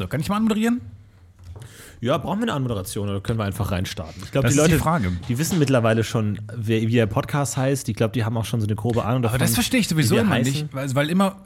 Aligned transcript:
So, 0.00 0.06
kann 0.06 0.22
ich 0.22 0.30
mal 0.30 0.36
anmoderieren? 0.36 0.80
Ja, 2.00 2.16
brauchen 2.16 2.38
wir 2.38 2.44
eine 2.44 2.54
Anmoderation 2.54 3.10
oder 3.10 3.20
können 3.20 3.38
wir 3.38 3.44
einfach 3.44 3.70
reinstarten? 3.70 4.22
Ich 4.24 4.30
glaube, 4.32 4.48
die 4.48 4.54
ist 4.54 4.56
die 4.56 4.70
Leute, 4.70 4.78
Frage. 4.78 5.12
die 5.28 5.36
wissen 5.36 5.58
mittlerweile 5.58 6.04
schon, 6.04 6.40
wer, 6.56 6.80
wie 6.80 6.92
der 6.92 7.04
Podcast 7.04 7.58
heißt. 7.58 7.86
Ich 7.90 7.96
glaube, 7.96 8.12
die 8.14 8.24
haben 8.24 8.34
auch 8.38 8.46
schon 8.46 8.62
so 8.62 8.66
eine 8.66 8.76
grobe 8.76 9.04
Ahnung 9.04 9.20
davon. 9.20 9.34
Aber 9.34 9.44
das 9.44 9.52
verstehe 9.52 9.80
ich 9.80 9.88
sowieso 9.88 10.14
wie 10.14 10.20
immer 10.20 10.30
heißen. 10.30 10.52
nicht, 10.54 10.72
weil, 10.72 10.94
weil 10.94 11.10
immer, 11.10 11.36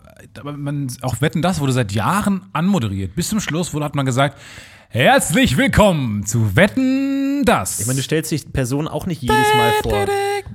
man, 0.45 0.87
auch 1.03 1.21
Wetten, 1.21 1.43
das 1.43 1.59
wurde 1.59 1.73
seit 1.73 1.91
Jahren 1.91 2.43
anmoderiert. 2.53 3.17
Bis 3.17 3.29
zum 3.29 3.41
Schluss 3.41 3.75
wurde, 3.75 3.87
hat 3.87 3.97
man 3.97 4.07
gesagt, 4.07 4.39
herzlich 4.95 5.57
willkommen 5.57 6.25
zu 6.25 6.55
Wetten, 6.55 7.43
das. 7.45 7.81
Ich 7.81 7.87
meine, 7.89 7.97
du 7.97 8.03
stellst 8.05 8.31
dich 8.31 8.53
Person 8.53 8.87
auch 8.87 9.07
nicht 9.07 9.21
jedes 9.23 9.53
Mal 9.57 9.73
vor. 9.83 10.07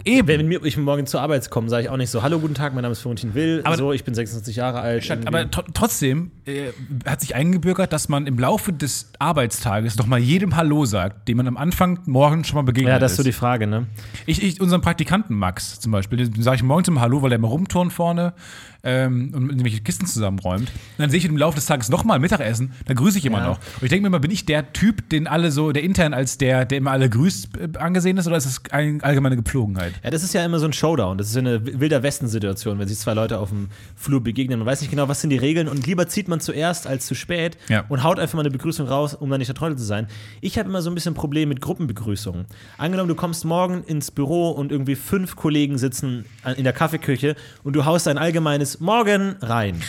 Eben. 0.06 0.28
Wenn 0.30 0.48
mir- 0.48 0.64
ich 0.64 0.78
morgen 0.78 1.06
zur 1.08 1.20
Arbeit 1.22 1.50
komme, 1.50 1.68
sage 1.68 1.84
ich 1.84 1.90
auch 1.90 1.98
nicht 1.98 2.10
so, 2.10 2.24
hallo, 2.24 2.40
guten 2.40 2.54
Tag, 2.54 2.74
mein 2.74 2.84
Name 2.84 2.94
ist 2.94 3.02
Florentin 3.02 3.34
Will, 3.34 3.60
Aber- 3.66 3.76
so, 3.76 3.92
ich 3.92 4.06
bin 4.06 4.14
26 4.14 4.56
Jahre 4.56 4.80
alt. 4.80 5.04
Statt, 5.04 5.20
aber 5.26 5.52
tr 5.52 5.66
trotzdem 5.74 6.32
äh, 6.46 6.68
hat 7.06 7.20
sich 7.20 7.36
eingebürgert, 7.36 7.92
dass 7.92 8.08
man 8.08 8.28
im 8.28 8.40
Laufe 8.40 8.72
des 8.72 9.12
Arbeitstages 9.20 9.98
noch 9.98 10.06
mal 10.08 10.20
jedem 10.20 10.56
Hallo 10.56 10.86
sagt, 10.86 11.28
dem 11.28 11.36
man 11.38 11.48
am 11.50 11.58
Anfang 11.58 12.00
morgen 12.06 12.46
schon 12.46 12.56
mal 12.56 12.62
begegnet 12.64 12.94
ja, 12.94 13.00
das 13.00 13.12
ist 13.12 13.18
so 13.18 13.22
ist. 13.24 13.28
die 13.28 13.34
Frage, 13.34 13.68
ne? 13.68 13.88
Ich, 14.26 14.42
ich 14.42 14.62
unserem 14.62 14.82
Praktikanten 14.82 15.36
Max 15.36 15.82
zum 15.82 15.92
Beispiel, 15.92 16.30
dem 16.30 16.42
sage 16.42 16.56
ich 16.56 16.64
morgens 16.64 16.88
immer 16.88 17.02
Hallo, 17.02 17.22
weil 17.22 17.34
er 17.34 17.36
immer 17.36 17.50
rumturnt 17.50 17.92
vorne 17.92 18.34
ähm, 18.84 19.32
und 19.34 19.50
irgendwelche 19.50 19.82
Kisten 19.82 20.06
zusammenräumt. 20.06 20.70
Und 20.70 21.00
dann 21.00 21.10
sehe 21.10 21.18
ich 21.18 21.26
im 21.26 21.38
Laufe 21.38 21.56
des 21.56 21.66
Tages 21.66 21.90
nochmal 21.90 22.20
Mittagessen, 22.20 22.72
dann 22.86 22.96
grüße 22.96 23.18
ich 23.18 23.26
immer 23.26 23.40
Ja. 23.40 23.48
noch. 23.48 23.58
Und 23.58 23.84
ich 23.84 23.90
denke 23.90 24.02
mir 24.04 24.08
immer, 24.08 24.20
bin 24.20 24.32
ich 24.32 24.46
der 24.46 24.72
Typ, 24.74 25.10
den 25.10 25.28
alle 25.28 25.52
so, 25.52 25.72
der 25.72 25.84
intern 25.84 26.14
als 26.14 26.38
der, 26.38 26.66
der 26.66 26.78
immer 26.78 26.92
alle 26.92 27.10
grüßt, 27.10 27.50
äh, 27.58 27.78
angesehen 27.78 28.18
ist, 28.18 28.28
oder 28.28 28.38
ist 28.38 28.46
das 28.46 28.62
eine 28.72 29.04
allgemeine 29.04 29.36
Gepflogenheit? 29.36 29.94
Ja, 30.04 30.10
das 30.12 30.24
ist 30.24 30.34
ja 30.34 30.44
immer 30.46 30.60
so 30.60 30.66
ein 30.66 30.74
Showdown. 30.74 31.18
Das 31.18 31.28
ist 31.28 31.34
so 31.34 31.40
eine 31.40 31.66
wilder 31.80 32.04
Westen-Situation, 32.04 32.80
wenn 32.80 32.88
sich 32.88 32.98
zwei 33.00 33.14
Leute 33.14 33.40
auf 33.40 33.50
dem 33.50 33.70
Flur 33.96 34.22
begegnen. 34.24 34.60
Man 34.60 34.66
weiß 34.66 34.82
nicht 34.82 34.90
genau, 34.92 35.08
was 35.08 35.22
sind 35.22 35.30
die 35.32 35.38
Regeln 35.38 35.68
und 35.68 35.86
lieber 35.86 36.08
zieht 36.08 36.28
man 36.28 36.40
zuerst 36.40 36.88
als 36.88 37.06
zu 37.06 37.16
spät 37.16 37.58
Ja. 37.68 37.86
und 37.90 38.04
haut 38.04 38.20
einfach 38.20 38.36
mal 38.36 38.42
eine 38.42 38.52
Begrüßung 38.52 38.88
raus, 38.88 39.14
um 39.14 39.30
dann 39.30 39.40
nicht 39.40 39.50
der 39.50 39.56
Trottel 39.56 39.78
zu 39.78 39.84
sein. 39.84 40.08
Ich 40.42 40.58
habe 40.58 40.70
immer 40.70 40.82
so 40.82 40.90
ein 40.90 40.96
bisschen 40.96 41.14
Problem 41.14 41.50
mit 41.50 41.62
Gruppenbegrüßungen. 41.62 42.46
Angenommen, 42.78 43.10
du 43.10 43.16
kommst 43.16 43.44
morgen 43.46 43.84
ins 43.84 44.12
Büro 44.12 44.52
und 44.52 44.72
irgendwie 44.72 44.96
fünf 44.96 45.36
Kollegen 45.36 45.78
sitzen 45.78 46.26
in 46.58 46.64
der 46.64 46.74
Kaffeeküche 46.74 47.36
und 47.64 47.76
du 47.76 47.86
haust 47.86 48.08
ein 48.08 48.18
allgemeines 48.18 48.69
Morgen 48.80 49.36
rein. 49.42 49.82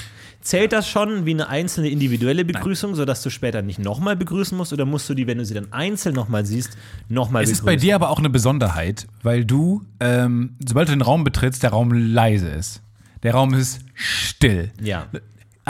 Zählt 0.42 0.72
das 0.72 0.88
schon 0.88 1.26
wie 1.26 1.32
eine 1.32 1.48
einzelne 1.48 1.90
individuelle 1.90 2.46
Begrüßung, 2.46 2.94
sodass 2.94 3.22
du 3.22 3.28
später 3.28 3.60
nicht 3.60 3.78
nochmal 3.78 4.16
begrüßen 4.16 4.56
musst? 4.56 4.72
Oder 4.72 4.86
musst 4.86 5.06
du 5.10 5.14
die, 5.14 5.26
wenn 5.26 5.36
du 5.36 5.44
sie 5.44 5.52
dann 5.52 5.70
einzeln 5.70 6.14
nochmal 6.14 6.46
siehst, 6.46 6.78
nochmal 7.10 7.42
Es 7.42 7.50
begrüßen? 7.50 7.62
ist 7.62 7.66
bei 7.66 7.76
dir 7.76 7.94
aber 7.94 8.08
auch 8.08 8.18
eine 8.18 8.30
Besonderheit, 8.30 9.06
weil 9.22 9.44
du, 9.44 9.82
ähm, 10.00 10.56
sobald 10.66 10.88
du 10.88 10.92
den 10.92 11.02
Raum 11.02 11.24
betrittst, 11.24 11.62
der 11.62 11.70
Raum 11.70 11.92
leise 11.92 12.48
ist. 12.48 12.80
Der 13.22 13.34
Raum 13.34 13.52
ist 13.52 13.80
still. 13.92 14.70
Ja. 14.80 15.08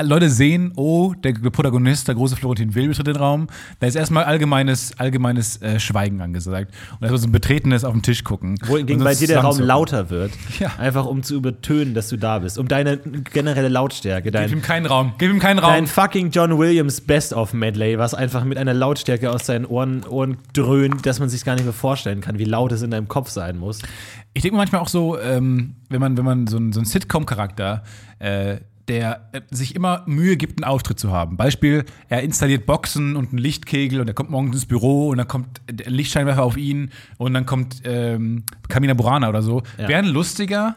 Leute 0.02 0.30
sehen, 0.30 0.72
oh, 0.76 1.14
der 1.14 1.32
Protagonist, 1.32 2.08
der 2.08 2.14
große 2.14 2.36
Florentin 2.36 2.74
Will 2.74 2.88
betritt 2.88 3.06
den 3.06 3.16
Raum. 3.16 3.46
Da 3.78 3.86
ist 3.86 3.94
erstmal 3.94 4.24
allgemeines, 4.24 4.98
allgemeines 4.98 5.60
äh, 5.62 5.80
Schweigen 5.80 6.20
angesagt. 6.20 6.72
Und 6.92 7.02
erstmal 7.02 7.18
so 7.18 7.28
ein 7.28 7.32
betretenes 7.32 7.84
auf 7.84 7.92
den 7.92 8.02
Tisch 8.02 8.24
gucken. 8.24 8.58
Wohingegen 8.66 9.02
bei 9.02 9.14
dir 9.14 9.28
der 9.28 9.40
Raum 9.40 9.58
lauter 9.58 10.10
wird. 10.10 10.32
Ja. 10.58 10.72
Einfach 10.78 11.06
um 11.06 11.22
zu 11.22 11.36
übertönen, 11.36 11.94
dass 11.94 12.08
du 12.08 12.16
da 12.16 12.38
bist. 12.40 12.58
Um 12.58 12.68
deine 12.68 12.98
generelle 12.98 13.68
Lautstärke. 13.68 14.30
Gib 14.30 14.40
ihm 14.40 14.50
Dein, 14.50 14.62
keinen 14.62 14.86
Raum. 14.86 15.14
Gib 15.18 15.30
ihm 15.30 15.38
keinen 15.38 15.58
Raum. 15.58 15.70
dein 15.70 15.86
fucking 15.86 16.30
John 16.30 16.58
Williams 16.58 17.00
Best-of-Medley, 17.00 17.98
was 17.98 18.14
einfach 18.14 18.44
mit 18.44 18.58
einer 18.58 18.74
Lautstärke 18.74 19.30
aus 19.30 19.46
seinen 19.46 19.64
Ohren, 19.64 20.04
Ohren 20.06 20.38
dröhnt, 20.52 21.06
dass 21.06 21.18
man 21.20 21.28
sich 21.28 21.44
gar 21.44 21.54
nicht 21.54 21.64
mehr 21.64 21.72
vorstellen 21.72 22.20
kann, 22.20 22.38
wie 22.38 22.44
laut 22.44 22.72
es 22.72 22.82
in 22.82 22.90
deinem 22.90 23.08
Kopf 23.08 23.30
sein 23.30 23.58
muss. 23.58 23.80
Ich 24.34 24.42
denke 24.42 24.56
manchmal 24.56 24.80
auch 24.80 24.88
so, 24.88 25.18
ähm, 25.18 25.76
wenn 25.88 26.00
man, 26.00 26.16
wenn 26.16 26.24
man 26.24 26.46
so 26.46 26.56
einen, 26.56 26.72
so 26.72 26.80
einen 26.80 26.86
Sitcom-Charakter, 26.86 27.82
äh, 28.18 28.58
der 28.88 29.28
äh, 29.32 29.40
sich 29.50 29.74
immer 29.76 30.02
Mühe 30.06 30.36
gibt, 30.36 30.58
einen 30.62 30.70
Auftritt 30.70 30.98
zu 30.98 31.12
haben. 31.12 31.36
Beispiel, 31.36 31.84
er 32.08 32.22
installiert 32.22 32.66
Boxen 32.66 33.16
und 33.16 33.30
einen 33.30 33.38
Lichtkegel 33.38 34.00
und 34.00 34.08
er 34.08 34.14
kommt 34.14 34.30
morgens 34.30 34.54
ins 34.56 34.66
Büro 34.66 35.08
und 35.08 35.18
dann 35.18 35.28
kommt 35.28 35.60
der 35.70 35.90
Lichtscheinwerfer 35.90 36.42
auf 36.42 36.56
ihn 36.56 36.90
und 37.18 37.34
dann 37.34 37.46
kommt 37.46 37.82
ähm, 37.84 38.44
Kamina 38.68 38.94
Burana 38.94 39.28
oder 39.28 39.42
so. 39.42 39.62
Ja. 39.78 39.88
Wäre 39.88 40.00
ein 40.00 40.08
lustiger 40.08 40.76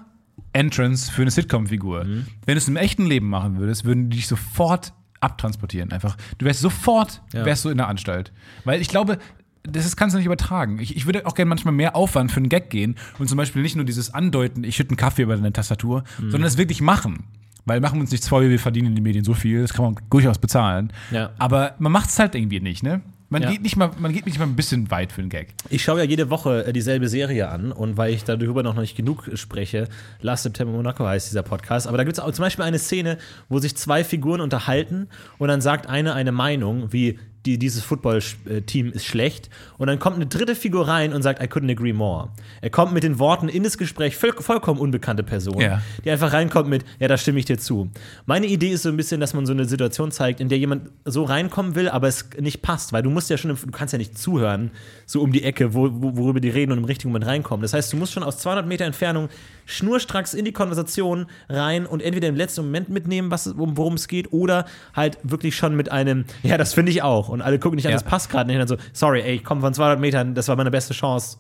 Entrance 0.52 1.12
für 1.12 1.22
eine 1.24 1.32
Sitcom-Figur. 1.32 2.04
Mhm. 2.04 2.26
Wenn 2.46 2.56
du 2.56 2.58
es 2.60 2.68
im 2.68 2.76
echten 2.76 3.06
Leben 3.06 3.30
machen 3.30 3.58
würdest, 3.58 3.86
würden 3.86 4.10
die 4.10 4.18
dich 4.18 4.28
sofort 4.28 4.94
abtransportieren. 5.20 5.92
Einfach. 5.92 6.18
Du 6.38 6.46
wärst 6.46 6.60
sofort 6.60 7.22
Ja. 7.34 7.46
wärst 7.46 7.66
du 7.66 7.70
in 7.70 7.78
der 7.78 7.88
Anstalt. 7.88 8.32
Weil 8.66 8.82
ich 8.82 8.90
glaube, 8.90 9.18
das 9.64 9.96
kannst 9.96 10.14
du 10.14 10.18
nicht 10.18 10.26
übertragen. 10.26 10.78
Ich, 10.80 10.96
ich 10.98 11.06
würde 11.06 11.26
auch 11.26 11.36
gerne 11.36 11.48
manchmal 11.50 11.74
mehr 11.74 11.96
Aufwand 11.96 12.32
für 12.32 12.38
einen 12.38 12.50
Gag 12.50 12.70
gehen 12.70 12.96
und 13.18 13.30
zum 13.30 13.38
Beispiel 13.38 13.62
nicht 13.62 13.76
nur 13.78 13.86
dieses 13.86 14.14
Andeuten, 14.14 14.64
ich 14.66 14.76
schütte 14.76 14.90
einen 14.90 14.98
Kaffee 14.98 15.22
über 15.24 15.36
deine 15.36 15.54
Tastatur, 15.54 16.04
Mhm. 16.20 16.32
sondern 16.32 16.48
es 16.48 16.58
wirklich 16.58 16.82
machen. 16.82 17.24
Weil 17.66 17.80
machen 17.80 17.96
wir 17.96 18.02
uns 18.02 18.12
nichts 18.12 18.28
vor, 18.28 18.42
wir 18.42 18.60
verdienen 18.60 18.88
in 18.90 18.96
den 18.96 19.04
Medien 19.04 19.24
so 19.24 19.34
viel, 19.34 19.62
das 19.62 19.74
kann 19.74 19.86
man 19.86 19.96
durchaus 20.10 20.38
bezahlen. 20.38 20.92
Ja. 21.12 21.32
Aber 21.38 21.76
man 21.80 21.92
macht 21.92 22.10
es 22.10 22.20
halt 22.20 22.36
irgendwie 22.36 22.60
nicht, 22.60 22.84
ne? 22.84 23.02
Man, 23.30 23.42
Ja. 23.42 23.50
geht 23.50 23.64
nicht 23.64 23.78
mal, 23.78 23.90
man 23.98 24.14
geht 24.14 24.28
nicht 24.28 24.38
mal 24.38 24.46
ein 24.46 24.56
bisschen 24.56 24.92
weit 24.92 25.12
für 25.12 25.22
einen 25.22 25.30
Gag. 25.30 25.56
Ich 25.72 25.82
schaue 25.82 25.98
ja 26.00 26.04
jede 26.04 26.30
Woche 26.30 26.66
äh, 26.68 26.74
dieselbe 26.74 27.08
Serie 27.08 27.50
an 27.50 27.72
und 27.72 27.98
weil 27.98 28.14
ich 28.14 28.24
darüber 28.26 28.62
noch 28.62 28.76
nicht 28.76 28.96
genug 28.96 29.28
spreche, 29.34 29.88
Last 30.22 30.44
September 30.44 30.72
Monaco 30.74 31.04
heißt 31.04 31.30
dieser 31.32 31.42
Podcast, 31.42 31.88
aber 31.88 31.98
da 31.98 32.04
gibt 32.04 32.18
es 32.18 32.24
auch 32.24 32.32
zum 32.32 32.44
Beispiel 32.44 32.64
eine 32.66 32.78
Szene, 32.78 33.18
wo 33.50 33.58
sich 33.58 33.76
zwei 33.76 34.04
Figuren 34.04 34.40
unterhalten 34.40 35.08
und 35.40 35.48
dann 35.48 35.62
sagt 35.62 35.88
eine 35.88 36.14
eine 36.14 36.32
Meinung, 36.32 36.94
wie 36.94 37.18
die, 37.46 37.58
dieses 37.60 37.84
Football-Team 37.84 38.92
ist 38.94 39.06
schlecht 39.06 39.50
und 39.78 39.88
dann 39.88 40.00
kommt 40.00 40.16
eine 40.16 40.26
dritte 40.28 40.56
Figur 40.56 40.88
rein 40.88 41.14
und 41.14 41.22
sagt, 41.24 41.42
I 41.42 41.48
couldn't 41.48 41.70
agree 41.72 41.94
more. 41.94 42.30
Er 42.62 42.70
kommt 42.70 42.94
mit 42.94 43.04
den 43.04 43.20
Worten 43.20 43.50
in 43.50 43.64
das 43.64 43.78
Gespräch, 43.78 44.16
voll, 44.16 44.34
vollkommen 44.40 44.80
unbekannte 44.80 45.24
Person, 45.24 45.60
Ja. 45.60 45.82
die 46.06 46.12
einfach 46.12 46.32
reinkommt 46.34 46.70
mit, 46.70 46.86
ja, 47.00 47.08
da 47.08 47.18
stimme 47.18 47.40
ich 47.40 47.46
dir 47.46 47.58
zu. 47.58 47.90
Meine 48.26 48.48
Idee 48.48 48.70
ist 48.70 48.84
so 48.84 48.90
ein 48.90 48.98
bisschen, 48.98 49.20
dass 49.20 49.34
man 49.34 49.46
so 49.46 49.54
eine 49.54 49.66
Situation 49.66 50.12
zeigt, 50.12 50.40
in 50.40 50.50
der 50.50 50.58
jemand 50.58 50.90
so 51.06 51.24
reinkommen 51.24 51.76
will, 51.76 51.90
aber 51.90 52.08
es 52.08 52.30
nicht 52.40 52.62
passt, 52.62 52.94
weil 52.94 53.04
du 53.04 53.10
musst 53.10 53.30
ja 53.30 53.38
schon, 53.38 53.52
im- 53.52 53.58
du 53.58 53.72
kannst 53.72 53.92
ja 53.92 53.98
nicht 53.98 54.18
zuhören, 54.18 54.72
so 55.06 55.22
um 55.22 55.32
die 55.32 55.44
Ecke, 55.44 55.74
wo, 55.74 55.90
wo, 55.92 56.16
worüber 56.18 56.40
die 56.40 56.50
reden 56.50 56.72
und 56.72 56.78
im 56.80 56.86
richtigen 56.86 57.10
Moment 57.10 57.26
reinkommen. 57.30 57.62
Das 57.62 57.74
heißt, 57.74 57.92
du 57.92 57.98
musst 57.98 58.14
schon 58.14 58.24
aus 58.24 58.38
200 58.40 58.66
Meter 58.68 58.86
Entfernung 58.86 59.30
schnurstracks 59.66 60.34
in 60.34 60.46
die 60.46 60.52
Konversation 60.52 61.26
rein 61.50 61.86
und 61.86 62.02
entweder 62.02 62.28
im 62.28 62.36
letzten 62.36 62.62
Moment 62.66 62.90
mitnehmen, 62.90 63.32
was, 63.32 63.54
worum 63.58 63.94
es 63.94 64.08
geht, 64.08 64.32
oder 64.34 64.66
halt 64.96 65.18
wirklich 65.24 65.56
schon 65.56 65.76
mit 65.76 65.92
einem, 65.92 66.26
ja, 66.44 66.58
das 66.58 66.74
finde 66.74 66.92
ich 66.92 67.02
auch. 67.04 67.30
Und 67.30 67.42
alle 67.42 67.60
gucken 67.60 67.78
dich 67.78 67.86
an, 67.86 67.92
Ja. 67.92 67.98
das 67.98 68.04
passt 68.08 68.30
gerade 68.30 68.48
nicht. 68.48 68.60
Und 68.62 68.70
dann 68.70 68.78
so, 68.80 68.84
sorry, 68.94 69.22
ey, 69.22 69.36
ich 69.36 69.44
komme 69.44 69.62
von 69.62 69.74
200 69.74 70.00
Metern, 70.00 70.36
das 70.36 70.48
war 70.48 70.56
meine 70.56 70.72
beste 70.72 70.94
Chance. 70.94 71.38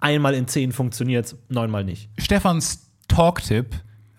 Einmal 0.00 0.34
in 0.34 0.48
zehn 0.48 0.72
funktioniert 0.72 1.36
neunmal 1.48 1.84
nicht. 1.84 2.08
Stefans 2.18 2.90
Talk-Tipp 3.08 3.66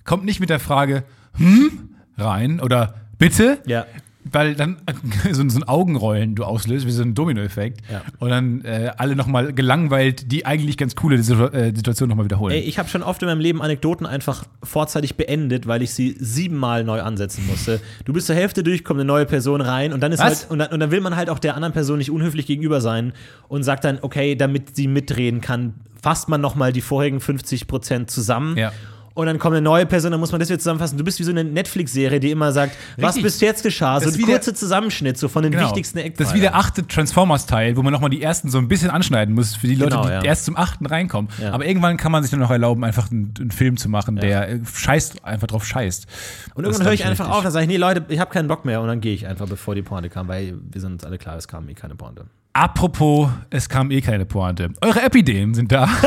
kommt 0.05 0.23
nicht 0.25 0.39
mit 0.39 0.49
der 0.49 0.59
Frage, 0.59 1.03
hm, 1.37 1.95
rein 2.17 2.59
oder 2.59 2.95
bitte, 3.17 3.59
Ja. 3.65 3.85
Weil 4.31 4.55
dann 4.55 4.77
so, 5.31 5.41
ein- 5.41 5.49
so 5.49 5.59
ein 5.59 5.63
Augenrollen 5.63 6.35
du 6.35 6.43
auslöst, 6.43 6.85
wie 6.87 6.91
so 6.91 7.01
ein 7.03 7.13
Dominoeffekt. 7.13 7.81
Ja. 7.91 8.01
Und 8.19 8.29
dann 8.29 8.61
äh, 8.65 8.91
alle 8.97 9.15
nochmal 9.15 9.53
gelangweilt 9.53 10.31
die 10.31 10.45
eigentlich 10.45 10.77
ganz 10.77 10.95
coole 10.95 11.21
Situ 11.21 11.43
äh, 11.45 11.73
Situation 11.75 12.09
nochmal 12.09 12.25
wiederholen. 12.25 12.53
Ey, 12.55 12.61
ich 12.61 12.79
habe 12.79 12.89
schon 12.89 13.03
oft 13.03 13.21
in 13.21 13.27
meinem 13.27 13.39
Leben 13.41 13.61
Anekdoten 13.61 14.05
einfach 14.05 14.45
vorzeitig 14.63 15.15
beendet, 15.15 15.67
weil 15.67 15.81
ich 15.81 15.93
sie 15.93 16.15
siebenmal 16.19 16.83
neu 16.83 17.01
ansetzen 17.01 17.45
musste. 17.47 17.79
Du 18.05 18.13
bist 18.13 18.27
zur 18.27 18.35
Hälfte 18.35 18.63
durch, 18.63 18.83
kommt 18.83 18.99
eine 18.99 19.05
neue 19.07 19.25
Person 19.25 19.61
rein 19.61 19.93
und 19.93 20.01
dann 20.01 20.11
ist 20.11 20.21
halt 20.23 20.47
und 20.49 20.59
dann, 20.59 20.69
und 20.71 20.79
dann 20.79 20.91
will 20.91 21.01
man 21.01 21.15
halt 21.15 21.29
auch 21.29 21.39
der 21.39 21.55
anderen 21.55 21.73
Person 21.73 21.97
nicht 21.97 22.11
unhöflich 22.11 22.45
gegenüber 22.45 22.81
sein 22.81 23.13
und 23.47 23.63
sagt 23.63 23.83
dann, 23.83 23.99
okay, 24.01 24.35
damit 24.35 24.75
sie 24.75 24.87
mitreden 24.87 25.41
kann, 25.41 25.73
fasst 26.01 26.27
man 26.29 26.41
noch 26.41 26.55
mal 26.55 26.73
die 26.73 26.81
vorherigen 26.81 27.19
50 27.21 27.67
Prozent 27.67 28.11
zusammen. 28.11 28.57
Ja. 28.57 28.71
Und 29.15 29.27
dann 29.27 29.37
kommt 29.37 29.53
eine 29.55 29.61
neue 29.61 29.85
Person, 29.85 30.09
dann 30.09 30.19
muss 30.19 30.31
man 30.31 30.39
das 30.39 30.49
wieder 30.49 30.57
zusammenfassen. 30.57 30.97
Du 30.97 31.03
bist 31.03 31.19
wie 31.19 31.23
so 31.23 31.29
eine 31.29 31.43
Netflix-Serie, 31.43 32.19
die 32.19 32.31
immer 32.31 32.51
sagt, 32.51 32.75
was 32.97 33.09
Richtig. 33.09 33.23
bis 33.23 33.41
jetzt 33.41 33.61
geschah. 33.61 33.99
So 33.99 34.07
Das 34.07 34.15
ein 34.17 34.23
kurzer 34.23 34.55
Zusammenschnitt 34.55 35.19
so 35.19 35.27
von 35.27 35.43
den 35.43 35.51
Genau. 35.51 35.65
wichtigsten 35.67 35.99
Das 35.99 36.05
Eckpfeilern. 36.07 36.29
ist 36.31 36.35
wie 36.35 36.41
der 36.41 36.55
achte 36.55 36.87
Transformers-Teil, 36.87 37.77
wo 37.77 37.83
man 37.83 37.93
nochmal 37.93 38.09
die 38.09 38.23
ersten 38.23 38.49
so 38.49 38.57
ein 38.57 38.67
bisschen 38.67 38.89
anschneiden 38.89 39.35
muss 39.35 39.55
für 39.55 39.67
die 39.67 39.75
Leute, 39.75 39.91
Genau, 39.97 40.07
die 40.07 40.13
ja. 40.13 40.23
erst 40.23 40.45
zum 40.45 40.57
achten 40.57 40.87
reinkommen. 40.87 41.29
Ja. 41.39 41.51
Aber 41.51 41.63
irgendwann 41.65 41.97
kann 41.97 42.11
man 42.11 42.23
sich 42.23 42.31
dann 42.31 42.39
noch 42.39 42.49
erlauben, 42.49 42.83
einfach 42.83 43.11
einen, 43.11 43.33
einen 43.39 43.51
Film 43.51 43.77
zu 43.77 43.87
machen, 43.87 44.15
der 44.15 44.49
äh, 44.49 44.59
scheißt, 44.65 45.23
einfach 45.23 45.45
drauf 45.45 45.63
scheißt. 45.63 46.07
Und 46.55 46.63
Das 46.65 46.71
irgendwann 46.71 46.87
höre 46.87 46.93
ich 46.93 47.05
einfach 47.05 47.25
richtig. 47.25 47.37
auf, 47.37 47.43
dann 47.43 47.51
sage 47.51 47.65
ich, 47.65 47.69
nee, 47.69 47.77
Leute, 47.77 48.03
ich 48.09 48.19
habe 48.19 48.31
keinen 48.31 48.47
Bock 48.47 48.65
mehr. 48.65 48.81
Und 48.81 48.87
dann 48.87 48.99
gehe 48.99 49.13
ich 49.13 49.27
einfach, 49.27 49.47
bevor 49.47 49.75
die 49.75 49.83
Pointe 49.83 50.09
kam, 50.09 50.27
weil 50.27 50.55
wir 50.71 50.81
sind 50.81 50.93
uns 50.93 51.03
alle 51.03 51.19
klar, 51.19 51.37
es 51.37 51.47
kam 51.47 51.69
eh 51.69 51.75
keine 51.75 51.93
Pointe. 51.95 52.25
Apropos, 52.53 53.29
es 53.51 53.69
kam 53.69 53.91
eh 53.91 54.01
keine 54.01 54.25
Pointe. 54.25 54.71
Eure 54.81 55.03
App-Ideen 55.03 55.53
sind 55.53 55.71
da. 55.71 55.87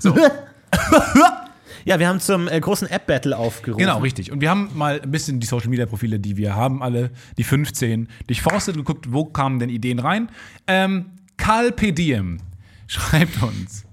Ja, 1.84 1.98
wir 1.98 2.08
haben 2.08 2.20
zum 2.20 2.48
äh, 2.48 2.58
großen 2.60 2.88
App-Battle 2.88 3.36
aufgerufen. 3.36 3.78
Genau, 3.78 3.98
richtig. 3.98 4.32
Und 4.32 4.40
wir 4.40 4.50
haben 4.50 4.70
mal 4.74 5.00
ein 5.00 5.10
bisschen 5.10 5.40
die 5.40 5.46
Social 5.46 5.68
Media 5.68 5.86
Profile, 5.86 6.18
die 6.18 6.36
wir 6.36 6.54
haben, 6.54 6.82
alle, 6.82 7.10
die 7.38 7.44
15, 7.44 8.08
durchforstet 8.26 8.76
und 8.76 8.84
geguckt, 8.84 9.12
wo 9.12 9.24
kamen 9.24 9.58
denn 9.58 9.70
Ideen 9.70 9.98
rein. 9.98 10.28
Ähm, 10.66 11.06
Karl 11.36 11.72
P. 11.72 11.92
Diem 11.92 12.38
schreibt 12.86 13.42
uns. 13.42 13.84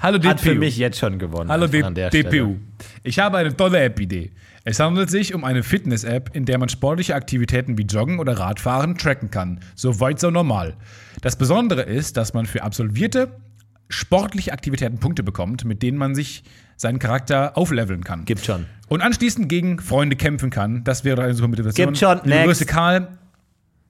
Hallo 0.00 0.22
Hat 0.22 0.40
für 0.40 0.50
DPU. 0.50 0.60
mich 0.60 0.76
jetzt 0.76 0.98
schon 0.98 1.18
gewonnen. 1.18 1.50
Hallo 1.50 1.66
D 1.66 1.82
DPU. 1.82 2.10
Stelle. 2.10 2.60
Ich 3.02 3.18
habe 3.18 3.38
eine 3.38 3.56
tolle 3.56 3.80
App-Idee. 3.80 4.30
Es 4.64 4.78
handelt 4.80 5.10
sich 5.10 5.34
um 5.34 5.44
eine 5.44 5.62
Fitness-App, 5.62 6.30
in 6.34 6.44
der 6.44 6.58
man 6.58 6.68
sportliche 6.68 7.14
Aktivitäten 7.14 7.78
wie 7.78 7.82
Joggen 7.82 8.18
oder 8.18 8.38
Radfahren 8.38 8.98
tracken 8.98 9.30
kann. 9.30 9.60
So 9.74 10.00
weit, 10.00 10.20
so 10.20 10.30
normal. 10.30 10.76
Das 11.22 11.36
Besondere 11.36 11.82
ist, 11.82 12.16
dass 12.16 12.34
man 12.34 12.46
für 12.46 12.62
absolvierte 12.62 13.40
sportliche 13.88 14.52
Aktivitäten 14.52 14.98
Punkte 14.98 15.22
bekommt, 15.22 15.64
mit 15.64 15.82
denen 15.82 15.98
man 15.98 16.14
sich 16.14 16.42
seinen 16.76 16.98
Charakter 16.98 17.56
aufleveln 17.56 18.04
kann. 18.04 18.24
Gibt 18.24 18.44
schon. 18.44 18.66
Und 18.88 19.00
anschließend 19.00 19.48
gegen 19.48 19.80
Freunde 19.80 20.16
kämpfen 20.16 20.50
kann. 20.50 20.84
Das 20.84 21.04
wäre 21.04 21.22
eine 21.22 21.34
super 21.34 21.48
Motivation. 21.48 21.86
Gibt 21.86 21.98
schon. 21.98 22.20
Next. 22.24 22.44
Grüße, 22.44 22.66
Karl. 22.66 23.08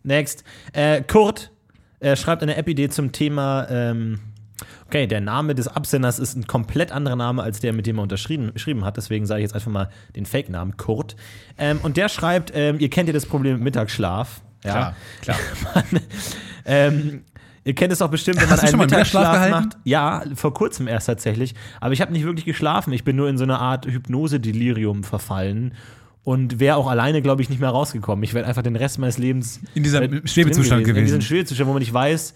Next. 0.03 0.45
Äh, 0.73 1.03
Kurt 1.03 1.51
äh, 2.01 2.17
schreibt 2.17 2.43
eine 2.43 2.57
App-Idee 2.57 2.89
zum 2.89 3.13
Thema. 3.13 3.67
Ähm, 3.69 4.21
okay, 4.87 5.07
der 5.07 5.21
Name 5.21 5.55
des 5.55 5.69
Absenders 5.69 6.19
ist 6.19 6.37
ein 6.37 6.47
komplett 6.47 6.93
anderer 6.93 7.17
Name 7.17 7.43
als 7.43 7.61
der, 7.61 7.73
mit 7.73 7.87
dem 7.87 7.99
er 7.99 8.03
unterschrieben 8.05 8.85
hat. 8.85 8.97
Deswegen 8.97 9.27
sage 9.27 9.41
ich 9.41 9.45
jetzt 9.45 9.55
einfach 9.55 9.71
mal 9.71 9.91
den 10.15 10.25
Fake-Namen 10.25 10.77
Kurt. 10.77 11.17
Ähm, 11.59 11.81
und 11.83 11.97
der 11.97 12.09
schreibt: 12.09 12.53
ähm, 12.55 12.79
Ihr 12.79 12.89
kennt 12.89 13.09
ja 13.09 13.13
das 13.13 13.27
Problem 13.27 13.55
mit 13.55 13.63
Mittagsschlaf. 13.65 14.41
Ja. 14.65 14.95
Klar, 15.21 15.37
klar. 15.37 15.39
Man, 15.91 16.03
ähm, 16.65 17.25
ihr 17.67 17.75
kennt 17.75 17.93
es 17.93 18.01
auch 18.01 18.09
bestimmt, 18.09 18.41
wenn 18.41 18.49
man 18.49 18.59
Hast 18.59 18.65
einen 18.65 18.79
Mittagsschlaf 18.79 19.51
macht. 19.51 19.77
Ja, 19.85 20.23
vor 20.35 20.55
kurzem 20.55 20.87
erst 20.89 21.07
tatsächlich. 21.07 21.55
Aber 21.81 21.93
ich 21.93 22.01
habe 22.01 22.13
nicht 22.13 22.25
wirklich 22.25 22.47
geschlafen. 22.47 22.93
Ich 22.93 23.05
bin 23.05 23.17
nur 23.17 23.29
in 23.29 23.37
so 23.37 23.45
eine 23.45 23.59
Art 23.59 23.87
Hypnose-Delirium 23.87 25.05
verfallen. 25.05 25.75
Und 26.23 26.59
wäre 26.59 26.77
auch 26.77 26.89
alleine, 26.89 27.23
glaube 27.23 27.43
ich, 27.43 27.51
nicht 27.51 27.61
mehr 27.61 27.71
rausgekommen. 27.71 28.23
Ich 28.25 28.35
werde 28.35 28.49
einfach 28.49 28.63
den 28.63 28.75
Rest 28.75 28.99
meines 28.99 29.19
Lebens 29.19 29.61
In 29.75 29.83
diesem 29.85 30.01
drin 30.01 30.23
Schwebezustand 30.27 30.81
In 30.81 30.87
gewesen. 30.87 31.05
diesem 31.05 31.21
Schwebezustand, 31.21 31.69
wo 31.69 31.73
man 31.73 31.81
nicht 31.81 31.93
weiß, 31.93 32.35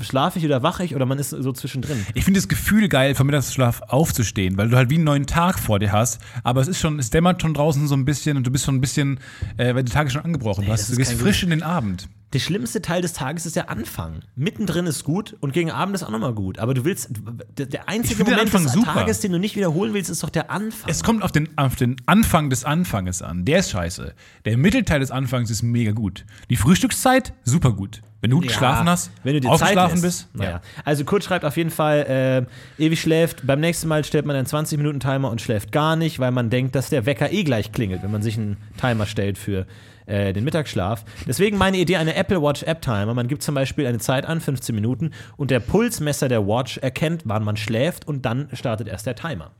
schlafe 0.00 0.38
ich 0.38 0.44
oder 0.44 0.62
wache 0.62 0.84
ich 0.84 0.94
oder 0.94 1.06
man 1.06 1.18
ist 1.18 1.30
so 1.30 1.52
zwischendrin. 1.52 2.04
Ich 2.14 2.24
finde 2.24 2.38
das 2.38 2.48
Gefühl 2.48 2.88
geil, 2.88 3.14
vom 3.14 3.26
Mittagsschlaf 3.26 3.82
aufzustehen, 3.88 4.56
weil 4.56 4.68
du 4.68 4.76
halt 4.76 4.90
wie 4.90 4.96
einen 4.96 5.04
neuen 5.04 5.26
Tag 5.26 5.58
vor 5.58 5.78
dir 5.78 5.92
hast. 5.92 6.20
Aber 6.44 6.60
es 6.60 6.68
ist 6.68 6.80
schon, 6.80 6.98
es 6.98 7.10
dämmert 7.10 7.40
schon 7.42 7.54
draußen 7.54 7.88
so 7.88 7.94
ein 7.94 8.04
bisschen 8.04 8.36
und 8.36 8.46
du 8.46 8.50
bist 8.50 8.64
schon 8.64 8.76
ein 8.76 8.80
bisschen, 8.80 9.20
äh, 9.56 9.74
weil 9.74 9.84
der 9.84 9.92
Tag 9.92 10.06
ist 10.06 10.12
schon 10.12 10.24
angebrochen. 10.24 10.64
Du, 10.64 10.70
das 10.70 10.82
hast, 10.82 10.92
du 10.92 10.96
gehst 10.96 11.14
frisch 11.14 11.42
in 11.42 11.50
den 11.50 11.62
Abend. 11.62 12.08
Der 12.34 12.40
schlimmste 12.40 12.82
Teil 12.82 13.00
des 13.00 13.14
Tages 13.14 13.46
ist 13.46 13.56
der 13.56 13.70
Anfang. 13.70 14.20
Mittendrin 14.36 14.84
ist 14.84 15.02
gut 15.02 15.34
und 15.40 15.54
gegen 15.54 15.70
Abend 15.70 15.94
ist 15.94 16.02
auch 16.02 16.10
nochmal 16.10 16.34
gut. 16.34 16.58
Aber 16.58 16.74
du 16.74 16.84
willst, 16.84 17.08
der, 17.56 17.88
einzige 17.88 18.22
Moment 18.22 18.52
des 18.52 18.64
super. 18.70 18.92
Tages, 18.92 19.20
den 19.20 19.32
du 19.32 19.38
nicht 19.38 19.56
wiederholen 19.56 19.94
willst, 19.94 20.10
ist 20.10 20.22
doch 20.22 20.28
der 20.28 20.50
Anfang. 20.50 20.90
Es 20.90 21.02
kommt 21.02 21.22
auf 21.22 21.32
den, 21.32 21.48
auf 21.56 21.76
den 21.76 21.96
Anfang 22.04 22.50
des 22.50 22.64
Anfanges 22.64 23.22
an. 23.22 23.46
Der 23.46 23.60
ist 23.60 23.70
scheiße. 23.70 24.14
Der 24.44 24.58
Mittelteil 24.58 25.00
des 25.00 25.10
Anfangs 25.10 25.48
ist 25.48 25.62
mega 25.62 25.92
gut. 25.92 26.26
Die 26.50 26.56
Frühstückszeit, 26.56 27.32
super 27.44 27.72
gut. 27.72 28.02
Wenn 28.20 28.30
du 28.30 28.38
gut 28.38 28.48
geschlafen 28.48 28.88
hast, 28.88 29.12
wenn 29.22 29.34
du 29.34 29.40
dir 29.40 29.50
ausgeschlafen 29.50 29.96
Zeit 29.96 30.02
bist. 30.02 30.28
Naja. 30.34 30.60
Also 30.84 31.04
Kurt 31.04 31.22
schreibt 31.22 31.44
auf 31.44 31.56
jeden 31.56 31.70
Fall, 31.70 32.46
äh, 32.78 32.82
ewig 32.82 33.00
schläft. 33.00 33.46
Beim 33.46 33.60
nächsten 33.60 33.86
Mal 33.86 34.04
stellt 34.04 34.26
man 34.26 34.34
einen 34.34 34.46
20-Minuten-Timer 34.46 35.30
und 35.30 35.40
schläft 35.40 35.70
gar 35.70 35.94
nicht, 35.94 36.18
weil 36.18 36.32
man 36.32 36.50
denkt, 36.50 36.74
dass 36.74 36.90
der 36.90 37.06
Wecker 37.06 37.30
eh 37.30 37.44
gleich 37.44 37.70
klingelt, 37.70 38.02
wenn 38.02 38.10
man 38.10 38.22
sich 38.22 38.36
einen 38.36 38.56
Timer 38.76 39.06
stellt 39.06 39.38
für 39.38 39.66
äh, 40.06 40.32
den 40.32 40.42
Mittagsschlaf. 40.42 41.04
Deswegen 41.28 41.58
meine 41.58 41.76
Idee, 41.76 41.96
eine 41.96 42.16
Apple 42.16 42.42
Watch 42.42 42.64
App 42.64 42.82
Timer. 42.82 43.14
Man 43.14 43.28
gibt 43.28 43.42
zum 43.42 43.54
Beispiel 43.54 43.86
eine 43.86 43.98
Zeit 43.98 44.26
an, 44.26 44.40
15 44.40 44.74
Minuten, 44.74 45.12
und 45.36 45.50
der 45.52 45.60
Pulsmesser 45.60 46.28
der 46.28 46.46
Watch 46.46 46.78
erkennt, 46.78 47.22
wann 47.24 47.44
man 47.44 47.56
schläft 47.56 48.08
und 48.08 48.24
dann 48.24 48.48
startet 48.52 48.88
erst 48.88 49.06
der 49.06 49.14
Timer. 49.14 49.52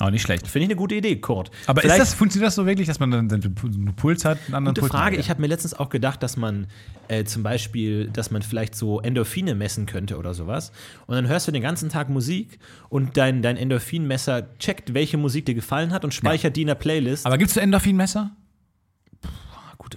Auch 0.00 0.10
nicht 0.10 0.22
schlecht. 0.22 0.48
Finde 0.48 0.64
ich 0.64 0.70
eine 0.70 0.76
gute 0.76 0.94
Idee, 0.94 1.16
Kurt. 1.16 1.50
Aber 1.66 1.82
Vielleicht- 1.82 2.00
ist 2.00 2.12
das, 2.12 2.14
funktioniert 2.14 2.46
das 2.48 2.54
so 2.54 2.64
wirklich, 2.66 2.88
dass 2.88 2.98
man 2.98 3.10
dann 3.10 3.30
einen 3.30 3.94
Puls 3.94 4.24
hat, 4.24 4.38
einen 4.46 4.54
anderen 4.54 4.74
Gute 4.74 4.80
Puls? 4.80 4.90
Frage. 4.92 5.16
Ich 5.16 5.28
habe 5.28 5.40
mir 5.40 5.48
letztens 5.48 5.74
auch 5.74 5.90
gedacht, 5.90 6.22
dass 6.22 6.36
man 6.38 6.66
äh, 7.08 7.24
zum 7.24 7.42
Beispiel, 7.42 8.08
dass 8.08 8.30
man 8.30 8.40
vielleicht 8.42 8.74
so 8.74 9.00
Endorphine 9.00 9.54
messen 9.54 9.84
könnte 9.86 10.16
oder 10.16 10.32
sowas. 10.32 10.72
Und 11.06 11.14
dann 11.16 11.28
hörst 11.28 11.46
du 11.46 11.52
den 11.52 11.62
ganzen 11.62 11.90
Tag 11.90 12.08
Musik 12.08 12.58
und 12.88 13.16
dein, 13.18 13.42
dein 13.42 13.56
Endorphinmesser 13.58 14.48
checkt, 14.58 14.94
welche 14.94 15.18
Musik 15.18 15.44
dir 15.44 15.54
gefallen 15.54 15.92
hat 15.92 16.04
und 16.04 16.14
speichert 16.14 16.56
die 16.56 16.62
in 16.62 16.68
der 16.68 16.74
Playlist. 16.74 17.26
Aber 17.26 17.36
gibt 17.36 17.50
es 17.50 17.56
Endorphinmesser? 17.58 18.30
gut. 19.76 19.96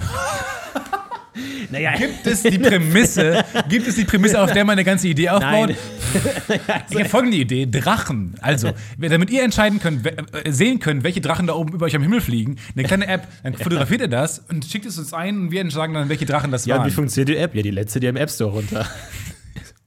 naja, 1.72 1.96
Gibt 1.96 2.26
es 2.28 2.44
die 2.44 2.58
Prämisse, 2.60 3.44
gibt 3.70 3.88
es 3.88 3.96
die 3.96 4.04
Prämisse, 4.06 4.42
auf 4.42 4.52
der 4.52 4.66
meine 4.66 4.84
ganze 4.84 5.08
Idee 5.08 5.30
aufbaut? 5.30 5.70
Nein. 5.70 5.78
Ich 6.90 6.96
habe 6.98 7.10
folgende 7.10 7.38
Idee: 7.38 7.66
Drachen. 7.66 8.36
Also, 8.42 8.72
damit 9.00 9.30
ihr 9.30 9.44
entscheiden 9.44 9.80
könnt, 9.80 10.06
äh, 10.06 10.52
sehen 10.52 10.80
könnt, 10.80 11.04
welche 11.04 11.22
Drachen 11.22 11.48
da 11.48 11.54
oben 11.54 11.74
über 11.74 11.86
euch 11.86 11.96
am 11.96 12.02
Himmel 12.02 12.22
fliegen, 12.22 12.58
eine 12.76 12.86
kleine 12.86 13.08
App, 13.08 13.28
dann 13.44 13.54
fotografiert 13.56 14.02
ihr 14.02 14.08
das 14.08 14.40
und 14.50 14.66
schickt 14.66 14.86
es 14.86 14.98
uns 14.98 15.14
ein 15.14 15.40
und 15.40 15.52
wir 15.52 15.70
sagen 15.72 15.94
dann, 15.94 16.10
welche 16.10 16.26
Drachen 16.26 16.52
das 16.52 16.66
Ja, 16.66 16.78
waren. 16.78 16.88
wie 16.88 16.92
funktioniert 16.92 17.30
die 17.30 17.38
App? 17.38 17.56
Ja, 17.56 17.62
die 17.62 17.72
letzte 17.72 18.00
dir 18.00 18.10
im 18.10 18.18
App 18.18 18.30
Store 18.30 18.52
runter. 18.52 18.88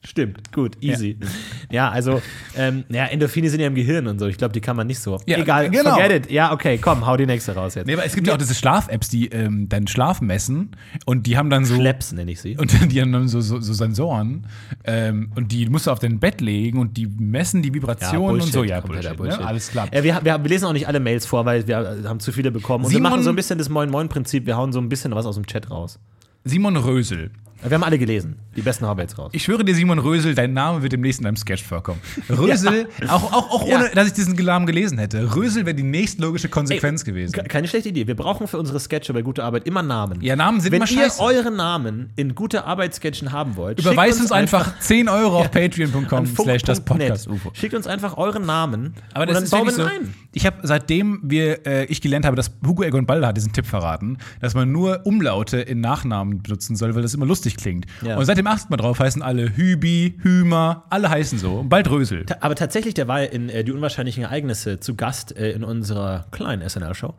Stimmt, 0.08 0.52
gut, 0.52 0.76
easy. 0.80 1.18
Ja, 1.70 1.90
also, 1.90 2.22
ähm, 2.56 2.84
ja, 2.88 3.04
Endorphine 3.04 3.50
sind 3.50 3.60
ja 3.60 3.66
im 3.66 3.74
Gehirn 3.74 4.06
und 4.06 4.18
so. 4.18 4.26
Ich 4.26 4.38
glaube, 4.38 4.54
die 4.54 4.62
kann 4.62 4.74
man 4.74 4.86
nicht 4.86 5.00
so. 5.00 5.20
Ja, 5.26 5.36
Egal, 5.36 5.68
genau. 5.68 5.90
forget 5.96 6.24
it. 6.24 6.30
Ja, 6.32 6.50
okay, 6.50 6.78
komm, 6.78 7.06
hau 7.06 7.14
die 7.18 7.26
nächste 7.26 7.54
raus 7.54 7.74
jetzt. 7.74 7.86
Nee, 7.86 7.92
aber 7.92 8.06
es 8.06 8.14
gibt 8.14 8.26
ja 8.26 8.32
auch 8.32 8.38
diese 8.38 8.54
Schlaf-Apps, 8.54 9.10
die 9.10 9.26
ähm, 9.26 9.68
deinen 9.68 9.86
Schlaf 9.86 10.22
messen 10.22 10.70
und 11.04 11.26
die 11.26 11.36
haben 11.36 11.50
dann 11.50 11.66
so. 11.66 11.74
Schleps 11.74 12.12
nenne 12.12 12.30
ich 12.32 12.40
sie. 12.40 12.56
Und 12.56 12.72
die 12.90 13.02
haben 13.02 13.12
dann 13.12 13.28
so, 13.28 13.42
so, 13.42 13.60
so 13.60 13.74
Sensoren 13.74 14.46
ähm, 14.84 15.30
und 15.34 15.52
die 15.52 15.68
musst 15.68 15.86
du 15.86 15.90
auf 15.90 15.98
dein 15.98 16.18
Bett 16.18 16.40
legen 16.40 16.78
und 16.78 16.96
die 16.96 17.06
messen 17.06 17.60
die 17.60 17.74
Vibrationen 17.74 18.40
und 18.40 18.50
so. 18.50 18.64
Ja, 18.64 18.80
kompletter 18.80 19.12
Bullshit, 19.14 19.40
Ne? 19.40 19.46
Alles 19.46 19.68
klar. 19.70 19.88
Wir, 19.92 20.02
wir, 20.02 20.24
wir 20.24 20.38
lesen 20.48 20.64
auch 20.64 20.72
nicht 20.72 20.88
alle 20.88 21.00
Mails 21.00 21.26
vor, 21.26 21.44
weil 21.44 21.68
wir 21.68 21.76
haben 22.06 22.20
zu 22.20 22.32
viele 22.32 22.50
bekommen. 22.50 22.84
Und 22.84 22.90
Simon- 22.90 23.02
wir 23.04 23.10
machen 23.10 23.22
so 23.24 23.28
ein 23.30 23.36
bisschen 23.36 23.58
das 23.58 23.68
Moin-Moin-Prinzip. 23.68 24.46
Wir 24.46 24.56
hauen 24.56 24.72
so 24.72 24.80
ein 24.80 24.88
bisschen 24.88 25.14
was 25.14 25.26
aus 25.26 25.34
dem 25.34 25.46
Chat 25.46 25.70
raus. 25.70 25.98
Simon 26.44 26.76
Rösel. 26.78 27.30
Wir 27.62 27.74
haben 27.74 27.82
alle 27.82 27.98
gelesen. 27.98 28.36
Die 28.56 28.62
besten 28.62 28.84
wir 28.84 28.96
jetzt 29.02 29.18
raus. 29.18 29.30
Ich 29.34 29.42
schwöre 29.42 29.64
dir, 29.64 29.74
Simon 29.74 29.98
Rösel, 29.98 30.34
dein 30.34 30.52
Name 30.52 30.80
wird 30.82 30.92
demnächst 30.92 31.20
in 31.20 31.26
einem 31.26 31.36
Sketch 31.36 31.62
vorkommen. 31.64 32.00
Rösel, 32.30 32.88
auch, 33.08 33.32
auch, 33.32 33.50
auch 33.50 33.68
Ja. 33.68 33.78
ohne, 33.80 33.90
dass 33.94 34.06
ich 34.06 34.12
diesen 34.12 34.34
Namen 34.36 34.64
gelesen 34.66 34.96
hätte. 34.98 35.34
Rösel 35.34 35.66
wäre 35.66 35.74
die 35.74 35.82
nächstlogische 35.82 36.48
Konsequenz 36.48 37.04
gewesen. 37.04 37.32
Ke- 37.32 37.42
Keine 37.44 37.66
schlechte 37.66 37.88
Idee. 37.88 38.06
Wir 38.06 38.14
brauchen 38.14 38.46
für 38.46 38.58
unsere 38.58 38.78
Sketche 38.78 39.12
bei 39.12 39.22
guter 39.22 39.42
Arbeit 39.44 39.66
immer 39.66 39.82
Namen. 39.82 40.20
Ja, 40.22 40.36
Namen 40.36 40.60
sind 40.60 40.70
Wenn 40.72 40.82
immer 40.82 40.90
ihr 40.90 41.02
scheiße. 41.04 41.20
eure 41.20 41.50
Namen 41.50 42.10
in 42.16 42.34
gute 42.36 42.64
Arbeitssketchen 42.64 43.32
haben 43.32 43.56
wollt, 43.56 43.80
Überweist 43.80 44.18
schickt 44.18 44.22
uns 44.22 44.32
einfach 44.32 44.78
10 44.78 45.08
Euro 45.08 45.38
auf 45.40 45.50
patreon.com 45.52 46.26
slash 46.26 46.62
das. 46.62 46.80
Podcast 46.80 47.26
UFO. 47.28 47.50
Schickt 47.54 47.74
uns 47.74 47.86
einfach 47.88 48.16
euren 48.16 48.46
Namen 48.46 48.94
Aber 49.14 49.22
und 49.22 49.28
das 49.30 49.34
dann 49.34 49.44
ist 49.44 49.50
bauen 49.50 49.66
wir 49.66 49.72
so. 49.72 49.82
ein. 49.82 50.14
Ich 50.32 50.46
habe 50.46 50.58
seitdem 50.62 51.20
wir, 51.24 51.66
äh, 51.66 51.84
ich 51.86 52.00
gelernt 52.00 52.24
habe, 52.24 52.36
dass 52.36 52.52
Hugo 52.64 52.82
Egon 52.84 53.06
Balder 53.06 53.28
hat 53.28 53.36
diesen 53.36 53.52
Tipp 53.52 53.66
verraten, 53.66 54.18
dass 54.40 54.54
man 54.54 54.70
nur 54.70 55.00
Umlaute 55.04 55.58
in 55.58 55.80
Nachnamen 55.80 56.42
benutzen 56.42 56.76
soll, 56.76 56.94
weil 56.94 57.02
das 57.02 57.14
immer 57.14 57.26
lustig 57.26 57.47
klingt. 57.56 57.86
Ja. 58.02 58.16
Und 58.16 58.24
seitdem 58.26 58.46
achtet 58.46 58.70
man 58.70 58.78
drauf, 58.78 58.98
heißen 59.00 59.22
alle 59.22 59.56
Hübi, 59.56 60.18
Hümer, 60.22 60.84
alle 60.90 61.08
heißen 61.08 61.38
so. 61.38 61.60
Und 61.60 61.68
bald 61.68 61.88
Rösel. 61.90 62.24
Ta- 62.26 62.36
Aber 62.40 62.54
tatsächlich, 62.54 62.94
der 62.94 63.08
war 63.08 63.22
in 63.22 63.48
äh, 63.48 63.64
Die 63.64 63.72
unwahrscheinlichen 63.72 64.24
Ereignisse 64.24 64.80
zu 64.80 64.94
Gast 64.94 65.36
äh, 65.36 65.50
in 65.52 65.64
unserer 65.64 66.26
kleinen 66.30 66.68
SNL-Show. 66.68 67.14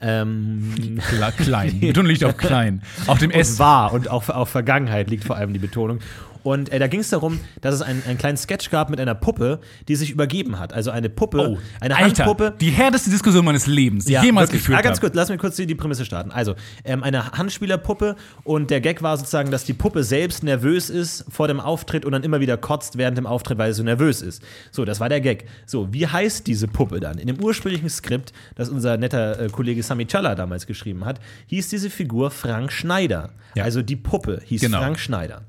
Ähm, 0.00 0.74
Kla- 0.98 1.32
Klein. 1.32 1.80
Betonung 1.80 2.10
liegt 2.10 2.24
auf 2.24 2.36
klein. 2.38 2.82
Auf 3.06 3.18
dem 3.18 3.30
S. 3.30 3.50
es 3.52 3.58
war 3.58 3.92
und 3.92 4.10
auch 4.10 4.28
auf 4.28 4.48
Vergangenheit 4.48 5.08
liegt 5.10 5.24
vor 5.24 5.36
allem 5.36 5.52
die 5.52 5.58
Betonung. 5.58 5.98
Und 6.44 6.68
äh, 6.68 6.78
da 6.78 6.86
ging 6.86 7.00
es 7.00 7.08
darum, 7.10 7.40
dass 7.62 7.74
es 7.74 7.82
einen, 7.82 8.02
einen 8.06 8.18
kleinen 8.18 8.36
Sketch 8.36 8.70
gab 8.70 8.90
mit 8.90 9.00
einer 9.00 9.14
Puppe, 9.16 9.58
die 9.88 9.96
sich 9.96 10.10
übergeben 10.12 10.60
hat. 10.60 10.72
Also 10.72 10.92
eine 10.92 11.08
Puppe, 11.08 11.38
eine 11.80 11.94
Oh, 11.94 11.96
Alter, 11.96 11.96
Handpuppe. 12.24 12.54
die 12.60 12.70
härteste 12.70 13.10
Diskussion 13.10 13.44
meines 13.44 13.66
Lebens, 13.66 14.04
die 14.04 14.14
ich 14.14 14.22
jemals 14.22 14.48
wirklich. 14.50 14.62
geführt 14.62 14.78
ah, 14.78 14.82
ganz 14.82 14.98
habe. 14.98 15.06
kurz, 15.08 15.16
lass 15.16 15.28
mir 15.30 15.38
kurz 15.38 15.56
die, 15.56 15.66
die 15.66 15.74
Prämisse 15.74 16.04
starten. 16.04 16.30
Also, 16.30 16.54
ähm, 16.84 17.02
eine 17.02 17.32
Handspielerpuppe 17.32 18.14
und 18.44 18.70
der 18.70 18.80
Gag 18.80 19.02
war 19.02 19.16
sozusagen, 19.16 19.50
dass 19.50 19.64
die 19.64 19.72
Puppe 19.72 20.04
selbst 20.04 20.42
nervös 20.44 20.90
ist 20.90 21.24
vor 21.30 21.48
dem 21.48 21.60
Auftritt 21.60 22.04
und 22.04 22.12
dann 22.12 22.22
immer 22.22 22.40
wieder 22.40 22.56
kotzt 22.56 22.98
während 22.98 23.16
dem 23.18 23.26
Auftritt, 23.26 23.56
weil 23.58 23.72
sie 23.72 23.78
so 23.78 23.82
nervös 23.82 24.20
ist. 24.20 24.42
So, 24.70 24.84
das 24.84 25.00
war 25.00 25.08
der 25.08 25.22
Gag. 25.22 25.46
So, 25.66 25.92
wie 25.94 26.06
heißt 26.06 26.46
diese 26.46 26.68
Puppe 26.68 27.00
dann? 27.00 27.16
In 27.18 27.26
dem 27.26 27.42
ursprünglichen 27.42 27.88
Skript, 27.88 28.32
das 28.54 28.68
unser 28.68 28.98
netter 28.98 29.40
äh, 29.40 29.48
Kollege 29.48 29.82
Sami 29.82 30.06
Challa 30.06 30.34
damals 30.34 30.66
geschrieben 30.66 31.06
hat, 31.06 31.20
hieß 31.46 31.68
diese 31.70 31.88
Figur 31.88 32.30
Frank 32.30 32.70
Schneider. 32.70 33.30
Ja. 33.54 33.64
Also 33.64 33.80
die 33.80 33.96
Puppe 33.96 34.42
hieß 34.44 34.60
Genau. 34.60 34.78
Frank 34.78 34.98
Schneider. 34.98 35.42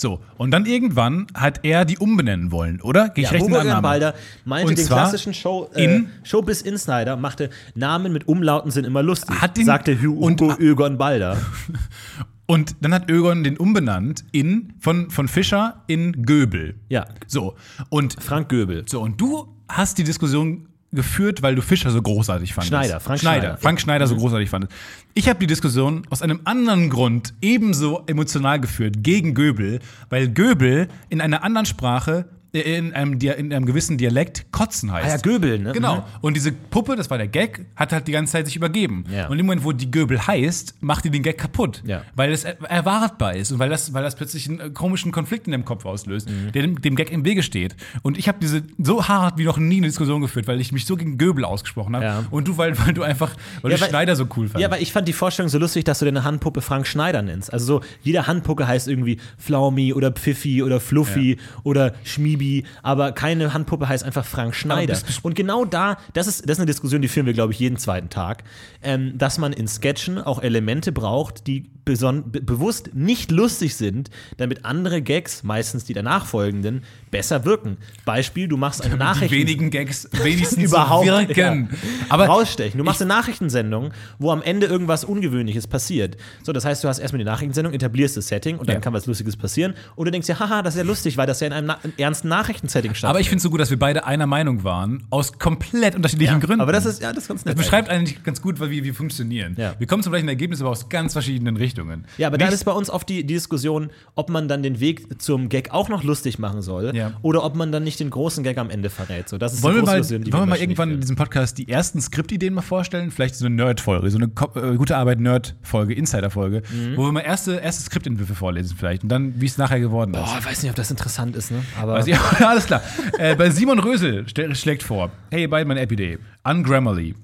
So, 0.00 0.20
und 0.38 0.50
dann 0.50 0.64
irgendwann 0.64 1.26
hat 1.34 1.60
er 1.62 1.84
die 1.84 1.98
umbenennen 1.98 2.50
wollen, 2.52 2.80
oder? 2.80 3.10
Gehe 3.10 3.24
ich 3.24 3.30
Ja, 3.30 3.32
recht 3.34 3.44
in 3.44 3.50
Hugo 3.50 3.60
Annahme? 3.60 3.82
Balder 3.82 4.14
meinte 4.46 4.68
Und 4.70 4.78
den 4.78 4.86
zwar 4.86 5.00
klassischen 5.00 5.34
Show, 5.34 5.68
äh, 5.74 5.84
in- 5.84 6.08
Showbiz 6.22 6.62
Insider, 6.62 7.16
machte 7.18 7.50
Namen 7.74 8.10
mit 8.10 8.26
Umlauten 8.26 8.70
sind 8.70 8.86
immer 8.86 9.02
lustig. 9.02 9.38
Hat 9.38 9.58
den- 9.58 9.66
sagte 9.66 10.00
Hu 10.00 10.14
und- 10.18 10.40
Hugo 10.40 10.54
Ögon 10.58 10.96
Balder. 10.96 11.36
Und 12.46 12.76
dann 12.80 12.92
hat 12.92 13.08
Ögon 13.08 13.44
den 13.44 13.56
umbenannt 13.58 14.24
in, 14.32 14.72
von, 14.80 15.08
von 15.10 15.28
Fischer 15.28 15.84
in 15.86 16.24
Göbel. 16.24 16.74
Ja. 16.88 17.06
So, 17.28 17.54
und, 17.90 18.16
Frank 18.20 18.48
Göbel. 18.48 18.82
so, 18.88 19.00
und 19.02 19.20
du 19.20 19.54
hast 19.68 19.98
die 19.98 20.02
Diskussion 20.04 20.66
geführt, 20.92 21.42
weil 21.42 21.54
du 21.54 21.62
Fischer 21.62 21.90
so 21.90 22.02
großartig 22.02 22.52
fandest. 22.52 22.68
Schneider, 22.68 23.00
Frank 23.00 23.20
Schneider. 23.20 23.40
Schneider. 23.40 23.58
Frank 23.58 23.80
Schneider 23.80 24.06
so 24.06 24.16
großartig 24.16 24.50
fandest. 24.50 24.72
Ich 25.14 25.28
habe 25.28 25.38
die 25.38 25.46
Diskussion 25.46 26.02
aus 26.10 26.22
einem 26.22 26.40
anderen 26.44 26.90
Grund 26.90 27.34
ebenso 27.40 28.02
emotional 28.06 28.60
geführt 28.60 28.96
gegen 29.02 29.34
Göbel, 29.34 29.80
weil 30.08 30.28
Göbel 30.28 30.88
in 31.08 31.20
einer 31.20 31.44
anderen 31.44 31.66
Sprache 31.66 32.26
in 32.52 32.92
einem, 32.94 33.18
Dia- 33.18 33.34
in 33.34 33.52
einem 33.52 33.64
gewissen 33.66 33.96
Dialekt 33.96 34.50
Kotzen 34.50 34.90
heißt. 34.90 35.06
Ah 35.06 35.10
ja, 35.10 35.16
Göbel, 35.18 35.58
ne? 35.60 35.72
Genau. 35.72 35.96
Mhm. 35.96 36.02
Und 36.20 36.34
diese 36.34 36.50
Puppe, 36.52 36.96
das 36.96 37.08
war 37.10 37.16
der 37.18 37.28
Gag, 37.28 37.64
hat 37.76 37.92
halt 37.92 38.08
die 38.08 38.12
ganze 38.12 38.32
Zeit 38.32 38.46
sich 38.46 38.56
übergeben. 38.56 39.04
Ja. 39.10 39.28
Und 39.28 39.38
im 39.38 39.46
Moment, 39.46 39.64
wo 39.64 39.72
die 39.72 39.90
Göbel 39.90 40.26
heißt, 40.26 40.74
macht 40.80 41.04
die 41.04 41.10
den 41.10 41.22
Gag 41.22 41.38
kaputt. 41.38 41.82
Ja. 41.86 42.02
Weil 42.16 42.32
es 42.32 42.44
er- 42.44 42.60
erwartbar 42.62 43.34
ist 43.36 43.52
und 43.52 43.58
weil 43.58 43.68
das, 43.68 43.92
weil 43.94 44.02
das 44.02 44.16
plötzlich 44.16 44.48
einen 44.48 44.60
äh, 44.60 44.70
komischen 44.70 45.12
Konflikt 45.12 45.46
in 45.46 45.52
dem 45.52 45.64
Kopf 45.64 45.84
auslöst, 45.84 46.28
Mhm. 46.28 46.52
der 46.52 46.62
dem, 46.62 46.80
dem 46.80 46.96
Gag 46.96 47.10
im 47.12 47.24
Wege 47.24 47.42
steht. 47.42 47.76
Und 48.02 48.18
ich 48.18 48.26
habe 48.28 48.38
diese 48.40 48.62
so 48.78 49.06
hart 49.06 49.38
wie 49.38 49.44
noch 49.44 49.58
nie 49.58 49.76
eine 49.78 49.86
Diskussion 49.86 50.20
geführt, 50.20 50.48
weil 50.48 50.60
ich 50.60 50.72
mich 50.72 50.86
so 50.86 50.96
gegen 50.96 51.18
Göbel 51.18 51.44
ausgesprochen 51.44 51.94
habe. 51.94 52.04
Ja. 52.04 52.24
Und 52.30 52.48
du, 52.48 52.56
weil, 52.58 52.76
weil 52.78 52.92
du 52.94 53.02
einfach, 53.02 53.34
weil 53.62 53.70
Ja, 53.70 53.76
du 53.76 53.82
weil- 53.82 53.90
Schneider 53.90 54.16
so 54.16 54.24
cool 54.36 54.48
fandest. 54.48 54.60
Ja, 54.60 54.66
aber 54.66 54.80
ich 54.80 54.92
fand 54.92 55.06
die 55.06 55.12
Vorstellung 55.12 55.48
so 55.48 55.58
lustig, 55.58 55.84
dass 55.84 56.00
du 56.00 56.04
deine 56.04 56.24
Handpuppe 56.24 56.60
Frank 56.62 56.86
Schneider 56.86 57.22
nennst. 57.22 57.52
Also 57.52 57.64
so, 57.66 57.80
jede 58.02 58.26
Handpuppe 58.26 58.66
heißt 58.66 58.88
irgendwie 58.88 59.18
Flaumi 59.38 59.92
oder 59.92 60.10
Pfiffi 60.10 60.62
oder 60.62 60.80
Fluffy 60.80 61.38
oder 61.62 61.94
Schmibi, 62.40 62.64
aber 62.82 63.12
keine 63.12 63.52
Handpuppe 63.52 63.88
heißt 63.88 64.04
einfach 64.04 64.24
Frank 64.24 64.54
Schneider. 64.54 64.98
Und 65.22 65.34
genau 65.34 65.64
da, 65.64 65.98
das 66.14 66.26
ist, 66.26 66.44
das 66.44 66.52
ist 66.52 66.58
eine 66.60 66.66
Diskussion, 66.66 67.02
die 67.02 67.08
führen 67.08 67.26
wir, 67.26 67.32
glaube 67.34 67.52
ich, 67.52 67.58
jeden 67.58 67.76
zweiten 67.76 68.08
Tag, 68.08 68.44
ähm, 68.82 69.16
dass 69.18 69.38
man 69.38 69.52
in 69.52 69.68
Sketchen 69.68 70.18
auch 70.18 70.42
Elemente 70.42 70.92
braucht, 70.92 71.46
die 71.46 71.68
be 71.84 72.40
bewusst 72.40 72.90
nicht 72.94 73.32
lustig 73.32 73.74
sind, 73.74 74.10
damit 74.36 74.64
andere 74.64 75.02
Gags, 75.02 75.42
meistens 75.42 75.84
die 75.84 75.92
danach 75.92 76.24
folgenden, 76.24 76.84
besser 77.10 77.44
wirken. 77.44 77.78
Beispiel, 78.04 78.46
du 78.46 78.56
machst 78.56 78.82
eine 78.82 78.92
die 78.94 78.98
Nachricht 79.00 79.32
wenigen 79.32 79.70
Gags 79.70 80.08
wenigstens 80.22 80.62
überhaupt 80.62 81.06
wirken. 81.06 81.68
ja, 81.72 81.78
Aber 82.08 82.26
rausstechen. 82.26 82.78
Du 82.78 82.84
machst 82.84 83.00
eine 83.02 83.08
Nachrichtensendung, 83.08 83.90
wo 84.20 84.30
am 84.30 84.40
Ende 84.40 84.66
irgendwas 84.68 85.02
Ungewöhnliches 85.04 85.66
passiert. 85.66 86.16
So, 86.44 86.52
das 86.52 86.64
heißt, 86.64 86.84
du 86.84 86.88
hast 86.88 87.00
erstmal 87.00 87.18
die 87.18 87.24
Nachrichtensendung, 87.24 87.72
etablierst 87.74 88.16
das 88.16 88.28
Setting 88.28 88.58
und 88.58 88.68
dann 88.68 88.76
Ja. 88.76 88.80
kann 88.80 88.92
was 88.92 89.06
Lustiges 89.06 89.36
passieren. 89.36 89.74
Und 89.96 90.04
du 90.04 90.12
denkst 90.12 90.28
ja, 90.28 90.38
haha, 90.38 90.62
das 90.62 90.74
ist 90.74 90.78
ja 90.78 90.84
lustig, 90.84 91.16
weil 91.16 91.26
das 91.26 91.40
ja 91.40 91.48
in 91.48 91.52
einem 91.54 91.72
ernsten 91.96 92.28
Nachrichtensetting 92.30 92.92
stattfindet. 92.94 93.10
Aber 93.10 93.20
ich 93.20 93.28
finde 93.28 93.36
es 93.38 93.42
so 93.42 93.50
gut, 93.50 93.60
dass 93.60 93.68
wir 93.70 93.78
beide 93.78 94.06
einer 94.06 94.26
Meinung 94.26 94.64
waren, 94.64 95.02
aus 95.10 95.38
komplett 95.38 95.94
unterschiedlichen 95.94 96.40
Gründen. 96.40 96.62
aber 96.62 96.72
das 96.72 96.86
ist, 96.86 97.02
ja, 97.02 97.12
das 97.12 97.24
ist 97.24 97.28
ganz 97.28 97.44
nett. 97.44 97.58
das 97.58 97.64
beschreibt 97.64 97.90
eigentlich 97.90 98.22
ganz 98.24 98.40
gut, 98.40 98.58
wie 98.60 98.82
wir 98.84 98.94
funktionieren. 98.94 99.54
Ja. 99.58 99.74
Wir 99.78 99.86
kommen 99.86 100.02
zum 100.02 100.12
gleichen 100.12 100.28
Ergebnis, 100.28 100.60
aber 100.62 100.70
aus 100.70 100.88
ganz 100.88 101.12
verschiedenen 101.12 101.56
Richtungen. 101.56 102.06
Ja, 102.16 102.28
aber 102.28 102.38
da 102.38 102.46
Nicht- 102.46 102.54
ist 102.54 102.64
bei 102.64 102.72
uns 102.72 102.88
oft 102.88 103.08
die, 103.08 103.24
die 103.26 103.34
Diskussion, 103.34 103.90
ob 104.14 104.30
man 104.30 104.48
dann 104.48 104.62
den 104.62 104.80
Weg 104.80 105.20
zum 105.20 105.48
Gag 105.50 105.70
auch 105.72 105.88
noch 105.90 106.02
lustig 106.02 106.38
machen 106.38 106.62
soll 106.62 106.94
Ja. 106.96 107.12
oder 107.22 107.44
ob 107.44 107.56
man 107.56 107.72
dann 107.72 107.84
nicht 107.84 108.00
den 108.00 108.08
großen 108.10 108.42
Gag 108.44 108.56
am 108.58 108.70
Ende 108.70 108.88
verrät. 108.88 109.28
So, 109.28 109.36
das 109.36 109.52
ist 109.52 109.62
Wollen 109.62 109.76
wir 109.76 109.82
mal, 109.82 110.00
die 110.00 110.32
wollen 110.32 110.42
wir 110.42 110.46
mal 110.46 110.58
irgendwann 110.58 110.90
in 110.92 111.00
diesem 111.00 111.16
Podcast 111.16 111.58
die 111.58 111.68
ersten 111.68 112.00
Skriptideen 112.00 112.54
mal 112.54 112.62
vorstellen? 112.62 113.10
Vielleicht 113.10 113.34
so 113.34 113.46
eine 113.46 113.56
Nerd-Folge, 113.56 114.10
so 114.10 114.18
eine 114.18 114.26
äh, 114.72 114.76
gute 114.76 114.96
Arbeit 114.96 115.20
Nerd-Folge, 115.20 115.94
Insider-Folge, 115.94 116.62
Mhm. 116.70 116.96
wo 116.96 117.04
wir 117.06 117.12
mal 117.12 117.20
erste, 117.20 117.56
erste 117.56 117.82
Skriptentwürfe 117.82 118.34
vorlesen 118.34 118.76
vielleicht 118.78 119.02
und 119.02 119.08
dann, 119.08 119.40
wie 119.40 119.46
es 119.46 119.58
nachher 119.58 119.80
geworden 119.80 120.14
ist. 120.14 120.20
Boah, 120.20 120.36
ich 120.38 120.46
weiß 120.46 120.62
nicht, 120.62 120.70
ob 120.70 120.76
das 120.76 120.90
interessant 120.90 121.34
ist, 121.34 121.50
ne? 121.50 121.62
Aber 121.80 121.94
Also, 121.96 122.10
ja, 122.10 122.19
alles 122.40 122.66
klar. 122.66 122.82
äh, 123.18 123.34
bei 123.34 123.50
Simon 123.50 123.78
Rösel 123.78 124.26
schlägt 124.54 124.82
vor: 124.82 125.10
Hey, 125.30 125.46
beiden, 125.46 125.68
mein 125.68 125.76
Epidee. 125.76 126.18
Ungrammarly. 126.44 127.14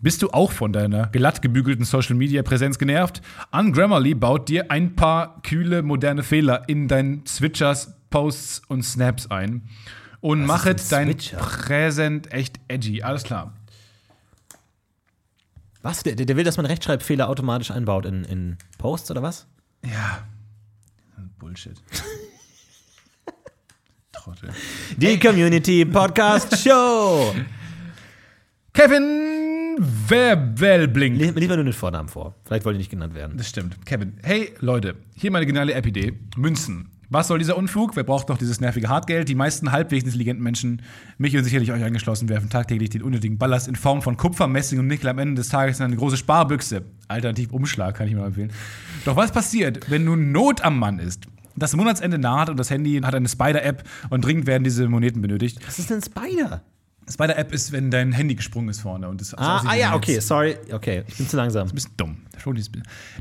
Bist 0.00 0.22
du 0.22 0.30
auch 0.30 0.52
von 0.52 0.72
deiner 0.72 1.06
glatt 1.06 1.40
gebügelten 1.40 1.84
Social 1.84 2.14
Media 2.14 2.42
Präsenz 2.42 2.78
genervt? 2.78 3.22
Ungrammarly 3.50 4.14
baut 4.14 4.48
dir 4.48 4.70
ein 4.70 4.94
paar 4.94 5.40
kühle, 5.42 5.82
moderne 5.82 6.22
Fehler 6.22 6.68
in 6.68 6.86
deinen 6.86 7.24
Switchers, 7.26 7.94
Posts 8.10 8.62
und 8.68 8.82
Snaps 8.82 9.30
ein 9.30 9.62
und 10.20 10.44
machet 10.44 10.80
ein 10.80 10.86
dein 10.90 11.06
Switcher? 11.12 11.38
Präsent 11.38 12.32
echt 12.32 12.60
edgy. 12.68 13.02
Alles 13.02 13.24
klar. 13.24 13.54
was? 15.82 16.02
Der, 16.02 16.14
der 16.14 16.36
will, 16.36 16.44
dass 16.44 16.56
man 16.56 16.66
Rechtschreibfehler 16.66 17.28
automatisch 17.28 17.70
einbaut 17.70 18.04
in, 18.06 18.24
in 18.24 18.58
Posts 18.78 19.10
oder 19.12 19.22
was? 19.22 19.46
Ja. 19.84 20.26
Bullshit. 21.38 21.80
Trottel. 24.26 24.50
Die 24.96 25.20
Community 25.20 25.84
Podcast 25.84 26.58
Show. 26.64 27.32
Kevin 28.72 29.76
Werbelblink. 30.08 31.16
Lies 31.16 31.32
lieber 31.36 31.54
nur 31.54 31.64
den 31.64 31.72
Vornamen 31.72 32.08
vor. 32.08 32.34
Vielleicht 32.44 32.64
wollen 32.64 32.74
die 32.74 32.78
nicht 32.78 32.90
genannt 32.90 33.14
werden. 33.14 33.38
Das 33.38 33.48
stimmt. 33.48 33.86
Kevin, 33.86 34.14
hey 34.24 34.52
Leute, 34.58 34.96
hier 35.14 35.30
meine 35.30 35.46
geniale 35.46 35.74
App-Idee. 35.74 36.14
Münzen. 36.36 36.88
Was 37.08 37.28
soll 37.28 37.38
dieser 37.38 37.56
Unfug? 37.56 37.94
Wer 37.94 38.02
braucht 38.02 38.28
noch 38.28 38.36
dieses 38.36 38.60
nervige 38.60 38.88
Hartgeld? 38.88 39.28
Die 39.28 39.36
meisten 39.36 39.70
halbwegs 39.70 40.02
intelligenten 40.04 40.42
Menschen, 40.42 40.82
mich 41.18 41.36
und 41.36 41.44
sicherlich 41.44 41.70
euch 41.70 41.84
eingeschlossen, 41.84 42.28
werfen 42.28 42.50
tagtäglich 42.50 42.90
den 42.90 43.02
unnötigen 43.02 43.38
Ballast 43.38 43.68
in 43.68 43.76
Form 43.76 44.02
von 44.02 44.16
Kupfer, 44.16 44.48
Messing 44.48 44.80
und 44.80 44.88
Nickel 44.88 45.08
am 45.08 45.20
Ende 45.20 45.36
des 45.36 45.50
Tages 45.50 45.78
in 45.78 45.84
eine 45.84 45.94
große 45.94 46.16
Sparbüchse. 46.16 46.82
Alternativ 47.06 47.52
Umschlag, 47.52 47.94
kann 47.94 48.08
ich 48.08 48.14
mir 48.14 48.22
mal 48.22 48.26
empfehlen. 48.26 48.50
Doch 49.04 49.14
was 49.14 49.30
passiert, 49.30 49.88
wenn 49.88 50.02
nun 50.04 50.32
Not 50.32 50.64
am 50.64 50.80
Mann 50.80 50.98
ist? 50.98 51.28
Das 51.56 51.74
Monatsende 51.74 52.18
naht 52.18 52.50
und 52.50 52.58
das 52.58 52.70
Handy 52.70 53.00
hat 53.00 53.14
eine 53.14 53.28
Spider-App 53.28 53.84
und 54.10 54.24
dringend 54.24 54.46
werden 54.46 54.64
diese 54.64 54.88
Moneten 54.88 55.22
benötigt. 55.22 55.58
Was 55.66 55.78
ist 55.78 55.90
denn 55.90 56.02
Spider? 56.02 56.62
Spider-App 57.08 57.52
ist, 57.52 57.70
wenn 57.72 57.90
dein 57.90 58.12
Handy 58.12 58.34
gesprungen 58.34 58.68
ist 58.68 58.80
vorne 58.80 59.08
und 59.08 59.20
das 59.20 59.32
Ah, 59.34 59.62
ah 59.64 59.74
ja, 59.76 59.94
okay, 59.94 60.18
sorry. 60.18 60.56
Okay, 60.72 61.04
ich 61.06 61.16
bin 61.16 61.28
zu 61.28 61.36
langsam. 61.36 61.68
Ein 61.68 61.74
bisschen 61.74 61.92
dumm. 61.96 62.18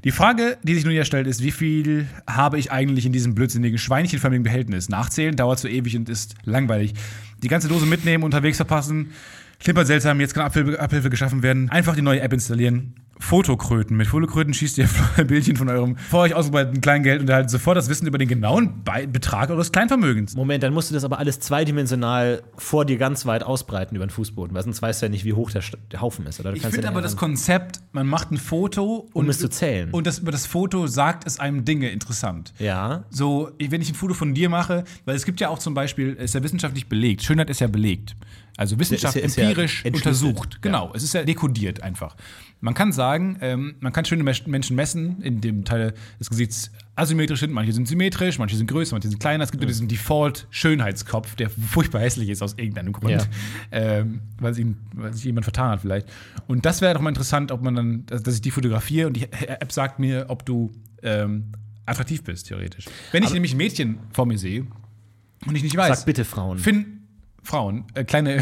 Die 0.04 0.12
Frage, 0.12 0.58
die 0.64 0.76
sich 0.76 0.84
nun 0.86 0.94
hier 0.94 1.06
stellt, 1.06 1.28
ist, 1.28 1.44
wie 1.44 1.52
viel 1.52 2.08
habe 2.28 2.58
ich 2.58 2.72
eigentlich 2.72 3.06
in 3.06 3.12
diesem 3.12 3.36
blödsinnigen, 3.36 3.78
schweinchenförmigen 3.78 4.44
Behältnis? 4.44 4.90
Nachzählen 4.90 5.36
dauert 5.36 5.60
so 5.60 5.68
ewig 5.68 5.96
und 5.96 6.10
ist 6.10 6.36
langweilig. 6.44 6.94
Die 7.44 7.48
ganze 7.48 7.68
Dose 7.68 7.86
mitnehmen, 7.86 8.24
unterwegs 8.24 8.58
verpassen, 8.58 9.12
klimpert 9.60 9.88
seltsam, 9.88 10.20
jetzt 10.20 10.34
kann 10.34 10.46
Abhilfe, 10.46 10.80
Abhilfe 10.80 11.10
geschaffen 11.10 11.44
werden. 11.44 11.70
Einfach 11.70 11.96
die 11.96 12.02
neue 12.02 12.22
App 12.22 12.34
installieren. 12.34 12.96
Fotokröten. 13.20 13.96
Mit 13.98 14.08
Fotokröten 14.08 14.54
schießt 14.54 14.78
ihr 14.78 14.90
ein 15.18 15.28
Bildchen 15.28 15.56
von 15.56 15.70
eurem 15.70 15.98
vor 15.98 16.22
euch 16.22 16.34
ausgebreiteten 16.34 16.82
Kleingeld 16.82 17.22
und 17.22 17.30
erhaltet 17.30 17.50
sofort 17.50 17.78
das 17.78 17.90
Wissen 17.90 18.08
über 18.08 18.18
den 18.18 18.28
genauen 18.28 18.84
Be 18.84 19.08
Betrag 19.08 19.50
eures 19.50 19.72
Kleinvermögens. 19.72 20.36
Moment, 20.36 20.64
dann 20.64 20.74
musst 20.74 20.90
du 20.90 20.94
das 20.94 21.04
aber 21.04 21.20
alles 21.20 21.40
zweidimensional 21.40 22.44
vor 22.58 22.86
dir 22.86 22.98
ganz 22.98 23.26
weit 23.26 23.44
ausbreiten 23.44 23.96
über 23.96 24.06
den 24.06 24.10
Fußboden, 24.12 24.54
weil 24.56 24.64
sonst 24.64 24.82
weißt 24.82 25.02
du 25.02 25.06
ja 25.08 25.10
nicht, 25.10 25.26
wie 25.26 25.34
hoch 25.34 25.52
der, 25.52 25.64
der 25.92 26.02
Haufen 26.02 26.26
ist. 26.28 26.40
Oder? 26.40 26.52
Du 26.52 26.58
Ich 26.58 26.64
finde 26.64 26.84
ja 26.84 26.90
aber 26.90 27.02
das 27.02 27.16
Konzept, 27.16 27.80
man 27.94 28.08
macht 28.08 28.32
ein 28.32 28.38
Foto 28.38 29.08
und, 29.14 29.24
Um 29.26 29.30
es 29.30 29.40
zu 29.40 29.50
zählen. 29.50 29.92
und 29.92 30.06
das, 30.08 30.20
über 30.20 30.32
das 30.32 30.46
Foto 30.46 30.88
sagt 30.88 31.26
es 31.26 31.40
einem 31.40 31.66
Dinge 31.66 31.90
interessant. 31.90 32.54
Ja. 32.60 33.06
So, 33.10 33.52
wenn 33.60 33.82
ich 33.82 33.90
ein 33.90 33.96
Foto 33.96 34.14
von 34.14 34.34
dir 34.34 34.50
mache, 34.50 34.84
weil 35.06 35.16
es 35.16 35.26
gibt 35.26 35.40
ja 35.40 35.50
auch 35.50 35.60
zum 35.60 35.74
Beispiel, 35.74 36.14
ist 36.14 36.34
ja 36.36 36.44
wissenschaftlich 36.44 36.88
belegt, 36.88 37.24
Schönheit 37.24 37.50
ist 37.50 37.60
ja 37.62 37.68
belegt. 37.68 38.16
Also 38.58 38.80
Wissenschaft 38.80 39.16
Ist 39.18 39.22
ja- 39.22 39.26
ist 39.28 39.36
ja 39.38 39.44
empirisch 39.50 39.84
untersucht. 39.86 40.62
Genau, 40.62 40.92
es 40.96 41.04
ist 41.04 41.14
ja 41.14 41.24
dekodiert 41.24 41.84
einfach. 41.84 42.16
Man 42.66 42.74
kann 42.74 42.92
sagen, 42.92 43.38
ähm, 43.42 43.76
man 43.80 43.94
kann 43.94 44.06
schöne 44.06 44.24
Menschen 44.24 44.76
messen, 44.76 45.22
in 45.22 45.40
dem 45.40 45.66
Teile 45.66 45.94
des 46.20 46.32
Gesichts 46.32 46.72
asymmetrisch 46.96 47.42
sind, 47.42 47.54
manche 47.54 47.72
sind 47.74 47.88
symmetrisch, 47.88 48.40
manche 48.40 48.56
sind 48.56 48.66
größer, 48.66 48.96
manche 48.96 49.08
sind 49.08 49.20
kleiner. 49.20 49.44
Es 49.44 49.52
gibt 49.52 49.62
ja 49.62 49.68
diesen 49.68 49.88
Default-Schönheitskopf, 49.88 51.36
der 51.36 51.52
furchtbar 51.52 52.02
hässlich 52.02 52.28
ist 52.30 52.42
aus 52.42 52.56
irgendeinem 52.58 52.92
Grund, 52.94 53.12
Ja. 53.12 53.22
ähm, 53.72 54.22
weil, 54.40 54.56
sich 54.56 54.66
ihn, 54.66 54.78
weil 54.94 55.14
sich 55.14 55.26
jemand 55.26 55.46
vertan 55.46 55.70
hat 55.74 55.82
vielleicht. 55.82 56.08
Und 56.48 56.66
das 56.66 56.82
wäre 56.82 56.96
doch 56.96 57.02
mal 57.02 57.10
interessant, 57.10 57.52
ob 57.52 57.62
man 57.62 57.76
dann, 57.76 58.06
dass 58.08 58.34
ich 58.34 58.42
die 58.42 58.50
fotografiere 58.50 59.06
und 59.08 59.14
die 59.16 59.32
App 59.32 59.72
sagt 59.72 60.00
mir, 60.00 60.26
ob 60.30 60.44
du 60.44 60.72
ähm, 61.04 61.52
attraktiv 61.86 62.24
bist, 62.24 62.48
theoretisch. 62.48 62.86
Wenn 63.12 63.22
ich 63.22 63.32
nämlich 63.32 63.54
ein 63.54 63.58
Mädchen 63.58 64.00
vor 64.12 64.26
mir 64.26 64.40
sehe 64.40 64.66
und 65.46 65.56
ich 65.56 65.62
nicht 65.62 65.78
weiß, 65.78 66.00
Sag 66.00 66.06
bitte 66.08 66.26
Frauen. 66.26 66.58
Finn, 66.58 66.95
Frauen, 67.46 67.86
äh, 67.94 68.04
kleine 68.04 68.42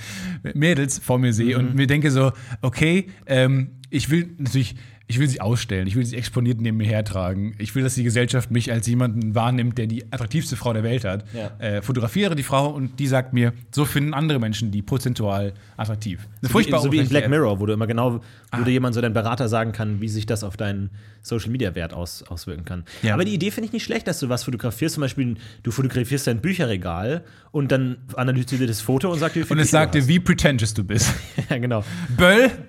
Mädels 0.54 0.98
vor 0.98 1.18
mir 1.18 1.32
sehe 1.32 1.58
Mhm. 1.58 1.68
und 1.68 1.74
mir 1.74 1.86
denke 1.86 2.10
so, 2.10 2.32
okay, 2.62 3.08
ähm, 3.26 3.70
ich 3.90 4.10
will 4.10 4.34
natürlich, 4.38 4.74
ich 5.08 5.18
will 5.18 5.26
sie 5.26 5.40
ausstellen, 5.40 5.86
ich 5.88 5.96
will 5.96 6.04
sie 6.04 6.16
exponiert 6.16 6.60
neben 6.60 6.76
mir 6.76 6.86
hertragen, 6.86 7.54
ich 7.58 7.74
will, 7.74 7.82
dass 7.82 7.94
die 7.94 8.04
Gesellschaft 8.04 8.50
mich 8.50 8.70
als 8.70 8.86
jemanden 8.86 9.34
wahrnimmt, 9.34 9.78
der 9.78 9.86
die 9.86 10.04
attraktivste 10.12 10.54
Frau 10.54 10.72
der 10.74 10.82
Welt 10.82 11.04
hat. 11.04 11.24
Ja. 11.34 11.50
Äh, 11.58 11.82
fotografiere 11.82 12.36
die 12.36 12.42
Frau 12.42 12.68
und 12.68 13.00
die 13.00 13.06
sagt 13.06 13.32
mir, 13.32 13.54
so 13.74 13.86
finden 13.86 14.12
andere 14.12 14.38
Menschen 14.38 14.70
die 14.70 14.82
prozentual 14.82 15.54
attraktiv. 15.78 16.20
Eine 16.20 16.28
so 16.42 16.48
wie, 16.48 16.52
furchtbar 16.52 16.80
so 16.80 16.92
wie 16.92 16.98
in 16.98 17.08
Black. 17.08 17.28
Mirror, 17.28 17.58
wo 17.58 17.66
du 17.66 17.72
immer 17.72 17.86
genau, 17.86 18.20
Ah. 18.50 18.60
wo 18.60 18.64
dir 18.64 18.70
jemand 18.72 18.94
so 18.94 19.00
dein 19.02 19.12
Berater 19.12 19.48
sagen 19.48 19.72
kann, 19.72 20.00
wie 20.00 20.08
sich 20.08 20.24
das 20.24 20.42
auf 20.44 20.56
deinen 20.56 20.90
Social 21.20 21.50
Media 21.50 21.74
Wert 21.74 21.92
aus, 21.92 22.22
auswirken 22.22 22.64
kann. 22.64 22.84
Ja. 23.02 23.12
Aber 23.14 23.24
die 23.24 23.34
Idee 23.34 23.50
finde 23.50 23.66
ich 23.66 23.72
nicht 23.72 23.84
schlecht, 23.84 24.06
dass 24.06 24.20
du 24.20 24.28
was 24.30 24.44
fotografierst. 24.44 24.94
Zum 24.94 25.02
Beispiel, 25.02 25.36
du 25.62 25.70
fotografierst 25.70 26.26
dein 26.26 26.40
Bücherregal 26.40 27.24
und 27.50 27.72
dann 27.72 27.98
analysiert 28.14 28.60
dir 28.62 28.66
das 28.66 28.80
Foto 28.80 29.12
und 29.12 29.18
sagt 29.18 29.36
dir, 29.36 29.40
wie 29.40 29.44
viel 29.44 29.56
Und 29.56 29.62
es 29.62 29.70
sagt 29.70 29.94
dir, 29.94 30.06
wie 30.08 30.18
pretentious 30.20 30.72
du 30.72 30.84
bist. 30.84 31.12
ja, 31.50 31.58
genau. 31.58 31.84
Böll? 32.16 32.50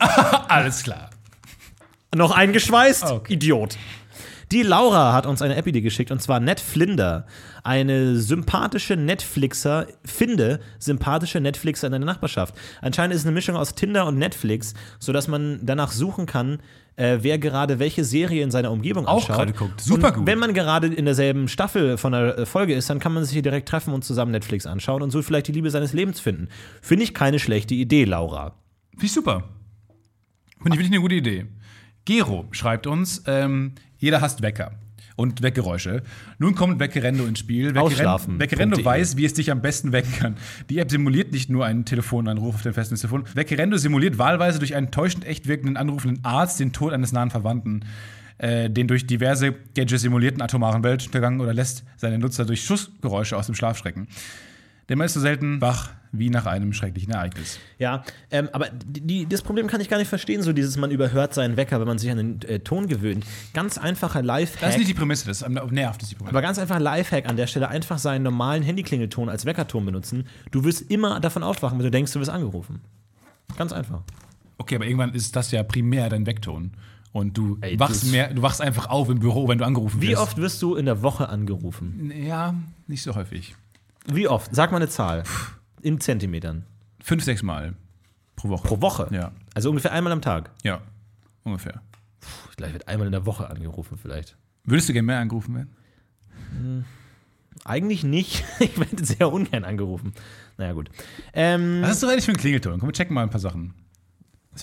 Alles 0.50 0.84
klar. 0.84 1.10
Noch 2.16 2.32
eingeschweißt? 2.32 3.04
Okay. 3.04 3.34
Idiot. 3.34 3.78
Die 4.52 4.64
Laura 4.64 5.14
hat 5.14 5.28
uns 5.28 5.44
eine 5.44 5.56
App-Idee 5.56 5.82
geschickt 5.82 6.10
und 6.10 6.24
zwar 6.24 6.40
Netflinder. 6.40 7.28
Eine 7.64 8.16
sympathische 8.16 8.96
Netflixer, 8.96 9.86
finde 10.04 10.60
sympathische 10.80 11.40
Netflixer 11.40 11.86
in 11.86 11.92
deiner 11.92 12.08
Nachbarschaft. 12.08 12.56
Anscheinend 12.82 13.14
ist 13.14 13.22
es 13.22 13.28
eine 13.28 13.36
Mischung 13.36 13.56
aus 13.56 13.76
Tinder 13.76 14.08
und 14.08 14.18
Netflix, 14.18 14.74
sodass 14.98 15.28
man 15.28 15.60
danach 15.62 15.92
suchen 15.92 16.26
kann, 16.26 16.62
äh, 16.96 17.20
wer 17.22 17.38
gerade 17.38 17.78
welche 17.78 18.04
Serie 18.04 18.44
in 18.44 18.50
seiner 18.50 18.72
Umgebung 18.72 19.06
Auch 19.06 19.18
anschaut. 19.22 19.36
gerade 19.36 19.54
guckt. 19.54 19.82
Super 19.82 20.08
und 20.08 20.16
gut. 20.16 20.26
Wenn 20.28 20.40
man 20.40 20.56
gerade 20.56 20.88
in 20.88 21.06
derselben 21.06 21.48
Staffel 21.48 21.98
von 22.00 22.14
der 22.14 22.40
äh, 22.40 22.46
Folge 22.48 22.74
ist, 22.74 22.90
dann 22.90 23.00
kann 23.00 23.14
man 23.14 23.24
sich 23.26 23.34
hier 23.34 23.44
direkt 23.44 23.70
treffen 23.70 23.94
und 23.94 24.04
zusammen 24.04 24.32
Netflix 24.32 24.66
anschauen 24.66 25.04
und 25.04 25.12
so 25.12 25.22
vielleicht 25.22 25.48
die 25.48 25.52
Liebe 25.52 25.70
seines 25.70 25.94
Lebens 25.94 26.20
finden. 26.20 26.48
Finde 26.82 27.04
ich 27.04 27.14
keine 27.14 27.38
schlechte 27.38 27.76
Idee, 27.76 28.06
Laura. 28.06 28.56
Finde 28.94 29.06
ich 29.06 29.14
super. 29.14 29.44
Finde 30.58 30.76
ich 30.76 30.80
wirklich 30.80 30.92
eine 30.92 31.02
gute 31.02 31.16
Idee. 31.16 31.46
Gero 32.10 32.48
schreibt 32.50 32.88
uns, 32.88 33.22
ähm, 33.28 33.74
jeder 34.00 34.20
hasst 34.20 34.42
Wecker. 34.42 34.72
und 35.16 35.44
Weggeräusche. 35.44 36.02
Nun 36.40 36.56
kommt 36.56 36.80
Weckerendo 36.80 37.26
ins 37.26 37.38
Spiel. 37.38 37.76
Weckerendo 38.40 38.78
.de. 38.78 38.86
weiß, 38.86 39.16
wie 39.18 39.26
es 39.26 39.34
dich 39.36 39.52
am 39.52 39.62
besten 39.62 39.92
wecken 39.92 40.14
kann. 40.14 40.36
Die 40.72 40.80
App 40.80 40.90
simuliert 40.90 41.34
nicht 41.34 41.52
nur 41.52 41.66
einen 41.66 41.86
Telefonanruf 41.86 42.56
auf 42.56 42.62
dem 42.64 42.74
Festnetztelefon. 42.74 43.26
Weckerendo 43.36 43.78
simuliert 43.78 44.18
wahlweise 44.18 44.58
durch 44.58 44.74
einen 44.74 44.90
täuschend 44.90 45.24
echt 45.28 45.48
wirkenden 45.48 45.78
anrufenden 45.78 46.26
Arzt 46.26 46.60
den 46.60 46.74
Tod 46.74 46.94
eines 46.94 47.12
nahen 47.12 47.30
Verwandten 47.30 47.86
äh, 48.40 48.72
den 48.72 48.88
durch 48.88 49.06
diverse 49.06 49.54
Gadgets 49.76 50.02
simulierten 50.02 50.42
atomaren 50.42 50.84
Weltuntergang 50.84 51.40
oder 51.42 51.54
lässt 51.54 51.84
seine 51.98 52.18
Nutzer 52.18 52.46
durch 52.46 52.64
Schussgeräusche 52.64 53.38
aus 53.38 53.46
dem 53.46 53.54
Schlaf 53.54 53.78
schrecken. 53.78 54.08
Denn 54.90 54.98
man 54.98 55.06
ist 55.06 55.14
so 55.14 55.20
selten 55.20 55.62
wach 55.62 55.92
wie 56.12 56.30
nach 56.30 56.48
einem 56.48 56.74
schrecklichen 56.74 57.14
Ereignis. 57.14 57.60
Ja, 57.78 58.04
ähm, 58.32 58.50
aber 58.52 58.70
die, 58.72 59.28
das 59.28 59.44
Problem 59.44 59.68
kann 59.68 59.80
ich 59.80 59.90
gar 59.90 59.98
nicht 60.00 60.08
verstehen, 60.08 60.42
so 60.42 60.54
dieses, 60.54 60.76
man 60.78 60.90
überhört 60.90 61.36
seinen 61.36 61.56
Wecker, 61.56 61.80
wenn 61.80 61.88
man 61.88 62.00
sich 62.00 62.10
an 62.10 62.18
den 62.18 62.42
äh, 62.50 62.60
Ton 62.60 62.88
gewöhnt. 62.88 63.24
Ganz 63.54 63.78
einfacher 63.78 64.24
Lifehack. 64.24 64.62
Das 64.62 64.72
ist 64.72 64.78
nicht 64.80 64.90
die 64.90 64.96
Prämisse, 64.96 65.28
das 65.28 65.44
ist, 65.44 65.48
nervt, 65.48 66.02
ist 66.02 66.12
die 66.12 66.16
Prämisse. 66.16 66.34
aber 66.34 66.42
ganz 66.42 66.58
einfach 66.58 66.80
Lifehack 66.80 67.30
an 67.30 67.38
der 67.38 67.46
Stelle, 67.46 67.70
einfach 67.70 68.00
seinen 68.00 68.24
normalen 68.24 68.64
Handyklingelton 68.64 69.30
als 69.30 69.46
Weckerton 69.46 69.86
benutzen. 69.86 70.26
Du 70.52 70.64
wirst 70.64 70.90
immer 70.90 71.20
davon 71.20 71.44
aufwachen, 71.44 71.78
wenn 71.78 71.86
du 71.86 71.92
denkst, 71.92 72.12
du 72.14 72.20
wirst 72.20 72.32
angerufen. 72.32 72.82
Ganz 73.58 73.72
einfach. 73.72 74.02
Okay, 74.58 74.76
aber 74.76 74.86
irgendwann 74.86 75.14
ist 75.14 75.36
das 75.36 75.52
ja 75.52 75.64
primär 75.64 76.10
dein 76.10 76.26
Weckton. 76.26 76.72
Und 77.12 77.38
du 77.38 77.58
Ey, 77.62 77.80
wachst 77.80 78.12
mehr, 78.12 78.34
du 78.34 78.42
wachst 78.42 78.62
einfach 78.62 78.90
auf 78.90 79.10
im 79.10 79.20
Büro, 79.20 79.48
wenn 79.48 79.58
du 79.58 79.66
angerufen 79.66 80.02
Wie 80.02 80.10
wirst. 80.10 80.22
oft 80.22 80.38
wirst 80.38 80.62
du 80.62 80.76
in 80.76 80.86
der 80.86 81.02
Woche 81.02 81.30
angerufen? 81.30 82.12
Ja, 82.16 82.54
nicht 82.88 83.02
so 83.02 83.16
häufig. 83.16 83.56
Wie 84.12 84.28
oft? 84.28 84.54
Sag 84.56 84.72
mal 84.72 84.78
eine 84.78 84.90
Zahl. 84.90 85.24
In 85.82 86.00
Zentimetern. 86.00 86.66
Fünf, 87.02 87.24
sechs 87.24 87.44
Mal 87.44 87.76
pro 88.36 88.50
Woche. 88.50 88.68
Pro 88.68 88.82
Woche? 88.82 89.08
Ja. 89.12 89.32
Also 89.54 89.70
ungefähr 89.70 89.92
einmal 89.92 90.14
am 90.14 90.22
Tag. 90.22 90.52
Ja, 90.64 90.82
ungefähr. 91.44 91.82
Puh, 92.20 92.28
Vielleicht 92.56 92.74
wird 92.74 92.88
einmal 92.88 93.08
in 93.08 93.12
der 93.12 93.26
Woche 93.26 93.50
angerufen, 93.50 93.98
vielleicht. 94.02 94.38
Würdest 94.64 94.90
du 94.90 94.94
gerne 94.94 95.06
mehr 95.06 95.20
angerufen 95.20 95.56
werden? 95.56 96.86
Eigentlich 97.66 98.04
nicht. 98.04 98.44
Ich 98.60 98.78
werde 98.80 99.06
sehr 99.06 99.32
ungern 99.32 99.64
angerufen. 99.64 100.14
Naja, 100.58 100.74
gut. 100.74 100.90
Ähm, 101.34 101.82
Was 101.82 101.92
hast 101.92 102.04
du 102.04 102.08
eigentlich 102.08 102.26
für 102.26 102.32
einen 102.32 102.40
Klingelton? 102.40 102.80
Komm, 102.80 102.90
wir 102.90 102.94
checken 102.94 103.14
mal 103.14 103.24
ein 103.24 103.30
paar 103.30 103.40
Sachen. 103.40 103.74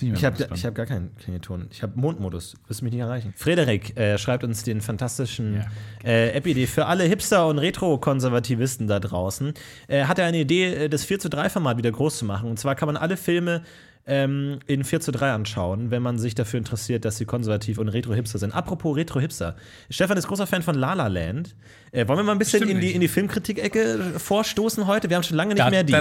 Ich 0.03 0.25
habe 0.25 0.45
hab 0.51 0.75
gar 0.75 0.87
keinen 0.87 1.15
Klingelton. 1.17 1.69
Ich 1.71 1.83
habe 1.83 1.93
Mondmodus. 1.99 2.55
Wirst 2.69 2.81
du 2.81 2.85
mich 2.85 2.93
nicht 2.93 3.03
erreichen. 3.03 3.33
Frederik 3.37 3.97
äh, 3.99 4.19
schreibt 4.19 4.45
uns 4.45 4.63
den 4.63 4.81
fantastischen 4.81 5.57
Ja. 5.57 5.67
äh, 6.05 6.31
App-Idee 6.31 6.67
für 6.67 6.87
alle 6.87 7.05
Hipster 7.05 7.47
und 7.49 7.59
Retro-Konservativisten 7.59 8.87
da 8.87 9.01
draußen. 9.01 9.55
Äh, 9.89 10.05
hat 10.05 10.19
er 10.19 10.27
eine 10.27 10.39
Idee, 10.41 10.75
äh, 10.85 10.89
das 10.89 11.05
4 11.05 11.19
zu 11.19 11.29
3 11.31 11.49
Format 11.51 11.77
wieder 11.79 11.91
groß 11.93 12.19
zu 12.19 12.25
machen. 12.25 12.49
Und 12.51 12.59
zwar 12.59 12.75
kann 12.75 12.87
man 12.87 12.97
alle 12.97 13.17
Filme 13.17 13.63
ähm, 14.07 14.61
in 14.67 14.85
4 14.85 15.01
zu 15.01 15.11
3 15.11 15.33
anschauen, 15.33 15.91
wenn 15.91 16.03
man 16.03 16.19
sich 16.19 16.35
dafür 16.35 16.59
interessiert, 16.59 17.05
dass 17.05 17.17
sie 17.17 17.25
konservativ 17.25 17.79
und 17.79 17.89
Retro-Hipster 17.89 18.39
sind. 18.39 18.55
Apropos 18.55 18.97
Retro-Hipster. 18.97 19.57
Stefan 19.91 20.17
ist 20.17 20.29
großer 20.29 20.47
Fan 20.47 20.63
von 20.63 20.77
La 20.77 20.95
La 20.95 21.09
Land. 21.09 21.57
Äh, 21.91 22.07
wollen 22.07 22.21
wir 22.21 22.23
mal 22.23 22.33
ein 22.33 22.39
bisschen 22.39 22.69
in 22.69 22.81
die, 22.81 22.93
in 22.93 23.01
die 23.01 23.09
Filmkritik-Ecke 23.09 24.15
vorstoßen 24.19 24.87
heute? 24.87 25.11
Wir 25.11 25.17
haben 25.17 25.25
schon 25.25 25.37
lange 25.37 25.55
nicht 25.55 25.71
mehr 25.71 25.83
die. 25.83 25.93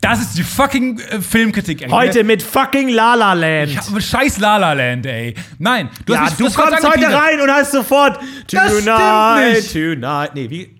Das 0.00 0.20
ist 0.20 0.38
die 0.38 0.42
fucking 0.42 1.00
äh, 1.00 1.20
Filmkritik, 1.20 1.82
ey. 1.82 1.88
Heute 1.88 2.22
mit 2.24 2.42
fucking 2.42 2.88
La 2.88 3.14
La 3.14 3.32
Land. 3.32 3.70
Ich 3.70 3.78
hab, 3.78 4.00
scheiß 4.00 4.38
La 4.38 4.56
La 4.56 4.72
Land, 4.72 5.06
ey. 5.06 5.34
Nein, 5.58 5.90
du 6.06 6.14
ja, 6.14 6.20
hast 6.20 6.38
mich, 6.38 6.52
du 6.52 6.60
kommst 6.60 6.84
heute 6.84 7.12
rein 7.12 7.40
und 7.40 7.50
hast 7.50 7.72
sofort 7.72 8.20
Tonight, 8.46 9.72
Tonight. 9.72 10.34
Nee, 10.34 10.50
wie 10.50 10.77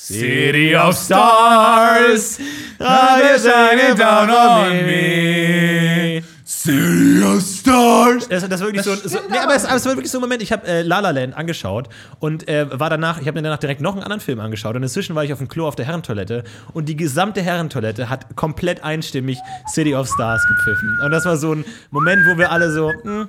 City 0.00 0.76
of 0.76 0.96
Stars, 0.96 2.38
are 2.78 3.20
you 3.20 3.38
shining 3.38 3.96
down 3.96 4.30
on 4.30 4.86
me? 4.86 6.22
City 6.44 7.22
of 7.24 7.42
Stars. 7.42 8.28
Das, 8.28 8.48
das 8.48 8.60
ist 8.60 8.66
wirklich 8.66 8.84
so, 8.84 8.94
so 8.94 9.18
nee, 9.28 9.36
aber 9.36 9.56
es, 9.56 9.64
aber 9.64 9.74
es 9.74 9.84
war 9.84 9.96
wirklich 9.96 10.10
so 10.10 10.18
ein 10.18 10.20
Moment, 10.20 10.40
ich 10.40 10.52
habe 10.52 10.66
äh, 10.68 10.82
La 10.82 11.00
La 11.00 11.10
Land 11.10 11.36
angeschaut 11.36 11.88
und 12.20 12.48
äh, 12.48 12.66
war 12.78 12.88
danach, 12.90 13.20
ich 13.20 13.26
habe 13.26 13.38
mir 13.38 13.42
danach 13.42 13.58
direkt 13.58 13.80
noch 13.80 13.94
einen 13.94 14.04
anderen 14.04 14.20
Film 14.20 14.38
angeschaut 14.38 14.76
und 14.76 14.84
inzwischen 14.84 15.16
war 15.16 15.24
ich 15.24 15.32
auf 15.32 15.40
dem 15.40 15.48
Klo 15.48 15.66
auf 15.66 15.74
der 15.74 15.84
Herrentoilette 15.84 16.44
und 16.72 16.88
die 16.88 16.96
gesamte 16.96 17.42
Herrentoilette 17.42 18.08
hat 18.08 18.36
komplett 18.36 18.84
einstimmig 18.84 19.38
City 19.68 19.96
of 19.96 20.08
Stars 20.08 20.46
gepfiffen. 20.46 20.96
Und 21.04 21.10
das 21.10 21.24
war 21.24 21.36
so 21.36 21.54
ein 21.54 21.64
Moment, 21.90 22.24
wo 22.24 22.38
wir 22.38 22.52
alle 22.52 22.70
so, 22.70 22.92
hm, 23.02 23.28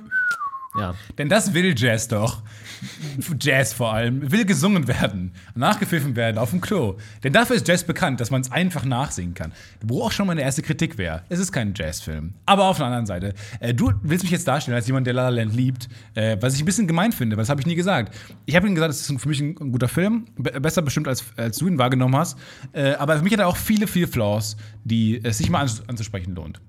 ja. 0.78 0.94
Denn 1.18 1.28
das 1.28 1.52
will 1.52 1.74
Jazz 1.76 2.06
doch. 2.06 2.42
Jazz 3.40 3.72
vor 3.72 3.92
allem. 3.92 4.30
Will 4.30 4.44
gesungen 4.44 4.88
werden. 4.88 5.32
Nachgepfiffen 5.54 6.16
werden 6.16 6.38
auf 6.38 6.50
dem 6.50 6.60
Klo. 6.60 6.96
Denn 7.22 7.32
dafür 7.32 7.56
ist 7.56 7.68
Jazz 7.68 7.84
bekannt, 7.84 8.20
dass 8.20 8.30
man 8.30 8.40
es 8.40 8.50
einfach 8.50 8.84
nachsingen 8.84 9.34
kann. 9.34 9.52
Wo 9.82 10.02
auch 10.02 10.12
schon 10.12 10.26
meine 10.26 10.42
erste 10.42 10.62
Kritik 10.62 10.98
wäre. 10.98 11.22
Es 11.28 11.38
ist 11.38 11.52
kein 11.52 11.74
Jazzfilm. 11.74 12.34
Aber 12.46 12.64
auf 12.64 12.76
der 12.78 12.86
anderen 12.86 13.06
Seite, 13.06 13.34
äh, 13.60 13.74
du 13.74 13.92
willst 14.02 14.24
mich 14.24 14.32
jetzt 14.32 14.46
darstellen 14.46 14.76
als 14.76 14.86
jemand, 14.86 15.06
der 15.06 15.14
La 15.14 15.28
La 15.28 15.40
Land 15.40 15.54
liebt, 15.54 15.88
äh, 16.14 16.36
was 16.40 16.54
ich 16.54 16.62
ein 16.62 16.66
bisschen 16.66 16.86
gemein 16.86 17.12
finde, 17.12 17.36
weil 17.36 17.42
das 17.42 17.48
habe 17.48 17.60
ich 17.60 17.66
nie 17.66 17.74
gesagt. 17.74 18.14
Ich 18.46 18.56
habe 18.56 18.66
ihm 18.66 18.74
gesagt, 18.74 18.92
es 18.92 19.08
ist 19.08 19.20
für 19.20 19.28
mich 19.28 19.40
ein, 19.40 19.56
ein 19.60 19.72
guter 19.72 19.88
Film. 19.88 20.26
Be 20.36 20.60
besser 20.60 20.82
bestimmt, 20.82 21.08
als, 21.08 21.24
als 21.36 21.58
du 21.58 21.68
ihn 21.68 21.78
wahrgenommen 21.78 22.16
hast. 22.16 22.38
Äh, 22.72 22.92
aber 22.94 23.16
für 23.16 23.22
mich 23.22 23.32
hat 23.32 23.40
er 23.40 23.48
auch 23.48 23.56
viele, 23.56 23.86
viele 23.86 24.06
Flaws, 24.06 24.56
die 24.84 25.20
es 25.22 25.38
sich 25.38 25.50
mal 25.50 25.66
anzusprechen 25.86 26.34
lohnt. 26.34 26.60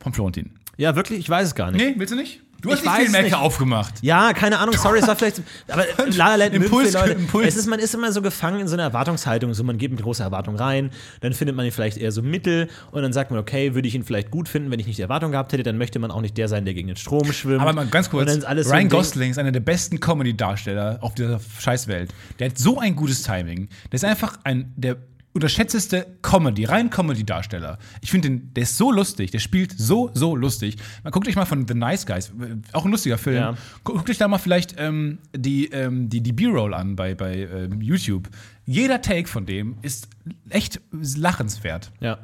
Von 0.00 0.12
Florentin. 0.12 0.50
Ja, 0.76 0.96
wirklich, 0.96 1.20
ich 1.20 1.30
weiß 1.30 1.48
es 1.48 1.54
gar 1.54 1.70
nicht. 1.70 1.84
Nee, 1.84 1.94
willst 1.96 2.12
du 2.12 2.16
nicht? 2.16 2.42
Du 2.64 2.70
hast 2.70 2.80
Ich 2.80 2.84
nicht 2.84 2.96
viel 2.96 3.10
Mecke 3.10 3.24
nicht. 3.24 3.34
aufgemacht. 3.36 3.94
Ja, 4.02 4.32
keine 4.32 4.58
Ahnung, 4.58 4.74
sorry, 4.76 4.98
es 4.98 5.06
war 5.06 5.14
vielleicht. 5.16 5.42
Aber 5.68 5.84
La 6.16 6.34
La 6.34 6.46
Impuls- 6.46 6.92
Leute. 6.94 7.12
Impuls. 7.12 7.46
Es 7.46 7.56
ist, 7.56 7.66
man 7.66 7.78
ist 7.78 7.94
immer 7.94 8.10
so 8.10 8.22
gefangen 8.22 8.60
in 8.60 8.66
so 8.68 8.74
einer 8.74 8.84
Erwartungshaltung. 8.84 9.52
So, 9.54 9.62
man 9.64 9.78
geht 9.78 9.90
mit 9.90 10.02
großer 10.02 10.24
Erwartung 10.24 10.56
rein, 10.56 10.90
dann 11.20 11.32
findet 11.34 11.54
man 11.56 11.66
ihn 11.66 11.72
vielleicht 11.72 11.98
eher 11.98 12.10
so 12.10 12.22
mittel 12.22 12.68
und 12.90 13.02
dann 13.02 13.12
sagt 13.12 13.30
man, 13.30 13.38
okay, 13.38 13.74
würde 13.74 13.86
ich 13.86 13.94
ihn 13.94 14.02
vielleicht 14.02 14.30
gut 14.30 14.48
finden, 14.48 14.70
wenn 14.70 14.80
ich 14.80 14.86
nicht 14.86 14.98
die 14.98 15.02
Erwartung 15.02 15.30
gehabt 15.30 15.52
hätte, 15.52 15.62
dann 15.62 15.78
möchte 15.78 15.98
man 15.98 16.10
auch 16.10 16.20
nicht 16.22 16.36
der 16.38 16.48
sein, 16.48 16.64
der 16.64 16.74
gegen 16.74 16.88
den 16.88 16.96
Strom 16.96 17.32
schwimmt. 17.32 17.60
Aber 17.60 17.72
mal 17.72 17.86
ganz 17.86 18.10
kurz, 18.10 18.32
so 18.32 18.40
Ryan 18.46 18.64
Ding- 18.80 18.88
Gosling 18.88 19.30
ist 19.30 19.38
einer 19.38 19.52
der 19.52 19.60
besten 19.60 20.00
Comedy-Darsteller 20.00 20.98
auf 21.00 21.14
dieser 21.14 21.40
Scheißwelt. 21.58 22.12
Der 22.38 22.48
hat 22.50 22.58
so 22.58 22.78
ein 22.78 22.96
gutes 22.96 23.22
Timing. 23.22 23.68
Der 23.92 23.94
ist 23.96 24.04
einfach 24.04 24.38
ein 24.44 24.72
der 24.76 24.96
unterschätzteste 25.34 26.06
Comedy, 26.22 26.64
rein 26.64 26.88
Comedy-Darsteller. 26.90 27.78
Ich 28.00 28.10
finde 28.10 28.28
den, 28.30 28.54
der 28.54 28.62
ist 28.62 28.76
so 28.76 28.90
lustig, 28.92 29.30
der 29.32 29.40
spielt 29.40 29.74
so, 29.76 30.10
so 30.14 30.34
lustig. 30.36 30.76
Man 31.02 31.10
guckt 31.10 31.28
euch 31.28 31.36
mal 31.36 31.44
von 31.44 31.66
The 31.68 31.74
Nice 31.74 32.06
Guys, 32.06 32.32
auch 32.72 32.84
ein 32.84 32.90
lustiger 32.90 33.18
Film. 33.18 33.36
Ja. 33.36 33.54
Gu- 33.82 33.94
Guckt 33.94 34.08
euch 34.08 34.18
da 34.18 34.28
mal 34.28 34.38
vielleicht 34.38 34.76
ähm, 34.78 35.18
die, 35.36 35.66
ähm, 35.66 36.08
die, 36.08 36.20
die 36.22 36.32
B-Roll 36.32 36.72
an 36.72 36.96
bei, 36.96 37.14
bei 37.14 37.34
ähm, 37.48 37.80
YouTube. 37.80 38.28
Jeder 38.64 39.02
Take 39.02 39.28
von 39.28 39.44
dem 39.44 39.76
ist 39.82 40.08
echt 40.48 40.80
lachenswert. 40.92 41.92
Ja. 42.00 42.18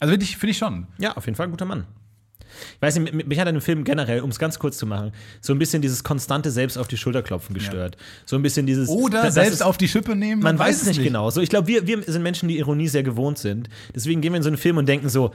Also 0.00 0.12
finde 0.12 0.50
ich 0.50 0.58
schon. 0.58 0.86
Ja, 0.98 1.16
auf 1.16 1.24
jeden 1.26 1.36
Fall 1.36 1.46
ein 1.46 1.50
guter 1.52 1.64
Mann. 1.64 1.86
Ich 2.76 2.82
weiß 2.82 2.98
nicht, 2.98 3.26
mich- 3.26 3.38
hat 3.38 3.48
an 3.48 3.54
dem 3.54 3.60
Film 3.60 3.84
generell, 3.84 4.20
um 4.20 4.30
es 4.30 4.38
ganz 4.38 4.58
kurz 4.58 4.78
zu 4.78 4.86
machen, 4.86 5.12
so 5.40 5.52
ein 5.52 5.58
bisschen 5.58 5.82
dieses 5.82 6.02
konstante 6.04 6.50
Selbst 6.50 6.76
auf 6.78 6.88
die 6.88 6.96
Schulter 6.96 7.22
klopfen 7.22 7.54
gestört. 7.54 7.96
So 8.24 8.36
ein 8.36 8.42
bisschen 8.42 8.66
dieses. 8.66 8.88
Oder 8.88 9.22
das 9.22 9.34
selbst 9.34 9.52
ist- 9.54 9.62
auf 9.62 9.76
die 9.76 9.88
Schippe 9.88 10.16
nehmen. 10.16 10.42
Man 10.42 10.58
weiß 10.58 10.82
es 10.82 10.88
nicht 10.88 11.02
genau. 11.02 11.30
So, 11.30 11.40
ich 11.40 11.48
glaube, 11.50 11.68
wir, 11.68 11.86
wir 11.86 12.02
sind 12.02 12.22
Menschen, 12.22 12.48
die 12.48 12.58
Ironie 12.58 12.88
sehr 12.88 13.02
gewohnt 13.02 13.38
sind. 13.38 13.68
Deswegen 13.94 14.20
gehen 14.20 14.32
wir 14.32 14.38
in 14.38 14.42
so 14.42 14.48
einen 14.48 14.56
Film 14.58 14.76
und 14.76 14.86
denken 14.88 15.08
so, 15.08 15.32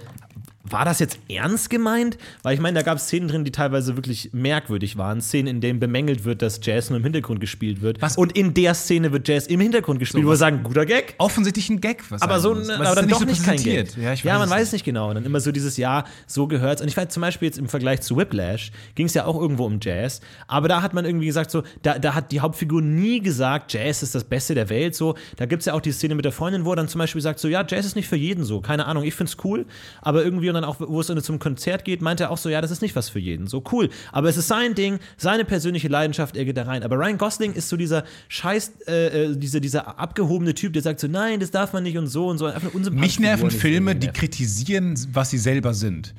war 0.63 0.85
das 0.85 0.99
jetzt 0.99 1.19
ernst 1.29 1.69
gemeint? 1.69 2.17
Weil 2.43 2.53
ich 2.53 2.59
meine, 2.59 2.77
da 2.77 2.83
gab 2.83 2.97
es 2.97 3.05
Szenen 3.05 3.27
drin, 3.27 3.43
die 3.43 3.51
teilweise 3.51 3.95
wirklich 3.95 4.29
merkwürdig 4.33 4.97
waren. 4.97 5.21
Szenen, 5.21 5.47
in 5.47 5.61
denen 5.61 5.79
bemängelt 5.79 6.23
wird, 6.23 6.41
dass 6.41 6.59
Jazz 6.61 6.89
nur 6.89 6.97
im 6.97 7.03
Hintergrund 7.03 7.39
gespielt 7.39 7.81
wird. 7.81 8.01
Was? 8.01 8.17
Und 8.17 8.37
in 8.37 8.53
der 8.53 8.73
Szene 8.73 9.11
wird 9.11 9.27
Jazz 9.27 9.47
im 9.47 9.59
Hintergrund 9.59 9.99
gespielt, 9.99 10.25
wo 10.25 10.29
wir 10.29 10.35
sagen, 10.35 10.63
guter 10.63 10.85
Gag. 10.85 11.15
Offensichtlich 11.17 11.69
ein 11.69 11.81
Gag, 11.81 12.03
was 12.11 12.21
Aber, 12.21 12.39
so, 12.39 12.53
ein- 12.53 12.69
aber 12.69 12.83
ist 12.83 12.95
dann 12.95 13.05
nicht 13.05 13.15
doch 13.15 13.19
so 13.19 13.25
nicht 13.25 13.43
kein 13.43 13.61
Gag. 13.61 13.97
Ja, 13.97 14.13
ja 14.13 14.37
man 14.39 14.47
es 14.47 14.53
weiß 14.53 14.71
nicht 14.73 14.85
genau. 14.85 15.09
Und 15.09 15.15
dann 15.15 15.25
immer 15.25 15.39
so 15.39 15.51
dieses 15.51 15.77
Ja, 15.77 16.05
so 16.27 16.47
gehört's. 16.47 16.81
Und 16.81 16.87
ich 16.87 16.97
weiß 16.97 17.09
zum 17.09 17.21
Beispiel 17.21 17.47
jetzt 17.47 17.57
im 17.57 17.67
Vergleich 17.67 18.01
zu 18.01 18.17
Whiplash 18.17 18.71
ging 18.95 19.07
es 19.07 19.13
ja 19.13 19.25
auch 19.25 19.39
irgendwo 19.39 19.65
um 19.65 19.79
Jazz. 19.81 20.21
Aber 20.47 20.67
da 20.67 20.81
hat 20.81 20.93
man 20.93 21.05
irgendwie 21.05 21.25
gesagt, 21.25 21.51
so, 21.51 21.63
da, 21.81 21.97
da 21.97 22.13
hat 22.13 22.31
die 22.31 22.39
Hauptfigur 22.39 22.81
nie 22.81 23.19
gesagt, 23.19 23.73
Jazz 23.73 24.03
ist 24.03 24.15
das 24.15 24.23
Beste 24.23 24.53
der 24.53 24.69
Welt. 24.69 24.95
So, 24.95 25.15
da 25.37 25.45
gibt 25.45 25.61
es 25.61 25.65
ja 25.65 25.73
auch 25.73 25.81
die 25.81 25.91
Szene 25.91 26.15
mit 26.15 26.25
der 26.25 26.31
Freundin, 26.31 26.65
wo 26.65 26.71
er 26.71 26.75
dann 26.75 26.87
zum 26.87 26.99
Beispiel 26.99 27.21
sagt, 27.21 27.39
so, 27.39 27.47
ja, 27.47 27.65
Jazz 27.67 27.85
ist 27.85 27.95
nicht 27.95 28.07
für 28.07 28.15
jeden 28.15 28.43
so. 28.43 28.61
Keine 28.61 28.85
Ahnung, 28.85 29.03
ich 29.03 29.15
find's 29.15 29.37
cool. 29.43 29.65
Aber 30.01 30.23
irgendwie, 30.23 30.50
und 30.51 30.61
dann 30.61 30.63
auch, 30.63 30.77
wo 30.79 30.99
es 30.99 31.07
zum 31.07 31.39
Konzert 31.39 31.85
geht, 31.85 32.01
meint 32.01 32.19
er 32.19 32.31
auch 32.31 32.37
so, 32.37 32.49
ja, 32.49 32.61
das 32.61 32.71
ist 32.71 32.81
nicht 32.81 32.95
was 32.95 33.09
für 33.09 33.19
jeden. 33.19 33.47
So 33.47 33.63
cool. 33.71 33.89
Aber 34.11 34.29
es 34.29 34.37
ist 34.37 34.47
sein 34.47 34.75
Ding, 34.75 34.99
seine 35.17 35.45
persönliche 35.45 35.87
Leidenschaft, 35.87 36.37
er 36.37 36.45
geht 36.45 36.57
da 36.57 36.63
rein. 36.63 36.83
Aber 36.83 36.97
Ryan 36.97 37.17
Gosling 37.17 37.53
ist 37.53 37.69
so 37.69 37.77
dieser 37.77 38.03
scheiß, 38.29 38.73
äh, 38.87 39.25
äh, 39.31 39.35
dieser, 39.35 39.59
dieser 39.59 39.99
abgehobene 39.99 40.53
Typ, 40.53 40.73
der 40.73 40.81
sagt 40.81 40.99
so, 40.99 41.07
nein, 41.07 41.39
das 41.39 41.51
darf 41.51 41.73
man 41.73 41.83
nicht 41.83 41.97
und 41.97 42.07
so 42.07 42.27
und 42.27 42.37
so. 42.37 42.45
Einfach 42.45 42.73
eine 42.73 42.89
Mich 42.91 43.19
nerven 43.19 43.51
Filme, 43.51 43.95
die 43.95 44.07
kritisieren, 44.07 44.95
was 45.11 45.29
sie 45.29 45.37
selber 45.37 45.73
sind. 45.73 46.13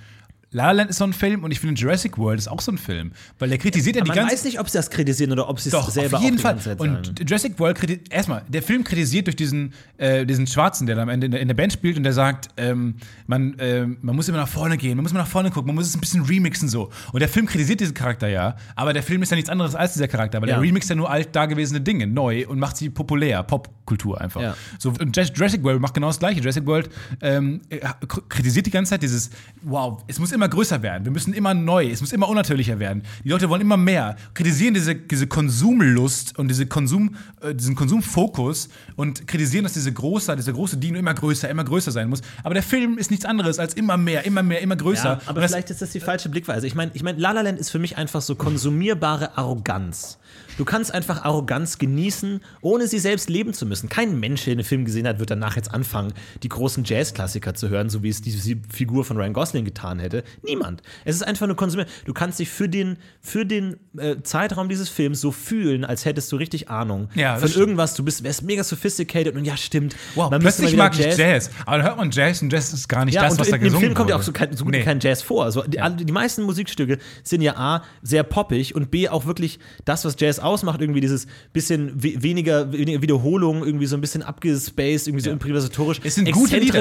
La 0.52 0.66
La 0.66 0.72
Land 0.72 0.90
ist 0.90 0.98
so 0.98 1.04
ein 1.04 1.12
Film 1.12 1.44
und 1.44 1.50
ich 1.50 1.60
finde 1.60 1.80
Jurassic 1.80 2.18
World 2.18 2.38
ist 2.38 2.48
auch 2.48 2.60
so 2.60 2.72
ein 2.72 2.78
Film, 2.78 3.12
weil 3.38 3.48
der 3.48 3.58
kritisiert 3.58 3.96
ja 3.96 4.02
die 4.02 4.08
Man 4.08 4.16
ganze 4.16 4.34
weiß 4.34 4.44
nicht, 4.44 4.60
ob 4.60 4.68
sie 4.68 4.78
das 4.78 4.90
kritisieren 4.90 5.32
oder 5.32 5.48
ob 5.48 5.58
sie 5.58 5.70
es 5.70 5.86
selber 5.94 6.18
auf 6.18 6.22
jeden 6.22 6.36
die 6.36 6.42
Fall. 6.42 6.58
Und. 6.78 7.18
Jurassic 7.28 7.58
World 7.58 7.78
kritisiert, 7.78 8.12
erstmal, 8.12 8.42
der 8.48 8.62
Film 8.62 8.84
kritisiert 8.84 9.26
durch 9.26 9.36
diesen, 9.36 9.72
äh, 9.96 10.26
diesen 10.26 10.46
Schwarzen, 10.46 10.86
der 10.86 10.96
da 10.96 11.02
am 11.02 11.08
Ende 11.08 11.26
in 11.26 11.32
der, 11.32 11.40
in 11.40 11.48
der 11.48 11.54
Band 11.54 11.72
spielt 11.72 11.96
und 11.96 12.02
der 12.02 12.12
sagt, 12.12 12.48
ähm, 12.58 12.96
man, 13.26 13.56
ähm, 13.58 13.96
man 14.02 14.14
muss 14.14 14.28
immer 14.28 14.38
nach 14.38 14.48
vorne 14.48 14.76
gehen, 14.76 14.96
man 14.96 15.02
muss 15.04 15.12
immer 15.12 15.20
nach 15.22 15.26
vorne 15.28 15.50
gucken, 15.50 15.66
man 15.68 15.74
muss 15.74 15.86
es 15.88 15.94
ein 15.96 16.00
bisschen 16.00 16.22
remixen 16.22 16.68
so. 16.68 16.90
Und 17.12 17.20
der 17.20 17.28
Film 17.30 17.46
kritisiert 17.46 17.80
diesen 17.80 17.94
Charakter 17.94 18.28
ja, 18.28 18.56
aber 18.76 18.92
der 18.92 19.02
Film 19.02 19.22
ist 19.22 19.30
ja 19.30 19.36
nichts 19.36 19.50
anderes 19.50 19.74
als 19.74 19.94
dieser 19.94 20.08
Charakter, 20.08 20.40
weil 20.42 20.48
Ja. 20.50 20.56
er 20.56 20.60
remixt 20.60 20.90
ja 20.90 20.96
nur 20.96 21.10
alt 21.10 21.34
dagewesene 21.34 21.80
Dinge 21.80 22.06
neu 22.06 22.46
und 22.46 22.58
macht 22.58 22.76
sie 22.76 22.90
populär, 22.90 23.42
Popkultur 23.42 24.20
einfach. 24.20 24.40
Ja. 24.42 24.54
So, 24.78 24.90
und 25.00 25.16
Jurassic 25.16 25.62
World 25.64 25.80
macht 25.80 25.94
genau 25.94 26.08
das 26.08 26.18
gleiche. 26.18 26.40
Jurassic 26.40 26.66
World 26.66 26.90
ähm, 27.22 27.62
äh, 27.70 27.80
kritisiert 28.28 28.66
die 28.66 28.70
ganze 28.70 28.90
Zeit 28.90 29.02
dieses, 29.02 29.30
wow, 29.62 30.02
es 30.08 30.18
muss 30.18 30.30
immer 30.32 30.41
immer 30.42 30.48
größer 30.48 30.82
werden. 30.82 31.04
Wir 31.04 31.12
müssen 31.12 31.32
immer 31.34 31.54
neu. 31.54 31.88
Es 31.88 32.00
muss 32.00 32.12
immer 32.12 32.28
unnatürlicher 32.28 32.80
werden. 32.80 33.04
Die 33.22 33.28
Leute 33.28 33.48
wollen 33.48 33.60
immer 33.60 33.76
mehr. 33.76 34.16
Kritisieren 34.34 34.74
diese, 34.74 34.96
diese 34.96 35.28
Konsumlust 35.28 36.36
und 36.38 36.48
diese 36.48 36.66
Konsum, 36.66 37.14
äh, 37.40 37.54
diesen 37.54 37.76
Konsumfokus 37.76 38.68
und 38.96 39.28
kritisieren, 39.28 39.62
dass 39.62 39.74
diese 39.74 39.92
große, 39.92 40.34
diese 40.34 40.52
große 40.52 40.78
Dino 40.78 40.98
immer 40.98 41.14
größer, 41.14 41.48
immer 41.48 41.62
größer 41.62 41.92
sein 41.92 42.08
muss. 42.08 42.22
Aber 42.42 42.54
der 42.54 42.64
Film 42.64 42.98
ist 42.98 43.10
nichts 43.12 43.24
anderes 43.24 43.60
als 43.60 43.74
immer 43.74 43.96
mehr, 43.96 44.24
immer 44.26 44.42
mehr, 44.42 44.60
immer 44.62 44.74
größer. 44.76 45.04
Ja, 45.04 45.20
aber 45.26 45.40
das- 45.40 45.52
vielleicht 45.52 45.70
ist 45.70 45.80
das 45.80 45.90
die 45.90 46.00
falsche 46.00 46.28
Blickweise. 46.28 46.66
Ich 46.66 46.74
meine, 46.74 46.90
ich 46.94 47.04
mein, 47.04 47.18
La 47.18 47.30
La 47.30 47.42
Land 47.42 47.60
ist 47.60 47.70
für 47.70 47.78
mich 47.78 47.96
einfach 47.96 48.20
so 48.20 48.34
konsumierbare 48.34 49.38
Arroganz. 49.38 50.18
Du 50.58 50.64
kannst 50.64 50.92
einfach 50.92 51.24
Arroganz 51.24 51.78
genießen, 51.78 52.40
ohne 52.60 52.86
sie 52.86 52.98
selbst 52.98 53.30
leben 53.30 53.54
zu 53.54 53.64
müssen. 53.66 53.88
Kein 53.88 54.20
Mensch, 54.20 54.44
der 54.44 54.54
den 54.54 54.64
Film 54.64 54.84
gesehen 54.84 55.06
hat, 55.08 55.18
wird 55.18 55.30
danach 55.30 55.56
jetzt 55.56 55.72
anfangen, 55.72 56.12
die 56.42 56.48
großen 56.48 56.84
Jazzklassiker 56.84 57.54
zu 57.54 57.68
hören, 57.70 57.88
so 57.88 58.02
wie 58.02 58.08
es 58.10 58.20
diese 58.22 58.56
Figur 58.70 59.04
von 59.04 59.16
Ryan 59.16 59.32
Gosling 59.32 59.64
getan 59.64 59.98
hätte. 59.98 60.24
Niemand. 60.42 60.82
Es 61.04 61.16
ist 61.16 61.22
einfach 61.22 61.46
nur 61.46 61.56
konsumieren. 61.56 61.90
Du 62.04 62.12
kannst 62.12 62.38
dich 62.38 62.50
für 62.50 62.68
den, 62.68 62.98
für 63.20 63.46
den 63.46 63.76
äh, 63.96 64.16
Zeitraum 64.22 64.68
dieses 64.68 64.88
Films 64.88 65.20
so 65.20 65.32
fühlen, 65.32 65.84
als 65.84 66.04
hättest 66.04 66.30
du 66.32 66.36
richtig 66.36 66.68
Ahnung 66.68 67.08
Ja, 67.14 67.36
von 67.38 67.50
irgendwas. 67.50 67.94
Du 67.94 68.04
bist 68.04 68.22
wärst 68.22 68.42
mega 68.42 68.62
sophisticated 68.62 69.34
und 69.34 69.44
ja, 69.44 69.56
stimmt. 69.56 69.96
Wow, 70.14 70.30
Man 70.30 70.40
plötzlich 70.40 70.76
mag 70.76 70.96
wieder 70.98 71.08
ich 71.10 71.16
Jazz. 71.16 71.50
Aber 71.66 71.78
dann 71.78 71.86
hört 71.86 71.96
man 71.96 72.10
Jazz 72.10 72.42
und 72.42 72.52
Jazz 72.52 72.72
ist 72.72 72.88
gar 72.88 73.04
nicht 73.04 73.14
ja, 73.14 73.22
das, 73.22 73.38
was 73.38 73.48
da 73.48 73.56
im 73.56 73.62
gesungen 73.62 73.80
Film 73.82 73.94
kommt 73.94 74.10
ja 74.10 74.16
auch 74.16 74.22
so, 74.22 74.32
kein, 74.32 74.54
so 74.56 74.64
gut 74.64 74.74
wie 74.74 74.78
Nee. 74.78 74.84
kein 74.84 75.00
Jazz 75.00 75.22
vor. 75.22 75.44
Also 75.44 75.62
die, 75.62 75.80
alle- 75.80 75.96
die 75.96 76.12
meisten 76.12 76.42
Musikstücke 76.42 76.98
sind 77.22 77.40
ja 77.40 77.56
A, 77.56 77.82
sehr 78.02 78.22
poppig 78.22 78.74
und 78.74 78.90
B, 78.90 79.08
auch 79.08 79.24
wirklich 79.26 79.58
das, 79.84 80.04
was 80.04 80.16
Jazz 80.18 80.38
ausmacht, 80.42 80.80
irgendwie 80.80 81.00
dieses 81.00 81.26
bisschen 81.52 81.92
we 82.02 82.22
weniger, 82.22 82.72
weniger 82.72 83.00
Wiederholung, 83.02 83.64
irgendwie 83.64 83.86
so 83.86 83.96
ein 83.96 84.00
bisschen 84.00 84.22
abgespaced, 84.22 85.06
irgendwie 85.08 85.22
so 85.22 85.30
Ja. 85.30 85.34
improvisatorisch. 85.34 86.00
Es 86.02 86.14
sind 86.16 86.30
gute 86.32 86.58
Lieder. 86.58 86.80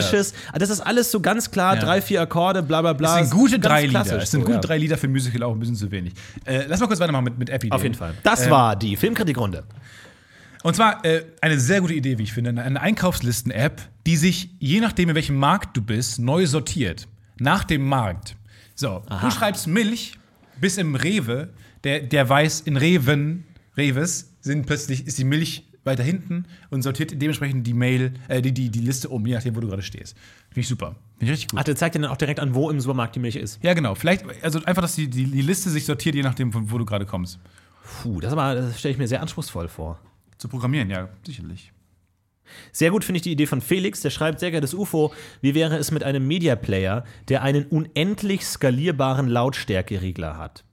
Ah, 0.52 0.60
Das 0.60 0.70
ist 0.70 0.82
alles 0.82 1.12
so 1.12 1.20
ganz 1.20 1.52
klar, 1.52 1.76
Ja. 1.76 1.82
drei, 1.82 2.02
vier 2.02 2.22
Akkorde, 2.22 2.64
bla 2.64 2.82
bla 2.82 2.94
bla. 2.94 3.20
Es 3.20 3.30
sind 3.30 3.38
gute 3.40 3.60
drei 3.60 3.86
Lieder. 3.86 4.02
Es 4.02 4.32
sind 4.32 4.42
so, 4.42 4.46
gute 4.46 4.54
ja. 4.54 4.60
drei 4.60 4.78
Lieder 4.78 4.98
für 4.98 5.08
ein 5.08 5.12
Musical 5.12 5.44
auch 5.44 5.54
ein 5.54 5.60
bisschen 5.60 5.76
zu 5.76 5.90
wenig. 5.92 6.14
Äh, 6.46 6.66
lass 6.68 6.80
mal 6.80 6.88
kurz 6.88 7.00
weitermachen 7.00 7.24
mit, 7.26 7.38
mit 7.38 7.50
Epi. 7.50 7.72
Auf 7.72 7.84
jeden 7.84 7.96
Fall. 7.96 8.14
Das 8.24 8.46
Ähm, 8.46 8.52
war 8.52 8.76
die 8.76 8.96
Filmkritikrunde. 8.98 9.64
Und 10.64 10.76
zwar 10.76 11.04
äh, 11.04 11.24
eine 11.42 11.60
sehr 11.60 11.82
gute 11.82 11.94
Idee, 11.94 12.18
wie 12.20 12.24
ich 12.24 12.34
finde. 12.34 12.52
Eine 12.62 12.80
Einkaufslisten-App, 12.82 13.82
die 14.06 14.16
sich, 14.16 14.50
je 14.60 14.80
nachdem, 14.80 15.10
in 15.10 15.16
welchem 15.16 15.38
Markt 15.38 15.76
du 15.76 15.82
bist, 15.82 16.20
neu 16.20 16.46
sortiert. 16.46 17.08
Nach 17.40 17.64
dem 17.64 17.88
Markt. 17.88 18.36
So, 18.76 19.02
du 19.22 19.32
schreibst 19.32 19.68
Milch 19.68 20.14
bis 20.60 20.78
im 20.78 20.96
Rewe. 20.96 21.50
Der, 21.84 22.02
der 22.02 22.30
weiß, 22.30 22.62
in 22.62 22.78
Reven, 22.78 23.44
Reves, 23.78 24.34
sind 24.42 24.66
plötzlich, 24.66 25.08
ist 25.08 25.18
die 25.18 25.24
Milch 25.24 25.68
weiter 25.84 26.04
hinten 26.04 26.46
und 26.70 26.84
sortiert 26.84 27.20
dementsprechend 27.20 27.66
die 27.66 27.74
Mail, 27.74 28.14
äh, 28.28 28.42
die, 28.42 28.52
die, 28.54 28.70
die 28.70 28.82
Liste 28.82 29.10
um, 29.10 29.26
je 29.26 29.34
nachdem, 29.34 29.56
wo 29.56 29.62
du 29.62 29.68
gerade 29.68 29.82
stehst. 29.82 30.16
Finde 30.50 30.60
ich 30.60 30.68
super. 30.68 30.96
Finde 31.18 31.26
ich 31.26 31.32
richtig 31.32 31.48
gut. 31.50 31.60
Ach, 31.60 31.64
der 31.64 31.76
zeigt 31.76 31.96
dir 31.96 32.00
dann 32.02 32.12
auch 32.12 32.18
direkt 32.18 32.40
an, 32.40 32.54
wo 32.54 32.70
im 32.70 32.80
Supermarkt 32.80 33.16
die 33.16 33.20
Milch 33.20 33.36
ist. 33.36 33.60
Ja, 33.64 33.74
genau. 33.74 33.96
Vielleicht, 33.96 34.24
also 34.44 34.64
einfach, 34.66 34.82
dass 34.84 34.96
die, 34.96 35.08
die, 35.10 35.26
die 35.26 35.42
Liste 35.42 35.70
sich 35.72 35.86
sortiert, 35.86 36.14
je 36.16 36.22
nachdem, 36.22 36.52
von 36.52 36.70
wo 36.70 36.78
du 36.78 36.86
gerade 36.86 37.06
kommst. 37.06 37.40
Puh, 38.04 38.20
das, 38.20 38.32
aber- 38.34 38.54
das 38.56 38.80
stelle 38.80 38.92
ich 38.92 38.98
mir 39.00 39.08
sehr 39.08 39.22
anspruchsvoll 39.22 39.68
vor. 39.70 40.00
Zu 40.38 40.50
programmieren, 40.50 40.90
ja, 40.90 41.10
sicherlich. 41.26 41.72
Sehr 42.72 42.92
gut 42.92 43.04
finde 43.06 43.18
ich 43.18 43.22
die 43.24 43.32
Idee 43.32 43.46
von 43.48 43.62
Felix, 43.62 44.02
der 44.02 44.10
schreibt, 44.10 44.40
sehr 44.40 44.52
geehrtes 44.52 44.74
UFO, 44.74 45.14
wie 45.42 45.56
wäre 45.56 45.78
es 45.78 45.90
mit 45.92 46.04
einem 46.04 46.28
Media 46.28 46.56
Player, 46.56 47.06
der 47.30 47.44
einen 47.44 47.66
unendlich 47.66 48.46
skalierbaren 48.46 49.28
Lautstärkeregler 49.28 50.38
hat? 50.38 50.64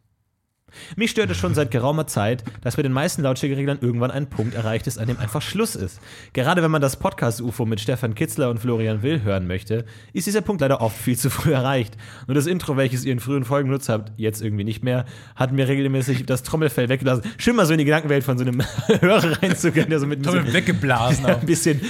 Mich 0.96 1.10
stört 1.10 1.30
es 1.30 1.36
schon 1.36 1.54
seit 1.54 1.70
geraumer 1.70 2.06
Zeit, 2.06 2.44
dass 2.62 2.76
bei 2.76 2.82
den 2.82 2.92
meisten 2.92 3.22
Lautstärkereglern 3.22 3.78
irgendwann 3.80 4.10
ein 4.10 4.28
Punkt 4.28 4.54
erreicht 4.54 4.86
ist, 4.86 4.98
an 4.98 5.06
dem 5.06 5.18
einfach 5.18 5.42
Schluss 5.42 5.74
ist. 5.76 6.00
Gerade 6.32 6.62
wenn 6.62 6.70
man 6.70 6.82
das 6.82 6.96
Podcast-UFO 6.96 7.66
mit 7.66 7.80
Stefan 7.80 8.14
Kitzler 8.14 8.50
und 8.50 8.58
Florian 8.58 9.02
Will 9.02 9.22
hören 9.22 9.46
möchte, 9.46 9.84
ist 10.12 10.26
dieser 10.26 10.40
Punkt 10.40 10.60
leider 10.60 10.80
oft 10.80 10.96
viel 10.96 11.16
zu 11.16 11.30
früh 11.30 11.52
erreicht. 11.52 11.96
Nur 12.26 12.34
das 12.34 12.46
Intro, 12.46 12.76
welches 12.76 13.04
ihr 13.04 13.12
in 13.12 13.20
frühen 13.20 13.44
Folgen 13.44 13.68
genutzt 13.68 13.88
habt, 13.88 14.12
jetzt 14.16 14.42
irgendwie 14.42 14.64
nicht 14.64 14.82
mehr, 14.84 15.04
hat 15.36 15.52
mir 15.52 15.68
regelmäßig 15.68 16.26
das 16.26 16.42
Trommelfell 16.42 16.88
weggelassen. 16.88 17.22
Schön 17.38 17.56
mal 17.56 17.66
so 17.66 17.72
in 17.72 17.78
die 17.78 17.84
Gedankenwelt 17.84 18.24
von 18.24 18.38
so 18.38 18.44
einem 18.44 18.62
Hörer 19.00 19.42
reinzugehen, 19.42 19.88
der 19.90 20.00
so 20.00 20.06
mit 20.06 20.22
bisschen- 20.22 20.52
weggeblasen 20.52 21.26
ein 21.26 21.46
bisschen 21.46 21.80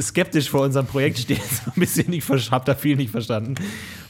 skeptisch 0.00 0.50
vor 0.50 0.62
unserem 0.62 0.86
Projekt 0.86 1.18
steht. 1.18 1.42
So 1.42 1.70
ein 1.74 1.80
bisschen 1.80 2.10
nicht 2.10 2.24
ver- 2.24 2.38
hab 2.50 2.64
da 2.64 2.74
viel 2.74 2.96
nicht 2.96 3.10
verstanden. 3.10 3.54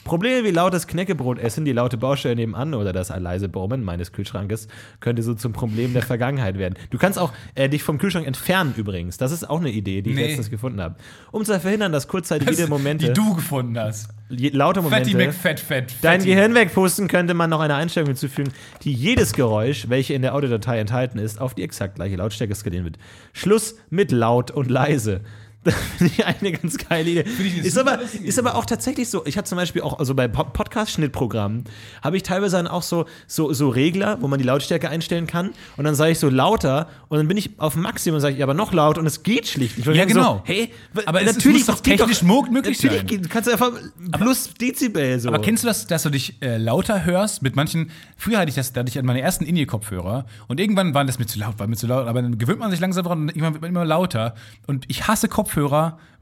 Probleme 0.09 0.43
wie 0.43 0.51
lautes 0.51 0.87
Knäckebrot 0.87 1.37
essen, 1.39 1.65
die 1.65 1.71
laute 1.71 1.97
Baustelle 1.97 2.35
nebenan 2.35 2.73
oder 2.73 2.91
das 2.93 3.09
leise 3.09 3.47
Brummen 3.47 3.83
meines 3.83 4.11
Kühlschrankes 4.11 4.67
könnte 4.99 5.21
so 5.21 5.35
zum 5.35 5.53
Problem 5.53 5.93
der 5.93 6.01
Vergangenheit 6.01 6.57
werden. 6.57 6.73
Du 6.89 6.97
kannst 6.97 7.19
auch 7.19 7.31
äh, 7.55 7.69
dich 7.69 7.83
vom 7.83 7.99
Kühlschrank 7.99 8.25
entfernen 8.25 8.73
übrigens. 8.75 9.17
Das 9.17 9.31
ist 9.31 9.49
auch 9.49 9.59
eine 9.59 9.69
Idee, 9.69 10.01
die 10.01 10.09
ich 10.09 10.15
Nee. 10.15 10.27
letztens 10.27 10.49
gefunden 10.49 10.81
habe. 10.81 10.95
Um 11.31 11.45
zu 11.45 11.59
verhindern, 11.59 11.91
dass 11.91 12.07
kurzzeitig 12.07 12.49
wieder 12.49 12.67
Momente, 12.67 13.05
Die 13.07 13.13
du 13.13 13.35
gefunden 13.35 13.77
hast. 13.79 14.09
je- 14.29 14.49
laute 14.49 14.81
Fatty 14.81 15.11
Momente, 15.11 15.27
McFat 15.37 15.59
Fat. 15.59 15.93
Dein. 16.01 16.23
Gehirn 16.23 16.55
wegpusten 16.55 17.07
könnte 17.07 17.33
man 17.35 17.49
noch 17.49 17.59
eine 17.59 17.75
Einstellung 17.75 18.07
hinzufügen, 18.07 18.51
die 18.83 18.91
jedes 18.93 19.33
Geräusch, 19.33 19.89
welche 19.89 20.15
in 20.15 20.23
der 20.23 20.33
Audiodatei 20.33 20.79
enthalten 20.79 21.19
ist, 21.19 21.39
auf 21.39 21.53
die 21.53 21.61
exakt 21.63 21.95
gleiche 21.95 22.15
Lautstärke 22.15 22.55
skalieren 22.55 22.85
wird. 22.85 22.97
Schluss 23.33 23.75
mit 23.91 24.11
laut 24.11 24.49
und 24.51 24.69
leise. 24.71 25.21
Finde 25.97 26.13
ich 26.17 26.25
eine 26.25 26.51
ganz 26.51 26.77
geile 26.77 27.09
Idee. 27.09 27.25
Ist 27.63 27.77
aber, 27.77 27.99
ist 28.23 28.39
aber 28.39 28.55
auch 28.55 28.65
tatsächlich 28.65 29.09
so. 29.09 29.25
Ich 29.25 29.37
habe 29.37 29.45
zum 29.45 29.57
Beispiel 29.57 29.81
auch, 29.81 29.99
also 29.99 30.15
bei 30.15 30.27
Po- 30.27 30.43
Podcast-Schnittprogrammen, 30.45 31.65
habe 32.01 32.17
ich 32.17 32.23
teilweise 32.23 32.57
dann 32.57 32.67
auch 32.67 32.83
so, 32.83 33.05
so, 33.27 33.53
so 33.53 33.69
Regler, 33.69 34.17
wo 34.21 34.27
man 34.27 34.39
die 34.39 34.45
Lautstärke 34.45 34.89
einstellen 34.89 35.27
kann. 35.27 35.51
Und 35.77 35.83
dann 35.85 35.95
sage 35.95 36.11
ich 36.11 36.19
so 36.19 36.29
lauter 36.29 36.87
und 37.09 37.17
dann 37.17 37.27
bin 37.27 37.37
ich 37.37 37.51
auf 37.59 37.75
Maximum 37.75 38.15
und 38.15 38.21
sage 38.21 38.35
ich 38.35 38.43
aber 38.43 38.53
noch 38.53 38.73
laut 38.73 38.97
und 38.97 39.05
es 39.05 39.23
geht 39.23 39.47
schlicht. 39.47 39.77
Ich 39.77 39.85
Ja, 39.85 40.05
genau. 40.05 40.35
So, 40.37 40.41
hey, 40.45 40.71
Aber 41.05 41.21
es 41.21 41.29
ist- 41.31 41.35
natürlich 41.37 41.67
muss 41.67 41.75
doch 41.77 41.79
technisch 41.83 42.21
mo- 42.21 42.45
möglich 42.49 42.77
natürlich 42.81 42.97
sein. 42.99 43.07
Geht, 43.07 43.25
du 43.25 43.29
kannst 43.29 43.49
einfach 43.49 43.71
plus 44.17 44.53
Dezibel 44.53 45.19
so. 45.19 45.29
Aber 45.29 45.39
kennst 45.39 45.63
du 45.63 45.67
das, 45.67 45.87
dass 45.87 46.03
du 46.03 46.09
dich 46.09 46.41
äh, 46.41 46.57
lauter 46.57 47.05
hörst? 47.05 47.41
Mit 47.41 47.55
manchen, 47.55 47.91
früher 48.17 48.39
hatte 48.39 48.49
ich 48.49 48.55
das, 48.55 48.73
da 48.73 48.81
hatte 48.81 48.89
ich 48.89 48.99
an 48.99 49.05
meine 49.05 49.21
ersten 49.21 49.45
In-Ear-Kopfhörer 49.45 50.25
und 50.47 50.59
irgendwann 50.59 50.93
waren 50.93 51.07
das 51.07 51.19
mir 51.19 51.25
zu 51.25 51.39
laut, 51.39 51.59
war 51.59 51.67
mir 51.67 51.75
zu 51.75 51.87
laut, 51.87 52.07
aber 52.07 52.21
dann 52.21 52.37
gewöhnt 52.37 52.59
man 52.59 52.71
sich 52.71 52.79
langsam 52.79 53.03
dran 53.05 53.21
und 53.21 53.29
irgendwann 53.29 53.53
wird 53.53 53.61
man 53.61 53.69
immer 53.71 53.85
lauter. 53.85 54.35
Und 54.67 54.85
ich 54.87 55.07
hasse 55.07 55.27
Kopfhörer, 55.27 55.49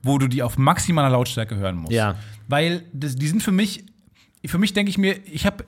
wo 0.04 0.17
du 0.17 0.28
die 0.28 0.43
auf 0.43 0.58
maximaler 0.58 1.10
Lautstärke 1.10 1.56
hören 1.56 1.76
musst. 1.76 1.93
Ja. 1.93 2.15
Weil 2.47 2.86
das, 2.93 3.15
die 3.15 3.28
sind 3.28 3.43
für 3.43 3.52
mich, 3.52 3.86
für 4.47 4.57
mich 4.57 4.73
denke 4.73 4.89
ich 4.89 4.97
mir, 4.97 5.15
ich 5.31 5.45
habe 5.45 5.63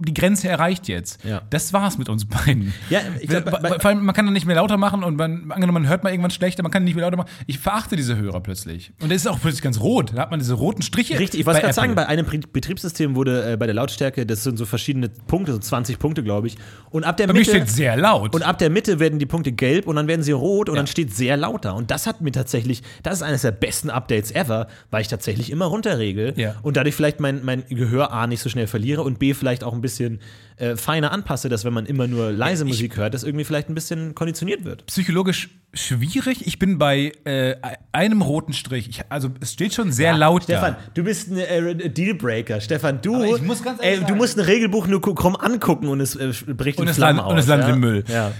die 0.00 0.14
Grenze 0.14 0.48
erreicht 0.48 0.88
jetzt. 0.88 1.22
Ja. 1.24 1.42
Das 1.50 1.72
war's 1.72 1.98
mit 1.98 2.08
uns 2.08 2.24
beiden. 2.24 2.72
Ja, 2.90 3.00
ich 3.20 3.28
glaub, 3.28 3.48
Vor 3.50 3.84
allem, 3.86 4.04
man 4.04 4.14
kann 4.14 4.24
dann 4.26 4.32
nicht 4.34 4.46
mehr 4.46 4.56
lauter 4.56 4.76
machen 4.76 5.02
und 5.04 5.16
man, 5.16 5.50
angenommen, 5.50 5.82
man 5.82 5.88
hört 5.88 6.04
mal 6.04 6.10
irgendwann 6.10 6.30
schlechter, 6.30 6.62
man 6.62 6.72
kann 6.72 6.84
nicht 6.84 6.94
mehr 6.94 7.04
lauter 7.04 7.16
machen. 7.16 7.28
Ich 7.46 7.58
verachte 7.58 7.96
diese 7.96 8.16
Hörer 8.16 8.40
plötzlich. 8.40 8.92
Und 9.02 9.08
der 9.10 9.16
ist 9.16 9.26
auch 9.28 9.40
plötzlich 9.40 9.62
ganz 9.62 9.80
rot. 9.80 10.12
Da 10.14 10.22
hat 10.22 10.30
man 10.30 10.40
diese 10.40 10.54
roten 10.54 10.82
Striche. 10.82 11.18
Richtig, 11.18 11.40
ich 11.40 11.46
wollte 11.46 11.60
gerade 11.60 11.74
sagen, 11.74 11.94
bei 11.94 12.06
einem 12.06 12.26
Betriebssystem 12.52 13.14
wurde 13.16 13.52
äh, 13.52 13.56
bei 13.56 13.66
der 13.66 13.74
Lautstärke, 13.74 14.26
das 14.26 14.42
sind 14.42 14.56
so 14.58 14.64
verschiedene 14.66 15.08
Punkte, 15.08 15.52
so 15.52 15.58
20 15.58 15.98
Punkte, 15.98 16.22
glaube 16.22 16.46
ich. 16.46 16.56
Und 16.90 17.04
ab 17.04 17.16
der 17.16 17.26
Bei 17.26 17.32
mir 17.32 17.40
Mitte. 17.40 17.50
steht 17.50 17.68
sehr 17.70 17.96
laut. 17.96 18.34
Und 18.34 18.42
ab 18.42 18.58
der 18.58 18.70
Mitte 18.70 19.00
werden 19.00 19.18
die 19.18 19.26
Punkte 19.26 19.52
gelb 19.52 19.86
und 19.86 19.96
dann 19.96 20.06
werden 20.08 20.22
sie 20.22 20.32
rot 20.32 20.68
und 20.68 20.76
Ja. 20.76 20.80
dann 20.80 20.86
steht 20.86 21.14
sehr 21.14 21.36
lauter. 21.36 21.74
Und 21.74 21.90
das 21.90 22.06
hat 22.06 22.20
mir 22.20 22.32
tatsächlich, 22.32 22.82
das 23.02 23.14
ist 23.14 23.22
eines 23.22 23.42
der 23.42 23.52
besten 23.52 23.90
Updates 23.90 24.30
ever, 24.32 24.68
weil 24.90 25.00
ich 25.02 25.08
tatsächlich 25.08 25.50
immer 25.50 25.66
runterregel 25.66 26.34
Ja. 26.36 26.54
und 26.62 26.76
dadurch 26.76 26.94
vielleicht 26.94 27.20
mein, 27.20 27.44
mein 27.44 27.64
Gehör 27.68 28.03
A 28.12 28.26
nicht 28.26 28.40
so 28.40 28.48
schnell 28.48 28.66
verliere 28.66 29.02
und 29.02 29.18
B 29.18 29.34
vielleicht 29.34 29.64
auch 29.64 29.72
ein 29.72 29.80
bisschen 29.80 30.20
äh, 30.56 30.76
feiner 30.76 31.12
anpasse, 31.12 31.48
dass 31.48 31.64
wenn 31.64 31.72
man 31.72 31.86
immer 31.86 32.06
nur 32.06 32.30
leise 32.32 32.64
Musik 32.64 32.96
hört, 32.96 33.14
das 33.14 33.24
irgendwie 33.24 33.44
vielleicht 33.44 33.68
ein 33.68 33.74
bisschen 33.74 34.14
konditioniert 34.14 34.64
wird. 34.64 34.86
psychologisch 34.86 35.50
schwierig. 35.72 36.46
Ich 36.46 36.58
bin 36.58 36.78
bei 36.78 37.12
äh, 37.24 37.56
einem 37.92 38.22
roten 38.22 38.52
Strich. 38.52 38.88
Ich, 38.88 39.00
also 39.08 39.30
es 39.40 39.52
steht 39.52 39.74
schon 39.74 39.90
sehr 39.92 40.16
laut 40.16 40.44
Stefan, 40.44 40.74
da. 40.74 40.78
du 40.94 41.02
bist 41.04 41.30
ein 41.30 41.38
äh, 41.38 41.90
Dealbreaker. 41.90 42.60
Stefan, 42.60 43.00
du, 43.02 43.24
ich 43.24 43.42
muss 43.42 43.62
ey, 43.80 43.96
du 43.96 44.02
sagen- 44.02 44.16
musst 44.16 44.38
ein 44.38 44.44
Regelbuch 44.44 44.86
nur 44.86 45.00
krumm 45.02 45.34
angucken 45.36 45.88
und 45.88 46.00
es 46.00 46.14
äh, 46.14 46.32
bricht 46.54 46.78
Und 46.78 46.86
in 46.88 46.94
Flammen 46.94 47.16
landet- 47.18 47.32
und 47.32 47.38
es 47.38 47.46
landet 47.46 47.68
ja? 47.68 47.74
im 47.74 47.80
Müll. 47.80 48.04
Ja. 48.08 48.32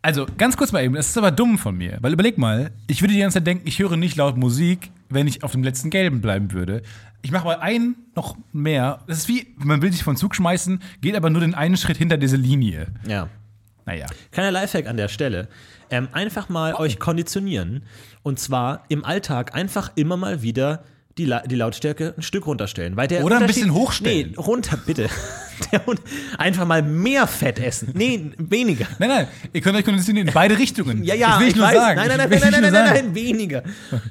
Also 0.00 0.26
ganz 0.38 0.56
kurz 0.56 0.72
mal 0.72 0.82
eben, 0.84 0.94
das 0.94 1.08
ist 1.08 1.18
aber 1.18 1.30
dumm 1.30 1.58
von 1.58 1.76
mir. 1.76 1.98
Weil 2.00 2.12
überleg 2.12 2.38
mal, 2.38 2.70
ich 2.86 3.02
würde 3.02 3.12
die 3.14 3.20
ganze 3.20 3.34
Zeit 3.38 3.46
denken, 3.46 3.66
ich 3.66 3.78
höre 3.78 3.96
nicht 3.96 4.16
laut 4.16 4.36
Musik, 4.36 4.90
wenn 5.08 5.26
ich 5.26 5.42
auf 5.42 5.52
dem 5.52 5.62
letzten 5.62 5.90
Gelben 5.90 6.20
bleiben 6.20 6.52
würde. 6.52 6.82
Ich 7.22 7.32
mache 7.32 7.44
mal 7.44 7.56
einen 7.58 7.96
noch 8.14 8.36
mehr. 8.52 9.00
Das 9.06 9.18
ist 9.18 9.28
wie, 9.28 9.54
man 9.56 9.82
will 9.82 9.92
sich 9.92 10.04
von 10.04 10.16
Zug 10.16 10.34
schmeißen, 10.34 10.80
geht 11.00 11.16
aber 11.16 11.30
nur 11.30 11.40
den 11.40 11.54
einen 11.54 11.76
Schritt 11.76 11.96
hinter 11.96 12.16
diese 12.16 12.36
Linie. 12.36 12.88
ja. 13.06 13.28
Naja. 13.86 14.04
Kleiner 14.32 14.50
Lifehack 14.50 14.86
an 14.86 14.98
der 14.98 15.08
Stelle. 15.08 15.48
Ähm, 15.90 16.08
einfach 16.12 16.50
mal 16.50 16.74
Oh. 16.74 16.80
euch 16.80 16.98
konditionieren. 16.98 17.84
Und 18.22 18.38
zwar 18.38 18.84
im 18.90 19.02
Alltag 19.02 19.54
einfach 19.54 19.92
immer 19.94 20.18
mal 20.18 20.42
wieder 20.42 20.84
die, 21.18 21.34
die 21.46 21.54
Lautstärke 21.56 22.14
ein 22.16 22.22
Stück 22.22 22.46
runterstellen. 22.46 22.96
Weil 22.96 23.08
der 23.08 23.24
Oder 23.24 23.38
ein 23.38 23.46
bisschen 23.46 23.74
hochstellen. 23.74 24.30
Nee, 24.30 24.36
runter, 24.36 24.78
bitte. 24.84 25.08
Der, 25.72 25.84
Hund- 25.86 26.00
einfach 26.38 26.64
mal 26.64 26.82
mehr 26.82 27.26
Fett 27.26 27.58
essen. 27.58 27.90
Nee, 27.94 28.30
weniger. 28.38 28.86
Nein, 29.00 29.08
nein, 29.08 29.28
ihr 29.52 29.60
könnt 29.60 29.76
euch 29.76 29.84
konditionieren 29.84 30.28
in 30.28 30.34
beide 30.34 30.56
Richtungen. 30.56 31.02
Ja, 31.02 31.16
ja, 31.16 31.30
das 31.30 31.40
will 31.40 31.46
ich, 31.48 31.52
ich 31.54 31.56
nur 31.58 31.66
weiß. 31.66 31.74
sagen. 31.74 31.96
Nein, 31.96 32.08
nein, 32.08 32.16
nein, 32.16 32.30
nein, 32.30 32.40
nein, 32.40 32.62
nein, 32.62 32.72
nein, 32.72 32.94
nein, 32.94 33.14
weniger. 33.16 33.64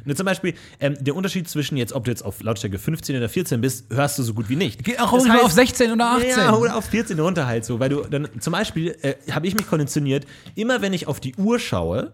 Nur 0.03 0.15
zum 0.17 0.25
Beispiel, 0.25 0.55
ähm, 0.81 0.95
der 0.99 1.15
Unterschied 1.15 1.47
zwischen 1.47 1.77
jetzt, 1.77 1.93
ob 1.93 2.03
du 2.03 2.11
jetzt 2.11 2.21
auf 2.23 2.43
Lautstärke 2.43 2.77
15 2.77 3.15
oder 3.15 3.29
14 3.29 3.61
bist, 3.61 3.85
hörst 3.89 4.19
du 4.19 4.23
so 4.23 4.33
gut 4.33 4.49
wie 4.49 4.57
nicht. 4.57 4.83
Geh 4.83 4.97
auch 4.99 5.13
ruhig 5.13 5.25
mal 5.29 5.39
auf 5.39 5.53
16 5.53 5.89
oder 5.93 6.05
18. 6.17 6.29
Ja, 6.31 6.53
oder 6.53 6.75
auf 6.75 6.83
14 6.85 7.17
runter 7.17 7.47
halt 7.47 7.63
so, 7.63 7.79
weil 7.79 7.89
du 7.89 8.01
dann 8.01 8.27
zum 8.41 8.51
Beispiel 8.51 8.97
äh, 9.01 9.13
habe 9.31 9.47
ich 9.47 9.55
mich 9.55 9.67
konditioniert, 9.67 10.25
immer 10.55 10.81
wenn 10.81 10.91
ich 10.91 11.07
auf 11.07 11.21
die 11.21 11.33
Uhr 11.35 11.59
schaue, 11.59 12.11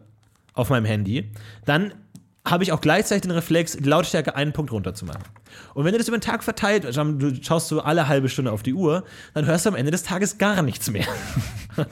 auf 0.53 0.69
meinem 0.69 0.85
Handy, 0.85 1.31
dann 1.65 1.91
habe 2.45 2.63
ich 2.63 2.71
auch 2.71 2.81
gleichzeitig 2.81 3.21
den 3.21 3.31
Reflex, 3.31 3.77
die 3.77 3.87
Lautstärke 3.87 4.35
einen 4.35 4.51
Punkt 4.51 4.71
runterzumachen. 4.71 5.23
Und 5.73 5.85
wenn 5.85 5.93
du 5.93 5.97
das 5.97 6.07
über 6.07 6.17
den 6.17 6.21
Tag 6.21 6.43
verteilt, 6.43 6.83
du 6.83 7.35
schaust 7.41 7.69
so 7.69 7.81
alle 7.81 8.07
halbe 8.07 8.27
Stunde 8.27 8.51
auf 8.51 8.63
die 8.63 8.73
Uhr, 8.73 9.05
dann 9.33 9.45
hörst 9.45 9.65
du 9.65 9.69
am 9.69 9.75
Ende 9.75 9.91
des 9.91 10.03
Tages 10.03 10.37
gar 10.37 10.61
nichts 10.61 10.89
mehr. 10.89 11.07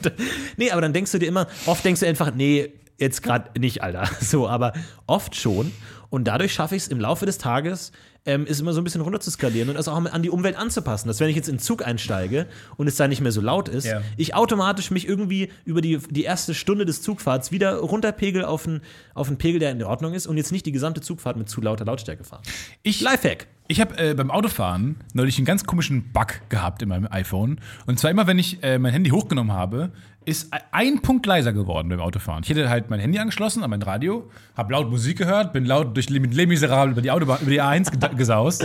nee, 0.56 0.70
aber 0.70 0.82
dann 0.82 0.92
denkst 0.92 1.12
du 1.12 1.18
dir 1.18 1.26
immer, 1.26 1.46
oft 1.66 1.84
denkst 1.84 2.00
du 2.00 2.06
einfach, 2.06 2.34
nee, 2.34 2.72
jetzt 2.98 3.22
gerade 3.22 3.58
nicht, 3.58 3.82
Alter. 3.82 4.08
So, 4.20 4.48
aber 4.48 4.74
oft 5.06 5.36
schon. 5.36 5.72
Und 6.12 6.24
dadurch 6.24 6.52
schaffe 6.52 6.76
ich 6.76 6.82
es 6.82 6.88
im 6.88 7.00
Laufe 7.00 7.24
des 7.24 7.38
Tages, 7.38 7.90
ähm, 8.26 8.44
ist 8.44 8.60
immer 8.60 8.74
so 8.74 8.82
ein 8.82 8.84
bisschen 8.84 9.00
runter 9.00 9.18
zu 9.18 9.30
skalieren 9.30 9.70
und 9.70 9.76
das 9.76 9.88
auch 9.88 9.96
an 9.96 10.22
die 10.22 10.28
Umwelt 10.28 10.56
anzupassen. 10.56 11.08
Dass 11.08 11.20
wenn 11.20 11.30
ich 11.30 11.36
jetzt 11.36 11.48
in 11.48 11.54
den 11.54 11.60
Zug 11.60 11.84
einsteige 11.86 12.46
und 12.76 12.86
es 12.86 12.96
da 12.96 13.08
nicht 13.08 13.22
mehr 13.22 13.32
so 13.32 13.40
laut 13.40 13.70
ist, 13.70 13.86
Ja. 13.86 14.02
ich 14.18 14.34
automatisch 14.34 14.90
mich 14.90 15.08
irgendwie 15.08 15.48
über 15.64 15.80
die, 15.80 15.96
die 16.10 16.24
erste 16.24 16.52
Stunde 16.52 16.84
des 16.84 17.00
Zugfahrts 17.00 17.50
wieder 17.50 17.76
runterpegel 17.78 18.44
auf 18.44 18.66
einen, 18.68 18.82
auf 19.14 19.28
einen 19.28 19.38
Pegel, 19.38 19.58
der 19.58 19.70
in 19.72 19.82
Ordnung 19.82 20.12
ist 20.12 20.26
und 20.26 20.36
jetzt 20.36 20.52
nicht 20.52 20.66
die 20.66 20.72
gesamte 20.72 21.00
Zugfahrt 21.00 21.38
mit 21.38 21.48
zu 21.48 21.62
lauter 21.62 21.86
Lautstärke 21.86 22.24
fahren. 22.24 22.42
Ich, 22.82 23.00
Lifehack. 23.00 23.46
Ich 23.68 23.80
habe 23.80 23.96
äh, 23.96 24.12
beim 24.12 24.30
Autofahren 24.30 24.96
neulich 25.14 25.38
einen 25.38 25.46
ganz 25.46 25.64
komischen 25.64 26.12
Bug 26.12 26.42
gehabt 26.50 26.82
in 26.82 26.90
meinem 26.90 27.08
iPhone. 27.10 27.58
Und 27.86 27.98
zwar 27.98 28.10
immer, 28.10 28.26
wenn 28.26 28.38
ich 28.38 28.62
äh, 28.62 28.78
mein 28.78 28.92
Handy 28.92 29.08
hochgenommen 29.10 29.52
habe, 29.52 29.92
ist 30.24 30.52
ein 30.72 31.02
Punkt 31.02 31.26
leiser 31.26 31.52
geworden 31.52 31.88
beim 31.88 32.00
Autofahren. 32.00 32.42
Ich 32.44 32.50
hätte 32.50 32.68
halt 32.68 32.90
mein 32.90 33.00
Handy 33.00 33.18
angeschlossen 33.18 33.62
an 33.62 33.70
mein 33.70 33.82
Radio, 33.82 34.30
habe 34.56 34.72
laut 34.72 34.90
Musik 34.90 35.18
gehört, 35.18 35.52
bin 35.52 35.64
laut 35.64 35.96
durch 35.96 36.08
mit 36.10 36.34
Les 36.34 36.46
Miserables 36.46 36.92
über 36.92 37.02
die 37.02 37.10
Autobahn, 37.10 37.38
über 37.42 37.50
die 37.50 37.60
A1 37.62 37.90
geda- 37.92 38.14
gesaust. 38.14 38.64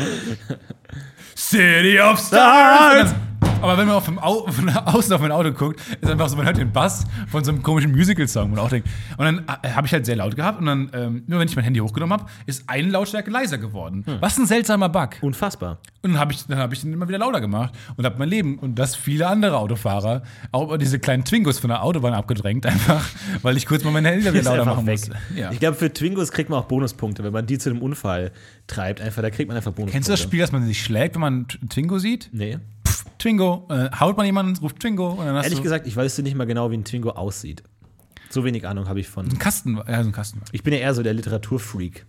City 1.35 1.99
of 1.99 2.19
Stars! 2.19 3.13
Aber 3.61 3.75
wenn 3.77 3.87
man 3.87 3.95
auf 3.95 4.07
Au 4.21 4.47
von 4.51 4.69
außen 4.69 5.13
auf 5.13 5.21
mein 5.21 5.31
Auto 5.31 5.51
guckt, 5.51 5.79
ist 5.99 6.09
einfach 6.09 6.29
so, 6.29 6.37
man 6.37 6.45
hört 6.45 6.57
den 6.57 6.71
Bass 6.71 7.05
von 7.27 7.43
so 7.43 7.51
einem 7.51 7.63
komischen 7.63 7.91
Musical-Song 7.91 8.51
und 8.51 8.59
auch 8.59 8.69
denkt, 8.69 8.87
und 9.17 9.25
dann 9.25 9.45
äh, 9.63 9.69
habe 9.69 9.87
ich 9.87 9.93
halt 9.93 10.05
sehr 10.05 10.15
laut 10.15 10.35
gehabt 10.35 10.59
und 10.59 10.67
dann, 10.67 10.91
ähm, 10.93 11.23
nur 11.27 11.39
wenn 11.39 11.47
ich 11.47 11.55
mein 11.55 11.65
Handy 11.65 11.79
hochgenommen 11.79 12.19
habe, 12.19 12.29
ist 12.45 12.69
eine 12.69 12.89
Lautstärke 12.89 13.31
leiser 13.31 13.57
geworden. 13.57 14.05
Was 14.19 14.37
ein 14.37 14.45
seltsamer 14.45 14.89
Bug. 14.89 15.17
Unfassbar. 15.21 15.79
Und 16.03 16.13
dann 16.13 16.19
habe 16.19 16.33
ich, 16.33 16.45
dann 16.45 16.59
hab 16.59 16.71
ich 16.71 16.81
den 16.81 16.93
immer 16.93 17.07
wieder 17.07 17.17
lauter 17.17 17.41
gemacht 17.41 17.73
und 17.97 18.05
habe 18.05 18.17
mein 18.19 18.29
Leben 18.29 18.59
und 18.59 18.75
das 18.75 18.95
viele 18.95 19.27
andere 19.27 19.57
Autofahrer 19.57 20.21
auch 20.51 20.63
über 20.65 20.77
diese 20.77 20.99
kleinen 20.99 21.25
Twingos 21.25 21.59
von 21.59 21.69
der 21.69 21.83
Autobahn 21.83 22.13
abgedrängt, 22.13 22.65
einfach, 22.67 23.03
weil 23.41 23.57
ich 23.57 23.65
kurz 23.65 23.83
mal 23.83 23.91
mein 23.91 24.05
Handy 24.05 24.23
wieder 24.23 24.43
lauter 24.43 24.65
machen 24.65 24.85
weg. 24.85 24.99
musste. 24.99 25.15
Ja. 25.35 25.51
Ich 25.51 25.59
glaube, 25.59 25.75
für 25.75 25.91
Twingos 25.91 26.31
kriegt 26.31 26.49
man 26.49 26.59
auch 26.59 26.65
Bonuspunkte, 26.65 27.23
wenn 27.23 27.33
man 27.33 27.45
die 27.45 27.57
zu 27.57 27.71
einem 27.71 27.81
Unfall 27.81 28.31
treibt. 28.67 29.01
Einfach, 29.01 29.21
da 29.21 29.29
kriegt 29.29 29.47
man 29.47 29.57
einfach 29.57 29.71
Bonuspunkte. 29.71 29.93
Kennst 29.93 30.09
du 30.09 30.13
das 30.13 30.21
Spiel, 30.21 30.39
dass 30.39 30.51
man 30.51 30.65
sich 30.65 30.81
schlägt, 30.81 31.15
wenn 31.15 31.21
man 31.21 31.47
einen 31.59 31.69
Twingo 31.69 31.97
sieht? 31.97 32.29
Nee. 32.31 32.59
Pff, 32.97 33.05
Twingo. 33.17 33.67
Äh, 33.69 33.89
haut 33.99 34.17
man 34.17 34.25
jemanden, 34.25 34.57
ruft 34.57 34.79
Twingo 34.79 35.11
und 35.11 35.25
dann 35.25 35.35
hast 35.35 35.45
Ehrlich 35.45 35.61
gesagt, 35.61 35.87
ich 35.87 35.95
weiß 35.95 36.17
nicht 36.19 36.35
mal 36.35 36.45
genau, 36.45 36.71
wie 36.71 36.77
ein 36.77 36.83
Twingo 36.85 37.11
aussieht. 37.11 37.63
So 38.29 38.43
wenig 38.43 38.67
Ahnung 38.67 38.89
habe 38.89 38.99
ich 38.99 39.07
von. 39.07 39.25
einen 39.27 39.39
Kasten, 39.39 39.77
ja, 39.77 39.83
so 39.85 39.91
einen 39.91 40.11
Kasten. 40.11 40.41
Ich 40.51 40.63
bin 40.63 40.73
ja 40.73 40.79
eher 40.79 40.93
so 40.93 41.03
der 41.03 41.13
Literaturfreak. 41.13 42.05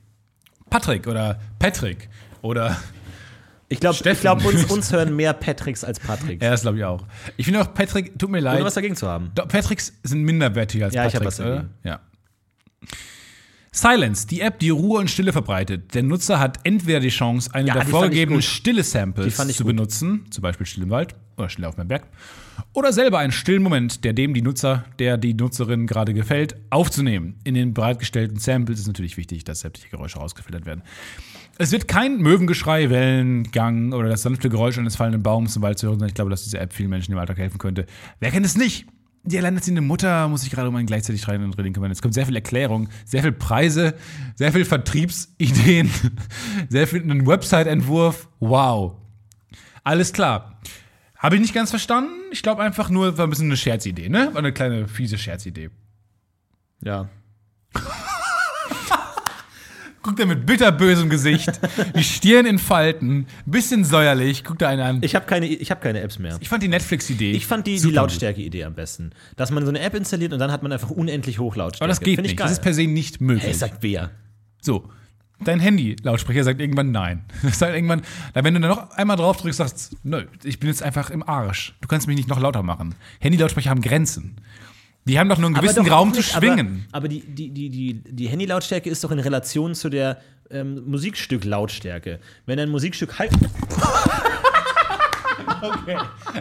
Patrick 0.70 1.07
oder 1.07 1.38
Patrick 1.59 2.09
oder 2.42 2.77
Ich 3.68 3.81
glaube, 3.81 3.98
glaub, 4.20 4.44
uns, 4.44 4.64
uns 4.66 4.92
hören 4.92 5.14
mehr 5.14 5.33
Patricks 5.33 5.85
als 5.85 6.01
Patricks. 6.01 6.42
ja, 6.44 6.51
das 6.51 6.62
glaube 6.62 6.79
ich 6.79 6.85
auch. 6.85 7.05
Ich 7.37 7.44
finde 7.46 7.62
auch 7.62 7.72
Patrick, 7.72 8.18
tut 8.18 8.31
mir 8.31 8.40
leid. 8.40 8.57
Ohne 8.57 8.64
was 8.64 8.74
dagegen 8.74 8.96
zu 8.96 9.07
haben. 9.07 9.31
Patricks 9.35 9.92
sind 10.03 10.22
minderwertiger 10.22 10.87
als 10.87 10.94
Ja, 10.94 11.07
ich 11.07 11.14
hab 11.14 11.22
Patricks, 11.22 11.38
was 11.38 11.46
oder? 11.46 11.57
dagegen. 11.57 11.74
Ja. 11.85 12.01
Silence, 13.72 14.26
die 14.26 14.40
App, 14.40 14.59
die 14.59 14.70
Ruhe 14.70 14.98
und 15.00 15.11
Stille 15.11 15.33
verbreitet. 15.33 15.94
Der 15.94 16.02
Nutzer 16.02 16.38
hat 16.40 16.59
entweder 16.64 17.00
die 17.00 17.09
Chance, 17.11 17.50
eine 17.52 17.68
Ja, 17.68 17.74
der 17.74 17.87
vorgegebenen 17.87 18.40
gut. 18.40 18.44
stille 18.44 18.83
Die 18.83 18.88
Samples 18.88 19.35
fand 19.35 19.50
ich 19.50 19.57
zu 19.57 19.64
gut. 19.64 19.76
benutzen, 19.76 20.26
zum 20.31 20.42
Beispiel 20.42 20.66
still 20.66 20.85
im 20.85 20.90
Wald 20.90 21.14
oder 21.37 21.48
still 21.48 21.64
auf 21.64 21.76
meinem 21.76 21.88
Berg, 21.88 22.04
oder 22.72 22.92
selber 22.92 23.18
einen 23.18 23.31
stillen 23.33 23.62
Moment, 23.62 24.04
der 24.04 24.12
dem 24.12 24.35
die 24.35 24.42
Nutzer, 24.42 24.85
der 24.98 25.16
die 25.16 25.35
Nutzerin 25.35 25.87
gerade 25.87 26.12
gefällt, 26.14 26.57
aufzunehmen. 26.70 27.37
In 27.44 27.54
den 27.54 27.74
bereitgestellten 27.74 28.38
Samples 28.38 28.81
ist 28.81 28.88
natürlich 28.88 29.16
wichtig, 29.16 29.44
dass 29.44 29.61
sämtliche 29.61 29.88
Geräusche 29.90 30.18
ausgefiltert 30.20 30.66
werden. 30.66 30.83
Es 31.59 31.72
wird 31.72 31.88
kein 31.88 32.18
Möwengeschrei, 32.18 32.88
Wellengang 32.90 33.92
oder 33.92 34.09
das 34.09 34.22
sanfte 34.22 34.48
Geräusch 34.48 34.78
eines 34.78 34.96
fallenden 34.96 35.22
Baums 35.22 35.57
im 35.57 35.62
Wald 35.62 35.78
zu 35.78 35.88
hören 35.88 35.98
sein. 35.98 36.09
Ich 36.09 36.14
glaube, 36.14 36.31
dass 36.31 36.44
diese 36.44 36.59
App 36.59 36.72
vielen 36.72 36.90
Menschen 36.90 37.12
im 37.12 37.18
Alltag 37.18 37.38
helfen 37.38 37.59
könnte. 37.59 37.87
Wer 38.20 38.31
kennt 38.31 38.46
es 38.46 38.57
nicht? 38.57 38.87
Die 39.24 39.37
alleinerziehende 39.37 39.83
Mutter 39.83 40.28
muss 40.28 40.42
sich 40.42 40.50
gerade 40.50 40.68
um 40.68 40.76
einen 40.76 40.87
gleichzeitig 40.87 41.20
schreienden 41.20 41.50
Drilling 41.50 41.72
kümmern. 41.72 41.90
Es 41.90 42.00
kommt 42.00 42.14
sehr 42.14 42.26
viel 42.26 42.37
Erklärung, 42.37 42.88
sehr 43.04 43.22
viel 43.22 43.33
Preise, 43.33 43.94
sehr 44.37 44.52
viel 44.52 44.64
Vertriebsideen, 44.64 45.90
sehr 46.68 46.87
viel 46.87 47.02
einen 47.02 47.26
Website-Entwurf. 47.26 48.28
Wow. 48.40 48.96
Alles 49.85 50.12
klar. 50.12 50.61
Habe 51.16 51.35
ich 51.35 51.40
nicht 51.40 51.54
ganz 51.54 51.70
verstanden. 51.70 52.12
Ich 52.31 52.42
glaube 52.42 52.62
einfach 52.62 52.90
nur, 52.90 53.18
war 53.18 53.26
ein 53.26 53.31
bisschen 53.31 53.46
eine 53.46 53.57
Scherzidee, 53.57 54.09
ne? 54.09 54.31
War 54.33 54.38
eine 54.38 54.52
kleine 54.52 54.87
fiese 54.87 55.18
Scherzidee. 55.18 55.70
Ja. 56.83 57.09
Guckt 60.08 60.20
er 60.20 60.26
mit 60.26 60.46
bitterbösem 60.46 61.10
Gesicht, 61.10 61.60
die 61.94 62.02
Stirn 62.02 62.46
in 62.46 62.58
Falten, 62.58 63.26
bisschen 63.44 63.84
säuerlich, 63.84 64.42
guckt 64.42 64.62
er 64.62 64.68
einen 64.70 64.80
an. 64.80 64.98
Ich 65.02 65.14
habe 65.14 65.26
keine, 65.26 65.46
ich 65.46 65.70
hab 65.70 65.82
keine 65.82 66.00
Apps 66.00 66.18
mehr. 66.18 66.38
Ich 66.40 66.48
fand 66.48 66.62
die 66.62 66.68
Netflix-Idee. 66.68 67.32
Ich 67.32 67.46
fand 67.46 67.66
die, 67.66 67.78
die. 67.78 67.90
Lautstärke-Idee 67.90 68.64
am 68.64 68.74
besten. 68.74 69.10
Dass 69.36 69.50
man 69.50 69.64
so 69.64 69.68
eine 69.68 69.80
App 69.80 69.94
installiert 69.94 70.32
und 70.32 70.38
dann 70.38 70.50
hat 70.50 70.62
man 70.62 70.72
einfach 70.72 70.88
unendlich 70.88 71.38
Hochlautstärke. 71.38 71.84
Aber 71.84 71.88
das 71.88 72.00
geht 72.00 72.22
nicht. 72.22 72.38
Geil. 72.38 72.46
Das 72.46 72.52
ist 72.52 72.62
per 72.62 72.72
se 72.72 72.86
nicht 72.86 73.20
möglich. 73.20 73.44
hey, 73.44 73.52
sagt 73.52 73.82
wer? 73.82 74.10
So. 74.62 74.88
Dein 75.44 75.60
Handy-Lautsprecher 75.60 76.42
sagt 76.42 76.58
irgendwann 76.58 76.90
nein. 76.90 77.26
Das 77.42 77.58
sagt 77.58 77.74
irgendwann, 77.74 78.00
wenn 78.32 78.54
du 78.54 78.60
dann 78.60 78.70
noch 78.70 78.90
einmal 78.92 79.18
drauf 79.18 79.36
drückst, 79.36 79.58
sagst 79.58 79.96
nö, 80.04 80.24
ich 80.42 80.58
bin 80.58 80.70
jetzt 80.70 80.82
einfach 80.82 81.10
im 81.10 81.22
Arsch. 81.22 81.74
Du 81.82 81.86
kannst 81.86 82.06
mich 82.06 82.16
nicht 82.16 82.30
noch 82.30 82.40
lauter 82.40 82.62
machen. 82.62 82.94
Handy-Lautsprecher 83.20 83.68
haben 83.68 83.82
Grenzen. 83.82 84.36
Die 85.08 85.18
haben 85.18 85.28
doch 85.30 85.38
nur 85.38 85.46
einen 85.46 85.54
gewissen 85.54 85.84
doch 85.84 85.90
Raum 85.92 86.12
zu 86.12 86.22
schwingen. 86.22 86.84
Aber, 86.92 86.98
aber 86.98 87.08
die, 87.08 87.20
die, 87.22 87.50
die, 87.50 87.70
die, 87.70 87.94
die 88.04 88.28
Handy-Lautstärke 88.28 88.90
ist 88.90 89.02
doch 89.02 89.10
in 89.10 89.18
Relation 89.18 89.74
zu 89.74 89.88
der 89.88 90.20
ähm, 90.50 90.84
Musikstück-Lautstärke. 90.86 92.20
Wenn 92.44 92.60
ein 92.60 92.68
Musikstück 92.68 93.18
halt. 93.18 93.32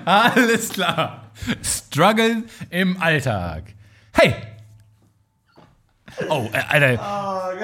Alles 0.06 0.70
klar. 0.70 1.32
Struggle 1.64 2.44
im 2.70 3.02
Alltag. 3.02 3.74
Hey! 4.12 4.36
Oh, 6.30 6.50
äh, 6.52 6.58
Alter. 6.68 7.00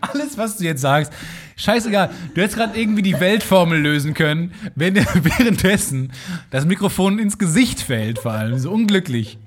Alles, 0.00 0.38
was 0.38 0.56
du 0.56 0.64
jetzt 0.64 0.80
sagst, 0.80 1.12
scheißegal. 1.58 2.10
Du 2.34 2.40
hättest 2.40 2.56
gerade 2.56 2.80
irgendwie 2.80 3.02
die 3.02 3.20
Weltformel 3.20 3.78
lösen 3.78 4.14
können, 4.14 4.54
wenn 4.74 4.94
dir 4.94 5.06
währenddessen 5.14 6.12
das 6.50 6.64
Mikrofon 6.64 7.18
ins 7.18 7.36
Gesicht 7.36 7.80
fällt, 7.80 8.18
vor 8.18 8.32
allem. 8.32 8.58
So 8.58 8.70
unglücklich. 8.70 9.38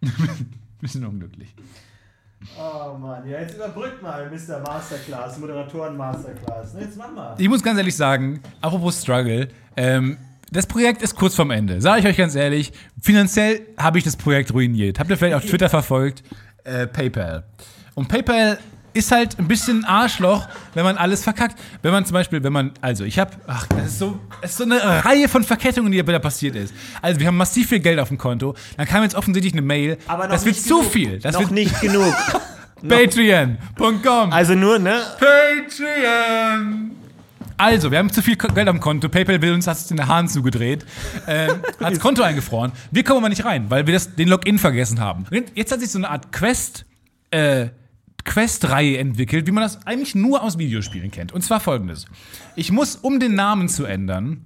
Bisschen 0.80 1.04
unglücklich. 1.04 1.54
Oh 2.58 2.96
Mann, 2.96 3.28
ja, 3.28 3.40
jetzt 3.40 3.56
überbrückt 3.56 4.02
mal, 4.02 4.30
Mr. 4.30 4.60
Masterclass, 4.60 5.38
Moderatoren 5.38 5.96
Masterclass. 5.96 6.74
Jetzt 6.78 6.96
mach 6.96 7.12
mal. 7.12 7.34
Ich 7.38 7.48
muss 7.48 7.62
ganz 7.62 7.78
ehrlich 7.78 7.94
sagen, 7.94 8.40
apropos 8.62 9.02
Struggle, 9.02 9.48
ähm, 9.76 10.16
das 10.50 10.66
Projekt 10.66 11.02
ist 11.02 11.14
kurz 11.14 11.34
vorm 11.34 11.50
Ende. 11.50 11.80
Sage 11.80 12.00
ich 12.00 12.06
euch 12.06 12.16
ganz 12.16 12.34
ehrlich, 12.34 12.72
finanziell 13.00 13.60
habe 13.76 13.98
ich 13.98 14.04
das 14.04 14.16
Projekt 14.16 14.52
ruiniert. 14.52 14.98
Habt 14.98 15.10
ihr 15.10 15.16
vielleicht 15.16 15.36
auf 15.36 15.44
Twitter 15.44 15.68
verfolgt? 15.68 16.24
Äh, 16.64 16.86
PayPal. 16.86 17.44
Und 17.94 18.08
PayPal 18.08 18.58
ist 18.92 19.12
halt 19.12 19.38
ein 19.38 19.48
bisschen 19.48 19.84
Arschloch, 19.84 20.48
wenn 20.74 20.84
man 20.84 20.96
alles 20.96 21.22
verkackt. 21.22 21.58
Wenn 21.82 21.92
man 21.92 22.04
zum 22.04 22.14
Beispiel, 22.14 22.42
wenn 22.42 22.52
man, 22.52 22.72
also 22.80 23.04
ich 23.04 23.18
habe, 23.18 23.32
ach, 23.46 23.66
das 23.68 23.86
ist 23.86 23.98
so, 23.98 24.18
das 24.42 24.52
ist 24.52 24.56
so 24.58 24.64
eine 24.64 25.04
Reihe 25.04 25.28
von 25.28 25.44
Verkettungen, 25.44 25.92
die 25.92 26.02
da 26.02 26.18
passiert 26.18 26.56
ist. 26.56 26.74
Also 27.02 27.20
wir 27.20 27.26
haben 27.26 27.36
massiv 27.36 27.68
viel 27.68 27.80
Geld 27.80 27.98
auf 27.98 28.08
dem 28.08 28.18
Konto. 28.18 28.54
Dann 28.76 28.86
kam 28.86 29.02
jetzt 29.02 29.14
offensichtlich 29.14 29.52
eine 29.52 29.62
Mail. 29.62 29.98
Aber 30.06 30.24
noch 30.24 30.30
das 30.32 30.44
wird 30.44 30.56
nicht 30.56 30.66
zu 30.66 30.78
genug. 30.78 30.92
viel. 30.92 31.18
Das 31.18 31.34
noch 31.34 31.40
wird 31.40 31.52
nicht 31.52 31.80
genug. 31.80 32.14
Patreon.com. 32.88 34.32
Also 34.32 34.54
nur, 34.54 34.78
ne? 34.78 35.02
Patreon. 35.18 36.92
Also, 37.56 37.90
wir 37.90 37.98
haben 37.98 38.10
zu 38.10 38.22
viel 38.22 38.36
Geld 38.36 38.68
am 38.68 38.80
Konto. 38.80 39.10
PayPal 39.10 39.42
will 39.42 39.52
uns, 39.52 39.66
hat 39.66 39.76
es 39.76 39.86
den 39.86 40.06
Hahn 40.06 40.28
zugedreht, 40.28 40.86
äh, 41.26 41.48
hat 41.80 41.92
das 41.92 42.00
Konto 42.00 42.22
eingefroren. 42.22 42.72
Wir 42.90 43.04
kommen 43.04 43.18
aber 43.18 43.28
nicht 43.28 43.44
rein, 43.44 43.66
weil 43.68 43.86
wir 43.86 43.92
das, 43.92 44.14
den 44.16 44.28
Login 44.28 44.58
vergessen 44.58 44.98
haben. 44.98 45.26
Jetzt 45.54 45.70
hat 45.70 45.80
sich 45.80 45.90
so 45.90 45.98
eine 45.98 46.08
Art 46.08 46.32
Quest, 46.32 46.86
äh, 47.30 47.66
Quest-Reihe 48.24 48.98
entwickelt, 48.98 49.46
wie 49.46 49.52
man 49.52 49.62
das 49.62 49.86
eigentlich 49.86 50.14
nur 50.14 50.42
aus 50.42 50.58
Videospielen 50.58 51.10
kennt. 51.10 51.32
Und 51.32 51.42
zwar 51.42 51.60
folgendes. 51.60 52.06
Ich 52.56 52.72
muss, 52.72 52.96
um 52.96 53.20
den 53.20 53.34
Namen 53.34 53.68
zu 53.68 53.84
ändern, 53.84 54.44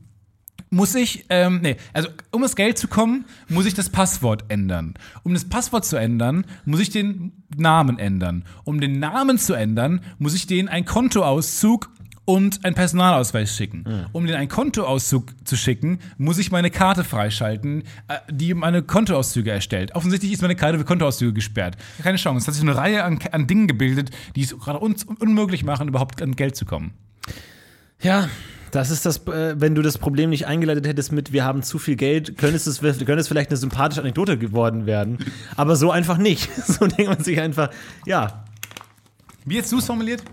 muss 0.71 0.95
ich, 0.95 1.27
ähm, 1.29 1.61
nee, 1.63 1.77
also 1.93 2.09
um 2.33 2.43
das 2.43 2.57
Geld 2.57 2.79
zu 2.79 2.89
kommen, 2.89 3.25
muss 3.49 3.67
ich 3.67 3.75
das 3.75 3.91
Passwort 3.91 4.45
ändern. 4.49 4.95
Um 5.23 5.33
das 5.33 5.45
Passwort 5.45 5.85
zu 5.85 5.97
ändern, 5.97 6.47
muss 6.65 6.81
ich 6.81 6.91
den 6.91 7.45
Namen 7.57 7.99
ändern. 7.99 8.45
Um 8.65 8.81
den 8.81 8.99
Namen 8.99 9.39
zu 9.39 9.55
ändern, 9.55 10.01
muss 10.19 10.35
ich 10.35 10.47
denen 10.47 10.69
einen 10.69 10.85
Kontoauszug 10.85 11.91
und 12.25 12.65
einen 12.65 12.75
Personalausweis 12.75 13.55
schicken. 13.55 13.85
Um 14.13 14.27
denen 14.27 14.39
einen 14.39 14.49
Kontoauszug 14.49 15.33
zu 15.45 15.57
schicken, 15.57 15.99
muss 16.17 16.39
ich 16.39 16.51
meine 16.51 16.71
Karte 16.71 17.05
freischalten, 17.05 17.83
äh, 18.09 18.17
die 18.31 18.55
meine 18.55 18.83
Kontoauszüge 18.83 19.51
erstellt. 19.51 19.95
Offensichtlich 19.95 20.33
ist 20.33 20.43
meine 20.43 20.57
Karte 20.57 20.79
für 20.79 20.85
Kontoauszüge 20.85 21.33
gesperrt. 21.33 21.77
Keine 22.03 22.17
Chance. 22.17 22.43
Es 22.43 22.47
hat 22.49 22.55
sich 22.55 22.63
eine 22.63 22.77
Reihe 22.77 23.05
an, 23.05 23.19
an 23.33 23.47
Dingen 23.47 23.67
gebildet, 23.67 24.11
die 24.37 24.43
es 24.43 24.59
gerade 24.59 24.79
uns 24.79 25.05
unmöglich 25.05 25.65
machen, 25.65 25.89
überhaupt 25.89 26.23
an 26.23 26.35
Geld 26.37 26.57
zu 26.57 26.65
kommen. 26.65 26.93
Ja, 28.01 28.29
Das 28.71 28.91
ist 28.91 29.07
das, 29.07 29.25
äh, 29.29 29.55
wenn 29.61 29.77
du 29.77 29.83
das 29.83 29.99
Problem 29.99 30.31
nicht 30.31 30.47
eingeleitet 30.49 30.87
hättest 30.87 31.13
mit, 31.13 31.33
wir 31.33 31.45
haben 31.45 31.63
zu 31.63 31.79
viel 31.79 31.95
Geld, 31.95 32.37
könnte 32.37 32.57
es, 32.57 32.81
könnte 32.81 33.15
es 33.15 33.29
vielleicht 33.29 33.51
eine 33.51 33.57
sympathische 33.57 34.01
Anekdote 34.01 34.37
geworden 34.37 34.85
werden. 34.85 35.19
Aber 35.57 35.77
so 35.77 35.91
einfach 35.93 36.19
nicht. 36.19 36.51
So 36.67 36.87
denkt 36.87 37.07
man 37.07 37.23
sich 37.23 37.41
einfach, 37.41 37.71
ja. 38.05 38.45
Wie 39.45 39.55
jetzt 39.55 39.71
du 39.71 39.79
es 39.79 39.87
formuliert? 39.87 40.25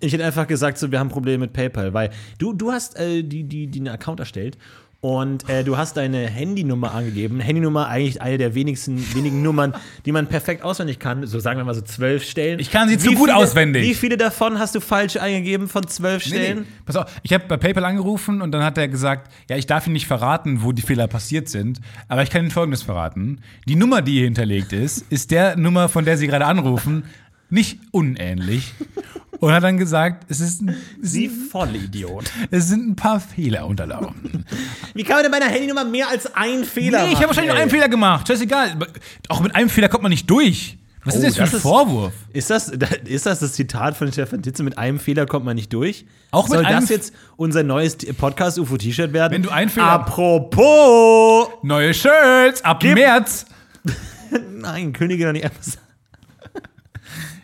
Ich 0.00 0.12
hätte 0.12 0.24
einfach 0.24 0.46
gesagt, 0.46 0.78
so, 0.78 0.90
wir 0.90 0.98
haben 0.98 1.08
Probleme 1.08 1.38
mit 1.38 1.52
PayPal, 1.52 1.92
weil 1.92 2.10
du, 2.38 2.52
du 2.52 2.70
hast 2.70 2.98
äh, 2.98 3.22
die, 3.22 3.44
die, 3.44 3.66
die 3.66 3.80
einen 3.80 3.88
Account 3.88 4.20
erstellt 4.20 4.56
und 5.00 5.48
äh, 5.48 5.62
du 5.62 5.76
hast 5.76 5.96
deine 5.96 6.26
Handynummer 6.26 6.92
angegeben. 6.92 7.38
Handynummer 7.38 7.86
eigentlich 7.86 8.20
eine 8.20 8.36
der 8.36 8.56
wenigsten, 8.56 8.98
wenigen 9.14 9.42
Nummern, 9.42 9.74
die 10.04 10.10
man 10.10 10.26
perfekt 10.26 10.64
auswendig 10.64 10.98
kann. 10.98 11.24
So 11.24 11.38
sagen 11.38 11.60
wir 11.60 11.64
mal 11.64 11.74
so 11.74 11.82
zwölf 11.82 12.24
Stellen. 12.24 12.58
Ich 12.58 12.72
kann 12.72 12.88
sie 12.88 12.98
zu 12.98 13.10
Wie 13.10 13.14
gut 13.14 13.28
viele, 13.28 13.36
auswendig. 13.36 13.84
Wie 13.84 13.94
viele 13.94 14.16
davon 14.16 14.58
hast 14.58 14.74
du 14.74 14.80
falsch 14.80 15.16
eingegeben 15.16 15.68
von 15.68 15.86
zwölf 15.86 16.24
Stellen? 16.24 16.66
Pass 16.84 16.96
auf, 16.96 17.06
ich 17.22 17.32
habe 17.32 17.44
bei 17.46 17.56
PayPal 17.56 17.84
angerufen 17.84 18.42
und 18.42 18.50
dann 18.50 18.64
hat 18.64 18.76
er 18.76 18.88
gesagt, 18.88 19.32
ja, 19.48 19.56
ich 19.56 19.66
darf 19.66 19.86
Ihnen 19.86 19.92
nicht 19.92 20.08
verraten, 20.08 20.64
wo 20.64 20.72
die 20.72 20.82
Fehler 20.82 21.06
passiert 21.06 21.48
sind, 21.48 21.80
aber 22.08 22.24
ich 22.24 22.30
kann 22.30 22.42
Ihnen 22.42 22.50
Folgendes 22.50 22.82
verraten. 22.82 23.40
Die 23.68 23.76
Nummer, 23.76 24.02
die 24.02 24.14
hier 24.14 24.24
hinterlegt 24.24 24.72
ist, 24.72 25.04
ist 25.10 25.30
der 25.30 25.56
Nummer, 25.56 25.88
von 25.88 26.04
der 26.04 26.16
Sie 26.16 26.26
gerade 26.26 26.46
anrufen, 26.46 27.04
nicht 27.50 27.78
unähnlich. 27.92 28.72
Und 29.40 29.52
hat 29.52 29.62
dann 29.62 29.76
gesagt, 29.78 30.26
es, 30.28 30.40
ist 30.40 30.62
ein, 30.62 30.76
Sie 31.00 31.28
Vollidiot. 31.28 32.24
es 32.50 32.68
sind 32.68 32.88
ein 32.88 32.96
paar 32.96 33.20
Fehler 33.20 33.66
unterlaufen. 33.66 34.44
Wie 34.94 35.04
kann 35.04 35.16
man 35.16 35.22
denn 35.24 35.30
bei 35.32 35.38
einer 35.38 35.50
Handynummer 35.52 35.84
mehr 35.84 36.08
als 36.08 36.34
einen 36.34 36.64
Fehler 36.64 37.04
Nee, 37.04 37.12
ich 37.12 37.16
habe 37.18 37.28
wahrscheinlich 37.28 37.52
nur 37.52 37.60
einen 37.60 37.70
Fehler 37.70 37.88
gemacht. 37.88 38.26
Scheißegal. 38.26 38.76
Auch 39.28 39.40
mit 39.40 39.54
einem 39.54 39.68
Fehler 39.70 39.88
kommt 39.88 40.02
man 40.02 40.10
nicht 40.10 40.28
durch. 40.28 40.76
Was 41.04 41.14
Oh, 41.14 41.18
ist 41.18 41.26
das 41.26 41.36
für 41.36 41.42
ein 41.44 41.50
ist- 41.56 41.62
Vorwurf? 41.62 42.12
Ist 42.32 42.50
das, 42.50 42.68
ist 42.68 43.26
das 43.26 43.38
das 43.38 43.52
Zitat 43.52 43.96
von 43.96 44.10
Stefan 44.12 44.42
Titze? 44.42 44.62
Mit 44.64 44.76
einem 44.76 44.98
Fehler 44.98 45.24
kommt 45.26 45.44
man 45.46 45.54
nicht 45.54 45.72
durch? 45.72 46.04
Auch 46.32 46.48
mit 46.48 46.56
Soll 46.58 46.66
einem 46.66 46.80
das 46.80 46.90
jetzt 46.90 47.14
unser 47.36 47.62
neues 47.62 47.96
Podcast-UFO-T-Shirt 47.96 49.12
werden? 49.12 49.32
Wenn 49.32 49.42
du 49.42 49.50
einen 49.50 49.70
Fehler- 49.70 49.86
Apropos! 49.86 51.48
Neue 51.62 51.94
Shirts 51.94 52.62
ab 52.64 52.82
März. 52.82 53.46
Nein, 54.56 54.92
Könige 54.92 55.24
noch 55.26 55.32
nicht 55.32 55.44
einfach 55.44 55.62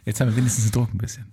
Jetzt 0.05 0.21
haben 0.21 0.29
wir 0.29 0.37
wenigstens 0.37 0.71
Druck 0.71 0.93
ein 0.93 0.99
bisschen. 0.99 1.25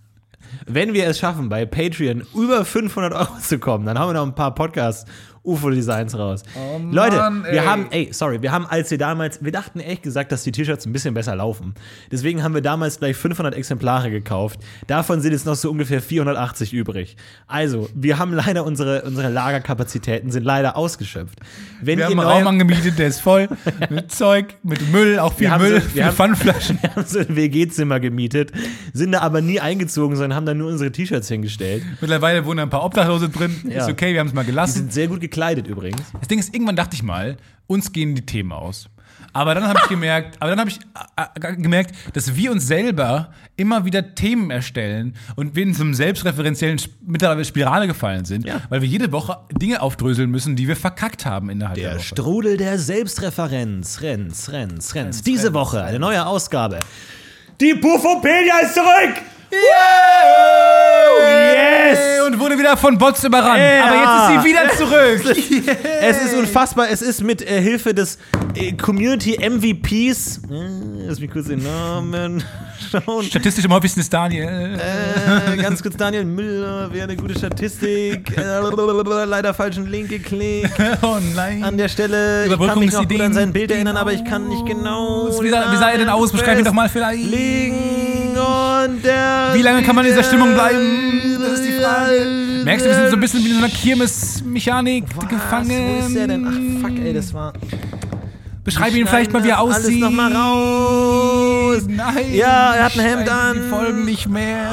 Wenn 0.66 0.94
wir 0.94 1.08
es 1.08 1.20
schaffen, 1.20 1.50
bei 1.50 1.66
Patreon 1.66 2.24
über 2.36 2.66
500 2.66 3.14
Euro 3.14 3.38
zu 3.40 3.60
kommen, 3.60 3.86
dann 3.86 3.98
haben 3.98 4.10
wir 4.10 4.14
noch 4.14 4.26
ein 4.26 4.36
paar 4.36 4.56
Podcasts 4.56 5.10
UFO-Designs 5.44 6.18
raus. 6.18 6.44
Leute, 6.92 7.16
Oh 7.16 7.20
Mann, 7.20 7.44
wir 7.44 7.52
ey. 7.52 7.66
haben, 7.66 7.88
ey, 7.92 8.10
sorry, 8.12 8.42
wir 8.42 8.52
haben, 8.52 8.66
als 8.68 8.92
wir 8.92 8.98
damals, 8.98 9.44
wir 9.44 9.52
dachten 9.52 9.80
ehrlich 9.80 10.02
gesagt, 10.02 10.32
dass 10.32 10.44
die 10.44 10.52
T-Shirts 10.52 10.86
ein 10.86 10.94
bisschen 10.94 11.14
besser 11.14 11.36
laufen. 11.36 11.74
Deswegen 12.12 12.44
haben 12.44 12.54
wir 12.54 12.62
damals 12.62 13.00
gleich 13.00 13.16
500 13.16 13.56
Exemplare 13.56 14.12
gekauft. 14.12 14.60
Davon 14.88 15.20
sind 15.22 15.32
jetzt 15.32 15.46
noch 15.46 15.56
so 15.56 15.72
ungefähr 15.72 16.02
480 16.02 16.74
übrig. 16.74 17.18
Also, 17.48 17.90
wir 17.96 18.20
haben 18.20 18.34
leider 18.34 18.64
unsere, 18.66 19.02
unsere 19.04 19.30
Lagerkapazitäten 19.30 20.32
sind 20.32 20.44
leider 20.44 20.78
ausgeschöpft. 20.78 21.40
Wenn 21.82 21.98
Wir 21.98 22.06
haben 22.06 22.20
einen 22.20 22.30
Raum 22.30 22.48
angemietet, 22.48 23.00
der 23.00 23.08
ist 23.08 23.20
voll 23.22 23.48
mit 23.90 24.12
Zeug, 24.12 24.56
mit 24.64 24.92
Müll, 24.92 25.18
auch 25.20 25.34
viel 25.34 25.50
Wir 25.50 25.58
Müll, 25.58 25.70
so- 25.70 25.76
wir 25.76 25.90
viele 25.92 26.06
haben- 26.06 26.16
Pfandflaschen. 26.16 26.78
Wir 26.82 26.96
haben 26.96 27.06
so 27.06 27.20
ein 27.20 27.36
WG-Zimmer 27.36 28.00
gemietet, 28.00 28.52
sind 28.94 29.12
da 29.12 29.22
aber 29.22 29.42
nie 29.42 29.60
eingezogen, 29.60 30.16
sondern 30.16 30.36
haben 30.36 30.46
da 30.46 30.54
nur 30.54 30.70
unsere 30.70 30.92
T-Shirts 30.92 31.28
hingestellt. 31.28 31.84
Mittlerweile 32.00 32.46
wohnen 32.46 32.60
ein 32.60 32.70
paar 32.70 32.84
Obdachlose 32.84 33.30
drin. 33.30 33.56
Ja. 33.68 33.84
Ist 33.86 33.90
okay, 33.90 34.14
wir 34.14 34.20
haben 34.20 34.28
es 34.28 34.34
mal 34.34 34.42
Die 34.44 34.48
gelassen. 34.52 34.78
sind 34.80 34.94
sehr 34.94 35.08
gut 35.08 35.22
gekleidet 35.32 35.65
übrigens. 35.67 36.02
Das 36.20 36.28
Ding 36.28 36.38
ist, 36.39 36.54
irgendwann 36.54 36.76
dachte 36.76 36.96
ich 36.96 37.02
mal, 37.04 37.38
uns 37.67 37.91
gehen 37.91 38.13
die 38.13 38.26
Themen 38.26 38.52
aus. 38.52 38.88
Aber 39.34 39.56
dann 39.56 39.65
habe 39.65 39.80
ich 39.84 39.88
gemerkt, 39.89 40.36
aber 40.41 40.50
dann 40.50 40.60
habe 40.60 40.70
ich 40.70 40.80
äh, 41.15 41.52
äh, 41.54 41.56
gemerkt, 41.56 41.96
dass 42.13 42.36
wir 42.36 42.52
uns 42.52 42.67
selber 42.67 43.32
immer 43.56 43.86
wieder 43.86 44.13
Themen 44.13 44.52
erstellen 44.52 45.15
und 45.38 45.56
wir 45.56 45.63
in 45.63 45.74
so 45.74 45.84
einem 45.84 45.94
selbstreferenziellen 45.94 46.82
mittlerweile 47.06 47.46
Spirale 47.46 47.88
gefallen 47.88 48.26
sind, 48.26 48.46
Ja. 48.46 48.62
weil 48.70 48.82
wir 48.82 48.89
jede 48.89 49.12
Woche 49.13 49.38
Dinge 49.54 49.82
aufdröseln 49.82 50.30
müssen, 50.32 50.56
die 50.58 50.67
wir 50.67 50.76
verkackt 50.76 51.26
haben 51.26 51.50
innerhalb 51.50 51.76
der, 51.76 51.89
Der 51.91 51.98
Woche. 52.00 52.06
Strudel 52.08 52.58
der 52.58 52.78
Selbstreferenz. 52.78 54.02
Renz, 54.02 54.50
Renz, 54.50 54.96
Renz. 54.96 55.22
Diese 55.22 55.54
Woche 55.54 55.82
eine 55.84 56.00
neue 56.00 56.26
Ausgabe. 56.26 56.80
Die 57.62 57.76
Puffopedia 57.76 58.60
ist 58.63 58.74
zurück! 58.74 59.22
Yes! 59.52 61.12
Und 62.28 62.40
wurde 62.40 62.58
wieder 62.58 62.78
von 62.78 62.98
Bots 62.98 63.24
überrannt. 63.24 63.60
Ja. 63.60 63.86
Aber 63.86 63.96
jetzt 63.96 64.14
ist 64.22 64.30
sie 64.32 64.50
wieder 64.50 64.70
zurück. 64.78 65.22
Es 66.02 66.18
ist 66.24 66.34
unfassbar. 66.34 66.90
Es 66.90 67.02
ist 67.02 67.22
mit 67.22 67.42
äh, 67.42 67.62
Hilfe 67.62 67.94
des 67.94 68.18
äh, 68.56 68.74
Community 68.74 69.38
MVPs. 69.38 70.38
Äh, 70.50 71.08
lass 71.08 71.20
mich 71.20 71.30
kurz 71.30 71.48
den 71.48 71.64
Namen 71.64 72.44
schauen. 72.92 73.24
Statistisch 73.24 73.66
am 73.66 73.74
häufigsten 73.74 74.00
ist 74.00 74.12
Daniel. 74.12 74.80
Äh, 74.80 75.58
ganz 75.58 75.82
kurz, 75.84 75.96
Daniel 75.96 76.26
Müller 76.26 76.92
wäre 76.92 77.04
eine 77.06 77.16
gute 77.16 77.38
Statistik. 77.38 78.36
Äh, 78.38 79.26
leider 79.26 79.54
falschen 79.54 79.88
Link 79.88 80.10
geklickt. 80.10 80.72
oh 81.02 81.18
nein. 81.36 81.64
An 81.64 81.78
der 81.78 81.88
Stelle, 81.90 82.48
ich 82.48 82.58
kann 82.58 82.80
mich 82.80 82.92
noch 82.92 83.08
gut 83.08 83.22
an 83.22 83.34
sein 83.34 83.54
Bild 83.54 83.72
erinnern, 83.72 83.98
aber 83.98 84.14
ich 84.14 84.24
kann 84.26 84.48
nicht 84.48 84.66
genau. 84.66 85.30
Wie 85.42 85.50
sah, 85.50 85.72
wie 85.72 85.78
sah 85.78 85.92
er 85.92 85.98
denn 85.98 86.10
aus? 86.10 86.32
Beschreib 86.32 86.58
ihn 86.60 86.66
doch 86.66 86.74
mal 86.74 86.90
vielleicht. 86.90 87.24
Liegen 87.24 88.38
und 88.38 89.04
der. 89.04 89.41
Wie 89.54 89.62
lange 89.62 89.84
kann 89.84 89.96
man 89.96 90.06
in 90.06 90.12
dieser 90.12 90.24
Stimmung 90.24 90.54
bleiben? 90.54 91.38
Das 91.42 91.54
ist 91.60 91.66
die 91.66 91.74
Frage. 91.74 92.62
Merkst 92.64 92.86
du, 92.86 92.90
wir 92.90 92.96
sind 92.96 93.10
so 93.10 93.16
ein 93.16 93.20
bisschen 93.20 93.44
wie 93.44 93.50
in 93.50 93.54
so 93.60 93.64
einer 93.64 93.74
Kirmesmechanik 93.74 95.06
gefangen. 95.30 96.00
Wo 96.02 96.06
ist 96.08 96.16
der 96.16 96.28
denn? 96.28 96.46
Ach, 96.48 96.88
fuck, 96.88 96.98
ey, 97.00 97.14
das 97.14 97.34
war. 97.34 97.54
Beschreib 98.64 98.94
ihn 98.94 99.08
vielleicht 99.08 99.34
mal, 99.34 99.44
wie 99.44 99.50
er 99.50 99.60
Alles 99.60 99.78
aussieht. 99.78 100.00
noch 100.00 100.12
mal 100.12 100.32
raus. 100.32 101.82
Nein. 101.88 102.32
Ja, 102.34 102.74
er 102.76 102.86
hat 102.86 102.94
ein 102.96 103.00
Hemd 103.02 103.28
an. 103.30 103.56
Die 103.56 103.70
Folgen 103.70 104.06
nicht 104.06 104.30
mehr. 104.30 104.70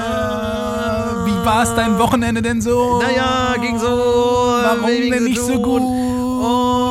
Wie 1.24 1.44
war 1.46 1.62
es 1.62 1.74
dein 1.74 1.98
Wochenende 1.98 2.42
denn 2.42 2.60
so? 2.60 3.00
Naja, 3.02 3.54
ging 3.60 3.78
so. 3.78 3.86
Warum 3.86 5.10
denn 5.10 5.24
nicht 5.24 5.40
so 5.40 5.54
tun. 5.54 5.62
gut? 5.62 5.82
Und 5.82 6.87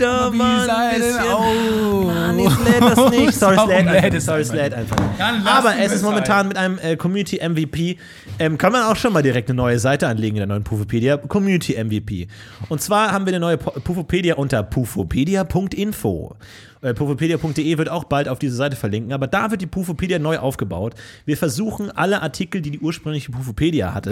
da 0.00 0.30
denn 0.30 0.38
bisschen. 0.38 2.06
Mann, 2.06 2.38
jetzt 2.38 2.64
lädt 2.64 2.82
das 2.82 3.10
nicht. 3.10 3.34
Sorry, 3.38 3.56
es 3.56 3.66
lädt 3.66 3.88
einfach. 3.88 4.20
Sorry, 4.20 4.40
es 4.40 4.50
einfach 4.50 4.62
lädt 4.62 4.74
einfach. 4.74 4.96
Aber 5.44 5.78
es 5.78 5.92
ist 5.92 6.02
momentan 6.02 6.48
mit 6.48 6.56
einem 6.56 6.78
äh, 6.78 6.96
Community 6.96 7.40
MVP. 7.46 7.96
Ähm, 8.38 8.58
kann 8.58 8.72
man 8.72 8.82
auch 8.84 8.96
schon 8.96 9.12
mal 9.12 9.22
direkt 9.22 9.48
eine 9.50 9.56
neue 9.56 9.78
Seite 9.78 10.08
anlegen 10.08 10.36
in 10.36 10.40
der 10.40 10.46
neuen 10.46 10.64
Pufopedia. 10.64 11.16
Community 11.16 11.82
MVP. 11.82 12.28
Und 12.68 12.80
zwar 12.80 13.12
haben 13.12 13.26
wir 13.26 13.32
eine 13.32 13.40
neue 13.40 13.58
Pufopedia 13.58 14.34
unter 14.36 14.62
pufopedia.info. 14.62 16.36
Äh, 16.82 16.94
Pufopedia.de 16.94 17.78
wird 17.78 17.90
auch 17.90 18.04
bald 18.04 18.28
auf 18.28 18.38
diese 18.38 18.56
Seite 18.56 18.76
verlinken, 18.76 19.12
aber 19.12 19.26
da 19.26 19.50
wird 19.50 19.60
die 19.60 19.66
Pufopedia 19.66 20.18
neu 20.18 20.38
aufgebaut. 20.38 20.94
Wir 21.26 21.36
versuchen 21.36 21.90
alle 21.90 22.22
Artikel, 22.22 22.62
die 22.62 22.70
die 22.70 22.80
ursprüngliche 22.80 23.30
Pufopedia 23.30 23.92
hatte, 23.92 24.10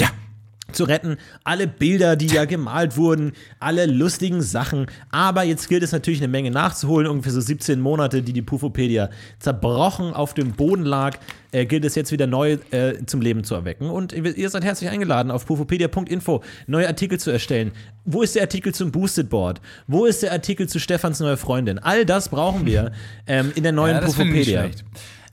zu 0.73 0.85
retten. 0.85 1.17
Alle 1.45 1.67
Bilder, 1.67 2.17
die 2.17 2.27
ja 2.27 2.45
gemalt 2.45 2.97
wurden, 2.97 3.33
alle 3.59 3.87
lustigen 3.87 4.43
Sachen. 4.43 4.87
Aber 5.11 5.43
jetzt 5.43 5.69
gilt 5.69 5.83
es 5.83 5.93
natürlich 5.93 6.21
eine 6.21 6.29
Menge 6.29 6.51
nachzuholen. 6.51 7.07
Ungefähr 7.07 7.33
so 7.33 7.41
17 7.41 7.81
Monate, 7.81 8.23
die 8.23 8.33
die 8.33 8.43
Pufopedia 8.43 9.09
zerbrochen 9.39 10.13
auf 10.13 10.35
dem 10.35 10.53
Boden 10.53 10.85
lag, 10.85 11.19
äh, 11.53 11.65
gilt 11.65 11.85
es 11.85 11.95
jetzt 11.95 12.13
wieder 12.13 12.27
neu 12.27 12.59
äh, 12.71 13.05
zum 13.07 13.23
Leben 13.23 13.45
zu 13.45 13.55
erwecken. 13.55 13.89
Und 13.89 14.13
ihr 14.13 14.51
seid 14.51 14.65
herzlich 14.65 14.91
eingeladen, 14.91 15.31
auf 15.31 15.47
pufopedia.info 15.47 16.43
neue 16.67 16.87
Artikel 16.87 17.19
zu 17.19 17.31
erstellen. 17.31 17.73
Wo 18.05 18.23
ist 18.23 18.35
der 18.35 18.43
Artikel 18.43 18.75
zum 18.75 18.93
Boosted 18.93 19.31
Board? 19.31 19.61
Wo 19.87 20.05
ist 20.05 20.23
der 20.23 20.33
Artikel 20.33 20.69
zu 20.69 20.79
Stefans 20.79 21.21
neue 21.21 21.39
Freundin? 21.39 21.79
All 21.79 22.05
das 22.05 22.29
brauchen 22.29 22.67
wir 22.67 22.93
ähm, 23.27 23.53
in 23.55 23.63
der 23.63 23.73
neuen 23.73 23.95
Ja, 23.95 24.01
das 24.01 24.15
finde 24.15 24.39
ich 24.39 24.47
nicht 24.49 24.57
Pufopedia. 24.57 24.85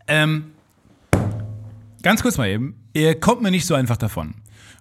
Ähm, 0.08 0.45
ganz 2.02 2.21
kurz 2.21 2.38
mal 2.38 2.48
eben. 2.48 2.76
Ihr 2.93 3.19
kommt 3.19 3.41
mir 3.41 3.52
nicht 3.52 3.65
so 3.65 3.76
einfach 3.76 3.98
davon. 3.98 4.36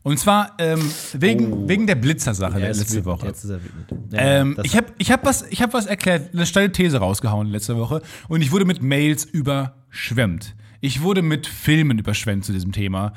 Und 0.04 0.18
zwar 0.18 0.52
ähm, 0.58 0.80
wegen, 1.14 1.66
wegen 1.68 1.86
der 1.86 1.94
Blitzer-Sache 1.96 2.60
Er 2.60 2.70
ist 2.70 2.78
letzte 2.78 2.92
wütend. 2.98 3.06
Woche. 3.06 3.26
Jetzt 3.26 3.42
ist 3.44 3.50
er 3.50 3.60
wütend. 3.64 4.12
Ja, 4.12 4.18
Ähm, 4.20 4.56
ich 4.62 4.76
habe 4.76 4.86
ich 4.98 5.10
hab 5.10 5.24
was, 5.24 5.46
ich 5.50 5.60
hab 5.62 5.72
was 5.74 5.86
erklärt, 5.86 6.32
eine 6.34 6.44
steile 6.46 6.70
These 6.70 6.98
rausgehauen 6.98 7.48
letzte 7.48 7.76
Woche 7.78 8.02
und 8.28 8.42
ich 8.42 8.52
wurde 8.52 8.66
mit 8.66 8.82
Mails 8.82 9.24
überschwemmt. 9.24 10.54
Ich 10.82 11.00
wurde 11.00 11.22
mit 11.22 11.46
Filmen 11.46 11.98
überschwemmt 11.98 12.44
zu 12.44 12.52
diesem 12.52 12.70
Thema. 12.72 13.14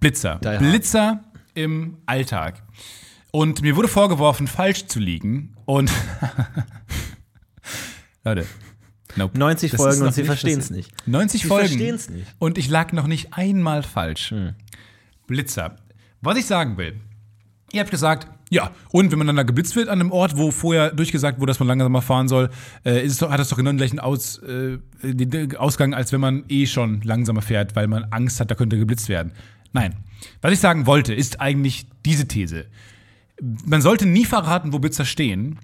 Blitzer. 0.00 0.38
Die. 0.44 0.58
Blitzer 0.58 1.24
im 1.54 1.98
Alltag. 2.06 2.62
Und 3.32 3.62
mir 3.62 3.74
wurde 3.76 3.88
vorgeworfen, 3.88 4.46
falsch 4.46 4.86
zu 4.86 5.00
liegen. 5.00 5.54
Und 5.64 5.90
Leute. 8.24 8.46
Nope. 9.16 9.38
90 9.38 9.72
Das 9.72 9.80
Folgen 9.80 10.02
und 10.02 10.14
sie 10.14 10.24
verstehen's 10.24 10.68
passiert. 10.68 10.86
nicht. 10.88 11.06
90 11.08 11.42
Sie 11.42 11.48
Folgen. 11.48 11.66
verstehen's 11.68 12.08
nicht. 12.10 12.26
Hm. 12.28 12.34
Und 12.38 12.58
ich 12.58 12.68
lag 12.68 12.92
noch 12.92 13.06
nicht 13.06 13.34
einmal 13.34 13.82
falsch. 13.82 14.32
Blitzer. 15.26 15.76
Was 16.22 16.38
ich 16.38 16.46
sagen 16.46 16.76
will. 16.76 17.00
Ihr 17.72 17.80
habt 17.80 17.90
gesagt, 17.90 18.28
ja, 18.50 18.70
und 18.90 19.10
wenn 19.10 19.18
man 19.18 19.26
dann 19.26 19.36
da 19.36 19.44
geblitzt 19.44 19.76
wird 19.76 19.88
an 19.88 19.98
einem 20.00 20.12
Ort, 20.12 20.36
wo 20.36 20.50
vorher 20.50 20.90
durchgesagt 20.90 21.40
wurde, 21.40 21.50
dass 21.50 21.58
man 21.58 21.68
langsamer 21.68 22.02
fahren 22.02 22.28
soll, 22.28 22.50
äh, 22.84 23.02
ist 23.04 23.12
es 23.12 23.18
doch, 23.18 23.30
hat 23.30 23.40
das 23.40 23.48
doch 23.48 23.56
genau 23.56 23.70
den 23.70 23.78
gleichen 23.78 23.98
Aus, 23.98 24.38
äh, 24.38 24.78
den- 25.02 25.56
Ausgang, 25.56 25.94
als 25.94 26.12
wenn 26.12 26.20
man 26.20 26.44
eh 26.48 26.66
schon 26.66 27.00
langsamer 27.02 27.40
fährt, 27.40 27.74
weil 27.76 27.88
man 27.88 28.04
Angst 28.10 28.40
hat, 28.40 28.50
da 28.50 28.54
könnte 28.54 28.78
geblitzt 28.78 29.08
werden. 29.08 29.32
Nein. 29.72 29.94
Was 30.42 30.52
ich 30.52 30.60
sagen 30.60 30.86
wollte, 30.86 31.14
ist 31.14 31.40
eigentlich 31.40 31.86
diese 32.04 32.28
These. 32.28 32.66
Man 33.40 33.80
sollte 33.80 34.04
nie 34.06 34.26
verraten, 34.26 34.72
wo 34.74 34.78
Blitzer 34.78 35.06
stehen, 35.06 35.58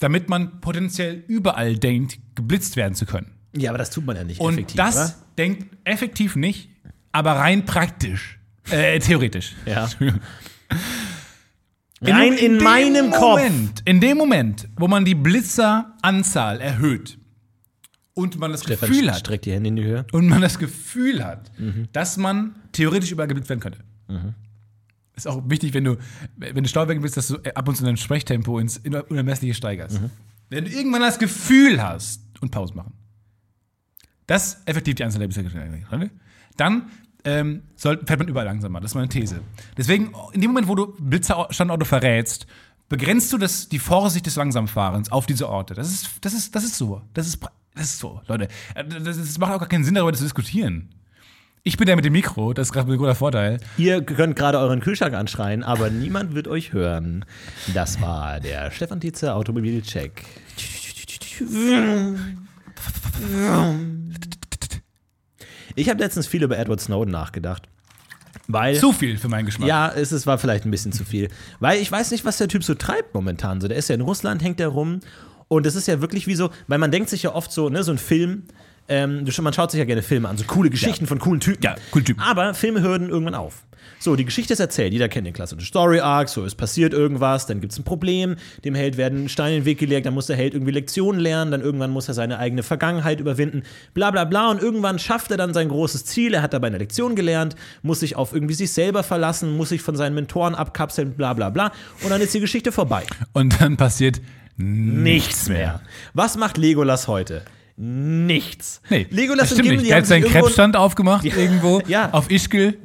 damit 0.00 0.28
man 0.28 0.60
potenziell 0.60 1.22
überall 1.28 1.76
denkt, 1.78 2.18
geblitzt 2.34 2.74
werden 2.76 2.94
zu 2.94 3.06
können. 3.06 3.30
Ja, 3.56 3.70
aber 3.70 3.78
das 3.78 3.90
tut 3.90 4.04
man 4.04 4.16
ja 4.16 4.24
nicht 4.24 4.40
Und 4.40 4.54
effektiv, 4.54 4.76
das 4.76 4.96
oder? 4.96 5.14
denkt 5.38 5.76
effektiv 5.84 6.34
nicht, 6.36 6.70
aber 7.12 7.32
rein 7.34 7.64
praktisch. 7.64 8.39
Äh, 8.70 8.98
theoretisch. 9.00 9.54
Ja. 9.66 9.88
Rein 12.02 12.32
in, 12.32 12.54
dem 12.54 12.62
meinem 12.64 13.10
Kopf. 13.10 13.40
Moment, 13.40 13.82
in 13.84 14.00
dem 14.00 14.16
Moment, 14.16 14.68
wo 14.76 14.88
man 14.88 15.04
die 15.04 15.14
Blitzeranzahl 15.14 16.60
erhöht 16.60 17.18
und 18.14 18.38
man 18.38 18.52
das 18.52 18.62
Stefan 18.62 18.88
Gefühl 18.88 19.10
hat, 19.10 19.18
streckt 19.20 19.44
die 19.44 19.52
Hände 19.52 19.68
in 19.68 19.76
die 19.76 19.84
Höhe. 19.84 20.06
und 20.12 20.26
man 20.26 20.40
das 20.40 20.58
Gefühl 20.58 21.22
hat, 21.24 21.50
Mhm. 21.58 21.88
dass 21.92 22.16
man 22.16 22.54
theoretisch 22.72 23.10
überall 23.12 23.28
geblitzt 23.28 23.50
werden 23.50 23.60
könnte. 23.60 23.84
Ist 25.14 25.26
auch 25.28 25.42
wichtig, 25.48 25.74
wenn 25.74 25.84
du, 25.84 25.96
wenn 26.36 26.62
du 26.64 26.68
Stauwegen 26.68 27.02
bist, 27.02 27.16
dass 27.18 27.28
du 27.28 27.36
ab 27.54 27.68
und 27.68 27.76
zu 27.76 27.84
dein 27.84 27.98
Sprechtempo 27.98 28.58
ins 28.58 28.78
Unermessliche 28.78 29.52
steigerst. 29.54 30.00
Mhm. 30.00 30.10
Wenn 30.48 30.64
du 30.64 30.70
irgendwann 30.70 31.02
das 31.02 31.18
Gefühl 31.18 31.82
hast 31.82 32.22
und 32.40 32.50
Pause 32.50 32.74
machen. 32.74 32.94
Das 34.26 34.54
ist 34.54 34.58
effektiv 34.68 34.94
die 34.94 35.04
Anzahl 35.04 35.20
der 35.20 35.28
Blitzer. 35.28 36.10
Dann 36.56 36.90
ähm, 37.24 37.62
soll, 37.76 38.00
fährt 38.04 38.18
man 38.18 38.28
überall 38.28 38.46
langsamer. 38.46 38.80
Das 38.80 38.92
ist 38.92 38.94
meine 38.94 39.08
These. 39.08 39.40
Deswegen, 39.76 40.12
in 40.32 40.40
dem 40.40 40.50
Moment, 40.50 40.68
wo 40.68 40.74
du 40.74 40.94
Blitzerstandorte 40.98 41.84
verrätst, 41.84 42.46
begrenzt 42.88 43.32
du 43.32 43.38
das, 43.38 43.68
die 43.68 43.78
Vorsicht 43.78 44.26
des 44.26 44.36
Langsamfahrens 44.36 45.12
auf 45.12 45.26
diese 45.26 45.48
Orte. 45.48 45.74
Das 45.74 45.90
ist, 45.90 46.10
das 46.22 46.34
ist, 46.34 46.54
das 46.54 46.64
ist 46.64 46.76
so. 46.76 47.02
Das 47.14 47.26
ist, 47.26 47.40
das 47.74 47.84
ist 47.84 47.98
so, 47.98 48.20
Leute. 48.26 48.48
Äh, 48.74 48.84
Das, 48.84 49.16
das 49.16 49.38
macht 49.38 49.52
auch 49.52 49.58
gar 49.58 49.68
keinen 49.68 49.84
Sinn, 49.84 49.94
darüber 49.94 50.12
zu 50.12 50.24
diskutieren. 50.24 50.88
Ich 51.62 51.76
bin 51.76 51.86
der 51.86 51.94
mit 51.94 52.06
dem 52.06 52.14
Mikro, 52.14 52.54
das 52.54 52.68
ist 52.68 52.72
gerade 52.72 52.90
ein 52.90 52.96
guter 52.96 53.14
Vorteil. 53.14 53.58
Ihr 53.76 54.02
könnt 54.02 54.34
gerade 54.34 54.58
euren 54.58 54.80
Kühlschrank 54.80 55.12
anschreien, 55.12 55.62
aber 55.62 55.90
niemand 55.90 56.34
wird 56.34 56.48
euch 56.48 56.72
hören. 56.72 57.26
Das 57.74 58.00
war 58.00 58.40
der 58.40 58.70
Stefan 58.70 59.00
Tietze 59.00 59.34
Automobilcheck. 59.34 60.24
Ich 65.74 65.88
habe 65.88 66.00
letztens 66.00 66.26
viel 66.26 66.42
über 66.42 66.58
Edward 66.58 66.80
Snowden 66.80 67.10
nachgedacht. 67.10 67.68
Weil 68.46 68.76
Zu 68.76 68.92
viel 68.92 69.16
für 69.16 69.28
meinen 69.28 69.46
Geschmack. 69.46 69.68
Ja, 69.68 69.92
es 69.94 70.12
ist, 70.12 70.26
war 70.26 70.38
vielleicht 70.38 70.64
ein 70.64 70.70
bisschen 70.70 70.92
zu 70.92 71.04
viel. 71.04 71.28
Weil 71.60 71.80
ich 71.80 71.90
weiß 71.90 72.10
nicht, 72.10 72.24
was 72.24 72.38
der 72.38 72.48
Typ 72.48 72.64
so 72.64 72.74
treibt 72.74 73.14
momentan. 73.14 73.60
So, 73.60 73.68
der 73.68 73.76
ist 73.76 73.88
ja 73.88 73.94
in 73.94 74.00
Russland, 74.00 74.42
hängt 74.42 74.58
der 74.58 74.68
rum. 74.68 75.00
Und 75.48 75.66
es 75.66 75.74
ist 75.74 75.88
ja 75.88 76.00
wirklich 76.00 76.26
wie 76.26 76.34
so, 76.34 76.50
weil 76.68 76.78
man 76.78 76.90
denkt 76.90 77.10
sich 77.10 77.24
ja 77.24 77.34
oft 77.34 77.52
so, 77.52 77.68
ne, 77.68 77.82
so 77.82 77.90
ein 77.92 77.98
Film, 77.98 78.44
ähm, 78.88 79.26
man 79.42 79.52
schaut 79.52 79.70
sich 79.70 79.78
ja 79.78 79.84
gerne 79.84 80.02
Filme 80.02 80.28
an, 80.28 80.36
so 80.36 80.44
coole 80.44 80.70
Geschichten 80.70 81.06
von 81.06 81.18
coolen 81.18 81.40
Typen. 81.40 81.62
Ja, 81.62 81.76
coole 81.90 82.04
Typen. 82.04 82.22
Aber 82.22 82.54
Filme 82.54 82.80
hören 82.80 83.08
irgendwann 83.08 83.34
auf. 83.34 83.64
So, 83.98 84.16
die 84.16 84.24
Geschichte 84.24 84.52
ist 84.52 84.60
erzählt, 84.60 84.92
jeder 84.92 85.08
kennt 85.08 85.26
den 85.26 85.34
klassischen 85.34 85.64
Story-Arc, 85.64 86.28
so, 86.28 86.44
es 86.44 86.54
passiert 86.54 86.92
irgendwas, 86.92 87.46
dann 87.46 87.60
gibt 87.60 87.72
es 87.72 87.78
ein 87.78 87.84
Problem, 87.84 88.36
dem 88.64 88.74
Held 88.74 88.96
werden 88.96 89.28
Steine 89.28 89.56
in 89.56 89.60
den 89.62 89.64
Weg 89.66 89.78
gelegt, 89.78 90.06
dann 90.06 90.14
muss 90.14 90.26
der 90.26 90.36
Held 90.36 90.54
irgendwie 90.54 90.72
Lektionen 90.72 91.20
lernen, 91.20 91.50
dann 91.50 91.60
irgendwann 91.60 91.90
muss 91.90 92.08
er 92.08 92.14
seine 92.14 92.38
eigene 92.38 92.62
Vergangenheit 92.62 93.20
überwinden, 93.20 93.62
bla 93.92 94.10
bla 94.10 94.24
bla, 94.24 94.50
und 94.50 94.62
irgendwann 94.62 94.98
schafft 94.98 95.30
er 95.30 95.36
dann 95.36 95.54
sein 95.54 95.68
großes 95.68 96.04
Ziel, 96.06 96.34
er 96.34 96.42
hat 96.42 96.52
dabei 96.52 96.68
eine 96.68 96.78
Lektion 96.78 97.14
gelernt, 97.14 97.56
muss 97.82 98.00
sich 98.00 98.16
auf 98.16 98.32
irgendwie 98.32 98.54
sich 98.54 98.72
selber 98.72 99.02
verlassen, 99.02 99.56
muss 99.56 99.70
sich 99.70 99.82
von 99.82 99.96
seinen 99.96 100.14
Mentoren 100.14 100.54
abkapseln, 100.54 101.12
bla 101.12 101.34
bla 101.34 101.50
bla, 101.50 101.72
und 102.02 102.10
dann 102.10 102.20
ist 102.20 102.34
die 102.34 102.40
Geschichte 102.40 102.72
vorbei. 102.72 103.04
Und 103.32 103.60
dann 103.60 103.76
passiert 103.76 104.20
Nichts 104.62 105.48
mehr. 105.48 105.80
Was 106.12 106.36
macht 106.36 106.58
Legolas 106.58 107.08
heute? 107.08 107.42
Nichts. 107.82 108.82
Nee, 108.90 109.06
Legolas 109.08 109.46
stimmt 109.48 109.62
Gimli 109.62 109.78
nicht. 109.78 109.90
Der 109.90 109.96
hat 109.98 110.06
seinen 110.06 110.24
Krebsstand 110.24 110.76
aufgemacht 110.76 111.24
irgendwo 111.24 111.80
Ja. 111.88 112.10
auf 112.12 112.30
Ischgl. 112.30 112.76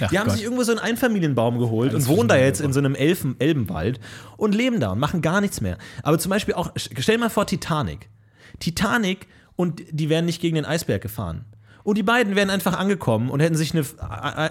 Ach 0.00 0.08
Die 0.10 0.18
haben 0.20 0.26
Gott. 0.28 0.36
sich 0.36 0.44
irgendwo 0.44 0.62
so 0.62 0.70
einen 0.70 0.78
Einfamilienbaum 0.80 1.58
geholt 1.58 1.90
Alles 1.92 2.06
und 2.08 2.16
wohnen 2.16 2.28
da 2.28 2.36
jetzt 2.36 2.60
in 2.60 2.72
so 2.72 2.78
einem 2.78 2.94
Elfen 2.94 3.34
Elbenwald 3.40 3.98
und 4.36 4.54
leben 4.54 4.78
da 4.78 4.92
und 4.92 5.00
machen 5.00 5.22
gar 5.22 5.40
nichts 5.40 5.60
mehr. 5.60 5.76
Aber 6.04 6.20
zum 6.20 6.30
Beispiel 6.30 6.54
auch, 6.54 6.70
stell 6.76 7.18
mal 7.18 7.30
vor, 7.30 7.46
Titanic. 7.48 8.08
Titanic 8.60 9.26
und 9.56 9.82
die 9.90 10.08
wären 10.08 10.24
nicht 10.26 10.40
gegen 10.40 10.54
den 10.54 10.64
Eisberg 10.64 11.02
gefahren. 11.02 11.44
Und 11.84 11.98
die 11.98 12.02
beiden 12.02 12.34
wären 12.34 12.50
einfach 12.50 12.78
angekommen 12.78 13.28
und 13.30 13.40
hätten 13.40 13.54
sich 13.56 13.74
ein 13.74 13.84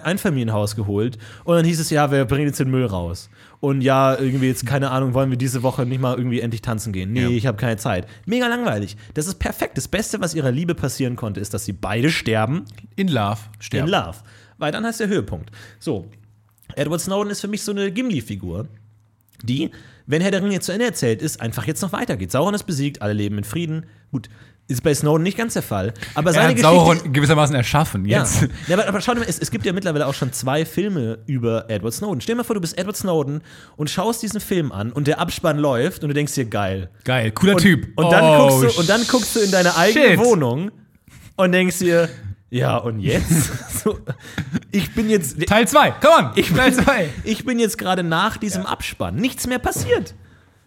Einfamilienhaus 0.04 0.76
geholt. 0.76 1.18
Und 1.44 1.56
dann 1.56 1.64
hieß 1.64 1.80
es, 1.80 1.90
ja, 1.90 2.10
wir 2.10 2.24
bringen 2.24 2.46
jetzt 2.46 2.60
den 2.60 2.70
Müll 2.70 2.86
raus. 2.86 3.28
Und 3.60 3.80
ja, 3.80 4.16
irgendwie 4.18 4.46
jetzt, 4.46 4.64
keine 4.66 4.90
Ahnung, 4.90 5.14
wollen 5.14 5.30
wir 5.30 5.36
diese 5.36 5.62
Woche 5.62 5.84
nicht 5.84 6.00
mal 6.00 6.16
irgendwie 6.16 6.40
endlich 6.40 6.62
tanzen 6.62 6.92
gehen. 6.92 7.12
Nee, 7.12 7.22
Ja. 7.22 7.28
ich 7.30 7.46
habe 7.46 7.56
keine 7.58 7.76
Zeit. 7.76 8.06
Mega 8.26 8.46
langweilig. 8.46 8.96
Das 9.14 9.26
ist 9.26 9.36
perfekt. 9.40 9.76
Das 9.76 9.88
Beste, 9.88 10.20
was 10.20 10.34
ihrer 10.34 10.52
Liebe 10.52 10.74
passieren 10.74 11.16
konnte, 11.16 11.40
ist, 11.40 11.52
dass 11.54 11.64
sie 11.64 11.72
beide 11.72 12.10
sterben 12.10 12.64
in 12.96 13.08
Love 13.08 13.38
sterben. 13.58 13.88
in 13.88 13.92
Love. 13.92 14.18
Weil 14.58 14.70
dann 14.72 14.84
heißt 14.86 15.00
der 15.00 15.08
Höhepunkt. 15.08 15.50
So, 15.80 16.06
Edward 16.76 17.00
Snowden 17.00 17.30
ist 17.30 17.40
für 17.40 17.48
mich 17.48 17.62
so 17.62 17.72
eine 17.72 17.90
Gimli-Figur, 17.90 18.68
die, 19.42 19.70
wenn 20.06 20.22
Herr 20.22 20.30
der 20.30 20.42
Ringe 20.42 20.60
zu 20.60 20.70
Ende 20.72 20.84
erzählt 20.86 21.20
ist, 21.20 21.40
einfach 21.40 21.66
jetzt 21.66 21.82
noch 21.82 21.92
weitergeht. 21.92 22.30
Sauron 22.30 22.54
ist 22.54 22.64
besiegt, 22.64 23.02
alle 23.02 23.12
leben 23.14 23.38
in 23.38 23.44
Frieden. 23.44 23.86
Gut, 24.12 24.28
ist 24.66 24.82
bei 24.82 24.94
Snowden 24.94 25.22
nicht 25.22 25.36
ganz 25.36 25.52
der 25.52 25.62
Fall. 25.62 25.92
Aber 26.14 26.30
Er 26.30 26.34
seine 26.34 26.48
hat 26.48 26.56
Geschichte. 26.56 26.74
Sauron 26.74 27.12
gewissermaßen 27.12 27.54
erschaffen. 27.54 28.04
ja. 28.06 28.20
Jetzt. 28.20 28.48
ja, 28.66 28.76
aber, 28.78 28.88
aber 28.88 29.00
schau 29.02 29.12
dir 29.14 29.20
mal, 29.20 29.26
es, 29.28 29.38
es 29.38 29.50
gibt 29.50 29.66
ja 29.66 29.72
mittlerweile 29.74 30.06
auch 30.06 30.14
schon 30.14 30.32
zwei 30.32 30.64
Filme 30.64 31.18
über 31.26 31.68
Edward 31.68 31.92
Snowden. 31.92 32.20
Stell 32.22 32.34
dir 32.34 32.38
mal 32.38 32.44
vor, 32.44 32.54
du 32.54 32.60
bist 32.62 32.78
Edward 32.78 32.96
Snowden 32.96 33.42
und 33.76 33.90
schaust 33.90 34.22
diesen 34.22 34.40
Film 34.40 34.72
an 34.72 34.90
und 34.92 35.06
der 35.06 35.20
Abspann 35.20 35.58
läuft 35.58 36.02
und 36.02 36.08
du 36.08 36.14
denkst 36.14 36.34
dir, 36.34 36.46
geil. 36.46 36.88
Geil, 37.04 37.30
cooler 37.32 37.54
Und, 37.56 37.60
Typ. 37.60 37.88
Und 37.96 38.10
dann, 38.10 38.24
Oh, 38.24 38.48
guckst 38.60 38.76
du, 38.76 38.80
und 38.80 38.88
dann 38.88 39.06
guckst 39.06 39.36
du 39.36 39.40
in 39.40 39.50
deine 39.50 39.76
eigene 39.76 40.06
shit. 40.12 40.18
Wohnung 40.18 40.70
und 41.36 41.52
denkst 41.52 41.78
dir, 41.80 42.08
ja, 42.48 42.76
und 42.78 43.00
jetzt? 43.00 43.50
so, 43.84 43.98
ich 44.70 44.94
bin 44.94 45.10
jetzt. 45.10 45.44
Teil 45.46 45.66
2, 45.68 45.90
come 46.00 46.14
on. 46.16 46.30
Ich 46.36 46.50
Teil 46.52 46.70
bin, 46.70 46.84
2. 46.84 47.08
ich 47.24 47.44
bin 47.44 47.58
jetzt 47.58 47.76
gerade 47.76 48.02
nach 48.02 48.36
diesem 48.38 48.64
Abspann. 48.64 49.16
Nichts 49.16 49.46
mehr 49.46 49.58
passiert. 49.58 50.14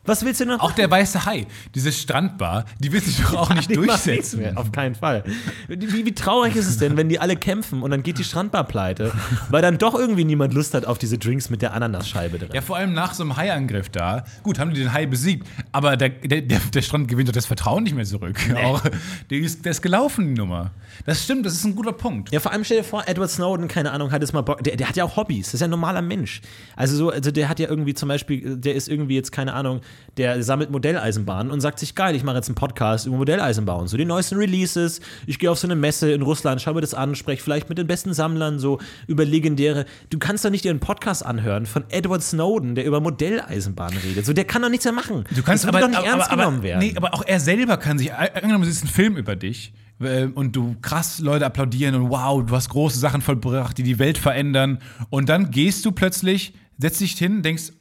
Was 0.07 0.23
willst 0.23 0.39
du 0.39 0.45
noch? 0.45 0.61
Auch 0.61 0.71
der 0.71 0.89
weiße 0.89 1.25
Hai, 1.25 1.45
diese 1.75 1.91
Strandbar, 1.91 2.65
die 2.79 2.93
wird 2.93 3.03
sich 3.03 3.17
doch 3.17 3.35
auch 3.35 3.53
nicht 3.53 3.75
durchsetzen. 3.75 4.39
mehr. 4.39 4.57
Auf 4.57 4.71
keinen 4.71 4.95
Fall. 4.95 5.23
Wie, 5.67 6.05
wie 6.05 6.13
traurig 6.13 6.55
ist 6.55 6.67
es 6.67 6.77
denn, 6.77 6.95
wenn 6.95 7.09
die 7.09 7.19
alle 7.19 7.35
kämpfen 7.35 7.83
und 7.83 7.91
dann 7.91 8.03
geht 8.03 8.17
die 8.17 8.23
Strandbar 8.23 8.63
pleite, 8.63 9.11
weil 9.49 9.61
dann 9.61 9.77
doch 9.77 9.95
irgendwie 9.95 10.23
niemand 10.23 10.53
Lust 10.53 10.73
hat 10.73 10.85
auf 10.85 10.97
diese 10.97 11.17
Drinks 11.17 11.49
mit 11.49 11.61
der 11.61 11.73
Ananasscheibe 11.73 12.39
drin. 12.39 12.49
Ja, 12.53 12.61
vor 12.61 12.77
allem 12.77 12.93
nach 12.93 13.13
so 13.13 13.23
einem 13.23 13.35
Haiangriff 13.35 13.89
da. 13.89 14.23
Gut, 14.43 14.59
haben 14.59 14.73
die 14.73 14.79
den 14.79 14.93
Hai 14.93 15.05
besiegt, 15.05 15.45
aber 15.73 15.97
der, 15.97 16.09
der, 16.09 16.41
der, 16.41 16.81
Strand 16.81 17.09
gewinnt 17.09 17.27
doch 17.27 17.33
das 17.33 17.45
Vertrauen 17.45 17.83
nicht 17.83 17.95
mehr 17.95 18.05
zurück. 18.05 18.37
Auch, 18.63 18.81
der, 19.29 19.37
ist, 19.39 19.65
der 19.65 19.71
ist 19.71 19.81
gelaufen, 19.81 20.27
die 20.27 20.39
Nummer. 20.39 20.71
Das 21.05 21.21
stimmt, 21.21 21.45
das 21.45 21.53
ist 21.53 21.65
ein 21.65 21.75
guter 21.75 21.91
Punkt. 21.91 22.31
Ja, 22.31 22.39
vor 22.39 22.53
allem 22.53 22.63
stell 22.63 22.77
dir 22.77 22.83
vor, 22.83 23.03
Edward 23.07 23.29
Snowden, 23.29 23.67
keine 23.67 23.91
Ahnung, 23.91 24.11
hat 24.11 24.21
jetzt 24.21 24.33
mal 24.33 24.41
Bock. 24.41 24.63
Der, 24.63 24.77
der 24.77 24.87
hat 24.87 24.95
ja 24.95 25.03
auch 25.03 25.17
Hobbys. 25.17 25.47
Das 25.47 25.55
ist 25.55 25.59
ja 25.59 25.67
ein 25.67 25.71
normaler 25.71 26.01
Mensch. 26.01 26.41
Also 26.77 26.95
so, 26.95 27.09
also 27.09 27.29
der 27.31 27.49
hat 27.49 27.59
ja 27.59 27.67
irgendwie 27.67 27.93
zum 27.93 28.07
Beispiel, 28.07 28.55
der 28.55 28.75
ist 28.75 28.87
irgendwie 28.87 29.15
jetzt, 29.15 29.31
keine 29.31 29.53
Ahnung, 29.53 29.81
der 30.17 30.41
sammelt 30.43 30.71
Modelleisenbahnen 30.71 31.51
und 31.51 31.61
sagt 31.61 31.79
sich, 31.79 31.95
geil, 31.95 32.15
ich 32.15 32.23
mache 32.23 32.37
jetzt 32.37 32.49
einen 32.49 32.55
Podcast 32.55 33.05
über 33.05 33.17
Modelleisenbahn. 33.17 33.87
So 33.87 33.97
die 33.97 34.05
neuesten 34.05 34.37
Releases, 34.37 34.99
ich 35.27 35.39
gehe 35.39 35.51
auf 35.51 35.59
so 35.59 35.67
eine 35.67 35.75
Messe 35.75 36.11
in 36.11 36.21
Russland, 36.21 36.61
schaue 36.61 36.73
mir 36.73 36.81
das 36.81 36.93
an, 36.93 37.15
spreche 37.15 37.43
vielleicht 37.43 37.69
mit 37.69 37.77
den 37.77 37.87
besten 37.87 38.13
Sammlern 38.13 38.59
so 38.59 38.79
über 39.05 39.25
legendäre. 39.25 39.85
Du 40.09 40.17
kannst 40.17 40.43
doch 40.43 40.49
nicht 40.49 40.65
dir 40.65 40.71
einen 40.71 40.79
Podcast 40.79 41.25
anhören 41.25 41.65
von 41.65 41.83
Edward 41.89 42.23
Snowden, 42.23 42.75
der 42.75 42.85
über 42.85 42.99
Modelleisenbahnen 42.99 43.99
redet. 43.99 44.25
So, 44.25 44.33
der 44.33 44.45
kann 44.45 44.61
doch 44.61 44.69
nichts 44.69 44.85
mehr 44.85 44.93
machen. 44.93 45.25
Du 45.35 45.43
kannst 45.43 45.63
das 45.63 45.69
aber, 45.69 45.81
doch 45.81 45.89
nicht 45.89 45.99
aber, 45.99 46.07
ernst 46.07 46.31
aber, 46.31 46.43
genommen 46.43 46.63
werden. 46.63 46.79
Nee, 46.79 46.93
aber 46.95 47.13
auch 47.13 47.23
er 47.25 47.39
selber 47.39 47.77
kann 47.77 47.99
sich, 47.99 48.13
angenommen, 48.13 48.63
es 48.63 48.69
ist 48.69 48.85
ein 48.85 48.89
Film 48.89 49.17
über 49.17 49.35
dich 49.35 49.73
äh, 49.99 50.25
und 50.25 50.55
du 50.55 50.75
krass 50.81 51.19
Leute 51.19 51.45
applaudieren 51.45 51.95
und 51.95 52.09
wow, 52.09 52.43
du 52.43 52.55
hast 52.55 52.69
große 52.69 52.97
Sachen 52.97 53.21
vollbracht, 53.21 53.77
die 53.77 53.83
die 53.83 53.99
Welt 53.99 54.17
verändern 54.17 54.79
und 55.09 55.29
dann 55.29 55.51
gehst 55.51 55.85
du 55.85 55.91
plötzlich, 55.91 56.53
setzt 56.77 57.01
dich 57.01 57.13
hin, 57.13 57.43
denkst, 57.43 57.71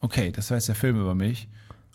okay, 0.00 0.32
das 0.32 0.50
war 0.50 0.56
jetzt 0.56 0.68
der 0.68 0.74
Film 0.74 1.00
über 1.00 1.14
mich 1.14 1.48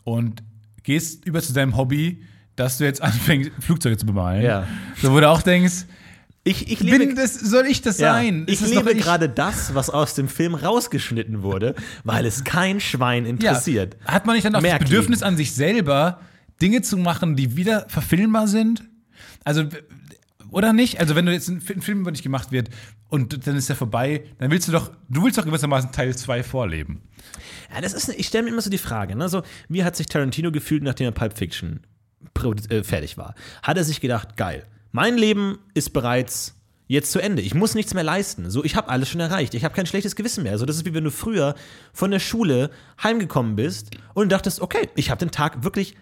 und 0.08 0.41
gehst 0.84 1.26
über 1.26 1.41
zu 1.41 1.51
deinem 1.51 1.76
Hobby, 1.76 2.24
dass 2.55 2.78
du 2.78 2.86
jetzt 2.86 3.01
anfängst, 3.01 3.51
Flugzeuge 3.60 3.97
zu 3.97 4.05
bemalen. 4.05 4.41
Ja. 4.41 4.66
So, 5.01 5.12
wo 5.12 5.20
du 5.20 5.28
auch 5.30 5.41
denkst, 5.41 5.86
ich, 6.45 6.72
ich 6.72 6.80
liebe 6.80 6.99
bin 6.99 7.16
das, 7.18 7.34
soll 7.34 7.66
ich 7.66 7.82
das 7.82 7.97
Ja, 7.97 8.14
sein? 8.14 8.45
ich 8.47 8.62
Ist 8.62 8.74
das 8.74 8.86
ich? 8.93 8.97
gerade 9.03 9.28
das, 9.28 9.76
was 9.76 9.89
aus 9.89 10.16
dem 10.16 10.30
Film 10.30 10.55
rausgeschnitten 10.55 11.41
wurde, 11.43 11.76
weil 12.05 12.26
es 12.26 12.45
kein 12.45 12.80
Schwein 12.80 13.26
interessiert. 13.26 13.97
Ja. 14.05 14.14
Hat 14.14 14.26
man 14.26 14.36
nicht 14.36 14.45
dann 14.45 14.55
auch 14.55 14.60
das 14.60 14.64
Merkwürdig. 14.64 14.89
Bedürfnis 14.91 15.24
an 15.24 15.36
sich 15.36 15.51
selber, 15.53 16.22
Dinge 16.62 16.82
zu 16.82 16.95
machen, 16.95 17.36
die 17.36 17.58
wieder 17.58 17.86
verfilmbar 17.89 18.47
sind? 18.47 18.86
Also, 19.43 19.66
oder 20.52 20.74
nicht? 20.74 21.00
Also, 21.00 21.16
wenn 21.16 21.26
du 21.26 21.32
jetzt 21.34 21.48
ein 21.50 21.62
Fi- 21.62 21.74
ein 21.74 21.82
Film 21.82 22.02
über 22.02 22.12
dich 22.12 22.24
gemacht 22.24 22.52
wird 22.52 22.70
und 23.10 23.45
dann 23.48 23.56
ist 23.56 23.70
der 23.70 23.76
vorbei, 23.76 24.24
dann 24.39 24.52
willst 24.52 24.68
du 24.68 24.72
doch, 24.72 24.91
du 25.10 25.24
willst 25.24 25.38
doch 25.38 25.45
gewissermaßen 25.45 25.91
Teil 25.91 26.16
2 26.16 26.43
vorleben. 26.43 27.02
Ja, 27.74 27.82
das 27.82 27.93
ist, 27.93 28.10
ich 28.10 28.28
stelle 28.28 28.45
mir 28.45 28.52
immer 28.52 28.62
so 28.62 28.70
die 28.70 28.78
Frage, 28.78 29.16
ne? 29.16 29.28
so, 29.30 29.43
wie 29.70 29.84
hat 29.84 29.95
sich 29.95 30.08
Tarantino 30.08 30.52
gefühlt, 30.52 30.84
nachdem 30.84 31.06
er 31.08 31.12
Pulp 31.12 31.38
Fiction 31.38 31.82
äh, 32.70 32.84
fertig 32.84 33.18
war? 33.18 33.36
Hat 33.64 33.78
er 33.78 33.84
sich 33.84 34.00
gedacht, 34.02 34.38
geil, 34.38 34.66
mein 34.91 35.18
Leben 35.18 35.58
ist 35.74 35.91
bereits 35.91 36.54
jetzt 36.89 37.12
zu 37.12 37.20
Ende. 37.20 37.41
Ich 37.41 37.54
muss 37.54 37.76
nichts 37.76 37.93
mehr 37.93 38.06
leisten. 38.06 38.50
So, 38.50 38.64
ich 38.64 38.78
habe 38.78 38.88
alles 38.88 39.10
schon 39.10 39.20
erreicht. 39.20 39.54
Ich 39.54 39.66
habe 39.66 39.76
kein 39.76 39.86
schlechtes 39.86 40.16
Gewissen 40.16 40.43
mehr. 40.43 40.58
So, 40.58 40.66
das 40.66 40.78
ist 40.78 40.86
wie 40.86 40.93
wenn 40.93 41.04
du 41.04 41.12
früher 41.12 41.54
von 41.91 42.12
der 42.12 42.20
Schule 42.20 42.72
heimgekommen 43.04 43.58
bist 43.58 43.91
und 44.14 44.32
dachtest, 44.32 44.62
okay, 44.62 44.88
ich 44.95 45.10
habe 45.10 45.20
den 45.20 45.32
Tag 45.32 45.64
wirklich 45.66 45.98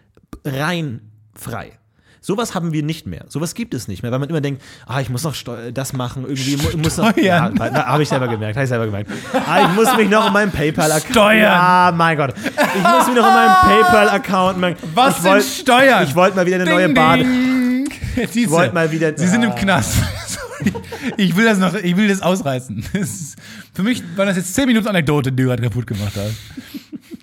rein 0.46 1.02
frei. 1.34 1.80
Sowas 2.26 2.56
haben 2.56 2.74
wir 2.74 2.82
nicht 2.82 3.06
mehr. 3.06 3.24
Sowas 3.30 3.54
gibt 3.54 3.76
es 3.76 3.88
nicht 3.88 4.02
mehr, 4.02 4.12
weil 4.12 4.18
man 4.18 4.28
immer 4.30 4.42
denkt, 4.42 4.60
ah, 4.88 5.00
ich 5.00 5.10
muss 5.12 5.24
noch 5.24 5.36
Steu 5.36 5.72
das 5.72 5.94
machen, 5.94 6.24
irgendwie 6.24 6.58
mu 6.58 6.70
muss 6.82 6.98
noch. 6.98 7.16
Ja, 7.18 7.52
habe 7.60 8.02
ich 8.02 8.10
selber 8.10 8.28
gemerkt, 8.28 8.56
habe 8.56 8.64
ich 8.64 8.70
selber 8.70 8.86
gemerkt. 8.88 9.12
Ah, 9.48 9.62
ich 9.62 9.76
muss 9.76 9.96
mich 9.96 10.10
noch 10.10 10.26
um 10.26 10.34
meinen 10.34 10.52
PayPal-Account. 10.52 11.12
Steuern. 11.12 11.38
Ja, 11.44 11.94
mein 11.96 12.18
Gott. 12.18 12.34
Ich 12.36 12.82
muss 12.82 13.06
mich 13.08 13.16
noch 13.16 13.28
um 13.28 13.34
meinen 13.34 13.56
PayPal-Account. 13.84 14.58
machen. 14.58 14.76
Was 14.96 15.18
ich 15.18 15.22
sind 15.22 15.32
wollt- 15.32 15.44
Steuern? 15.44 16.04
Ich 16.04 16.16
wollte 16.16 16.36
mal 16.36 16.46
wieder 16.48 16.56
eine 16.56 16.66
neue 16.66 16.86
Ding, 16.88 16.96
Bade. 16.96 17.24
ding. 17.24 17.90
Ich 18.34 18.50
wollte 18.50 18.74
mal 18.74 18.92
wieder- 18.92 19.16
Sie 19.16 19.28
sind 19.28 19.44
im 19.44 19.52
Ah. 19.52 19.56
Knast. 19.56 19.94
Sorry. 20.28 20.74
Ich 21.18 21.36
will 21.36 21.46
das 21.46 21.60
noch, 21.60 21.76
ich 21.76 21.96
will 21.96 22.08
das 22.08 22.22
ausreißen. 22.24 22.84
Das 22.94 23.02
ist, 23.10 23.36
für 23.72 23.84
mich 23.84 24.02
war 24.16 24.26
das 24.26 24.38
jetzt 24.38 24.56
10 24.56 24.66
Minuten 24.66 24.88
Anekdote, 24.88 25.32
die 25.32 25.44
du 25.44 25.50
gerade 25.50 25.62
kaputt 25.62 25.86
gemacht 25.86 26.14
hast. 26.16 26.34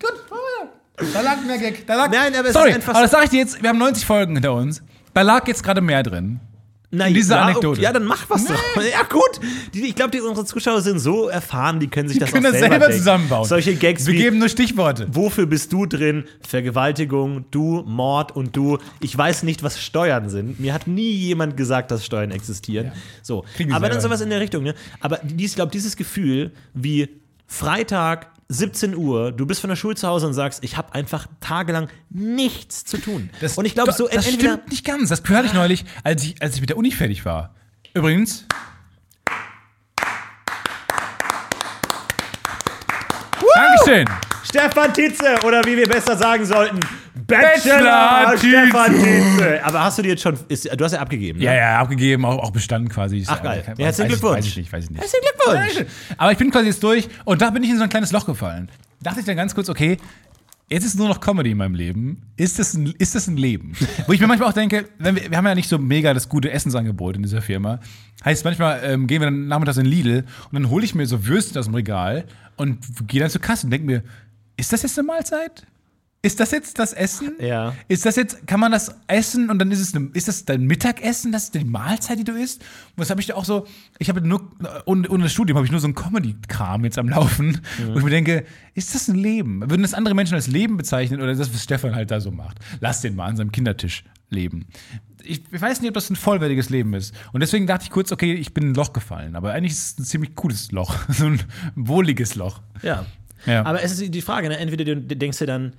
Gut, 0.00 1.12
Da 1.12 1.20
lag 1.22 1.38
mehr 1.44 1.58
Gag. 1.58 1.84
Da 1.88 1.96
lag, 1.96 2.08
Nein, 2.10 2.34
aber 2.38 2.48
es 2.48 2.52
sorry, 2.54 2.70
ist 2.70 2.76
einfach 2.76 2.92
aber 2.94 3.02
das 3.02 3.10
sag 3.10 3.24
ich 3.24 3.30
dir 3.30 3.40
jetzt, 3.40 3.60
wir 3.60 3.68
haben 3.68 3.78
90 3.78 4.06
Folgen 4.06 4.34
hinter 4.34 4.52
uns. 4.54 4.80
Da 5.14 5.22
lag 5.22 5.46
jetzt 5.46 5.62
gerade 5.62 5.80
mehr 5.80 6.02
drin. 6.02 6.40
Na, 6.94 7.06
In 7.06 7.14
dieser 7.14 7.36
ja, 7.36 7.42
Anekdote. 7.44 7.80
Ja, 7.80 7.90
dann 7.90 8.04
mach 8.04 8.28
was 8.28 8.44
doch. 8.44 8.54
Ja, 8.76 9.02
gut. 9.08 9.40
Die, 9.72 9.86
ich 9.86 9.94
glaube, 9.94 10.22
unsere 10.22 10.44
Zuschauer 10.44 10.82
sind 10.82 10.98
so 10.98 11.28
erfahren, 11.28 11.80
die 11.80 11.86
können 11.88 12.10
sich 12.10 12.18
das 12.18 12.30
können 12.30 12.44
auch 12.44 12.50
das 12.50 12.60
selber, 12.60 12.78
selber 12.80 12.94
zusammenbauen. 12.94 13.48
Solche 13.48 13.74
Gags 13.76 14.04
Wir 14.06 14.12
wie, 14.12 14.18
geben 14.18 14.38
nur 14.38 14.50
Stichworte. 14.50 15.06
wofür 15.10 15.46
bist 15.46 15.72
du 15.72 15.86
drin? 15.86 16.24
Vergewaltigung, 16.46 17.46
du, 17.50 17.82
Mord 17.86 18.36
und 18.36 18.54
du. 18.54 18.76
Ich 19.00 19.16
weiß 19.16 19.42
nicht, 19.44 19.62
was 19.62 19.80
Steuern 19.80 20.28
sind. 20.28 20.60
Mir 20.60 20.74
hat 20.74 20.86
nie 20.86 21.12
jemand 21.12 21.56
gesagt, 21.56 21.90
dass 21.90 22.04
Steuern 22.04 22.30
existieren. 22.30 22.92
So. 23.22 23.46
Kriegen 23.56 23.70
die 23.70 23.74
Aber 23.74 23.88
dann 23.88 23.98
selber 24.02 24.16
sowas 24.16 24.20
in 24.20 24.28
der 24.28 24.40
Richtung. 24.40 24.62
Ne? 24.62 24.74
Aber 25.00 25.18
dies, 25.22 25.52
ich 25.52 25.56
glaube, 25.56 25.72
dieses 25.72 25.96
Gefühl 25.96 26.52
wie 26.74 27.08
Freitag, 27.46 28.26
17 28.52 28.94
Uhr, 28.94 29.32
du 29.32 29.46
bist 29.46 29.60
von 29.60 29.68
der 29.68 29.76
Schule 29.76 29.94
zu 29.96 30.06
Hause 30.06 30.26
und 30.26 30.34
sagst, 30.34 30.62
ich 30.62 30.76
habe 30.76 30.94
einfach 30.94 31.26
tagelang 31.40 31.88
nichts 32.10 32.84
zu 32.84 32.98
tun. 32.98 33.30
Das- 33.40 33.56
und 33.58 33.64
ich 33.64 33.74
glaube, 33.74 33.92
so 33.92 34.06
das 34.08 34.26
entweder 34.26 34.52
stimmt 34.54 34.70
nicht 34.70 34.84
ganz. 34.84 35.08
Das 35.08 35.22
hörte 35.26 35.46
ich 35.46 35.52
neulich, 35.54 35.84
als 36.04 36.22
ich, 36.24 36.40
als 36.42 36.54
ich 36.54 36.60
mit 36.60 36.70
der 36.70 36.76
Uni 36.76 36.90
fertig 36.90 37.24
war. 37.24 37.54
Übrigens. 37.94 38.46
Dankeschön. 43.54 44.06
Stefan 44.52 44.92
Tietze 44.92 45.34
oder 45.46 45.64
wie 45.64 45.78
wir 45.78 45.88
besser 45.88 46.14
sagen 46.14 46.44
sollten, 46.44 46.78
Bachelor 47.26 48.26
Bachelor. 48.26 48.36
Stefan 48.36 49.02
Tietze. 49.02 49.64
Aber 49.64 49.82
hast 49.82 49.96
du 49.96 50.02
dir 50.02 50.10
jetzt 50.10 50.22
schon, 50.22 50.38
ist, 50.48 50.68
du 50.70 50.84
hast 50.84 50.92
ja 50.92 51.00
abgegeben, 51.00 51.38
ne? 51.38 51.46
Ja, 51.46 51.54
ja, 51.54 51.80
abgegeben, 51.80 52.26
auch, 52.26 52.38
auch 52.38 52.50
bestanden 52.50 52.90
quasi. 52.90 53.24
Ach, 53.26 53.42
geil. 53.42 53.64
Ja, 53.78 53.86
herzlichen 53.86 54.10
Glückwunsch. 54.10 54.36
Weiß 54.36 54.46
ich 54.46 54.56
nicht, 54.58 54.70
weiß 54.70 54.84
ich 54.84 54.90
nicht. 54.90 55.00
Herzlichen 55.00 55.24
Glückwunsch. 55.24 55.86
Aber 56.18 56.32
ich 56.32 56.38
bin 56.38 56.50
quasi 56.50 56.66
jetzt 56.66 56.82
durch 56.82 57.08
und 57.24 57.40
da 57.40 57.48
bin 57.48 57.62
ich 57.62 57.70
in 57.70 57.78
so 57.78 57.82
ein 57.82 57.88
kleines 57.88 58.12
Loch 58.12 58.26
gefallen. 58.26 58.68
Dachte 59.00 59.20
ich 59.20 59.26
dann 59.26 59.36
ganz 59.36 59.54
kurz, 59.54 59.70
okay, 59.70 59.96
jetzt 60.68 60.84
ist 60.84 60.98
nur 60.98 61.08
noch 61.08 61.20
Comedy 61.20 61.52
in 61.52 61.56
meinem 61.56 61.74
Leben. 61.74 62.20
Ist 62.36 62.58
das 62.58 62.74
ein, 62.74 62.92
ist 62.98 63.14
das 63.14 63.28
ein 63.28 63.38
Leben? 63.38 63.72
Wo 64.06 64.12
ich 64.12 64.20
mir 64.20 64.26
manchmal 64.26 64.50
auch 64.50 64.54
denke, 64.54 64.84
wir, 64.98 65.30
wir 65.30 65.36
haben 65.38 65.46
ja 65.46 65.54
nicht 65.54 65.70
so 65.70 65.78
mega 65.78 66.12
das 66.12 66.28
gute 66.28 66.50
Essensangebot 66.50 67.16
in 67.16 67.22
dieser 67.22 67.40
Firma. 67.40 67.80
Heißt, 68.22 68.44
manchmal 68.44 68.82
ähm, 68.84 69.06
gehen 69.06 69.22
wir 69.22 69.28
dann 69.28 69.48
nachmittags 69.48 69.78
in 69.78 69.86
Lidl 69.86 70.26
und 70.50 70.52
dann 70.52 70.68
hole 70.68 70.84
ich 70.84 70.94
mir 70.94 71.06
so 71.06 71.26
Würstchen 71.26 71.56
aus 71.56 71.64
dem 71.64 71.74
Regal 71.74 72.26
und 72.56 73.08
gehe 73.08 73.18
dann 73.18 73.30
zur 73.30 73.40
Kasse 73.40 73.66
und 73.66 73.70
denke 73.70 73.86
mir, 73.86 74.02
ist 74.56 74.72
das 74.72 74.82
jetzt 74.82 74.98
eine 74.98 75.06
Mahlzeit? 75.06 75.66
Ist 76.24 76.38
das 76.38 76.52
jetzt 76.52 76.78
das 76.78 76.92
Essen? 76.92 77.32
Ja. 77.40 77.74
Ist 77.88 78.06
das 78.06 78.14
jetzt, 78.14 78.46
kann 78.46 78.60
man 78.60 78.70
das 78.70 78.94
essen 79.08 79.50
und 79.50 79.58
dann 79.58 79.72
ist 79.72 79.80
es, 79.80 79.92
eine, 79.92 80.08
ist 80.14 80.28
das 80.28 80.44
dein 80.44 80.62
Mittagessen, 80.62 81.32
das 81.32 81.44
ist 81.44 81.54
die 81.56 81.64
Mahlzeit, 81.64 82.16
die 82.16 82.24
du 82.24 82.32
isst? 82.32 82.60
Und 82.60 83.00
das 83.00 83.10
habe 83.10 83.20
ich 83.20 83.26
da 83.26 83.34
auch 83.34 83.44
so, 83.44 83.66
ich 83.98 84.08
habe 84.08 84.20
nur, 84.20 84.52
ohne, 84.84 85.08
ohne 85.08 85.24
das 85.24 85.32
Studium 85.32 85.56
habe 85.56 85.66
ich 85.66 85.72
nur 85.72 85.80
so 85.80 85.88
einen 85.88 85.96
Comedy-Kram 85.96 86.84
jetzt 86.84 86.96
am 86.96 87.08
Laufen, 87.08 87.60
wo 87.92 87.98
ich 87.98 88.04
mir 88.04 88.10
denke, 88.10 88.44
ist 88.74 88.94
das 88.94 89.08
ein 89.08 89.16
Leben? 89.16 89.68
Würden 89.68 89.82
das 89.82 89.94
andere 89.94 90.14
Menschen 90.14 90.34
als 90.34 90.46
Leben 90.46 90.76
bezeichnen 90.76 91.20
oder 91.20 91.34
das, 91.34 91.52
was 91.52 91.64
Stefan 91.64 91.96
halt 91.96 92.12
da 92.12 92.20
so 92.20 92.30
macht? 92.30 92.60
Lass 92.78 93.00
den 93.00 93.16
mal 93.16 93.26
an 93.26 93.36
seinem 93.36 93.50
Kindertisch 93.50 94.04
leben. 94.32 94.66
Ich, 95.24 95.42
ich 95.52 95.60
weiß 95.60 95.80
nicht, 95.80 95.88
ob 95.88 95.94
das 95.94 96.08
ein 96.08 96.16
vollwertiges 96.16 96.70
Leben 96.70 96.94
ist. 96.94 97.14
Und 97.32 97.40
deswegen 97.40 97.66
dachte 97.66 97.84
ich 97.84 97.90
kurz, 97.90 98.12
okay, 98.12 98.34
ich 98.34 98.54
bin 98.54 98.64
in 98.64 98.70
ein 98.70 98.74
Loch 98.74 98.92
gefallen. 98.92 99.34
Aber 99.34 99.52
eigentlich 99.52 99.72
ist 99.72 99.92
es 99.92 99.98
ein 99.98 100.04
ziemlich 100.04 100.36
cooles 100.36 100.70
Loch. 100.72 100.96
so 101.08 101.26
ein 101.26 101.40
wohliges 101.74 102.36
Loch. 102.36 102.60
Ja. 102.82 103.06
Ja. 103.46 103.64
Aber 103.64 103.82
es 103.82 103.92
ist 103.92 104.14
die 104.14 104.22
Frage, 104.22 104.48
ne? 104.48 104.58
entweder 104.58 104.84
du 104.84 104.96
denkst 104.96 105.38
dir 105.38 105.46
dann, 105.46 105.72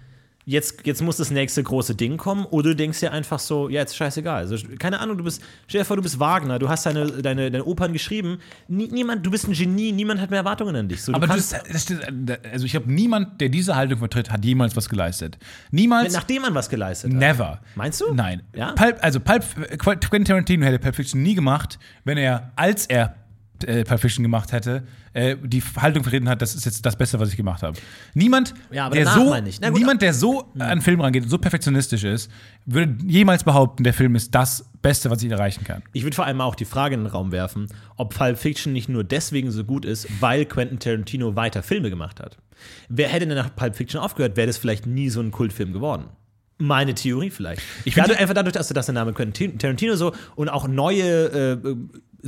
jetzt, 0.46 0.86
jetzt 0.86 1.02
muss 1.02 1.18
das 1.18 1.32
nächste 1.32 1.64
große 1.64 1.96
Ding 1.96 2.18
kommen, 2.18 2.46
oder 2.46 2.70
du 2.70 2.76
denkst 2.76 3.00
dir 3.00 3.12
einfach 3.12 3.40
so, 3.40 3.70
ja, 3.70 3.82
jetzt 3.82 3.96
scheißegal. 3.96 4.44
Also, 4.44 4.58
keine 4.80 5.00
Ahnung, 5.00 5.18
du 5.18 5.24
bist, 5.24 5.42
stell 5.68 5.82
dir 5.82 5.86
vor, 5.86 5.96
du 5.96 6.04
bist 6.04 6.20
Wagner, 6.20 6.60
du 6.60 6.70
hast 6.70 6.86
deine, 6.86 7.06
deine, 7.06 7.52
deine 7.52 7.64
Opern 7.66 7.94
geschrieben, 7.94 8.40
Nie, 8.68 8.88
niemand, 8.88 9.26
du 9.26 9.32
bist 9.32 9.48
ein 9.48 9.54
Genie, 9.54 9.92
niemand 9.92 10.20
hat 10.22 10.30
mehr 10.30 10.40
Erwartungen 10.40 10.76
an 10.76 10.88
dich. 10.88 11.02
So, 11.02 11.12
du 11.12 11.18
Aber 11.18 11.28
das, 11.28 11.50
das, 11.50 11.88
also 12.52 12.66
ich 12.66 12.76
habe 12.76 12.92
niemand, 12.92 13.40
der 13.42 13.50
diese 13.50 13.76
Haltung 13.76 14.00
vertritt, 14.00 14.32
hat 14.32 14.44
jemals 14.44 14.76
was 14.76 14.90
geleistet. 14.90 15.38
Niemals. 15.72 16.14
nachdem 16.14 16.42
man 16.42 16.54
was 16.56 16.70
geleistet 16.70 17.14
hat. 17.14 17.20
Never. 17.20 17.62
Meinst 17.76 18.02
du? 18.02 18.14
Nein. 18.14 18.44
Ja? 18.56 18.74
Pulp, 18.74 18.98
also 19.02 19.20
Pulp, 19.20 19.44
Quentin 19.78 20.26
Tarantino 20.26 20.66
hätte 20.66 20.80
Pulp 20.80 20.96
Fiction 20.96 21.22
nie 21.22 21.36
gemacht, 21.36 21.80
wenn 22.04 22.18
er, 22.18 22.52
als 22.56 22.86
er 22.86 23.16
äh, 23.64 23.84
Pulp 23.84 24.00
Fiction 24.02 24.24
gemacht 24.24 24.52
hätte, 24.52 24.84
äh, 25.14 25.36
die 25.42 25.62
Haltung 25.62 26.04
vertreten 26.04 26.30
hat, 26.30 26.42
das 26.42 26.56
ist 26.56 26.66
jetzt 26.66 26.86
das 26.86 26.96
Beste, 26.96 27.20
was 27.20 27.30
ich 27.30 27.38
gemacht 27.38 27.64
habe. 27.64 27.78
Niemand, 28.14 28.54
Ja, 28.72 28.90
der 28.90 29.08
so, 29.08 29.26
gut, 29.32 29.74
niemand, 29.74 30.02
der 30.02 30.14
so 30.14 30.52
an 30.56 30.62
einen 30.62 30.82
Film 30.82 31.02
rangeht 31.02 31.24
und 31.24 31.30
so 31.30 31.38
perfektionistisch 31.38 32.04
ist, 32.04 32.32
würde 32.66 32.96
jemals 33.06 33.44
behaupten, 33.44 33.84
der 33.84 33.94
Film 33.94 34.16
ist 34.16 34.34
das 34.34 34.66
Beste, 34.82 35.10
was 35.10 35.22
ich 35.24 35.32
erreichen 35.32 35.64
kann. 35.64 35.84
Ich 35.94 36.04
würde 36.04 36.16
vor 36.16 36.26
allem 36.26 36.42
auch 36.42 36.56
die 36.56 36.66
Frage 36.66 36.96
in 36.96 37.02
den 37.02 37.08
Raum 37.08 37.32
werfen, 37.32 37.68
ob 37.98 38.16
Pulp 38.16 38.38
Fiction 38.38 38.74
nicht 38.74 38.90
nur 38.90 39.04
deswegen 39.04 39.52
so 39.52 39.64
gut 39.64 39.86
ist, 39.86 40.08
weil 40.20 40.46
Quentin 40.46 40.80
Tarantino 40.80 41.36
weiter 41.36 41.64
Filme 41.64 41.90
gemacht 41.90 42.20
hat. 42.20 42.38
Wer 42.90 43.08
hätte 43.10 43.28
denn 43.28 43.38
nach 43.38 43.56
Pulp 43.56 43.76
Fiction 43.76 44.00
aufgehört, 44.00 44.38
wäre 44.38 44.48
das 44.48 44.58
vielleicht 44.58 44.86
nie 44.86 45.10
so 45.10 45.22
ein 45.22 45.32
Kultfilm 45.32 45.74
geworden. 45.74 46.06
Meine 46.60 46.94
Theorie 46.94 47.30
vielleicht. 47.30 47.62
Ich 47.84 47.96
dadurch, 47.96 48.20
einfach 48.20 48.36
dadurch, 48.36 48.54
dass, 48.54 48.68
dass 48.70 48.86
der 48.86 48.94
Name 48.94 49.14
Quentin 49.14 49.58
Tarantino 49.58 49.96
so 49.96 50.14
und 50.36 50.50
auch 50.50 50.68
neue 50.68 51.62
äh, 51.64 51.76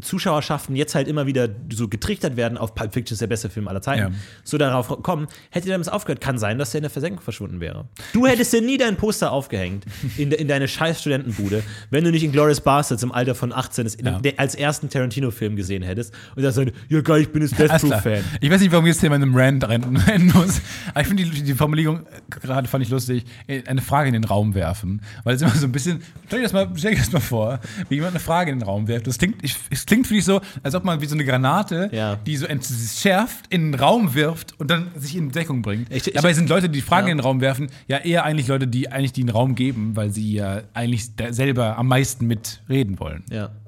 Zuschauerschaften 0.02 0.76
jetzt 0.76 0.94
halt 0.96 1.08
immer 1.08 1.26
wieder 1.26 1.50
so 1.72 1.88
getrichtert 1.88 2.36
werden 2.38 2.58
auf 2.58 2.76
Pulp 2.76 2.94
Fiction 2.94 3.14
ist 3.16 3.22
der 3.22 3.28
beste 3.28 3.50
Film 3.50 3.68
aller 3.68 3.82
Zeiten, 3.82 4.14
Ja. 4.14 4.20
so 4.44 4.58
darauf 4.58 4.88
kommen, 5.04 5.28
hätte 5.52 5.70
damit 5.70 5.90
aufgehört, 5.90 6.22
kann 6.22 6.38
sein, 6.38 6.58
dass 6.60 6.74
er 6.74 6.80
in 6.80 6.84
der 6.84 6.90
Versenkung 6.90 7.22
verschwunden 7.22 7.60
wäre. 7.60 7.88
Du 8.14 8.28
hättest 8.28 8.54
dir 8.54 8.62
nie 8.62 8.78
dein 8.78 8.98
Poster 8.98 9.32
aufgehängt 9.32 9.86
in, 10.18 10.30
de, 10.30 10.40
in 10.40 10.48
deine 10.48 10.68
scheiß 10.68 11.00
Studentenbude, 11.02 11.64
wenn 11.90 12.04
du 12.04 12.12
nicht 12.12 12.24
in 12.24 12.32
Glorious 12.32 12.62
Bastards 12.62 13.04
im 13.04 13.12
Alter 13.12 13.36
von 13.36 13.54
18 13.54 13.86
es 13.86 13.96
in, 13.96 14.06
Ja. 14.06 14.20
als 14.38 14.56
ersten 14.56 14.90
Tarantino-Film 14.90 15.56
gesehen 15.56 15.84
hättest 15.84 16.14
und 16.36 16.44
sagst 16.44 16.58
dann, 16.58 16.72
ja 16.90 17.02
geil, 17.02 17.22
ich 17.22 17.30
bin 17.32 17.42
jetzt 17.42 17.58
Death 17.58 17.70
Alles 17.72 17.84
klar. 17.84 18.02
Proof-Fan. 18.02 18.24
Ich 18.42 18.50
weiß 18.50 18.62
nicht, 18.62 18.72
warum 18.72 18.86
jetzt 18.86 19.00
Thema 19.00 19.16
in 19.16 19.22
einem 19.24 19.36
Rant 19.36 19.64
rennen 19.70 20.32
muss. 20.34 20.62
Aber 20.92 21.02
ich 21.02 21.08
finde 21.08 21.24
die, 21.24 21.44
die 21.44 21.54
Formulierung 21.54 22.00
äh, 22.06 22.40
gerade 22.42 22.68
fand 22.68 22.84
ich 22.84 22.90
lustig. 22.90 23.26
äh, 23.48 23.64
Eine 23.66 23.82
Frage 23.82 24.08
in 24.10 24.14
den 24.14 24.24
Raum 24.26 24.54
werfen. 24.56 25.02
Weil 25.24 25.36
es 25.36 25.42
immer 25.42 25.52
so 25.52 25.66
ein 25.68 25.72
bisschen. 25.72 26.02
Stell 26.28 26.40
dir 26.40 26.44
das 26.44 26.54
mal, 26.54 26.70
stell 26.76 26.92
dir 26.92 26.98
das 26.98 27.12
mal 27.12 27.20
vor, 27.20 27.60
wie 27.90 27.96
jemand 27.96 28.12
eine 28.14 28.20
Frage 28.20 28.52
in 28.52 28.60
den 28.60 28.66
Raum 28.68 28.88
wirft. 28.88 29.08
Das 29.08 29.18
klingt, 29.18 29.44
ich, 29.44 29.56
es 29.86 29.88
klingt 29.88 30.08
für 30.08 30.16
dich 30.16 30.26
so, 30.26 30.42
als 30.64 30.74
ob 30.74 30.84
man 30.84 31.00
wie 31.00 31.06
so 31.06 31.14
eine 31.14 31.24
Granate, 31.26 31.90
Ja. 31.92 32.16
die 32.16 32.38
so 32.38 32.48
entschärft, 32.48 33.46
in 33.54 33.72
den 33.72 33.80
Raum 33.80 34.16
wirft 34.16 34.60
und 34.60 34.72
dann 34.72 34.90
sich 34.96 35.16
in 35.16 35.32
Deckung 35.32 35.62
bringt. 35.62 35.92
Ich- 35.92 36.08
ich- 36.08 36.14
Dabei 36.16 36.34
sind 36.34 36.50
Leute, 36.50 36.70
die 36.70 36.82
Fragen 36.82 37.06
Ja. 37.08 37.12
in 37.12 37.18
den 37.20 37.24
Raum 37.24 37.40
werfen, 37.40 37.70
ja 37.88 37.98
eher 38.00 38.24
eigentlich 38.24 38.48
Leute, 38.48 38.68
die 38.68 38.92
eigentlich 38.92 39.14
den 39.14 39.30
Raum 39.30 39.54
geben, 39.54 39.96
weil 39.96 40.10
sie 40.10 40.34
ja 40.34 40.62
eigentlich 40.74 41.12
selber 41.30 41.78
am 41.78 41.88
meisten 41.88 42.26
mitreden 42.26 43.00
wollen. 43.00 43.24
Ja. 43.30 43.52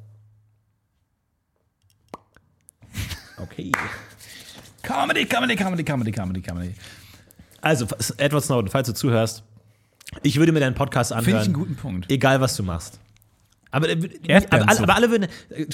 Okay. 3.40 3.72
Comedy, 4.82 5.26
Comedy, 5.26 5.56
Comedy, 5.56 5.84
Comedy, 5.84 6.12
Comedy, 6.12 6.42
Comedy. 6.42 6.74
Also, 7.62 7.86
Edward 8.18 8.44
Snowden, 8.44 8.70
falls 8.72 8.88
du 8.88 8.94
zuhörst, 8.96 9.44
ich 10.24 10.38
würde 10.40 10.52
mir 10.52 10.60
deinen 10.62 10.74
Podcast 10.74 11.12
anhören. 11.12 11.26
Finde 11.26 11.42
ich 11.42 11.46
einen 11.46 11.54
guten 11.54 11.76
Punkt. 11.76 12.12
Egal, 12.12 12.42
was 12.42 12.56
du 12.56 12.64
machst. 12.64 13.00
Aber, 13.72 13.90
äh, 13.90 13.98
aber, 14.50 14.70
aber 14.70 14.96
alle 14.96 15.12
würden. 15.12 15.28
äh, 15.50 15.66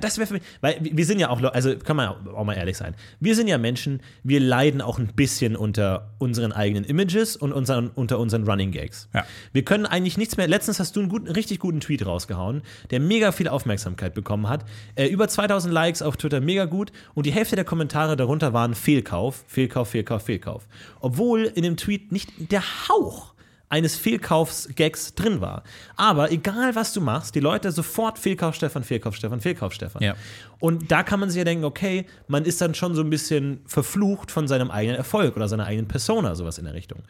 Das 0.00 0.18
wäre 0.18 0.26
für 0.26 0.34
mich. 0.34 0.42
Weil 0.60 0.78
wir 0.80 1.04
sind 1.06 1.18
ja 1.18 1.30
auch. 1.30 1.42
Also 1.42 1.76
kann 1.76 1.96
man 1.96 2.08
auch 2.08 2.44
mal 2.44 2.54
ehrlich 2.54 2.76
sein. 2.76 2.94
Wir 3.20 3.34
sind 3.34 3.48
ja 3.48 3.58
Menschen, 3.58 4.00
wir 4.22 4.40
leiden 4.40 4.80
auch 4.80 4.98
ein 4.98 5.08
bisschen 5.08 5.56
unter 5.56 6.10
unseren 6.18 6.52
eigenen 6.52 6.84
Images 6.84 7.36
und 7.36 7.52
unseren, 7.52 7.88
unter 7.88 8.18
unseren 8.18 8.44
Running 8.48 8.72
Gags. 8.72 9.08
Ja. 9.14 9.24
Wir 9.52 9.64
können 9.64 9.86
eigentlich 9.86 10.16
nichts 10.16 10.36
mehr. 10.36 10.48
Letztens 10.48 10.80
hast 10.80 10.96
du 10.96 11.00
einen, 11.00 11.08
guten, 11.08 11.28
richtig 11.28 11.58
guten 11.58 11.80
Tweet 11.80 12.04
rausgehauen, 12.06 12.62
der 12.90 13.00
mega 13.00 13.32
viel 13.32 13.48
Aufmerksamkeit 13.48 14.14
bekommen 14.14 14.48
hat. 14.48 14.64
Äh, 14.94 15.06
über 15.06 15.28
2000 15.28 15.72
Likes 15.72 16.02
auf 16.02 16.16
Twitter, 16.16 16.40
mega 16.40 16.64
gut. 16.64 16.92
Und 17.14 17.26
die 17.26 17.32
Hälfte 17.32 17.56
der 17.56 17.64
Kommentare 17.64 18.16
darunter 18.16 18.52
waren 18.52 18.74
Fehlkauf, 18.74 19.44
Fehlkauf, 19.46 19.90
Fehlkauf, 19.90 20.22
Fehlkauf. 20.24 20.66
Obwohl 21.00 21.44
in 21.44 21.62
dem 21.62 21.76
Tweet 21.76 22.12
nicht 22.12 22.30
der 22.50 22.62
Hauch 22.88 23.33
eines 23.74 23.96
Fehlkaufs-Gags 23.96 25.14
drin 25.14 25.40
war. 25.40 25.64
Aber 25.96 26.30
egal, 26.30 26.76
was 26.76 26.92
du 26.92 27.00
machst, 27.00 27.34
die 27.34 27.40
Leute 27.40 27.72
sofort 27.72 28.20
Fehlkauf 28.20 28.54
Stefan, 28.54 28.84
Fehlkauf 28.84 29.16
Stefan, 29.16 29.40
Fehlkauf 29.40 29.72
Stefan. 29.72 30.00
Ja. 30.00 30.14
Und 30.60 30.92
da 30.92 31.02
kann 31.02 31.18
man 31.20 31.28
sich 31.28 31.38
ja 31.38 31.44
denken, 31.44 31.64
okay, 31.64 32.06
man 32.28 32.44
ist 32.44 32.60
dann 32.60 32.74
schon 32.74 32.94
so 32.94 33.02
ein 33.02 33.10
bisschen 33.10 33.60
verflucht 33.66 34.30
von 34.30 34.46
seinem 34.48 34.70
eigenen 34.70 34.96
Erfolg 34.96 35.36
oder 35.36 35.48
seiner 35.48 35.66
eigenen 35.66 35.88
Persona, 35.88 36.36
sowas 36.36 36.56
in 36.58 36.64
der 36.64 36.72
Richtung. 36.74 37.00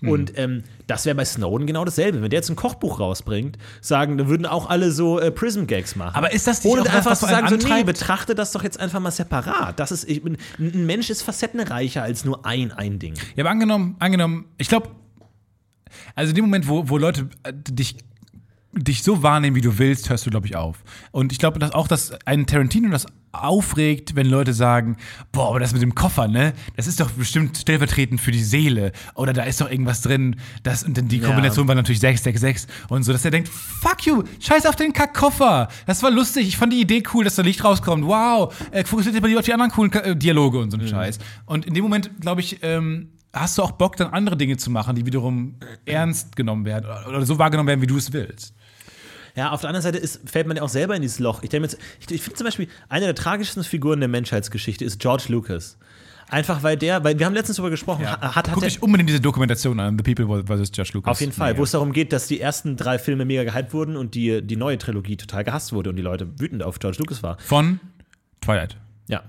Mhm. 0.00 0.08
Und 0.08 0.38
ähm, 0.38 0.62
das 0.86 1.04
wäre 1.04 1.16
bei 1.16 1.24
Snowden 1.24 1.66
genau 1.66 1.84
dasselbe. 1.84 2.22
Wenn 2.22 2.30
der 2.30 2.38
jetzt 2.38 2.48
ein 2.48 2.56
Kochbuch 2.56 3.00
rausbringt, 3.00 3.58
sagen, 3.80 4.16
dann 4.16 4.28
würden 4.28 4.46
auch 4.46 4.70
alle 4.70 4.92
so 4.92 5.18
äh, 5.18 5.30
Prism-Gags 5.32 5.96
machen. 5.96 6.14
Aber 6.14 6.32
ist 6.32 6.46
das 6.46 6.62
nicht 6.62 6.72
Ohne 6.72 6.82
auch 6.82 6.94
einfach 6.94 7.18
zu 7.18 7.26
sagen, 7.26 7.48
so, 7.48 7.56
nee, 7.68 7.82
betrachte 7.82 8.34
das 8.34 8.52
doch 8.52 8.62
jetzt 8.62 8.78
einfach 8.80 9.00
mal 9.00 9.10
separat. 9.10 9.78
Das 9.80 9.90
ist, 9.92 10.08
ich, 10.08 10.22
bin- 10.22 10.38
ein 10.58 10.86
Mensch 10.86 11.10
ist 11.10 11.22
facettenreicher 11.22 12.02
als 12.02 12.24
nur 12.24 12.46
ein, 12.46 12.70
ein 12.72 12.98
Ding. 12.98 13.14
Ja, 13.34 13.42
aber 13.42 13.50
angenommen, 13.50 13.96
angenommen, 13.98 14.46
ich 14.56 14.68
glaube, 14.68 14.88
also 16.14 16.30
in 16.30 16.36
dem 16.36 16.44
Moment, 16.44 16.68
wo, 16.68 16.88
wo 16.88 16.98
Leute 16.98 17.28
äh, 17.42 17.52
dich, 17.54 17.96
dich 18.74 19.02
so 19.02 19.22
wahrnehmen, 19.22 19.54
wie 19.56 19.60
du 19.60 19.78
willst, 19.78 20.08
hörst 20.08 20.24
du, 20.26 20.30
glaube 20.30 20.46
ich, 20.46 20.56
auf. 20.56 20.78
Und 21.10 21.30
ich 21.32 21.38
glaube, 21.38 21.58
dass 21.58 21.72
auch, 21.72 21.88
dass 21.88 22.12
ein 22.26 22.46
Tarantino 22.46 22.88
das 22.90 23.06
aufregt, 23.34 24.14
wenn 24.14 24.26
Leute 24.26 24.52
sagen, 24.52 24.96
boah, 25.30 25.48
aber 25.48 25.60
das 25.60 25.72
mit 25.72 25.80
dem 25.82 25.94
Koffer, 25.94 26.28
ne, 26.28 26.52
das 26.76 26.86
ist 26.86 27.00
doch 27.00 27.10
bestimmt 27.12 27.56
stellvertretend 27.56 28.20
für 28.20 28.30
die 28.30 28.42
Seele. 28.42 28.92
Oder 29.14 29.32
da 29.32 29.42
ist 29.44 29.60
doch 29.60 29.70
irgendwas 29.70 30.02
drin. 30.02 30.36
Das, 30.62 30.84
und 30.84 30.96
dann 30.98 31.08
die 31.08 31.18
Ja. 31.18 31.26
Kombination 31.28 31.66
war 31.68 31.74
natürlich 31.74 32.00
666 32.00 32.68
und 32.90 33.02
so, 33.04 33.12
dass 33.12 33.24
er 33.24 33.30
denkt, 33.30 33.48
fuck 33.48 34.04
you, 34.06 34.22
scheiß 34.40 34.66
auf 34.66 34.76
den 34.76 34.92
Kackkoffer. 34.92 35.68
Das 35.86 36.02
war 36.02 36.10
lustig, 36.10 36.46
ich 36.48 36.56
fand 36.58 36.72
die 36.74 36.80
Idee 36.80 37.02
cool, 37.14 37.24
dass 37.24 37.34
da 37.36 37.42
Licht 37.42 37.64
rauskommt. 37.64 38.04
Wow, 38.06 38.54
äh, 38.70 38.84
fokussiert 38.84 39.18
mal 39.20 39.28
lieber 39.28 39.40
auf 39.40 39.46
die 39.46 39.54
anderen 39.54 39.70
coolen 39.72 39.90
Ka- 39.90 40.00
äh, 40.00 40.16
Dialoge 40.16 40.58
und 40.58 40.70
so 40.70 40.76
Mhm. 40.76 40.82
einen 40.84 40.90
Scheiß. 40.90 41.18
Und 41.46 41.64
in 41.66 41.72
dem 41.74 41.82
Moment, 41.84 42.10
glaube 42.20 42.40
ich, 42.42 42.58
ähm, 42.62 43.08
hast 43.32 43.58
du 43.58 43.62
auch 43.62 43.72
Bock, 43.72 43.96
dann 43.96 44.12
andere 44.12 44.36
Dinge 44.36 44.56
zu 44.56 44.70
machen, 44.70 44.94
die 44.96 45.06
wiederum 45.06 45.56
ernst 45.84 46.36
genommen 46.36 46.64
werden 46.64 46.86
oder 47.08 47.24
so 47.24 47.38
wahrgenommen 47.38 47.68
werden, 47.68 47.80
wie 47.82 47.86
du 47.86 47.96
es 47.96 48.12
willst. 48.12 48.54
Ja, 49.34 49.50
auf 49.50 49.62
der 49.62 49.70
anderen 49.70 49.82
Seite 49.82 49.96
ist, 49.98 50.20
fällt 50.28 50.46
man 50.46 50.58
ja 50.58 50.62
auch 50.62 50.68
selber 50.68 50.94
in 50.94 51.00
dieses 51.00 51.18
Loch. 51.18 51.42
Ich, 51.42 51.50
jetzt- 51.52 51.78
ich, 52.00 52.10
ich 52.10 52.22
finde 52.22 52.36
zum 52.36 52.44
Beispiel, 52.44 52.68
eine 52.90 53.06
der 53.06 53.14
tragischsten 53.14 53.64
Figuren 53.64 54.00
der 54.00 54.08
Menschheitsgeschichte 54.10 54.84
ist 54.84 55.00
George 55.00 55.24
Lucas. 55.28 55.78
Einfach 56.28 56.62
weil 56.62 56.76
der, 56.76 57.02
weil 57.04 57.18
wir 57.18 57.26
haben 57.26 57.34
letztens 57.34 57.56
darüber 57.56 57.70
gesprochen, 57.70 58.08
hat, 58.10 58.20
hat, 58.20 58.34
hat 58.36 58.50
Guck 58.54 58.62
dich 58.64 58.82
unbedingt 58.82 59.08
diese 59.08 59.20
Dokumentation 59.20 59.78
an, 59.80 59.98
The 60.02 60.14
People 60.14 60.42
vs. 60.44 60.72
George 60.72 60.90
Lucas. 60.94 61.10
auf 61.12 61.20
jeden 61.20 61.32
Fall, 61.32 61.48
Naja. 61.50 61.58
wo 61.58 61.64
es 61.64 61.70
darum 61.72 61.92
geht, 61.92 62.12
dass 62.12 62.26
die 62.26 62.40
ersten 62.40 62.76
drei 62.76 62.98
Filme 62.98 63.24
mega 63.26 63.44
gehypt 63.44 63.72
wurden 63.74 63.96
und 63.96 64.14
die, 64.14 64.40
die 64.42 64.56
neue 64.56 64.78
Trilogie 64.78 65.16
total 65.16 65.44
gehasst 65.44 65.72
wurde 65.72 65.90
und 65.90 65.96
die 65.96 66.02
Leute 66.02 66.28
wütend 66.38 66.62
auf 66.62 66.78
George 66.78 66.98
Lucas 67.00 67.22
war. 67.22 67.38
Von 67.38 67.80
Twilight. 68.40 68.76
Ja. 69.08 69.22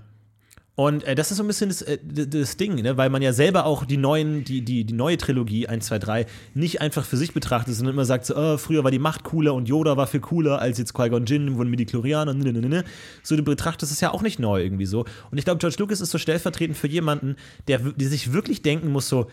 Und 0.75 1.03
äh, 1.03 1.13
das 1.13 1.29
ist 1.29 1.37
so 1.37 1.43
ein 1.43 1.47
bisschen 1.47 1.69
das, 1.69 1.83
äh, 1.83 1.99
das 2.01 2.57
Ding, 2.57 2.75
ne? 2.75 2.97
weil 2.97 3.11
man 3.11 3.21
ja 3.21 3.31
selber 3.31 3.65
auch 3.65 3.85
die 3.85 3.97
neuen, 3.97 4.43
die, 4.43 4.61
die, 4.63 4.85
die 4.85 4.93
neue 4.93 5.17
Trilogie 5.17 5.67
1, 5.67 5.85
2, 5.85 5.99
3 5.99 6.25
nicht 6.55 6.81
einfach 6.81 7.05
für 7.05 7.15
sich 7.15 7.31
betrachtet, 7.31 7.75
sondern 7.75 7.93
immer 7.93 8.05
sagt 8.05 8.25
so, 8.25 8.35
oh, 8.35 8.57
früher 8.57 8.83
war 8.83 8.89
die 8.89 8.97
Macht 8.97 9.23
cooler 9.23 9.53
und 9.53 9.69
Yoda 9.69 9.97
war 9.97 10.07
viel 10.07 10.21
cooler 10.21 10.59
als 10.59 10.79
jetzt 10.79 10.95
Qui-Gon 10.95 11.25
Jinn, 11.25 11.57
wurden 11.57 11.69
Midichlorianer, 11.69 12.33
ne, 12.33 12.51
ne, 12.51 12.59
ne, 12.59 12.69
ne. 12.69 12.83
So, 13.21 13.35
du 13.35 13.43
betrachtest 13.43 13.91
es 13.91 14.01
ja 14.01 14.11
auch 14.11 14.23
nicht 14.23 14.39
neu 14.39 14.63
irgendwie 14.63 14.87
so. 14.87 15.05
Und 15.29 15.37
ich 15.37 15.45
glaube, 15.45 15.59
George 15.59 15.75
Lucas 15.77 16.01
ist 16.01 16.09
so 16.09 16.17
stellvertretend 16.17 16.75
für 16.75 16.87
jemanden, 16.87 17.35
der, 17.67 17.77
der 17.77 18.09
sich 18.09 18.33
wirklich 18.33 18.63
denken 18.63 18.91
muss 18.91 19.07
so, 19.07 19.27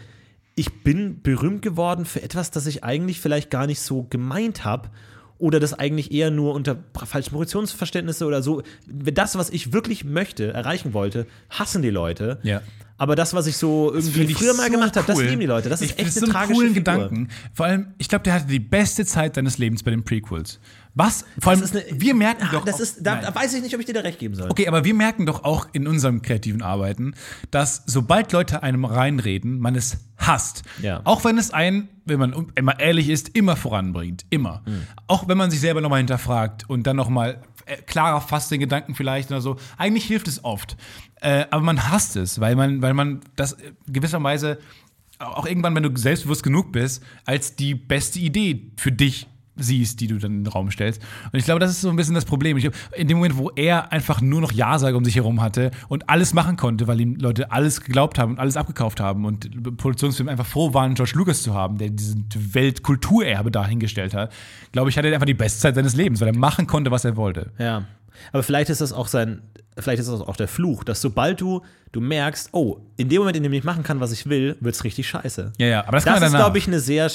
ich 0.57 0.83
bin 0.83 1.23
berühmt 1.23 1.63
geworden 1.63 2.05
für 2.05 2.23
etwas, 2.23 2.51
das 2.51 2.67
ich 2.67 2.85
eigentlich 2.85 3.19
vielleicht 3.19 3.49
gar 3.49 3.67
nicht 3.67 3.81
so 3.81 4.03
gemeint 4.03 4.67
habe 4.67 4.91
oder 5.41 5.59
das 5.61 5.75
eigentlich 5.75 6.13
eher 6.13 6.31
nur 6.31 6.55
unter 6.55 6.77
falschen 7.05 7.31
Produktionsverständnisse 7.31 8.27
oder 8.27 8.43
so. 8.43 8.63
Das, 8.87 9.37
was 9.37 9.51
ich 9.51 9.73
wirklich 9.73 10.05
möchte, 10.05 10.53
erreichen 10.53 10.93
wollte, 10.93 11.27
hassen 11.49 11.83
die 11.83 11.91
Leute. 11.91 12.39
Ja. 12.43 12.63
Aber 13.01 13.17
das, 13.17 13.33
was 13.33 13.47
ich 13.47 13.57
so 13.57 13.95
irgendwie 13.95 14.25
ich 14.25 14.37
früher 14.37 14.53
mal 14.53 14.67
so 14.67 14.73
gemacht 14.73 14.95
habe, 14.95 15.07
das 15.07 15.17
cool. 15.17 15.25
lieben 15.25 15.41
die 15.41 15.47
Leute. 15.47 15.71
Das 15.71 15.81
ist 15.81 15.93
ich 15.93 15.99
echt 15.99 16.13
finde 16.13 16.19
eine 16.19 16.27
so 16.27 16.33
tragische 16.33 16.53
coolen 16.53 16.75
Figur. 16.75 16.95
Gedanken. 16.95 17.29
Vor 17.55 17.65
allem, 17.65 17.87
ich 17.97 18.11
glaube, 18.11 18.25
der 18.25 18.35
hatte 18.35 18.47
die 18.47 18.61
beste 18.61 19.07
Zeit 19.07 19.37
seines 19.37 19.57
Lebens 19.57 19.83
bei 19.83 19.91
den 19.91 20.05
Prequels. 20.05 20.61
Was? 21.01 21.25
Vor 21.39 21.53
allem, 21.53 21.63
eine, 21.63 21.85
wir 21.93 22.15
merken 22.15 22.45
Ah, 22.47 22.53
doch. 22.53 22.65
Das 22.67 22.79
ist, 22.79 22.99
da, 23.01 23.23
Nein. 23.23 23.35
weiß 23.35 23.55
ich 23.55 23.63
nicht, 23.63 23.75
ob 23.75 23.81
ich 23.81 23.87
dir 23.87 23.95
da 23.95 24.01
recht 24.01 24.19
geben 24.19 24.35
soll. 24.35 24.51
Okay, 24.51 24.69
aber 24.69 24.85
wir 24.85 24.93
merken 24.93 25.25
doch 25.25 25.45
auch 25.45 25.67
in 25.73 25.87
unserem 25.87 26.21
kreativen 26.21 26.61
Arbeiten, 26.61 27.15
dass 27.51 27.83
sobald 27.87 28.33
Leute 28.33 28.63
einem 28.63 28.85
reinreden, 28.85 29.61
man 29.61 29.77
es 29.77 29.99
hasst. 30.19 30.63
Ja. 30.83 31.01
Auch 31.05 31.25
wenn 31.25 31.39
es 31.39 31.53
einen, 31.53 31.89
wenn 32.05 32.21
man 32.21 32.49
immer 32.55 32.79
ehrlich 32.79 33.09
ist, 33.09 33.31
immer 33.31 33.57
voranbringt. 33.57 34.27
Immer. 34.29 34.63
Mhm. 34.67 34.83
Auch 35.07 35.27
wenn 35.27 35.39
man 35.39 35.51
sich 35.51 35.61
selber 35.61 35.81
nochmal 35.81 35.99
hinterfragt 36.01 36.69
und 36.69 36.87
dann 36.87 36.97
nochmal 36.97 37.41
äh, 37.65 37.77
klarer 37.77 38.21
fasst 38.21 38.51
den 38.51 38.61
Gedanken 38.61 38.95
vielleicht 38.95 39.31
oder 39.31 39.41
so. 39.41 39.57
Eigentlich 39.79 40.05
hilft 40.05 40.29
es 40.29 40.45
oft. 40.45 40.77
Äh, 41.23 41.47
aber 41.51 41.63
man 41.63 41.91
hasst 41.91 42.17
es, 42.17 42.41
weil 42.41 42.57
man, 42.57 42.83
weil 42.83 42.93
man 42.93 43.21
das 43.37 43.57
gewisserweise 43.87 44.59
auch 45.19 45.47
irgendwann, 45.47 45.75
wenn 45.75 45.83
du 45.83 45.97
selbstbewusst 45.97 46.43
genug 46.43 46.73
bist, 46.73 47.03
als 47.27 47.57
die 47.57 47.75
beste 47.75 48.19
Idee 48.19 48.73
für 48.77 48.93
dich 48.93 49.27
siehst, 49.61 50.01
die 50.01 50.07
du 50.07 50.19
dann 50.19 50.33
in 50.33 50.45
den 50.45 50.53
Raum 50.53 50.71
stellst. 50.71 51.01
Und 51.33 51.39
ich 51.39 51.45
glaube, 51.45 51.61
das 51.61 51.71
ist 51.71 51.81
so 51.81 51.91
ein 51.91 51.97
bisschen 51.97 52.15
das 52.15 52.25
Problem. 52.25 52.57
Ich, 52.57 52.69
in 52.95 53.09
dem 53.09 53.19
Moment, 53.19 53.37
wo 53.37 53.51
er 53.51 53.93
einfach 53.93 54.21
nur 54.21 54.41
noch 54.41 54.53
Ja-Sager 54.53 54.97
um 54.97 55.05
sich 55.05 55.17
herum 55.17 55.41
hatte 55.41 55.71
und 55.89 56.09
alles 56.09 56.35
machen 56.35 56.57
konnte, 56.57 56.87
weil 56.87 57.01
ihm 57.01 57.17
Leute 57.17 57.53
alles 57.53 57.81
geglaubt 57.81 58.19
haben 58.19 58.33
und 58.33 58.39
alles 58.39 58.57
abgekauft 58.57 59.01
haben 59.01 59.25
und 59.25 59.77
Produktionsfilme 59.77 60.31
einfach 60.31 60.47
froh 60.47 60.75
waren, 60.75 60.95
George 60.95 61.13
Lucas 61.15 61.43
zu 61.43 61.55
haben, 61.55 61.79
der 61.79 61.91
diesen 61.91 62.27
Weltkulturerbe 62.35 63.51
dahingestellt 63.51 64.15
hat, 64.15 64.33
glaube 64.73 64.91
ich, 64.91 64.97
hatte 64.99 65.09
er 65.09 65.15
einfach 65.15 65.27
die 65.27 65.35
Bestzeit 65.35 65.75
seines 65.75 65.95
Lebens, 65.97 66.21
weil 66.21 66.29
er 66.29 66.37
machen 66.37 66.67
konnte, 66.67 66.91
was 66.91 67.05
er 67.05 67.17
wollte. 67.17 67.51
Ja. 67.59 67.85
Aber 68.33 68.43
vielleicht 68.43 68.71
ist 68.71 68.81
das 68.81 68.93
auch 68.93 69.09
sein, 69.09 69.43
vielleicht 69.79 70.01
ist 70.01 70.09
das 70.11 70.21
auch 70.21 70.37
der 70.37 70.49
Fluch, 70.49 70.85
dass 70.85 71.01
sobald 71.01 71.41
du, 71.41 71.63
du 71.93 72.01
merkst, 72.01 72.51
oh, 72.53 72.79
in 72.97 73.09
dem 73.09 73.21
Moment, 73.21 73.37
in 73.37 73.43
dem 73.43 73.53
ich 73.53 73.65
machen 73.65 73.83
kann, 73.83 74.01
was 74.01 74.13
ich 74.13 74.27
will, 74.29 74.57
wird 74.61 74.75
es 74.75 74.85
richtig 74.85 75.09
scheiße. 75.09 75.53
Ja, 75.59 75.67
ja, 75.67 75.81
aber 75.83 75.93
das, 75.93 76.05
Das, 76.05 76.13
kann 76.13 76.21
man 76.21 76.27
ist, 76.27 76.33
danach. 76.35 76.47
glaube 76.47 76.59
ich, 76.59 76.67
eine 76.67 76.81
sehr, 76.81 77.11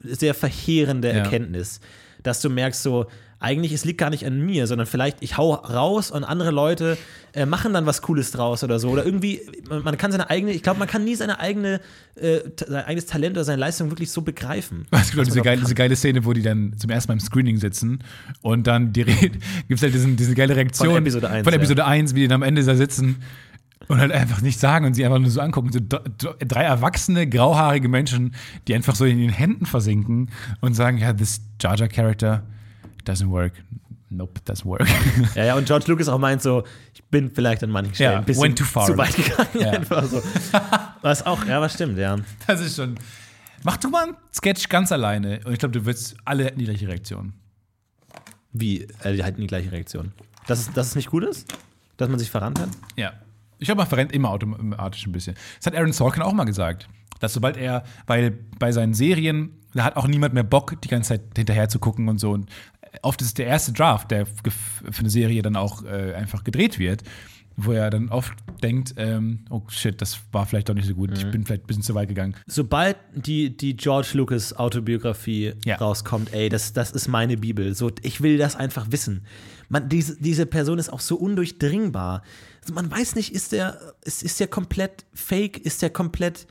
sehr 0.00 0.34
verheerende 0.34 1.08
Ja. 1.08 1.14
Erkenntnis. 1.14 1.80
Dass 2.22 2.40
du 2.40 2.50
merkst, 2.50 2.82
so, 2.82 3.06
eigentlich, 3.38 3.72
es 3.72 3.84
liegt 3.84 3.98
gar 3.98 4.10
nicht 4.10 4.24
an 4.24 4.40
mir, 4.40 4.66
sondern 4.66 4.86
vielleicht, 4.86 5.18
ich 5.20 5.36
hau 5.36 5.52
raus 5.52 6.10
und 6.10 6.24
andere 6.24 6.50
Leute 6.50 6.96
äh, 7.34 7.44
machen 7.44 7.74
dann 7.74 7.84
was 7.84 8.00
Cooles 8.00 8.30
draus 8.30 8.64
oder 8.64 8.78
so. 8.78 8.88
Oder 8.88 9.04
irgendwie, 9.04 9.42
man, 9.68 9.82
man 9.84 9.98
kann 9.98 10.10
seine 10.10 10.30
eigene, 10.30 10.52
ich 10.52 10.62
glaube, 10.62 10.78
man 10.78 10.88
kann 10.88 11.04
nie 11.04 11.14
seine 11.14 11.38
eigene, 11.38 11.80
äh, 12.14 12.40
sein 12.66 12.84
eigenes 12.84 13.04
Talent 13.04 13.36
oder 13.36 13.44
seine 13.44 13.60
Leistung 13.60 13.90
wirklich 13.90 14.10
so 14.10 14.22
begreifen. 14.22 14.86
Es 14.90 15.10
gibt 15.10 15.20
auch 15.20 15.24
diese 15.24 15.38
man 15.38 15.44
geile, 15.44 15.60
diese 15.60 15.74
geile 15.74 15.96
Szene, 15.96 16.24
wo 16.24 16.32
die 16.32 16.42
dann 16.42 16.74
zum 16.78 16.88
ersten 16.88 17.10
Mal 17.10 17.14
im 17.14 17.20
Screening 17.20 17.58
sitzen 17.58 18.02
und 18.40 18.66
dann 18.66 18.92
die 18.94 19.04
gibt 19.04 19.42
es 19.70 19.82
halt 19.82 19.92
diesen, 19.92 20.16
diese 20.16 20.34
geile 20.34 20.56
Reaktion 20.56 20.88
Von 20.88 21.02
Episode 21.02 21.28
1, 21.28 21.44
von 21.44 21.52
ja. 21.52 21.58
Episode 21.58 21.84
1, 21.84 22.14
wie 22.14 22.20
die 22.20 22.28
dann 22.28 22.36
am 22.36 22.42
Ende 22.42 22.64
da 22.64 22.74
sitzen 22.74 23.16
und 23.88 24.00
halt 24.00 24.12
einfach 24.12 24.40
nichts 24.40 24.60
sagen 24.60 24.86
und 24.86 24.94
sie 24.94 25.04
einfach 25.04 25.18
nur 25.18 25.30
so 25.30 25.40
angucken. 25.40 25.70
So 25.72 25.80
drei 25.80 26.64
erwachsene, 26.64 27.28
grauhaarige 27.28 27.88
Menschen, 27.88 28.34
die 28.66 28.74
einfach 28.74 28.94
so 28.94 29.04
in 29.04 29.18
den 29.18 29.30
Händen 29.30 29.66
versinken 29.66 30.30
und 30.60 30.74
sagen, 30.74 30.98
ja, 30.98 31.12
this 31.12 31.40
Jar 31.60 31.76
Jar 31.76 31.88
Character 31.88 32.42
doesn't 33.04 33.30
work. 33.30 33.52
Nope, 34.08 34.40
doesn't 34.46 34.64
work. 34.64 34.86
Ja, 35.34 35.44
ja, 35.44 35.54
und 35.56 35.66
George 35.66 35.86
Lucas 35.88 36.08
auch 36.08 36.18
meint 36.18 36.40
so, 36.40 36.64
ich 36.94 37.02
bin 37.04 37.30
vielleicht 37.34 37.62
an 37.64 37.70
manchen 37.70 37.94
Stellen 37.94 38.12
Ja, 38.12 38.18
ein 38.18 38.24
bisschen 38.24 38.42
went 38.42 38.58
too 38.58 38.64
far. 38.64 38.86
zu 38.86 38.96
weit 38.96 39.14
gegangen. 39.14 39.48
Ja. 39.54 39.70
Einfach 39.72 40.04
so. 40.04 40.22
Was 41.02 41.26
auch, 41.26 41.44
ja, 41.44 41.60
was 41.60 41.74
stimmt, 41.74 41.98
ja. 41.98 42.16
das 42.46 42.60
ist 42.60 42.76
schon. 42.76 42.96
Mach 43.64 43.76
du 43.78 43.88
mal 43.88 44.04
einen 44.04 44.16
Sketch 44.32 44.68
ganz 44.68 44.92
alleine 44.92 45.40
und 45.44 45.52
ich 45.52 45.58
glaube, 45.58 45.78
du 45.78 45.84
wirst 45.86 46.16
alle 46.24 46.44
hätten 46.44 46.58
die 46.58 46.66
gleiche 46.66 46.86
Reaktion. 46.88 47.32
Wie, 48.52 48.82
äh, 49.02 49.12
die 49.12 49.22
halten 49.24 49.40
die 49.40 49.46
gleiche 49.48 49.70
Reaktion. 49.72 50.12
Dass 50.46 50.60
es, 50.60 50.72
dass 50.72 50.88
es 50.88 50.94
nicht 50.94 51.10
gut 51.10 51.24
ist? 51.24 51.46
Dass 51.96 52.08
man 52.08 52.18
sich 52.18 52.30
verrannt 52.30 52.60
hat? 52.60 52.68
Ja. 52.94 53.12
Ich 53.58 53.66
glaube, 53.66 53.78
man 53.80 53.86
verrennt 53.88 54.12
immer 54.12 54.30
automatisch 54.30 55.06
ein 55.06 55.12
bisschen. 55.12 55.34
Das 55.58 55.66
hat 55.66 55.74
Aaron 55.76 55.92
Sorkin 55.92 56.22
auch 56.22 56.32
mal 56.32 56.44
gesagt. 56.44 56.88
Dass 57.20 57.32
sobald 57.32 57.56
er, 57.56 57.84
weil 58.06 58.32
bei 58.58 58.72
seinen 58.72 58.92
Serien, 58.92 59.50
da 59.74 59.84
hat 59.84 59.96
auch 59.96 60.06
niemand 60.06 60.34
mehr 60.34 60.42
Bock, 60.44 60.80
die 60.82 60.88
ganze 60.88 61.10
Zeit 61.10 61.22
hinterher 61.36 61.68
zu 61.68 61.78
gucken 61.78 62.08
und 62.08 62.18
so. 62.18 62.32
Und 62.32 62.50
oft 63.02 63.20
ist 63.22 63.28
es 63.28 63.34
der 63.34 63.46
erste 63.46 63.72
Draft, 63.72 64.10
der 64.10 64.26
für 64.26 65.00
eine 65.00 65.10
Serie 65.10 65.40
dann 65.42 65.56
auch 65.56 65.82
äh, 65.84 66.12
einfach 66.14 66.44
gedreht 66.44 66.78
wird, 66.78 67.02
wo 67.56 67.72
er 67.72 67.88
dann 67.88 68.10
oft 68.10 68.34
denkt, 68.62 68.94
ähm, 68.98 69.46
oh 69.48 69.62
shit, 69.68 70.00
das 70.02 70.20
war 70.30 70.44
vielleicht 70.44 70.68
doch 70.68 70.74
nicht 70.74 70.86
so 70.86 70.94
gut, 70.94 71.16
ich 71.16 71.30
bin 71.30 71.46
vielleicht 71.46 71.64
ein 71.64 71.66
bisschen 71.66 71.82
zu 71.82 71.94
weit 71.94 72.08
gegangen. 72.10 72.34
Sobald 72.46 72.96
die, 73.14 73.56
die 73.56 73.74
George 73.76 74.10
Lucas 74.12 74.52
Autobiografie 74.54 75.54
Ja. 75.64 75.76
rauskommt, 75.76 76.34
ey, 76.34 76.50
das, 76.50 76.74
das 76.74 76.90
ist 76.90 77.08
meine 77.08 77.38
Bibel. 77.38 77.74
So, 77.74 77.90
ich 78.02 78.20
will 78.20 78.36
das 78.36 78.56
einfach 78.56 78.88
wissen. 78.90 79.24
Man, 79.70 79.88
diese, 79.88 80.20
diese 80.20 80.44
Person 80.44 80.78
ist 80.78 80.92
auch 80.92 81.00
so 81.00 81.16
undurchdringbar. 81.16 82.22
Man 82.72 82.90
weiß 82.90 83.14
nicht, 83.16 83.32
ist 83.32 83.52
der, 83.52 83.78
ist, 84.02 84.22
ist 84.22 84.40
der 84.40 84.48
komplett 84.48 85.04
fake, 85.14 85.58
ist 85.58 85.82
der 85.82 85.90
komplett 85.90 86.46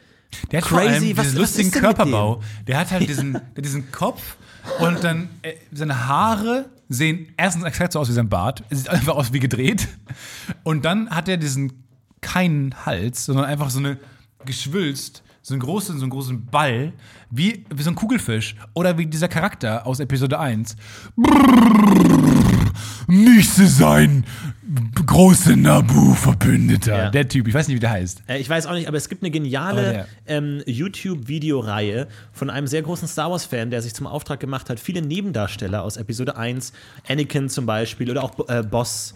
Der 0.51 0.61
hat 0.61 0.68
vor 0.68 0.80
crazy? 0.80 0.89
allem 0.91 1.01
diesen 1.03 1.18
was, 1.18 1.26
was 1.28 1.34
lustigen 1.34 1.70
mit 1.70 1.80
Körperbau. 1.80 2.41
Der 2.68 2.80
hat 2.80 2.91
halt 2.91 3.07
diesen, 3.07 3.36
hat 3.36 3.43
diesen 3.57 3.91
Kopf 3.91 4.38
und 4.80 5.03
dann 5.03 5.30
äh, 5.41 5.53
seine 5.72 6.07
Haare 6.07 6.70
sehen 6.89 7.28
erstens 7.38 7.63
exakt 7.63 7.93
so 7.93 7.99
aus 7.99 8.09
wie 8.09 8.13
sein 8.13 8.30
Bart. 8.30 8.63
Es 8.70 8.80
sieht 8.80 8.89
einfach 8.89 9.16
aus 9.16 9.34
wie 9.34 9.39
gedreht. 9.39 9.88
Und 10.63 10.86
dann 10.86 11.09
hat 11.09 11.28
er 11.28 11.38
diesen 11.38 11.84
keinen 12.22 12.86
Hals, 12.86 13.26
sondern 13.26 13.45
einfach 13.45 13.70
so 13.70 13.80
eine 13.80 13.97
geschwülst, 14.45 15.24
so 15.41 15.53
einen 15.53 15.61
großen, 15.61 15.97
so 15.97 16.03
einen 16.03 16.09
großen 16.11 16.45
Ball, 16.45 16.93
wie, 17.30 17.66
wie 17.74 17.84
so 17.84 17.89
ein 17.89 17.95
Kugelfisch. 17.95 18.55
Oder 18.74 18.97
wie 18.97 19.05
dieser 19.05 19.28
Charakter 19.28 19.86
aus 19.86 19.99
Episode 19.99 20.39
1. 20.39 20.76
Müsste 23.08 23.68
sein 23.68 24.26
große 25.06 25.56
Nabu-Verbündeter. 25.56 26.97
Ja. 26.97 27.10
Der 27.10 27.28
Typ, 27.28 27.47
ich 27.47 27.53
weiß 27.53 27.68
nicht, 27.68 27.76
wie 27.76 27.80
der 27.80 27.91
heißt. 27.91 28.24
Äh, 28.28 28.39
ich 28.39 28.49
weiß 28.49 28.66
auch 28.66 28.74
nicht, 28.74 28.88
aber 28.88 28.97
es 28.97 29.10
gibt 29.10 29.22
eine 29.24 29.32
geniale 29.32 30.08
ähm, 30.28 30.64
YouTube-Videoreihe 30.66 32.08
von 32.32 32.49
einem 32.49 32.68
sehr 32.68 32.82
großen 32.82 33.08
Star 33.08 33.30
Wars-Fan, 33.32 33.70
der 33.70 33.82
sich 33.82 33.93
zum 33.93 34.08
Auftrag 34.08 34.39
gemacht 34.39 34.70
hat, 34.70 34.80
viele 34.80 35.01
Nebendarsteller 35.01 35.84
aus 35.84 35.97
Episode 35.97 36.36
1, 36.36 36.74
Anakin 37.08 37.49
zum 37.49 37.66
Beispiel 37.66 38.10
oder 38.10 38.24
auch 38.24 38.49
äh, 38.49 38.64
Boss. 38.64 39.16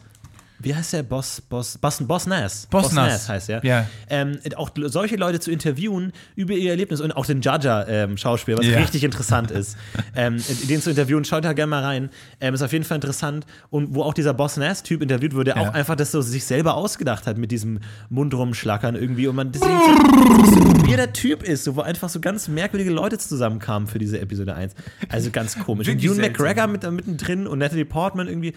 Wie 0.62 0.76
heißt 0.76 0.93
der? 0.93 1.03
Boss, 1.03 1.41
Boss, 1.41 1.78
Boss, 1.78 2.05
Boss 2.05 2.28
Nass. 2.28 2.68
Boss 2.70 2.91
Nass. 2.91 3.30
heißt 3.30 3.49
er. 3.49 3.64
Ja. 3.66 3.88
Ähm, 4.10 4.39
auch 4.57 4.72
solche 4.76 5.16
Leute 5.16 5.39
zu 5.39 5.51
interviewen 5.51 6.12
über 6.36 6.53
ihr 6.53 6.72
Erlebnis 6.72 6.99
und 7.01 7.14
auch 7.14 7.26
den 7.26 7.41
Jaja 7.41 7.88
ähm, 7.88 8.16
was 8.22 8.45
Ja. 8.45 8.78
richtig 8.80 9.03
interessant 9.03 9.51
ist. 9.51 9.78
ähm, 10.16 10.38
den 10.68 10.82
zu 10.82 10.89
interviewen, 10.89 11.24
schaut 11.24 11.45
da 11.45 11.53
gerne 11.53 11.70
mal 11.70 11.84
rein. 11.84 12.10
Ähm, 12.41 12.53
ist 12.53 12.62
auf 12.62 12.74
jeden 12.74 12.84
Fall 12.84 12.95
interessant. 12.95 13.45
Und 13.70 13.95
wo 13.95 14.03
auch 14.03 14.14
dieser 14.14 14.34
Boss 14.34 14.57
Nass-Typ 14.57 15.01
interviewt 15.01 15.34
wurde, 15.34 15.53
der 15.53 15.62
Ja. 15.64 15.70
auch 15.70 15.74
einfach 15.74 15.95
das 15.95 16.12
so 16.12 16.22
sich 16.22 16.43
selber 16.43 16.74
ausgedacht 16.76 17.26
hat 17.26 17.38
mit 17.38 17.51
diesem 17.51 17.80
Mund 18.10 18.34
rumschlackern 18.34 18.95
irgendwie. 18.95 19.28
Und 19.28 19.36
man 19.38 19.51
deswegen 19.51 19.80
so, 19.80 20.86
wie 20.88 20.95
der 20.95 21.14
Typ 21.14 21.43
ist, 21.43 21.64
so, 21.64 21.76
wo 21.76 21.82
einfach 21.82 22.10
so 22.10 22.20
ganz 22.20 22.47
merkwürdige 22.49 22.91
Leute 22.91 23.18
zusammenkamen 23.18 23.88
für 23.88 23.99
diese 23.99 24.20
Episode 24.20 24.55
1. 24.55 24.74
Also 25.07 25.30
ganz 25.32 25.57
komisch. 25.57 25.88
Und 25.88 26.03
Ewan. 26.20 26.32
McGregor 26.32 26.68
mit, 26.68 26.84
da 26.84 26.91
mittendrin 26.91 27.47
und 27.47 27.60
Natalie 27.60 27.86
Portman 27.86 28.28
irgendwie. 28.28 28.53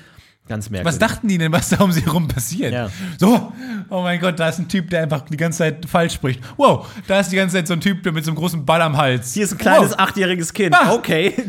Ganz 0.48 0.70
merkwürdig. 0.70 1.00
Was 1.00 1.08
dachten 1.10 1.28
die 1.28 1.38
denn, 1.38 1.52
was 1.52 1.68
da 1.68 1.78
um 1.82 1.92
sie 1.92 2.04
herum 2.04 2.26
passiert? 2.28 2.72
Ja. 2.72 2.90
So, 3.18 3.52
oh 3.90 4.02
mein 4.02 4.20
Gott, 4.20 4.40
da 4.40 4.48
ist 4.48 4.58
ein 4.58 4.68
Typ, 4.68 4.90
der 4.90 5.02
einfach 5.02 5.22
die 5.22 5.36
ganze 5.36 5.58
Zeit 5.58 5.86
falsch 5.86 6.14
spricht. 6.14 6.40
Wow, 6.56 6.88
da 7.06 7.20
ist 7.20 7.30
die 7.30 7.36
ganze 7.36 7.56
Zeit 7.56 7.68
so 7.68 7.74
ein 7.74 7.80
Typ 7.80 8.02
der 8.02 8.12
mit 8.12 8.24
so 8.24 8.32
einem 8.32 8.38
großen 8.38 8.64
Ball 8.66 8.82
am 8.82 8.96
Hals. 8.96 9.34
Hier 9.34 9.44
ist 9.44 9.52
ein 9.52 9.58
kleines 9.58 9.90
Wow. 9.92 9.98
achtjähriges 10.00 10.52
Kind. 10.52 10.74
Ah. 10.74 10.92
Okay. 10.94 11.34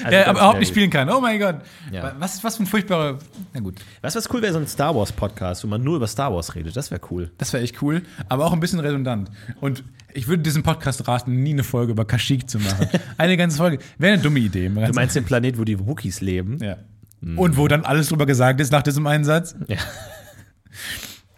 Also 0.00 0.10
der 0.10 0.28
aber 0.28 0.38
überhaupt 0.38 0.60
nicht 0.60 0.68
spielen 0.68 0.90
kann. 0.90 1.10
Oh 1.10 1.20
mein 1.20 1.40
Gott. 1.40 1.56
Ja. 1.90 2.14
Was, 2.20 2.44
was 2.44 2.56
für 2.56 2.62
ein 2.62 2.66
furchtbarer. 2.66 3.18
Na 3.52 3.58
gut, 3.58 3.74
Weißt 4.00 4.14
du, 4.14 4.18
was 4.20 4.32
cool 4.32 4.40
wäre? 4.42 4.52
So 4.52 4.60
ein 4.60 4.68
Star 4.68 4.94
Wars 4.94 5.10
Podcast, 5.10 5.64
wo 5.64 5.68
man 5.68 5.82
nur 5.82 5.96
über 5.96 6.06
Star 6.06 6.32
Wars 6.32 6.54
redet. 6.54 6.76
Das 6.76 6.92
wäre 6.92 7.00
cool. 7.10 7.32
das 7.36 7.52
wäre 7.52 7.64
echt 7.64 7.82
cool, 7.82 8.02
aber 8.28 8.44
auch 8.46 8.52
ein 8.52 8.60
bisschen 8.60 8.78
redundant. 8.78 9.28
Und 9.60 9.82
ich 10.14 10.28
würde 10.28 10.44
diesem 10.44 10.62
Podcast 10.62 11.06
raten, 11.08 11.42
nie 11.42 11.52
eine 11.52 11.64
Folge 11.64 11.92
über 11.92 12.04
Kashyyyk 12.04 12.48
zu 12.48 12.60
machen. 12.60 12.86
Eine 13.18 13.36
ganze 13.36 13.56
Folge. 13.56 13.78
Wäre 13.98 14.14
eine 14.14 14.22
dumme 14.22 14.38
Idee. 14.38 14.68
Du 14.68 14.92
meinst 14.94 15.16
den 15.16 15.24
Planet, 15.24 15.58
wo 15.58 15.64
die 15.64 15.78
Wookies 15.84 16.20
leben? 16.20 16.58
Ja. 16.62 16.76
Und 17.20 17.56
wo 17.56 17.68
dann 17.68 17.84
alles 17.84 18.08
drüber 18.08 18.26
gesagt 18.26 18.60
ist 18.60 18.70
nach 18.70 18.82
diesem 18.82 19.06
Einsatz. 19.06 19.54
Ja. 19.66 19.78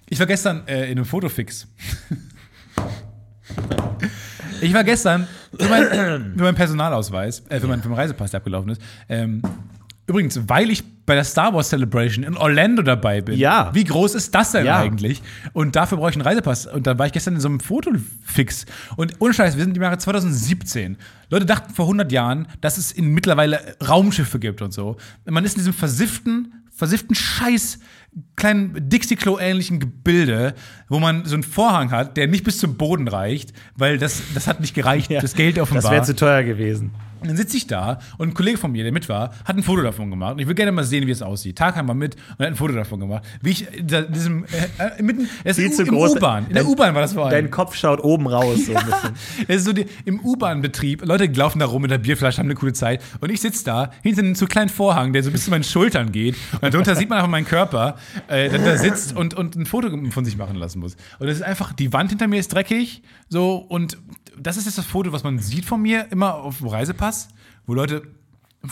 Ich 0.08 0.18
war 0.18 0.26
gestern 0.26 0.66
äh, 0.66 0.86
in 0.86 0.98
einem 0.98 1.04
Fotofix. 1.04 1.68
ich 4.60 4.74
war 4.74 4.82
gestern 4.84 5.28
für, 5.56 5.68
mein, 5.68 5.84
für 5.86 6.42
meinen 6.42 6.54
Personalausweis, 6.56 7.44
äh, 7.48 7.60
für, 7.60 7.68
meinen, 7.68 7.80
für 7.80 7.88
meinen 7.88 7.98
Reisepass, 7.98 8.32
der 8.32 8.38
abgelaufen 8.38 8.70
ist. 8.72 8.82
Ähm, 9.08 9.40
übrigens, 10.10 10.40
weil 10.48 10.70
ich 10.70 10.84
bei 11.06 11.14
der 11.14 11.24
Star 11.24 11.52
Wars 11.54 11.70
Celebration 11.70 12.24
in 12.24 12.36
Orlando 12.36 12.82
dabei 12.82 13.20
bin. 13.20 13.36
Ja. 13.38 13.70
Wie 13.74 13.84
groß 13.84 14.14
ist 14.14 14.34
das 14.34 14.52
denn 14.52 14.66
Ja. 14.66 14.78
eigentlich? 14.78 15.22
Und 15.52 15.74
dafür 15.74 15.98
brauche 15.98 16.10
ich 16.10 16.16
einen 16.16 16.24
Reisepass. 16.24 16.66
Und 16.66 16.86
da 16.86 16.98
war 16.98 17.06
ich 17.06 17.12
gestern 17.12 17.34
in 17.34 17.40
so 17.40 17.48
einem 17.48 17.58
Fotofix. 17.60 18.66
Und 18.96 19.14
ohne 19.18 19.34
Scheiß, 19.34 19.56
wir 19.56 19.64
sind 19.64 19.76
im 19.76 19.82
Jahre 19.82 19.98
2017. 19.98 20.96
Leute 21.30 21.46
dachten 21.46 21.72
vor 21.74 21.86
100 21.86 22.12
Jahren, 22.12 22.46
dass 22.60 22.78
es 22.78 22.92
in 22.92 23.08
mittlerweile 23.08 23.58
Raumschiffe 23.86 24.38
gibt 24.38 24.62
und 24.62 24.72
so. 24.72 24.96
Man 25.24 25.44
ist 25.44 25.54
in 25.54 25.60
diesem 25.60 25.72
versifften, 25.72 26.52
versifften 26.70 27.14
Scheiß 27.16 27.78
kleinen 28.36 28.88
Dixie-Klo-ähnlichen 28.88 29.80
Gebilde, 29.80 30.54
wo 30.88 30.98
man 30.98 31.24
so 31.24 31.34
einen 31.34 31.42
Vorhang 31.42 31.90
hat, 31.90 32.16
der 32.16 32.26
nicht 32.26 32.44
bis 32.44 32.58
zum 32.58 32.76
Boden 32.76 33.08
reicht, 33.08 33.52
weil 33.76 33.98
das, 33.98 34.22
das 34.34 34.46
hat 34.46 34.60
nicht 34.60 34.74
gereicht, 34.74 35.10
das 35.10 35.34
Geld 35.34 35.58
offenbar. 35.58 35.82
Das 35.82 35.90
wäre 35.90 36.04
zu 36.04 36.16
teuer 36.16 36.42
gewesen. 36.42 36.90
Und 37.20 37.28
dann 37.28 37.36
sitze 37.36 37.56
ich 37.56 37.66
da 37.66 37.98
und 38.18 38.28
ein 38.28 38.34
Kollege 38.34 38.58
von 38.58 38.72
mir, 38.72 38.82
der 38.82 38.92
mit 38.92 39.08
war, 39.08 39.32
hat 39.44 39.56
ein 39.56 39.62
Foto 39.62 39.82
davon 39.82 40.10
gemacht. 40.10 40.34
Und 40.34 40.38
ich 40.40 40.46
will 40.46 40.54
gerne 40.54 40.72
mal 40.72 40.84
sehen, 40.84 41.06
wie 41.06 41.10
es 41.10 41.22
aussieht. 41.22 41.56
Tarkan 41.56 41.86
war 41.86 41.94
mit 41.94 42.16
und 42.16 42.38
hat 42.38 42.46
ein 42.46 42.56
Foto 42.56 42.72
davon 42.72 43.00
gemacht. 43.00 43.24
Wie 43.42 43.50
ich 43.50 43.74
in 43.74 43.86
diesem, 43.86 44.44
äh, 44.44 44.98
äh, 44.98 45.02
mitten, 45.02 45.28
es 45.44 45.56
Viel 45.56 45.72
zu 45.72 45.82
im 45.82 45.88
groß. 45.88 46.16
U-Bahn. 46.16 46.46
In 46.48 46.54
der 46.54 46.66
U-Bahn 46.66 46.94
war 46.94 47.02
das 47.02 47.12
vor 47.12 47.24
allem. 47.26 47.32
Dein 47.32 47.50
Kopf 47.50 47.74
schaut 47.76 48.02
oben 48.02 48.26
raus. 48.26 48.66
So 48.66 48.74
ein 48.74 48.86
bisschen. 48.90 49.44
Es 49.48 49.56
ist 49.56 49.64
so 49.64 49.72
die, 49.72 49.86
im 50.04 50.20
U-Bahn-Betrieb, 50.20 51.04
Leute 51.04 51.26
laufen 51.26 51.58
da 51.58 51.66
rum 51.66 51.82
mit 51.82 51.90
der 51.90 51.98
Bierflasche, 51.98 52.38
haben 52.38 52.46
eine 52.46 52.54
coole 52.54 52.72
Zeit. 52.72 53.02
Und 53.20 53.30
ich 53.30 53.40
sitze 53.40 53.64
da 53.64 53.90
hinter 54.02 54.22
einem 54.22 54.34
zu 54.34 54.46
kleinen 54.46 54.68
Vorhang, 54.68 55.12
der 55.12 55.22
so 55.22 55.30
bis 55.30 55.44
zu 55.44 55.50
meinen 55.50 55.64
Schultern 55.64 56.12
geht. 56.12 56.36
Und 56.60 56.72
darunter 56.72 56.96
sieht 56.96 57.08
man 57.08 57.18
einfach 57.18 57.30
meinen 57.30 57.46
Körper, 57.46 57.96
äh, 58.28 58.48
der 58.48 58.58
da 58.58 58.76
sitzt 58.76 59.16
und, 59.16 59.34
und 59.34 59.56
ein 59.56 59.66
Foto 59.66 59.88
von 60.10 60.24
sich 60.24 60.36
machen 60.36 60.56
lassen 60.56 60.80
muss. 60.80 60.96
Und 61.18 61.26
das 61.26 61.36
ist 61.36 61.42
einfach, 61.42 61.72
die 61.72 61.92
Wand 61.92 62.10
hinter 62.10 62.28
mir 62.28 62.38
ist 62.38 62.52
dreckig. 62.52 63.02
So, 63.28 63.56
und 63.56 63.98
das 64.40 64.56
ist 64.56 64.66
jetzt 64.66 64.78
das 64.78 64.86
Foto, 64.86 65.12
was 65.12 65.22
man 65.22 65.38
sieht 65.38 65.64
von 65.64 65.80
mir, 65.80 66.06
immer 66.10 66.34
auf 66.34 66.58
dem 66.58 66.68
Reisepass, 66.68 67.28
wo 67.66 67.74
Leute. 67.74 68.02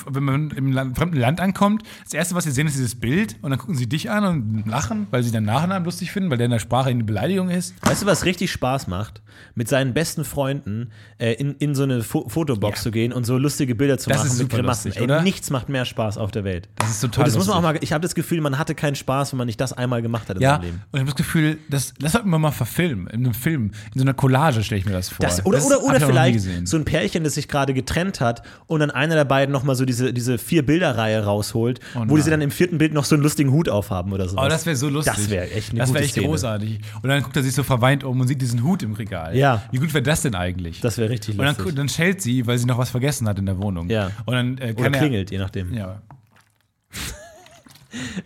Wenn 0.07 0.23
man 0.23 0.51
im 0.51 0.71
Land, 0.73 0.99
fremden 0.99 1.17
Land 1.17 1.41
ankommt, 1.41 1.83
das 2.05 2.13
erste, 2.13 2.35
was 2.35 2.45
sie 2.45 2.51
sehen, 2.51 2.67
ist 2.67 2.77
dieses 2.77 2.95
Bild 2.95 3.37
und 3.41 3.51
dann 3.51 3.59
gucken 3.59 3.75
sie 3.75 3.89
dich 3.89 4.11
an 4.11 4.25
und 4.25 4.65
lachen, 4.67 5.07
weil 5.11 5.23
sie 5.23 5.31
deinen 5.31 5.47
Nachnamen 5.47 5.85
lustig 5.87 6.13
finden, 6.13 6.29
weil 6.31 6.37
der 6.37 6.45
in 6.45 6.51
der 6.51 6.59
Sprache 6.59 6.91
eine 6.91 7.05
Beleidigung 7.05 7.49
ist. 7.49 7.75
Weißt 7.87 8.03
du, 8.03 8.07
was 8.07 8.27
richtig 8.27 8.53
Spaß 8.53 8.87
macht? 8.87 9.23
Mit 9.55 9.69
seinen 9.69 9.95
besten 9.95 10.25
Freunden 10.25 10.91
äh, 11.19 11.33
in, 11.35 11.55
in 11.55 11.75
so 11.75 11.85
eine 11.85 12.03
Fo 12.03 12.29
Fotobox 12.29 12.81
Ja. 12.81 12.83
zu 12.83 12.91
gehen 12.91 13.13
und 13.15 13.25
so 13.25 13.39
lustige 13.39 13.75
Bilder 13.75 13.97
zu 13.97 14.11
Das 14.11 14.19
machen 14.19 14.31
ist 14.33 14.39
mit 14.39 14.49
Grimassen. 14.51 14.91
lustig, 14.91 15.09
Ey, 15.09 15.23
nichts 15.23 15.49
macht 15.51 15.69
mehr 15.71 15.85
Spaß 15.87 16.19
auf 16.19 16.33
der 16.33 16.45
Welt. 16.45 16.69
Das 16.77 16.91
ist 16.91 17.01
total 17.01 17.23
Und 17.25 17.29
das 17.29 17.37
muss 17.39 17.47
man 17.47 17.57
auch 17.57 17.63
lustig. 17.63 17.81
mal, 17.81 17.85
ich 17.85 17.93
habe 17.95 18.03
das 18.03 18.15
Gefühl, 18.15 18.41
man 18.43 18.59
hatte 18.59 18.75
keinen 18.75 18.95
Spaß, 18.97 19.33
wenn 19.33 19.39
man 19.39 19.47
nicht 19.47 19.61
das 19.61 19.73
einmal 19.73 20.03
gemacht 20.03 20.29
hat 20.29 20.37
in 20.37 20.43
Ja, 20.43 20.57
seinem 20.57 20.63
Leben. 20.65 20.77
und 20.91 20.97
ich 20.97 21.01
habe 21.01 21.07
das 21.13 21.17
Gefühl, 21.17 21.59
das, 21.71 21.95
das 21.99 22.13
sollten 22.13 22.29
wir 22.29 22.39
mal 22.39 22.51
verfilmen. 22.51 23.07
In 23.07 23.25
einem 23.25 23.33
Film, 23.35 23.71
in 23.95 24.01
so 24.01 24.03
einer 24.03 24.13
Collage 24.15 24.63
stelle 24.65 24.81
ich 24.81 24.87
mir 24.87 24.93
das 24.93 25.09
vor. 25.09 25.25
Das, 25.25 25.47
oder 25.47 25.59
das 25.59 25.67
oder, 25.67 25.83
oder 25.83 26.01
vielleicht 26.01 26.69
so 26.69 26.77
ein 26.77 26.85
Pärchen, 26.85 27.25
das 27.25 27.35
sich 27.35 27.49
gerade 27.49 27.73
getrennt 27.73 28.21
hat 28.21 28.43
und 28.67 28.81
dann 28.81 28.91
einer 28.91 29.15
der 29.15 29.25
beiden 29.25 29.53
nochmal 29.53 29.77
so 29.79 29.87
diese, 29.87 30.13
diese 30.13 30.37
vier 30.37 30.65
Bilderreihe 30.67 31.25
rausholt, 31.25 31.81
Oh 31.95 32.05
wo 32.07 32.17
die 32.17 32.23
sie 32.23 32.31
dann 32.31 32.41
im 32.43 32.51
vierten 32.51 32.77
Bild 32.77 32.93
noch 32.93 33.05
so 33.07 33.15
einen 33.15 33.23
lustigen 33.23 33.51
Hut 33.53 33.69
aufhaben 33.69 34.13
oder 34.13 34.29
so. 34.29 34.37
Oh, 34.37 34.49
das 34.49 34.67
wäre 34.67 34.77
so 34.77 34.89
lustig. 34.89 35.15
Das 35.15 35.31
wäre 35.31 35.51
echt 35.51 35.71
eine 35.71 35.79
Das 35.81 35.95
wäre 35.95 36.05
echt 36.05 36.13
Szene. 36.13 36.27
großartig. 36.27 36.81
Und 37.03 37.09
dann 37.09 37.23
guckt 37.23 37.37
er 37.37 37.43
sich 37.43 37.55
so 37.55 37.63
verweint 37.63 38.05
um 38.05 38.21
und 38.21 38.29
sieht 38.29 38.43
diesen 38.43 38.63
Hut 38.63 38.83
im 38.83 38.93
Regal. 38.93 39.35
Ja. 39.37 39.63
Wie 39.73 39.79
gut 39.79 39.95
wäre 39.95 40.03
das 40.03 40.23
denn 40.23 40.35
eigentlich? 40.35 40.81
Das 40.81 40.99
wäre 40.99 41.09
richtig 41.09 41.39
und 41.39 41.45
dann, 41.47 41.57
lustig. 41.57 41.77
dann 41.77 41.89
schellt 41.89 42.21
sie, 42.21 42.47
weil 42.47 42.59
sie 42.59 42.67
noch 42.67 42.77
was 42.79 42.91
vergessen 42.91 43.27
hat 43.29 43.39
in 43.39 43.47
der 43.47 43.59
Wohnung. 43.59 43.89
Ja. 43.89 44.11
Und 44.27 44.35
dann 44.35 44.59
äh, 44.59 44.73
Oder 44.73 44.83
kann 44.85 44.95
er, 44.95 45.01
klingelt, 45.01 45.31
je 45.31 45.39
nachdem. 45.39 45.73
Ja. 45.73 46.03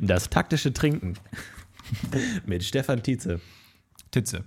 Das 0.00 0.28
taktische 0.28 0.72
Trinken. 0.72 1.14
Mit 2.46 2.64
Stefan 2.64 3.02
Tietze. 3.02 3.40
Titze. 4.10 4.44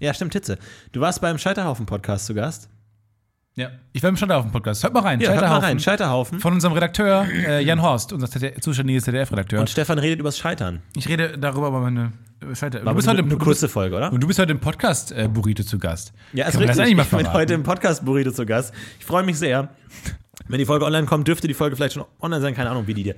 Ja, 0.00 0.14
stimmt, 0.14 0.32
Titze. 0.32 0.58
Du 0.92 1.00
warst 1.00 1.20
beim 1.20 1.38
Scheiterhaufen-Podcast 1.38 2.26
zu 2.26 2.34
Gast. 2.34 2.68
Ja. 3.58 3.70
Ich 3.92 4.02
war 4.04 4.10
im 4.10 4.16
Scheiterhaufen-Podcast. 4.16 4.84
Hört 4.84 4.94
mal 4.94 5.00
rein. 5.00 5.20
Ja, 5.20 5.30
hört 5.30 5.36
mal 5.36 5.40
Scheiterhaufen. 5.42 5.64
rein. 5.64 5.80
Scheiterhaufen. 5.80 6.38
Von 6.40 6.52
unserem 6.52 6.74
Redakteur 6.74 7.26
äh, 7.28 7.64
Jan 7.64 7.82
Horst, 7.82 8.12
unser 8.12 8.28
zuständiges 8.60 9.02
ZDF-Redakteur. 9.04 9.58
Und 9.58 9.68
Stefan 9.68 9.98
redet 9.98 10.20
übers 10.20 10.38
Scheitern. 10.38 10.80
Ich 10.94 11.08
rede 11.08 11.36
darüber 11.36 11.68
über 11.68 11.80
meine 11.80 12.12
äh, 12.40 12.54
Scheiter. 12.54 12.84
War 12.84 12.92
Du 12.92 12.96
bist, 12.96 13.08
heute, 13.08 13.24
eine, 13.24 13.36
kurze 13.36 13.68
Folge, 13.68 13.96
oder? 13.96 14.12
und 14.12 14.20
du 14.22 14.28
bist 14.28 14.38
heute 14.38 14.52
im 14.52 14.60
Podcast 14.60 15.10
äh, 15.10 15.26
Burrito 15.26 15.64
zu 15.64 15.78
Gast. 15.80 16.12
Ja, 16.32 16.46
ist 16.46 16.52
Kann 16.52 16.60
man 16.60 16.68
richtig. 16.68 16.68
das 16.68 16.78
eigentlich 16.78 16.96
mal 17.12 17.20
ich 17.20 17.24
bin 17.26 17.32
heute 17.32 17.54
im 17.54 17.64
Podcast 17.64 18.04
Burrito 18.04 18.30
zu 18.30 18.46
Gast. 18.46 18.72
Ich 19.00 19.04
freue 19.04 19.24
mich 19.24 19.36
sehr. 19.36 19.68
Wenn 20.46 20.58
die 20.58 20.64
Folge 20.66 20.84
online 20.84 21.06
kommt, 21.06 21.26
dürfte 21.26 21.48
die 21.48 21.54
Folge 21.54 21.74
vielleicht 21.74 21.94
schon 21.94 22.04
online 22.20 22.40
sein. 22.40 22.54
Keine 22.54 22.70
Ahnung, 22.70 22.86
wie 22.86 22.94
die 22.94 23.02
dir. 23.02 23.16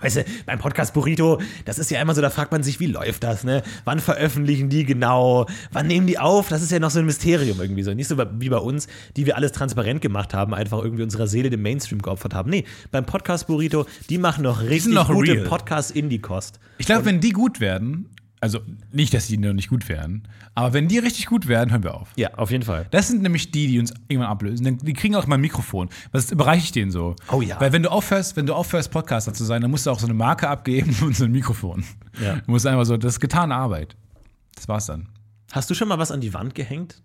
Weißt 0.00 0.16
du, 0.16 0.24
beim 0.46 0.58
Podcast 0.58 0.94
Burrito, 0.94 1.40
das 1.64 1.78
ist 1.78 1.90
ja 1.90 2.00
immer 2.00 2.14
so, 2.14 2.20
da 2.20 2.30
fragt 2.30 2.52
man 2.52 2.62
sich, 2.62 2.80
wie 2.80 2.86
läuft 2.86 3.24
das, 3.24 3.44
ne? 3.44 3.62
Wann 3.84 4.00
veröffentlichen 4.00 4.68
die 4.68 4.84
genau? 4.84 5.46
Wann 5.72 5.86
nehmen 5.86 6.06
die 6.06 6.18
auf? 6.18 6.48
Das 6.48 6.62
ist 6.62 6.70
ja 6.70 6.78
noch 6.78 6.90
so 6.90 6.98
ein 6.98 7.06
Mysterium 7.06 7.60
irgendwie 7.60 7.82
so. 7.82 7.94
Nicht 7.94 8.08
so 8.08 8.16
wie 8.18 8.48
bei 8.48 8.58
uns, 8.58 8.88
die 9.16 9.26
wir 9.26 9.36
alles 9.36 9.52
transparent 9.52 10.00
gemacht 10.00 10.34
haben, 10.34 10.54
einfach 10.54 10.82
irgendwie 10.82 11.02
unserer 11.02 11.26
Seele 11.26 11.50
dem 11.50 11.62
Mainstream 11.62 12.02
geopfert 12.02 12.34
haben. 12.34 12.50
Nee, 12.50 12.64
beim 12.90 13.06
Podcast 13.06 13.46
Burrito, 13.46 13.86
die 14.08 14.18
machen 14.18 14.44
noch 14.44 14.62
richtig 14.62 14.94
noch 14.94 15.08
gute 15.10 15.32
real. 15.32 15.44
Podcast-Indie-Kost. 15.44 16.60
Ich 16.78 16.86
glaube, 16.86 17.04
wenn 17.04 17.20
die 17.20 17.30
gut 17.30 17.60
werden, 17.60 18.08
also 18.40 18.60
nicht, 18.92 19.12
dass 19.14 19.26
die 19.26 19.36
noch 19.36 19.52
nicht 19.52 19.68
gut 19.68 19.88
werden, 19.88 20.28
aber 20.54 20.72
wenn 20.72 20.86
die 20.88 20.98
richtig 20.98 21.26
gut 21.26 21.48
werden, 21.48 21.70
hören 21.72 21.82
wir 21.82 21.94
auf. 21.94 22.10
Ja, 22.16 22.34
auf 22.34 22.50
jeden 22.50 22.62
Fall. 22.64 22.86
Das 22.90 23.08
sind 23.08 23.22
nämlich 23.22 23.50
die, 23.50 23.66
die 23.66 23.78
uns 23.80 23.92
irgendwann 24.08 24.30
ablösen. 24.30 24.78
Die 24.78 24.92
kriegen 24.92 25.14
auch 25.16 25.26
mal 25.26 25.34
ein 25.36 25.40
Mikrofon. 25.40 25.88
Was 26.12 26.30
überreiche 26.30 26.64
ich 26.64 26.72
denen 26.72 26.90
so? 26.90 27.16
Oh 27.32 27.40
ja. 27.42 27.60
Weil 27.60 27.72
wenn 27.72 27.82
du 27.82 27.90
aufhörst, 27.90 28.36
wenn 28.36 28.46
du 28.46 28.54
aufhörst, 28.54 28.90
Podcaster 28.90 29.34
zu 29.34 29.44
sein, 29.44 29.60
dann 29.62 29.70
musst 29.70 29.86
du 29.86 29.90
auch 29.90 29.98
so 29.98 30.06
eine 30.06 30.14
Marke 30.14 30.48
abgeben 30.48 30.94
und 31.02 31.16
so 31.16 31.24
ein 31.24 31.32
Mikrofon. 31.32 31.84
Ja. 32.22 32.36
Du 32.36 32.50
musst 32.50 32.66
einfach 32.66 32.84
so, 32.84 32.96
das 32.96 33.14
ist 33.14 33.20
getane 33.20 33.54
Arbeit. 33.54 33.96
Das 34.54 34.68
war's 34.68 34.86
dann. 34.86 35.08
Hast 35.52 35.68
du 35.70 35.74
schon 35.74 35.88
mal 35.88 35.98
was 35.98 36.10
an 36.12 36.20
die 36.20 36.32
Wand 36.34 36.54
gehängt? 36.54 37.02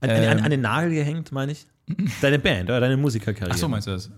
An, 0.00 0.10
an, 0.10 0.16
Ähm. 0.22 0.30
an, 0.30 0.40
an 0.44 0.50
den 0.50 0.60
Nagel 0.60 0.90
gehängt, 0.90 1.32
meine 1.32 1.52
ich? 1.52 1.66
Deine 2.20 2.38
Band 2.38 2.64
oder 2.70 2.80
deine 2.80 2.96
Musikerkarriere? 2.96 3.54
Ach 3.54 3.58
so, 3.58 3.68
meinst 3.68 3.86
du 3.86 3.92
das? 3.92 4.10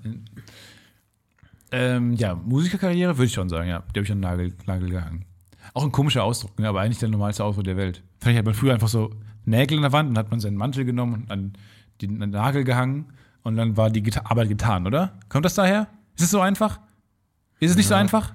Ähm, 1.70 2.14
ja, 2.14 2.34
Musikerkarriere 2.34 3.16
würde 3.16 3.26
ich 3.26 3.32
schon 3.34 3.48
sagen, 3.48 3.68
ja. 3.68 3.80
Die 3.94 3.98
habe 4.00 4.04
ich 4.04 4.10
an 4.12 4.18
den 4.18 4.30
Nagel, 4.30 4.54
Nagel 4.66 4.88
gehangen. 4.90 5.24
Auch 5.78 5.84
ein 5.84 5.92
komischer 5.92 6.24
Ausdruck, 6.24 6.58
ne? 6.58 6.68
aber 6.68 6.80
eigentlich 6.80 6.98
der 6.98 7.08
normalste 7.08 7.44
Ausdruck 7.44 7.62
der 7.62 7.76
Welt. 7.76 8.02
Vielleicht 8.18 8.38
hat 8.38 8.44
man 8.44 8.54
früher 8.54 8.74
einfach 8.74 8.88
so 8.88 9.12
Nägel 9.44 9.76
in 9.76 9.82
der 9.82 9.92
Wand 9.92 10.10
und 10.10 10.18
hat 10.18 10.28
man 10.28 10.40
seinen 10.40 10.56
Mantel 10.56 10.84
genommen 10.84 11.14
und 11.14 11.30
an 11.30 11.52
den 12.02 12.18
Nagel 12.30 12.64
gehangen 12.64 13.12
und 13.44 13.56
dann 13.56 13.76
war 13.76 13.88
die 13.88 14.02
Arbeit 14.24 14.48
getan, 14.48 14.88
oder? 14.88 15.12
Kommt 15.28 15.44
das 15.44 15.54
daher? 15.54 15.86
Ist 16.16 16.24
es 16.24 16.30
so 16.32 16.40
einfach? 16.40 16.80
Ist 17.60 17.70
es 17.70 17.76
nicht 17.76 17.86
so 17.86 17.94
einfach? 17.94 18.34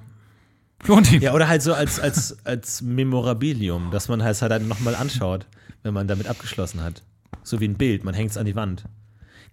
Florentin. 0.81 1.21
Ja, 1.21 1.33
oder 1.33 1.49
halt 1.49 1.61
so 1.61 1.73
als, 1.73 1.99
als, 1.99 2.45
als 2.45 2.81
Memorabilium, 2.81 3.91
dass 3.91 4.07
man 4.07 4.23
halt, 4.23 4.41
halt 4.41 4.65
nochmal 4.65 4.95
anschaut, 4.95 5.45
wenn 5.81 5.93
man 5.93 6.07
damit 6.07 6.27
abgeschlossen 6.27 6.81
hat. 6.81 7.03
So 7.43 7.59
wie 7.59 7.67
ein 7.67 7.75
Bild, 7.75 8.05
man 8.05 8.13
hängt 8.13 8.31
es 8.31 8.37
an 8.37 8.45
die 8.45 8.55
Wand. 8.55 8.85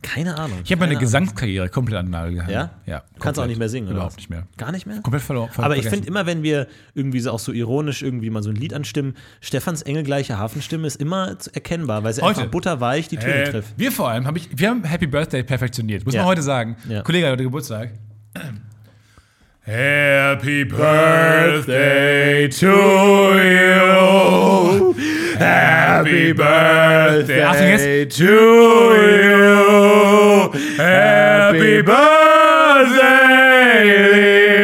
Keine 0.02 0.36
Ahnung. 0.38 0.60
Ich 0.64 0.70
habe 0.72 0.80
meine 0.80 0.92
Ahnung. 0.92 1.00
Gesangskarriere 1.02 1.68
komplett 1.68 1.98
an 1.98 2.06
den 2.06 2.10
Nagel 2.12 2.34
gehangen. 2.36 2.50
Ja? 2.52 2.70
Ja. 2.86 2.98
Du 3.00 3.04
kannst 3.20 3.22
komplett. 3.22 3.38
auch 3.38 3.46
nicht 3.48 3.58
mehr 3.58 3.68
singen, 3.68 3.88
oder? 3.88 3.96
Überhaupt 3.96 4.16
nicht 4.16 4.30
mehr. 4.30 4.44
Gar 4.56 4.72
nicht 4.72 4.86
mehr? 4.86 5.00
Komplett 5.02 5.22
verloren. 5.22 5.50
Aber 5.58 5.76
ich 5.76 5.86
finde 5.88 6.06
immer, 6.08 6.24
wenn 6.26 6.42
wir 6.42 6.68
irgendwie 6.94 7.20
so 7.20 7.30
auch 7.32 7.38
so 7.38 7.52
ironisch 7.52 8.02
irgendwie 8.02 8.30
mal 8.30 8.42
so 8.42 8.48
ein 8.50 8.56
Lied 8.56 8.72
anstimmen, 8.72 9.14
Stefans 9.40 9.82
engelgleiche 9.82 10.38
Hafenstimme 10.38 10.86
ist 10.86 10.96
immer 10.96 11.36
erkennbar, 11.52 12.02
weil 12.02 12.14
sie 12.14 12.22
Heute. 12.22 12.40
einfach 12.40 12.50
butterweich 12.50 13.08
die 13.08 13.18
Töne 13.18 13.34
Äh, 13.42 13.50
trifft. 13.50 13.74
wir 13.76 13.92
vor 13.92 14.08
allem, 14.08 14.26
hab 14.26 14.36
ich, 14.36 14.48
wir 14.56 14.70
haben 14.70 14.84
Happy 14.84 15.06
Birthday 15.06 15.42
perfektioniert. 15.42 16.04
Muss 16.06 16.14
Ja. 16.14 16.22
man 16.22 16.28
heute 16.28 16.42
sagen. 16.42 16.76
Ja. 16.88 17.02
Kollege 17.02 17.26
hat 17.26 17.32
heute 17.34 17.42
Geburtstag. 17.44 17.90
Happy 19.62 20.64
Birthday 20.64 22.48
to 22.48 23.34
you. 23.38 24.94
Happy 25.40 26.34
Birthday 26.34 27.42
Achtung 27.42 27.68
jetzt. 27.68 28.18
to 28.18 28.24
you. 28.24 30.50
Happy 30.76 31.82
Birthday, 31.82 33.48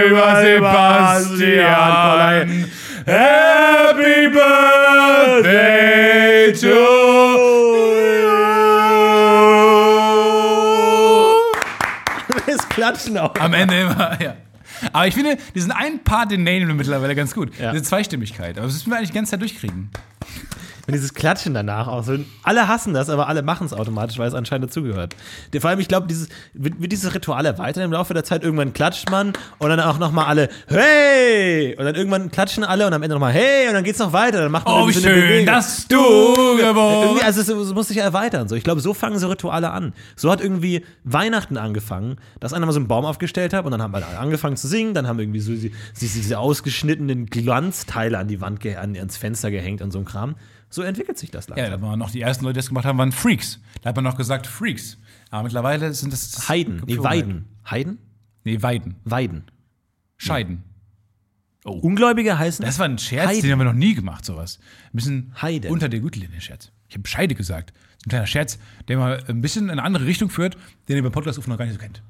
lieber 0.04 0.42
Sebastian. 0.42 2.66
Happy 3.06 4.28
Birthday 5.46 6.52
to 6.52 6.66
you. 6.66 6.76
Es 12.46 12.68
klatschen 12.68 13.18
auch. 13.18 13.34
Am 13.40 13.52
Ende 13.54 13.80
immer, 13.80 14.16
ja. 14.22 14.36
Aber 14.92 15.06
ich 15.06 15.14
finde, 15.14 15.38
diesen 15.54 15.72
einen 15.72 16.04
Part, 16.04 16.30
den 16.32 16.44
nehmen 16.44 16.68
wir 16.68 16.74
mittlerweile 16.74 17.14
ganz 17.14 17.34
gut. 17.34 17.50
Ja. 17.58 17.72
Diese 17.72 17.84
Zweistimmigkeit. 17.84 18.58
Aber 18.58 18.66
das 18.66 18.74
müssen 18.74 18.90
wir 18.90 18.98
eigentlich 18.98 19.08
die 19.10 19.14
ganze 19.16 19.30
Zeit 19.30 19.40
durchkriegen. 19.40 19.90
Und 20.86 20.92
dieses 20.92 21.14
Klatschen 21.14 21.54
danach 21.54 21.88
auch 21.88 22.04
so. 22.04 22.18
Alle 22.42 22.68
hassen 22.68 22.94
das, 22.94 23.10
aber 23.10 23.28
alle 23.28 23.42
machen 23.42 23.66
es 23.66 23.72
automatisch, 23.72 24.18
weil 24.18 24.28
es 24.28 24.34
anscheinend 24.34 24.70
dazugehört. 24.70 25.16
Vor 25.58 25.70
allem, 25.70 25.80
ich 25.80 25.88
glaube, 25.88 26.06
dieses, 26.06 26.28
wird, 26.54 26.80
wird 26.80 26.92
dieses 26.92 27.14
Ritual 27.14 27.44
erweitert 27.44 27.84
im 27.84 27.92
Laufe 27.92 28.14
der 28.14 28.24
Zeit. 28.24 28.42
Irgendwann 28.42 28.72
klatscht 28.72 29.10
man 29.10 29.32
und 29.58 29.68
dann 29.68 29.80
auch 29.80 29.98
nochmal 29.98 30.26
alle, 30.26 30.48
hey! 30.68 31.74
Und 31.76 31.84
dann 31.84 31.94
irgendwann 31.94 32.30
klatschen 32.30 32.64
alle 32.64 32.86
und 32.86 32.92
am 32.92 33.02
Ende 33.02 33.14
nochmal, 33.14 33.32
hey! 33.32 33.68
Und 33.68 33.74
dann 33.74 33.84
geht's 33.84 33.98
noch 33.98 34.12
weiter. 34.12 34.40
Dann 34.40 34.52
macht 34.52 34.66
man 34.66 34.82
Oh, 34.82 34.88
wie 34.88 34.92
so 34.92 35.00
schön, 35.00 35.44
dass 35.44 35.88
du 35.88 36.56
geboren 36.56 37.20
also 37.26 37.40
es, 37.40 37.48
es 37.48 37.74
muss 37.74 37.88
sich 37.88 37.98
erweitern. 37.98 38.48
So. 38.48 38.54
Ich 38.54 38.64
glaube, 38.64 38.80
so 38.80 38.94
fangen 38.94 39.18
so 39.18 39.28
Rituale 39.28 39.70
an. 39.70 39.92
So 40.14 40.30
hat 40.30 40.40
irgendwie 40.40 40.84
Weihnachten 41.04 41.56
angefangen, 41.56 42.16
dass 42.40 42.52
einer 42.52 42.66
mal 42.66 42.72
so 42.72 42.78
einen 42.78 42.88
Baum 42.88 43.04
aufgestellt 43.04 43.52
hat 43.52 43.64
und 43.64 43.72
dann 43.72 43.82
haben 43.82 43.94
alle 43.94 44.06
angefangen 44.18 44.56
zu 44.56 44.68
singen, 44.68 44.94
dann 44.94 45.06
haben 45.06 45.18
irgendwie 45.18 45.40
so 45.40 45.52
diese, 45.52 45.70
diese, 46.00 46.20
diese 46.20 46.38
ausgeschnittenen 46.38 47.26
Glanzteile 47.26 48.18
an 48.18 48.28
die 48.28 48.40
Wand, 48.40 48.64
an, 48.66 48.96
ans 48.96 49.16
Fenster 49.16 49.50
gehängt 49.50 49.82
und 49.82 49.90
so 49.90 49.98
ein 49.98 50.04
Kram. 50.04 50.36
So 50.76 50.82
entwickelt 50.82 51.16
sich 51.16 51.30
das 51.30 51.46
Ja, 51.48 51.54
langsam. 51.56 51.80
da 51.80 51.86
waren 51.86 51.98
noch 51.98 52.10
die 52.10 52.20
ersten 52.20 52.44
Leute, 52.44 52.52
die 52.52 52.58
das 52.58 52.68
gemacht 52.68 52.84
haben, 52.84 52.98
waren 52.98 53.10
Freaks. 53.10 53.60
Da 53.80 53.88
hat 53.88 53.96
man 53.96 54.04
noch 54.04 54.18
gesagt 54.18 54.46
Freaks. 54.46 54.98
Aber 55.30 55.44
mittlerweile 55.44 55.94
sind 55.94 56.12
das 56.12 56.50
Heiden, 56.50 56.82
nee. 56.86 56.98
Weiden. 56.98 57.46
Heiden? 57.70 57.96
Nee, 58.44 58.60
Weiden. 58.60 58.96
Weiden. 59.04 59.44
Scheiden. 60.18 60.64
Ungläubige 61.64 62.38
heißen 62.38 62.62
Das 62.62 62.78
war 62.78 62.84
ein 62.84 62.98
Scherz, 62.98 63.26
Heiden. 63.28 63.40
den 63.42 63.52
haben 63.52 63.58
wir 63.60 63.64
noch 63.64 63.72
nie 63.72 63.94
gemacht, 63.94 64.26
sowas. 64.26 64.58
Ein 64.88 64.90
bisschen 64.92 65.32
Heiden. 65.40 65.70
unter 65.70 65.88
der 65.88 66.00
Gürtellinie 66.00 66.42
Scherz. 66.42 66.70
Ich 66.88 66.94
habe 66.96 67.08
Scheide 67.08 67.34
gesagt. 67.34 67.72
Ein 68.04 68.10
kleiner 68.10 68.26
Scherz, 68.26 68.58
der 68.88 68.98
mal 68.98 69.24
ein 69.28 69.40
bisschen 69.40 69.64
in 69.64 69.70
eine 69.70 69.82
andere 69.82 70.04
Richtung 70.04 70.28
führt, 70.28 70.58
den 70.90 70.96
ihr 70.98 71.02
beim 71.02 71.10
Podcast 71.10 71.38
noch 71.48 71.56
gar 71.56 71.64
nicht 71.64 71.74
so 71.74 71.80
kennt. 71.80 72.02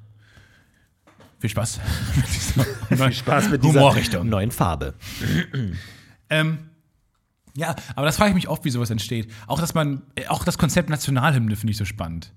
Viel 1.38 1.50
Spaß 1.50 1.78
mit 2.16 2.24
dieser 2.34 2.64
Viel 2.96 3.12
Spaß 3.12 3.48
mit 3.48 3.62
dieser 3.62 4.24
neuen 4.24 4.50
Farbe. 4.50 4.94
Ähm, 6.28 6.58
ja, 7.56 7.74
aber 7.94 8.06
das 8.06 8.16
frage 8.16 8.30
ich 8.30 8.34
mich 8.34 8.48
oft, 8.48 8.64
wie 8.64 8.70
sowas 8.70 8.90
entsteht. 8.90 9.30
Auch, 9.46 9.58
dass 9.60 9.74
man, 9.74 10.02
äh, 10.14 10.26
auch 10.28 10.44
das 10.44 10.58
Konzept 10.58 10.90
Nationalhymne 10.90 11.56
finde 11.56 11.70
ich 11.72 11.76
so 11.76 11.84
spannend. 11.84 12.32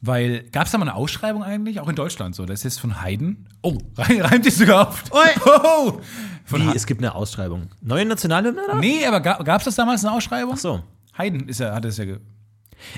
Weil, 0.00 0.42
gab 0.50 0.66
es 0.66 0.72
da 0.72 0.76
mal 0.78 0.84
eine 0.88 0.94
Ausschreibung 0.96 1.42
eigentlich? 1.42 1.80
Auch 1.80 1.88
in 1.88 1.96
Deutschland 1.96 2.34
so. 2.34 2.44
Das 2.44 2.60
ist 2.60 2.64
jetzt 2.64 2.80
von 2.80 3.02
Haydn. 3.02 3.48
Oh, 3.62 3.78
rein- 3.96 4.20
reimt 4.22 4.44
sich 4.44 4.54
sogar 4.56 4.88
auf. 4.88 5.04
Oh, 5.46 6.00
von 6.44 6.60
Wie, 6.62 6.76
es 6.76 6.84
gibt 6.86 7.00
eine 7.00 7.14
Ausschreibung. 7.14 7.68
Neue 7.80 8.04
Nationalhymne, 8.04 8.62
oder? 8.64 8.74
Nee, 8.76 9.06
aber 9.06 9.20
gab 9.20 9.60
es 9.60 9.64
das 9.64 9.76
damals 9.76 10.04
eine 10.04 10.14
Ausschreibung? 10.14 10.52
Ach 10.54 10.58
so. 10.58 10.82
Haydn 11.16 11.48
ist 11.48 11.60
ja, 11.60 11.74
hat 11.74 11.84
es 11.86 11.96
ja. 11.96 12.04
ge- 12.04 12.20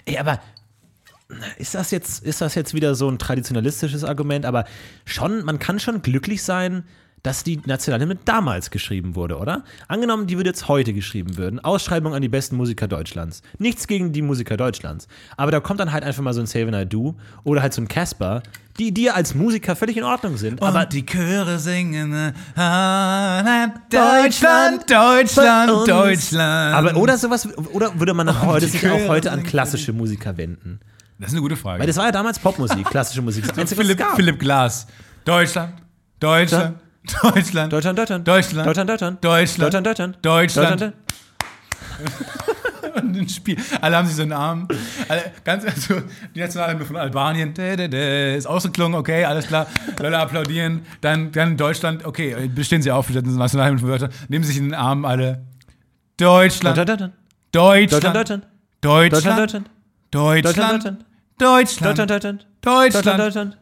Ey, 0.05 0.19
aber 0.19 0.41
ist 1.59 1.75
das 1.75 1.91
jetzt, 1.93 2.25
ist 2.25 2.41
das 2.41 2.55
jetzt 2.57 2.75
wieder 2.75 2.95
so 2.97 3.09
ein 3.09 3.19
traditionalistisches 3.19 4.03
Argument? 4.05 4.45
Aber 4.47 4.65
schon, 5.05 5.45
man 5.45 5.59
kann 5.59 5.79
schon 5.79 6.03
glücklich 6.03 6.43
sein, 6.43 6.85
dass 7.23 7.43
die 7.43 7.61
Nationalhymne 7.65 8.19
damals 8.25 8.71
geschrieben 8.71 9.15
wurde, 9.17 9.39
oder? 9.39 9.65
Angenommen, 9.89 10.27
die 10.27 10.37
würde 10.37 10.51
jetzt 10.51 10.69
heute 10.69 10.93
geschrieben 10.93 11.37
würden. 11.37 11.59
Ausschreibung 11.59 12.15
an 12.15 12.23
die 12.23 12.29
besten 12.29 12.57
Musiker 12.57 12.87
Deutschlands. 12.87 13.43
Nichts 13.59 13.87
gegen 13.89 14.13
die 14.13 14.23
Musiker 14.23 14.57
Deutschlands. 14.57 15.09
Aber 15.37 15.51
da 15.51 15.61
kommt 15.61 15.81
dann 15.81 15.93
halt 15.93 16.05
einfach 16.05 16.23
mal 16.23 16.35
so 16.35 16.41
ein 16.41 16.47
Save 16.47 16.69
and 16.69 16.77
I 16.77 16.89
Do 16.89 17.17
oder 17.43 17.63
halt 17.63 17.75
so 17.75 17.83
ein 17.83 17.89
Casper, 17.89 18.43
die 18.79 18.93
dir 18.93 19.17
als 19.17 19.35
Musiker 19.35 19.75
völlig 19.75 19.97
in 19.97 20.05
Ordnung 20.05 20.37
sind. 20.37 20.63
Aber 20.63 20.69
aber 20.69 20.87
die 20.87 21.05
Chöre 21.05 21.59
singen. 21.59 22.13
äh, 22.13 22.33
Deutschland, 23.91 24.89
Deutschland. 24.89 25.89
Deutschland. 25.89 26.75
aber 26.75 26.97
oder 26.97 27.19
sowas, 27.19 27.49
oder 27.73 27.99
würde 27.99 28.15
man 28.15 28.43
heute 28.47 28.67
sich 28.69 28.89
auch 28.89 29.09
heute 29.09 29.33
an 29.33 29.43
klassische 29.43 29.93
Musiker 29.93 30.37
wenden? 30.37 30.81
das 31.19 31.29
ist 31.29 31.35
eine 31.35 31.43
gute 31.43 31.57
Frage. 31.57 31.81
Weil 31.81 31.87
das 31.87 31.97
war 31.97 32.05
ja 32.07 32.13
damals 32.13 32.39
Popmusik, 32.39 32.85
klassische 32.91 33.23
Musik. 33.23 33.47
Das 33.55 33.73
Philipp. 33.73 34.05
Philipp 34.15 34.39
Glass. 34.39 34.87
Deutschland, 35.25 35.75
Deutschland, 36.21 36.77
Deutschland, 37.23 37.73
Deutschland, 37.73 37.99
Deutschland. 37.99 38.27
Deutschland, 38.27 38.67
Deutschland, 38.67 38.91
Deutschland. 38.91 39.25
Deutschland, 39.25 39.87
Deutschland, 39.87 39.87
Deutschland. 39.87 40.19
Deutschland. 40.23 40.71
Deutschland. 40.71 40.95
Und 42.97 43.17
ein 43.17 43.29
Spiel. 43.29 43.57
Alle 43.81 43.97
haben 43.97 44.07
sich 44.07 44.17
so 44.17 44.23
einen 44.23 44.33
Arm. 44.33 44.69
Alle, 45.09 45.33
ganz, 45.45 45.65
also, 45.65 46.01
die 46.35 46.41
Nationalhymne 46.41 46.85
von 46.85 46.97
Albanien. 46.97 47.53
Ist 47.55 48.47
ausgeklungen, 48.47 48.95
okay, 48.99 49.25
alles 49.25 49.47
klar. 49.47 49.67
Leute 50.01 50.19
applaudieren. 50.19 50.83
Dann, 51.01 51.31
dann 51.33 51.57
Deutschland, 51.57 52.05
okay, 52.05 52.49
bestehen 52.49 52.83
sie 52.83 52.91
auf, 52.91 53.07
das 53.09 53.17
ist 53.17 53.37
Nationalhymne 53.37 53.81
von 53.81 53.89
Deutschland. 53.91 54.15
Nehmen 54.29 54.45
sich 54.45 54.57
in 54.57 54.65
den 54.65 54.75
Arm 54.75 55.05
alle. 55.05 55.45
Deutschland, 56.17 56.77
Deutschland, 56.77 57.15
Deutschland. 57.53 57.97
Deutschland, 58.01 58.17
Deutschland, 58.17 58.17
Deutschland. 58.17 58.47
Deutschland, 58.81 59.39
Deutschland, 59.39 59.41
Deutschland. 59.41 59.69
Deutschland, 60.11 60.69
Deutschland, 60.69 61.05
Deutschland, 61.39 62.09
Deutschland, 62.09 62.11
Deutschland. 62.11 62.47
Deutschland, 62.63 63.07
Deutschland. 63.07 63.21
Deutschland. 63.21 63.57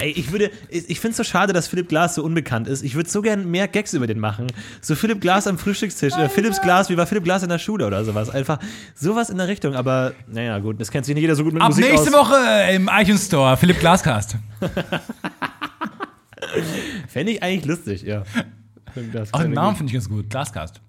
Ey, 0.00 0.10
ich 0.12 0.30
würde, 0.30 0.52
ich 0.70 1.00
finde 1.00 1.10
es 1.10 1.16
so 1.16 1.24
schade, 1.24 1.52
dass 1.52 1.66
Philipp 1.66 1.88
Glass 1.88 2.14
so 2.14 2.22
unbekannt 2.22 2.68
ist. 2.68 2.84
Ich 2.84 2.94
würde 2.94 3.10
so 3.10 3.20
gern 3.20 3.50
mehr 3.50 3.66
Gags 3.66 3.94
über 3.94 4.06
den 4.06 4.20
machen. 4.20 4.46
So 4.80 4.94
Philipp 4.94 5.20
Glass 5.20 5.48
am 5.48 5.58
Frühstückstisch. 5.58 6.14
Oder 6.14 6.28
Philipps 6.30 6.62
Glas, 6.62 6.88
wie 6.88 6.96
war 6.96 7.04
Philipp 7.04 7.24
Glass 7.24 7.42
in 7.42 7.48
der 7.48 7.58
Schule 7.58 7.84
oder 7.84 8.04
sowas. 8.04 8.30
Einfach 8.30 8.60
sowas 8.94 9.28
in 9.28 9.38
der 9.38 9.48
Richtung. 9.48 9.74
Aber 9.74 10.12
naja, 10.28 10.60
gut, 10.60 10.80
das 10.80 10.92
kennt 10.92 11.04
sich 11.04 11.16
nicht 11.16 11.22
jeder 11.22 11.34
so 11.34 11.42
gut 11.42 11.52
mit 11.52 11.62
Ab 11.62 11.70
Musik 11.70 11.90
nächste 11.90 12.16
aus. 12.16 12.30
Woche 12.30 12.36
im 12.72 12.88
iTunes 12.92 13.26
Store, 13.26 13.56
Philipp 13.56 13.80
Glascast. 13.80 14.36
Fände 17.08 17.32
ich 17.32 17.42
eigentlich 17.42 17.64
lustig, 17.64 18.02
ja. 18.02 18.22
Das 19.12 19.34
Auch 19.34 19.42
den 19.42 19.50
Namen 19.50 19.76
finde 19.76 19.90
ich 19.90 19.94
ganz 19.94 20.08
gut, 20.08 20.30
Glascast. 20.30 20.80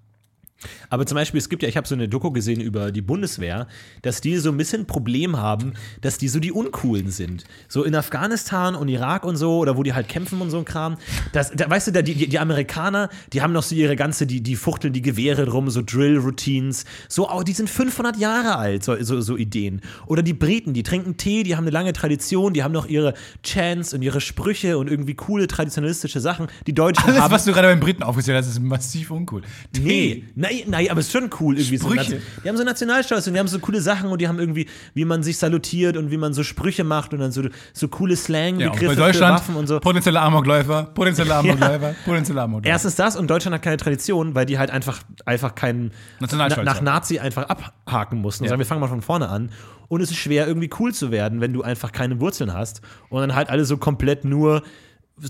Aber 0.90 1.06
zum 1.06 1.16
Beispiel, 1.16 1.38
es 1.38 1.50
gibt 1.50 1.64
ja, 1.64 1.70
ich 1.70 1.78
habe 1.78 1.88
so 1.88 1.96
eine 1.96 2.10
Doku 2.10 2.32
gesehen 2.32 2.60
über 2.60 2.92
die 2.92 3.02
Bundeswehr, 3.02 3.68
dass 4.02 4.22
die 4.22 4.38
so 4.38 4.50
ein 4.52 4.58
bisschen 4.58 4.82
ein 4.82 4.88
Problem 4.88 5.38
haben, 5.38 5.74
dass 6.02 6.18
die 6.18 6.28
so 6.28 6.40
die 6.40 6.52
Uncoolen 6.52 7.12
sind. 7.12 7.46
So 7.68 7.84
in 7.84 7.96
Afghanistan 7.96 8.76
und 8.76 8.90
Irak 8.90 9.24
und 9.24 9.38
so, 9.38 9.60
oder 9.60 9.78
wo 9.78 9.84
die 9.84 9.94
halt 9.94 10.08
kämpfen 10.08 10.42
und 10.42 10.50
so 10.50 10.58
ein 10.58 10.66
Kram. 10.66 10.98
Das, 11.32 11.52
da, 11.52 11.70
weißt 11.70 11.88
du, 11.88 11.92
da, 11.92 12.02
die, 12.02 12.28
die 12.28 12.40
Amerikaner, 12.40 13.10
die 13.34 13.42
haben 13.42 13.54
noch 13.54 13.64
so 13.64 13.76
ihre 13.76 13.96
ganze, 13.96 14.28
die, 14.28 14.42
die 14.42 14.56
fuchteln 14.56 14.94
die 14.94 15.02
Gewehre 15.02 15.46
drum, 15.46 15.70
so 15.70 15.82
Drill-Routines. 15.82 16.86
So, 17.08 17.30
oh, 17.30 17.44
die 17.44 17.54
sind 17.54 17.70
500 17.70 18.18
Jahre 18.18 18.58
alt, 18.58 18.84
so, 18.84 19.02
so, 19.02 19.22
so 19.22 19.38
Ideen. 19.38 19.82
Oder 20.08 20.24
die 20.24 20.34
Briten, 20.34 20.74
die 20.74 20.84
trinken 20.84 21.18
Tee, 21.18 21.44
die 21.44 21.56
haben 21.56 21.64
eine 21.64 21.72
lange 21.72 21.94
Tradition, 21.94 22.54
die 22.54 22.64
haben 22.64 22.74
noch 22.74 22.88
ihre 22.88 23.14
Chants 23.44 23.94
und 23.94 24.02
ihre 24.02 24.22
Sprüche 24.22 24.78
und 24.78 24.90
irgendwie 24.90 25.16
coole 25.16 25.48
traditionalistische 25.48 26.20
Sachen. 26.20 26.48
Die 26.68 26.74
Deutschen 26.74 27.06
Alles, 27.06 27.22
haben 27.22 27.32
was 27.32 27.46
du 27.46 27.54
gerade 27.54 27.68
beim 27.68 27.80
Briten 27.80 28.04
aufgezählt 28.04 28.38
hast, 28.38 28.48
ist 28.48 28.60
massiv 28.60 29.12
uncool. 29.12 29.42
Nee, 29.80 30.24
nein, 30.50 30.64
nein, 30.68 30.88
aber 30.90 31.00
es 31.00 31.08
ist 31.08 31.12
schon 31.14 31.30
cool 31.40 31.58
irgendwie. 31.58 31.78
So 31.78 31.90
Sprüche. 31.90 32.12
Nation- 32.16 32.22
die 32.44 32.50
haben 32.50 32.58
so 32.58 32.64
Nationalstolz 32.64 33.28
und 33.28 33.34
die 33.34 33.40
haben 33.40 33.48
so 33.48 33.60
coole 33.60 33.82
Sachen 33.82 34.10
und 34.10 34.20
die 34.22 34.28
haben 34.28 34.40
irgendwie, 34.40 34.68
wie 34.94 35.06
man 35.06 35.24
sich 35.24 35.38
salutiert 35.38 35.98
und 35.98 36.12
wie 36.12 36.18
man 36.18 36.34
so 36.34 36.44
Sprüche 36.44 36.84
macht 36.84 37.14
und 37.14 37.20
dann 37.20 37.32
so, 37.32 37.44
so 37.74 37.88
coole 37.88 38.14
Ja, 38.14 38.20
Slang-Begriffe 38.20 38.86
bei 38.88 38.94
für 38.94 38.96
Deutschland 39.00 39.36
Waffen 39.36 39.56
und 39.56 39.68
so. 39.68 39.80
potenzielle 39.80 40.20
Amokläufer, 40.20 40.84
potenzielle 40.94 41.36
Amokläufer, 41.36 41.96
potenzielle 42.06 42.42
Amokläufer. 42.42 42.72
Erstens 42.72 42.96
das 42.96 43.16
und 43.16 43.30
Deutschland 43.30 43.54
hat 43.56 43.62
keine 43.62 43.78
Tradition, 43.78 44.36
weil 44.36 44.46
die 44.46 44.58
halt 44.58 44.72
einfach, 44.72 45.00
einfach 45.26 45.56
keinen 45.56 45.92
Nationalstolz 46.20 46.66
nach 46.66 46.78
haben. 46.78 46.86
Nazi 46.86 47.20
einfach 47.20 47.44
abhaken 47.50 48.20
mussten 48.20 48.44
und 48.44 48.46
Ja. 48.46 48.50
sagen, 48.50 48.60
wir 48.60 48.66
fangen 48.66 48.82
mal 48.82 48.88
von 48.88 49.02
vorne 49.02 49.30
an. 49.30 49.52
Und 49.88 50.02
es 50.02 50.12
ist 50.12 50.18
schwer, 50.18 50.46
irgendwie 50.46 50.70
cool 50.80 50.94
zu 50.94 51.10
werden, 51.12 51.42
wenn 51.42 51.52
du 51.52 51.64
einfach 51.64 51.92
keine 51.92 52.20
Wurzeln 52.20 52.54
hast 52.54 52.82
und 53.10 53.22
dann 53.22 53.34
halt 53.34 53.50
alle 53.50 53.66
so 53.66 53.78
komplett 53.78 54.24
nur 54.24 54.62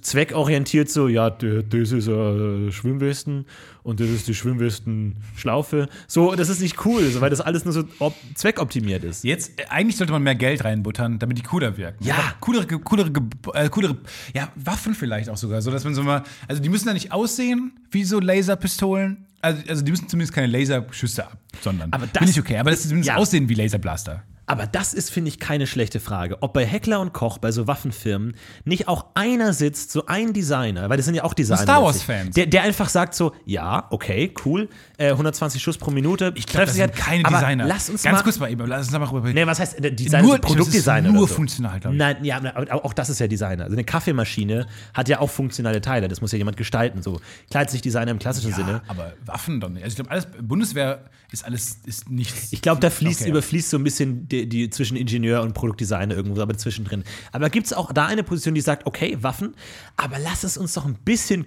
zweckorientiert 0.02 0.90
so, 0.90 1.08
ja, 1.08 1.30
das 1.30 1.92
ist 1.92 2.08
äh, 2.08 2.72
Schwimmwesten 2.72 3.46
und 3.84 4.00
das 4.00 4.08
ist 4.10 4.28
die 4.28 4.34
Schwimmwesten-Schlaufe. 4.36 5.88
So, 6.08 6.36
das 6.36 6.50
ist 6.50 6.62
nicht 6.62 6.86
cool, 6.86 7.04
so, 7.10 7.22
weil 7.22 7.30
das 7.30 7.42
alles 7.42 7.66
nur 7.66 7.74
so 7.74 7.84
op 8.00 8.14
zweckoptimiert 8.36 9.04
ist. 9.04 9.24
Jetzt, 9.24 9.60
äh, 9.60 9.66
eigentlich 9.70 9.98
sollte 9.98 10.14
man 10.14 10.24
mehr 10.24 10.36
Geld 10.36 10.64
reinbuttern, 10.64 11.20
damit 11.20 11.38
die 11.38 11.44
cooler 11.44 11.78
wirken. 11.78 12.04
Ja. 12.04 12.16
Coolere, 12.40 12.68
coolere, 12.68 13.12
äh, 13.54 13.70
coolere, 13.70 13.98
ja, 14.34 14.50
Waffen 14.56 14.94
vielleicht 14.94 15.30
auch 15.30 15.38
sogar, 15.38 15.62
so 15.62 15.72
dass 15.72 15.84
man 15.84 15.96
so 15.96 16.04
mal, 16.04 16.24
also 16.48 16.62
die 16.62 16.70
müssen 16.70 16.88
ja 16.88 16.94
nicht 16.94 17.12
aussehen 17.12 17.72
wie 17.92 18.04
so 18.04 18.20
Laserpistolen. 18.20 19.26
Also, 19.42 19.62
also 19.70 19.84
die 19.84 19.92
müssen 19.92 20.10
zumindest 20.10 20.34
keine 20.34 20.48
Laserschüsse 20.48 21.26
absondern. 21.54 21.94
Aber 21.94 22.08
das- 22.08 22.20
Bin 22.20 22.30
ich 22.30 22.40
okay, 22.40 22.58
aber 22.58 22.72
das 22.72 22.82
zumindest 22.84 23.08
Ja. 23.08 23.16
aussehen 23.16 23.48
wie 23.48 23.54
Laserblaster. 23.54 24.24
Aber 24.50 24.66
das 24.68 24.94
ist, 24.94 25.12
finde 25.12 25.30
ich, 25.30 25.40
keine 25.40 25.68
schlechte 25.68 26.00
Frage. 26.00 26.38
Ob 26.42 26.54
bei 26.54 26.66
Heckler 26.66 27.00
und 27.00 27.14
Koch, 27.14 27.38
bei 27.38 27.52
so 27.52 27.68
Waffenfirmen, 27.68 28.36
nicht 28.66 28.88
auch 28.88 29.06
einer 29.14 29.54
sitzt, 29.54 29.92
so 29.92 30.06
ein 30.08 30.34
Designer, 30.34 30.90
weil 30.90 30.98
das 30.98 31.06
sind 31.06 31.16
ja 31.16 31.24
auch 31.24 31.34
Designer. 31.34 31.62
Star 31.62 31.84
Wars 31.84 31.98
letztlich, 31.98 32.18
Fans. 32.18 32.36
Der, 32.36 32.46
der 32.48 32.64
einfach 32.64 32.90
sagt 32.90 33.14
so, 33.14 33.34
ja, 33.46 33.86
okay, 33.92 34.34
cool, 34.46 34.68
äh, 34.98 35.12
120 35.12 35.62
Schuss 35.62 35.78
pro 35.78 35.92
Minute. 35.92 36.32
Ich 36.36 36.48
glaube, 36.48 36.66
das 36.66 36.76
sind 36.76 36.96
keine 36.96 37.26
aber 37.26 37.38
Designer. 37.38 37.66
Lass 37.68 37.90
uns 37.90 38.02
Ganz 38.04 38.18
mal, 38.18 38.24
kurz 38.24 38.40
mal 38.40 38.52
eben, 38.52 38.66
lass 38.66 38.88
uns 38.88 38.98
mal 38.98 39.04
rüber. 39.06 39.32
Nee, 39.32 39.46
was 39.46 39.60
heißt 39.60 39.84
äh, 39.86 39.92
Designer? 39.94 40.24
Nur- 40.24 40.38
Produktdesigner. 40.40 41.12
nur 41.12 41.28
so. 41.28 41.36
funktional, 41.36 41.80
glaub 41.80 41.94
ich. 41.94 42.00
Nein, 42.00 42.24
ja, 42.26 42.38
aber 42.38 42.84
auch 42.84 42.94
das 42.94 43.10
ist 43.10 43.20
ja 43.20 43.28
Designer. 43.28 43.66
Also 43.66 43.76
eine 43.76 43.84
Kaffeemaschine 43.84 44.66
hat 44.96 45.10
ja 45.10 45.20
auch 45.20 45.30
funktionale 45.30 45.80
Teile. 45.82 46.08
Das 46.08 46.22
muss 46.22 46.32
ja 46.32 46.38
jemand 46.40 46.58
gestalten. 46.58 47.02
So 47.04 47.22
kleidet 47.52 47.70
sich 47.70 47.82
Designer 47.82 48.12
im 48.12 48.20
klassischen 48.20 48.54
Sinne. 48.54 48.82
aber 48.88 49.14
Waffen 49.26 49.60
doch 49.60 49.70
nicht. 49.70 49.84
Also 49.84 49.94
ich 49.94 49.96
glaube, 49.98 50.10
alles, 50.12 50.28
Bundeswehr 50.42 51.06
ist 51.32 51.46
alles, 51.46 51.78
ist 51.86 52.10
nichts. 52.10 52.52
Ich 52.52 52.62
glaube, 52.64 52.82
da 52.82 52.90
fließt, 52.90 53.22
Okay. 53.22 53.30
überfließt 53.30 53.70
so 53.70 53.78
ein 53.78 53.84
bisschen 53.84 54.28
die, 54.48 54.70
zwischen 54.70 54.98
Ingenieur 54.98 55.42
und 55.42 55.54
Produktdesigner 55.54 56.16
irgendwo, 56.16 56.42
aber 56.42 56.58
zwischendrin. 56.58 57.04
Aber 57.32 57.50
gibt 57.50 57.68
es 57.68 57.74
auch 57.74 57.92
da 57.92 58.06
eine 58.06 58.24
Position, 58.24 58.56
die 58.56 58.62
sagt, 58.62 58.86
okay, 58.86 59.18
Waffen, 59.22 59.56
aber 59.98 60.20
lass 60.20 60.44
es 60.44 60.58
uns 60.58 60.74
doch 60.74 60.86
ein 60.86 60.96
bisschen 60.96 61.46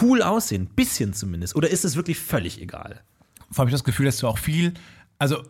cool 0.00 0.22
aussehen. 0.22 0.66
Bisschen 0.74 1.12
zumindest. 1.12 1.56
Oder 1.56 1.70
ist 1.70 1.84
es 1.84 1.96
wirklich 1.96 2.18
völlig 2.18 2.60
egal? 2.60 3.00
Vor 3.50 3.62
allem 3.62 3.68
habe 3.68 3.68
ich 3.70 3.74
das 3.74 3.84
Gefühl, 3.84 4.06
dass 4.06 4.18
du 4.18 4.28
auch 4.28 4.38
viel, 4.38 4.74
also 5.18 5.42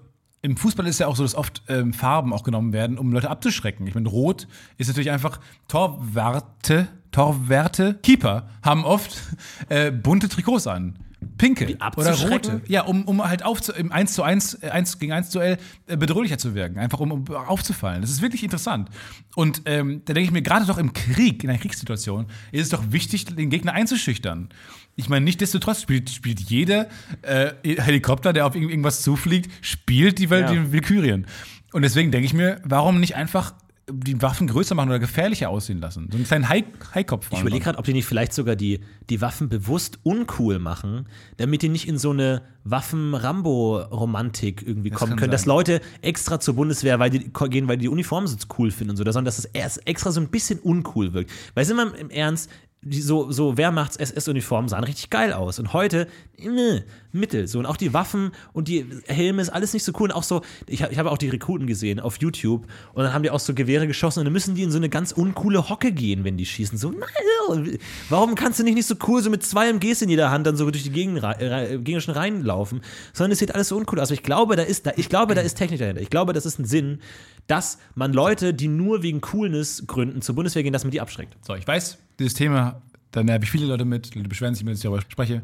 im 0.42 0.56
Fußball 0.56 0.86
ist 0.88 0.98
ja 0.98 1.06
auch 1.06 1.14
so, 1.14 1.22
dass 1.22 1.36
oft 1.36 1.62
ähm, 1.68 1.92
Farben 1.92 2.32
auch 2.32 2.42
genommen 2.42 2.72
werden, 2.72 2.98
um 2.98 3.12
Leute 3.12 3.30
abzuschrecken. 3.30 3.86
Ich 3.86 3.94
meine, 3.94 4.08
Rot 4.08 4.48
ist 4.76 4.88
natürlich 4.88 5.12
einfach 5.12 5.38
Torwarte, 5.68 6.88
Torwerte, 7.12 7.94
Keeper 8.02 8.48
haben 8.62 8.84
oft 8.84 9.22
äh, 9.68 9.92
bunte 9.92 10.28
Trikots 10.28 10.66
an. 10.66 10.98
Pinke 11.38 11.76
oder 11.96 12.14
rote. 12.28 12.60
Ja, 12.68 12.82
um, 12.82 13.04
um 13.04 13.22
halt 13.24 13.44
auf 13.44 13.60
im 13.76 13.92
1 13.92 14.12
zu 14.14 14.22
1, 14.22 14.62
äh, 14.62 14.70
1 14.70 14.98
gegen 14.98 15.12
1 15.12 15.30
Duell 15.30 15.58
äh, 15.86 15.96
bedrohlicher 15.96 16.38
zu 16.38 16.54
wirken. 16.54 16.78
Einfach 16.78 17.00
um, 17.00 17.10
um 17.12 17.28
aufzufallen. 17.28 18.00
Das 18.02 18.10
ist 18.10 18.22
wirklich 18.22 18.42
interessant. 18.42 18.88
Und 19.34 19.62
ähm, 19.66 20.02
da 20.04 20.14
denke 20.14 20.26
ich 20.26 20.32
mir, 20.32 20.42
gerade 20.42 20.66
doch 20.66 20.78
im 20.78 20.92
Krieg, 20.92 21.42
in 21.44 21.50
einer 21.50 21.58
Kriegssituation, 21.58 22.26
ist 22.52 22.62
es 22.62 22.68
doch 22.68 22.82
wichtig, 22.90 23.24
den 23.26 23.50
Gegner 23.50 23.72
einzuschüchtern. 23.72 24.48
Ich 24.96 25.08
meine, 25.08 25.24
nichtsdestotrotz 25.24 25.80
spielt, 25.82 26.10
spielt 26.10 26.40
jeder 26.40 26.88
äh, 27.22 27.52
Helikopter, 27.64 28.32
der 28.32 28.46
auf 28.46 28.54
irgend- 28.54 28.70
irgendwas 28.70 29.02
zufliegt, 29.02 29.50
spielt 29.64 30.18
die 30.18 30.28
Welt 30.30 30.50
Ja. 30.50 30.52
die 30.54 30.72
Valkyrien. 30.72 31.26
Und 31.72 31.82
deswegen 31.82 32.10
denke 32.10 32.26
ich 32.26 32.34
mir, 32.34 32.60
warum 32.64 33.00
nicht 33.00 33.16
einfach 33.16 33.54
die 33.90 34.22
Waffen 34.22 34.46
größer 34.46 34.74
machen 34.74 34.88
oder 34.90 34.98
gefährlicher 34.98 35.48
aussehen 35.50 35.80
lassen? 35.80 36.08
So 36.10 36.16
einen 36.16 36.24
kleinen 36.26 36.48
Hai- 36.48 36.64
Haikopf. 36.94 37.28
Ich 37.32 37.40
überlege 37.40 37.64
gerade, 37.64 37.78
ob 37.78 37.84
die 37.84 37.92
nicht 37.92 38.06
vielleicht 38.06 38.32
sogar 38.32 38.54
die, 38.56 38.80
die 39.10 39.20
Waffen 39.20 39.48
bewusst 39.48 39.98
uncool 40.04 40.58
machen, 40.58 41.06
damit 41.36 41.62
die 41.62 41.68
nicht 41.68 41.88
in 41.88 41.98
so 41.98 42.10
eine 42.10 42.42
Waffen-Rambo-Romantik 42.64 44.62
irgendwie 44.66 44.90
kommen 44.90 45.10
kann 45.10 45.18
können. 45.18 45.32
Dass 45.32 45.42
sein. 45.42 45.48
Leute 45.48 45.80
extra 46.00 46.38
zur 46.40 46.54
Bundeswehr 46.54 46.98
weil 46.98 47.10
die, 47.10 47.30
gehen, 47.50 47.68
weil 47.68 47.76
die 47.76 47.82
die 47.82 47.88
Uniformen 47.88 48.26
so 48.28 48.36
cool 48.58 48.70
finden 48.70 48.90
und 48.92 48.96
so, 48.96 49.04
sondern 49.04 49.24
dass 49.24 49.38
es 49.38 49.46
erst 49.46 49.86
extra 49.86 50.12
so 50.12 50.20
ein 50.20 50.28
bisschen 50.28 50.60
uncool 50.60 51.12
wirkt. 51.12 51.32
Weil 51.54 51.64
sind 51.64 51.76
wir 51.76 51.94
im 51.96 52.10
Ernst, 52.10 52.48
die 52.84 53.00
so, 53.00 53.30
so 53.30 53.56
Wehrmachts-SS-Uniformen 53.56 54.68
sahen 54.68 54.84
richtig 54.84 55.08
geil 55.08 55.32
aus. 55.32 55.58
Und 55.58 55.72
heute, 55.72 56.08
äh, 56.38 56.80
mittel. 57.12 57.46
So, 57.46 57.58
und 57.58 57.66
auch 57.66 57.76
die 57.76 57.92
Waffen 57.94 58.32
und 58.52 58.68
die 58.68 58.86
Helme 59.06 59.40
ist 59.42 59.50
alles 59.50 59.72
nicht 59.72 59.84
so 59.84 59.92
cool. 60.00 60.08
Und 60.10 60.12
auch 60.16 60.22
so, 60.22 60.42
ich, 60.66 60.80
ich 60.80 60.98
habe 60.98 61.10
auch 61.10 61.18
die 61.18 61.28
Rekruten 61.28 61.66
gesehen 61.66 62.00
auf 62.00 62.16
YouTube 62.20 62.66
und 62.94 63.04
dann 63.04 63.12
haben 63.12 63.22
die 63.22 63.30
auch 63.30 63.38
so 63.38 63.54
Gewehre 63.54 63.86
geschossen 63.86 64.20
und 64.20 64.24
dann 64.24 64.32
müssen 64.32 64.54
die 64.54 64.62
in 64.62 64.70
so 64.70 64.78
eine 64.78 64.88
ganz 64.88 65.12
uncoole 65.12 65.68
Hocke 65.68 65.92
gehen, 65.92 66.24
wenn 66.24 66.36
die 66.36 66.46
schießen. 66.46 66.76
So, 66.78 66.90
nein, 66.90 67.78
warum 68.08 68.34
kannst 68.34 68.58
du 68.58 68.64
nicht, 68.64 68.74
nicht 68.74 68.86
so 68.86 68.94
cool 69.06 69.22
so 69.22 69.30
mit 69.30 69.44
zwei 69.44 69.68
MGs 69.68 70.02
in 70.02 70.08
jeder 70.08 70.30
Hand 70.30 70.46
dann 70.46 70.56
so 70.56 70.70
durch 70.70 70.82
die 70.84 70.90
Gegend, 70.90 71.22
rei- 71.22 71.76
gegnerischen 71.76 72.14
Reihen 72.14 72.42
laufen, 72.42 72.80
sondern 73.12 73.32
es 73.32 73.38
sieht 73.38 73.54
alles 73.54 73.68
so 73.68 73.76
uncool 73.76 74.00
aus. 74.00 74.08
Aber 74.08 74.14
ich 74.14 74.22
glaube, 74.22 74.56
da 74.56 74.62
ist, 74.62 74.86
da, 74.86 74.92
ich 74.96 75.08
glaube, 75.08 75.34
da 75.34 75.40
ist 75.42 75.54
Technik 75.54 75.78
dahinter. 75.80 76.00
Ich 76.00 76.10
glaube, 76.10 76.32
das 76.32 76.46
ist 76.46 76.58
ein 76.58 76.64
Sinn, 76.64 77.00
dass 77.46 77.78
man 77.94 78.12
Leute, 78.12 78.54
die 78.54 78.68
nur 78.68 79.02
wegen 79.02 79.20
Coolness-Gründen 79.20 80.22
zur 80.22 80.34
Bundeswehr 80.34 80.62
gehen, 80.62 80.72
dass 80.72 80.84
man 80.84 80.90
die 80.92 81.00
abschreckt. 81.00 81.36
So, 81.46 81.54
ich 81.54 81.66
weiß, 81.66 81.98
dieses 82.22 82.34
Thema, 82.34 82.82
da 83.10 83.22
nerv 83.22 83.42
ich 83.42 83.50
viele 83.50 83.66
Leute 83.66 83.84
mit, 83.84 84.14
Leute 84.14 84.28
beschweren 84.28 84.54
sich, 84.54 84.64
wenn 84.64 84.72
ich 84.74 84.80
darüber 84.80 85.02
spreche. 85.02 85.42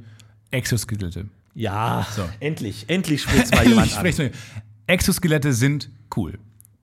Exoskelette. 0.51 1.27
Ja, 1.55 2.07
So. 2.15 2.29
endlich, 2.41 2.85
endlich 2.89 3.23
spricht 3.23 3.53
mal 3.55 3.67
jemand 3.67 3.97
an. 3.97 4.31
Exoskelette 4.87 5.53
sind 5.53 5.91
cool. 6.17 6.39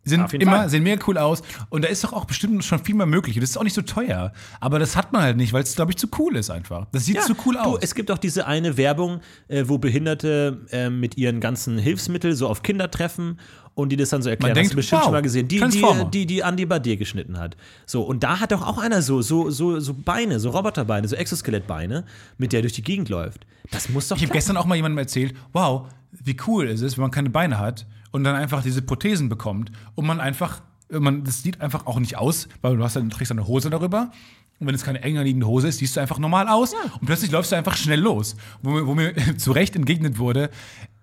Sind 0.08 0.32
jeden 0.32 0.44
immer, 0.44 0.58
Fall. 0.58 0.70
sehen 0.70 0.84
mega 0.84 1.04
cool 1.08 1.18
aus. 1.18 1.42
Und 1.70 1.84
da 1.84 1.88
ist 1.88 2.04
doch 2.04 2.14
auch 2.14 2.26
bestimmt 2.26 2.64
schon 2.64 2.78
viel 2.78 2.94
mehr 2.94 3.08
möglich. 3.08 3.36
Und 3.38 3.42
das 3.42 3.50
ist 3.50 3.58
auch 3.58 3.64
nicht 3.64 3.74
so 3.74 3.82
teuer. 3.82 4.34
Aber 4.60 4.78
das 4.78 4.96
hat 4.96 5.12
man 5.12 5.24
halt 5.24 5.36
nicht, 5.36 5.52
weil 5.52 5.64
es, 5.64 5.76
glaube 5.76 5.92
ich, 5.94 5.98
zu 5.98 6.08
cool 6.20 6.36
ist 6.36 6.52
einfach. 6.52 6.86
Das 6.92 7.06
sieht 7.06 7.24
zu 7.24 7.36
cool 7.46 7.56
du, 7.56 7.60
aus. 7.62 7.80
Es 7.82 7.96
gibt 7.96 8.12
auch 8.12 8.20
diese 8.20 8.46
eine 8.46 8.78
Werbung, 8.78 9.22
äh, 9.48 9.64
wo 9.66 9.80
Behinderte 9.80 10.62
äh, 10.70 10.92
mit 10.92 11.18
ihren 11.18 11.40
ganzen 11.40 11.80
Hilfsmitteln 11.80 12.36
so 12.36 12.48
auf 12.48 12.62
Kinder 12.62 12.92
treffen 12.92 13.40
und 13.76 13.90
die 13.90 13.98
das 13.98 14.10
dann 14.10 14.22
so 14.22 14.30
erklären. 14.30 14.56
Man 14.56 14.64
Hast 14.64 14.72
du 14.72 14.76
bestimmt 14.78 15.02
wow, 15.02 15.06
schon 15.06 15.14
mal 15.14 15.22
gesehen. 15.22 15.48
Die, 15.48 15.60
die, 15.60 16.06
die, 16.12 16.26
die 16.26 16.40
Andy 16.40 16.66
Badier 16.66 16.98
geschnitten 16.98 17.38
hat. 17.38 17.56
So, 17.86 18.02
und 18.02 18.24
da 18.24 18.40
hat 18.40 18.52
doch 18.52 18.66
auch 18.66 18.78
einer 18.78 19.02
so, 19.02 19.22
so, 19.22 19.50
so, 19.50 19.80
so 19.80 19.94
Beine, 19.94 20.40
so 20.40 20.50
Roboterbeine, 20.50 21.08
so 21.08 21.16
Exoskelettbeine, 21.16 22.06
mit 22.38 22.54
der 22.54 22.60
er 22.60 22.62
durch 22.64 22.74
die 22.74 22.84
Gegend 22.84 23.10
läuft. 23.10 23.46
Das 23.72 23.90
muss 23.90 24.08
doch 24.08 24.16
Ich 24.16 24.24
habe 24.24 24.34
gestern 24.34 24.58
auch 24.58 24.66
mal 24.66 24.76
jemandem 24.76 25.00
erzählt, 25.00 25.36
wow, 25.52 25.88
wie 26.12 26.38
cool 26.48 26.68
ist 26.68 26.82
es, 26.82 26.98
wenn 26.98 27.04
man 27.04 27.12
keine 27.12 27.30
Beine 27.30 27.60
hat 27.60 27.86
und 28.12 28.24
dann 28.24 28.36
einfach 28.36 28.64
diese 28.64 28.82
Prothesen 28.82 29.28
bekommt 29.28 29.72
und 29.96 30.06
man 30.06 30.22
einfach, 30.22 30.62
man, 30.90 31.26
das 31.26 31.44
sieht 31.44 31.60
einfach 31.60 31.86
auch 31.86 32.00
nicht 32.00 32.18
aus, 32.18 32.48
weil 32.62 32.78
du 32.78 32.84
hast 32.84 32.96
dann, 32.96 33.10
du 33.10 33.16
trägst 33.16 33.32
eine 33.32 33.46
Hose 33.46 33.70
darüber 33.70 34.12
und 34.60 34.68
wenn 34.68 34.76
es 34.76 34.84
keine 34.84 35.02
enger 35.02 35.24
liegende 35.24 35.48
Hose 35.48 35.68
ist, 35.68 35.80
siehst 35.80 35.98
du 35.98 36.02
einfach 36.02 36.18
normal 36.18 36.48
aus 36.48 36.74
und 36.74 37.06
plötzlich 37.06 37.32
läufst 37.32 37.52
du 37.52 37.58
einfach 37.58 37.76
schnell 37.76 38.00
los. 38.00 38.38
Wo 38.62 38.72
mir, 38.72 38.88
wo 38.88 38.96
mir 38.96 39.14
zu 39.38 39.52
Recht 39.52 39.76
entgegnet 39.76 40.18
wurde, 40.18 40.50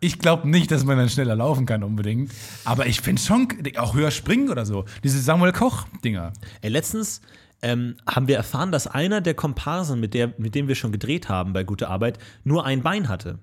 ich 0.00 0.18
glaube 0.18 0.48
nicht, 0.48 0.70
dass 0.70 0.84
man 0.84 0.96
dann 0.96 1.08
schneller 1.08 1.36
laufen 1.36 1.66
kann 1.66 1.82
unbedingt, 1.82 2.32
aber 2.64 2.86
ich 2.86 3.00
finde 3.00 3.20
schon, 3.20 3.48
auch 3.76 3.94
höher 3.94 4.10
springen 4.10 4.48
oder 4.48 4.64
so, 4.64 4.84
diese 5.04 5.20
Samuel 5.20 5.52
Koch-Dinger. 5.52 6.32
Ey, 6.62 6.70
letztens 6.70 7.20
ähm, 7.60 7.96
haben 8.06 8.26
wir 8.26 8.36
erfahren, 8.36 8.72
dass 8.72 8.86
einer 8.86 9.20
der 9.20 9.34
Komparsen, 9.34 10.00
mit, 10.00 10.14
der, 10.14 10.32
mit 10.38 10.54
dem 10.54 10.66
wir 10.66 10.74
schon 10.74 10.90
gedreht 10.90 11.28
haben 11.28 11.52
bei 11.52 11.62
Gute 11.62 11.88
Arbeit, 11.88 12.18
nur 12.44 12.64
ein 12.64 12.82
Bein 12.82 13.08
hatte, 13.08 13.38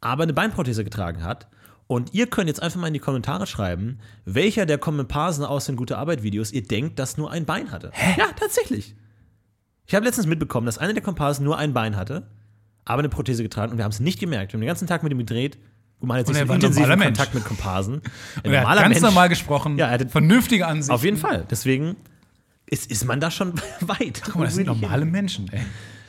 aber 0.00 0.22
eine 0.22 0.32
Beinprothese 0.32 0.84
getragen 0.84 1.22
hat. 1.22 1.48
Und 1.88 2.14
ihr 2.14 2.28
könnt 2.28 2.48
jetzt 2.48 2.62
einfach 2.62 2.80
mal 2.80 2.86
in 2.86 2.94
die 2.94 3.00
Kommentare 3.00 3.46
schreiben, 3.46 3.98
welcher 4.24 4.64
der 4.64 4.78
Komparsen 4.78 5.44
aus 5.44 5.66
den 5.66 5.76
Gute 5.76 5.98
Arbeit-Videos 5.98 6.52
ihr 6.52 6.62
denkt, 6.62 6.98
dass 6.98 7.18
nur 7.18 7.30
ein 7.30 7.44
Bein 7.44 7.70
hatte. 7.70 7.90
Ja, 8.16 8.28
tatsächlich. 8.34 8.94
Ich 9.86 9.94
habe 9.94 10.04
letztens 10.06 10.26
mitbekommen, 10.26 10.66
dass 10.66 10.78
einer 10.78 10.92
der 10.94 11.02
Komparsen 11.02 11.44
nur 11.44 11.58
ein 11.58 11.72
Bein 11.74 11.96
hatte, 11.96 12.26
aber 12.84 13.00
eine 13.00 13.08
Prothese 13.08 13.42
getragen 13.42 13.72
und 13.72 13.78
wir 13.78 13.84
haben 13.84 13.92
es 13.92 14.00
nicht 14.00 14.18
gemerkt. 14.20 14.52
Wir 14.52 14.56
haben 14.58 14.62
den 14.62 14.68
ganzen 14.68 14.86
Tag 14.88 15.02
mit 15.02 15.12
ihm 15.12 15.18
gedreht. 15.18 15.58
Guck 16.00 16.08
mal, 16.08 16.18
jetzt 16.18 16.28
Und 16.28 16.34
nicht 16.34 16.42
intensiven 16.42 16.72
normaler 16.82 16.96
Mensch. 16.96 17.18
Kontakt 17.18 17.34
mit 17.34 17.44
Komparsen. 17.44 17.94
Ein 18.36 18.42
Und 18.44 18.52
er 18.52 18.68
hat 18.68 18.78
ganz 18.78 18.88
Mensch. 18.88 19.00
normal 19.02 19.28
gesprochen, 19.28 19.76
Ja, 19.78 19.86
er 19.86 19.92
hatte- 19.92 20.08
vernünftige 20.08 20.66
Ansichten. 20.66 20.92
Auf 20.92 21.04
jeden 21.04 21.16
Fall. 21.16 21.46
Deswegen 21.50 21.96
ist, 22.66 22.90
ist 22.90 23.04
man 23.04 23.20
da 23.20 23.30
schon 23.30 23.54
weit. 23.80 24.22
Guck 24.24 24.36
mal, 24.36 24.44
das 24.46 24.54
sind 24.54 24.66
normale 24.66 25.04
Menschen, 25.04 25.48
ey. 25.52 25.60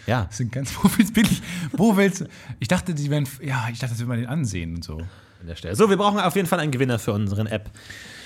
Ja. 0.08 0.26
Das 0.26 0.38
sind 0.38 0.52
ganz 0.52 0.72
Profis 0.74 1.14
billig. 1.14 1.42
Wo 1.74 1.96
willst 1.96 2.22
du? 2.22 2.26
Ich 2.60 2.68
dachte, 2.68 2.94
die 2.94 3.10
wären. 3.10 3.28
Ja, 3.42 3.68
ich 3.72 3.80
dachte, 3.80 3.94
das 3.94 4.00
will 4.00 4.08
man 4.08 4.18
den 4.20 4.28
ansehen 4.28 4.76
und 4.76 4.84
so. 4.84 4.98
an 4.98 5.48
der 5.48 5.56
Stelle. 5.56 5.76
So, 5.76 5.90
wir 5.90 5.98
brauchen 5.98 6.20
auf 6.20 6.36
jeden 6.36 6.48
Fall 6.48 6.60
einen 6.60 6.72
Gewinner 6.72 6.98
für 7.00 7.14
unseren 7.14 7.48
App. 7.48 7.70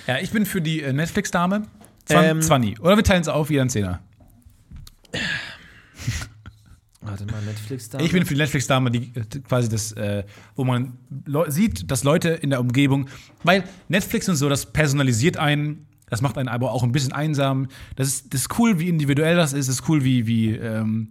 Ja, 0.08 0.18
ich 0.20 0.32
bin 0.32 0.46
für 0.46 0.62
die 0.62 0.82
äh, 0.82 0.94
Netflix-Dame. 0.94 1.64
Zwan, 2.06 2.24
Ähm, 2.24 2.42
Zwanni. 2.42 2.78
Oder 2.80 2.96
wir 2.96 3.04
teilen 3.04 3.22
es 3.22 3.28
auf, 3.28 3.50
jeder 3.50 3.62
einen 3.64 3.70
Zehner. 3.70 4.00
Warte 7.08 7.26
mal, 7.26 7.42
Netflix 7.44 7.90
da. 7.90 8.00
Ich 8.00 8.12
bin 8.12 8.26
für 8.26 8.34
die 8.34 8.40
Netflix-Dame, 8.40 8.92
die 8.92 9.12
äh, 9.16 9.24
quasi 9.48 9.70
das, 9.70 9.92
äh, 9.94 10.24
wo 10.56 10.64
man 10.64 10.98
sieht, 11.48 11.90
dass 11.90 12.04
Leute 12.04 12.30
in 12.30 12.50
der 12.50 12.60
Umgebung, 12.60 13.08
weil 13.44 13.64
Netflix 13.88 14.28
und 14.30 14.36
so, 14.36 14.50
das 14.50 14.72
personalisiert 14.72 15.38
einen, 15.38 15.88
das 16.10 16.22
macht 16.22 16.38
einen 16.38 16.48
aber 16.48 16.72
auch 16.72 16.84
ein 16.84 16.92
bisschen 16.92 17.14
einsam. 17.14 17.68
Das 17.96 18.08
ist, 18.08 18.34
das 18.34 18.42
ist 18.42 18.60
cool, 18.60 18.80
wie 18.80 18.88
individuell 18.88 19.36
das 19.36 19.54
ist, 19.54 19.68
das 19.68 19.80
ist 19.80 19.90
cool, 19.90 20.04
wie, 20.04 20.28
wie 20.28 20.52
ähm, 20.52 21.10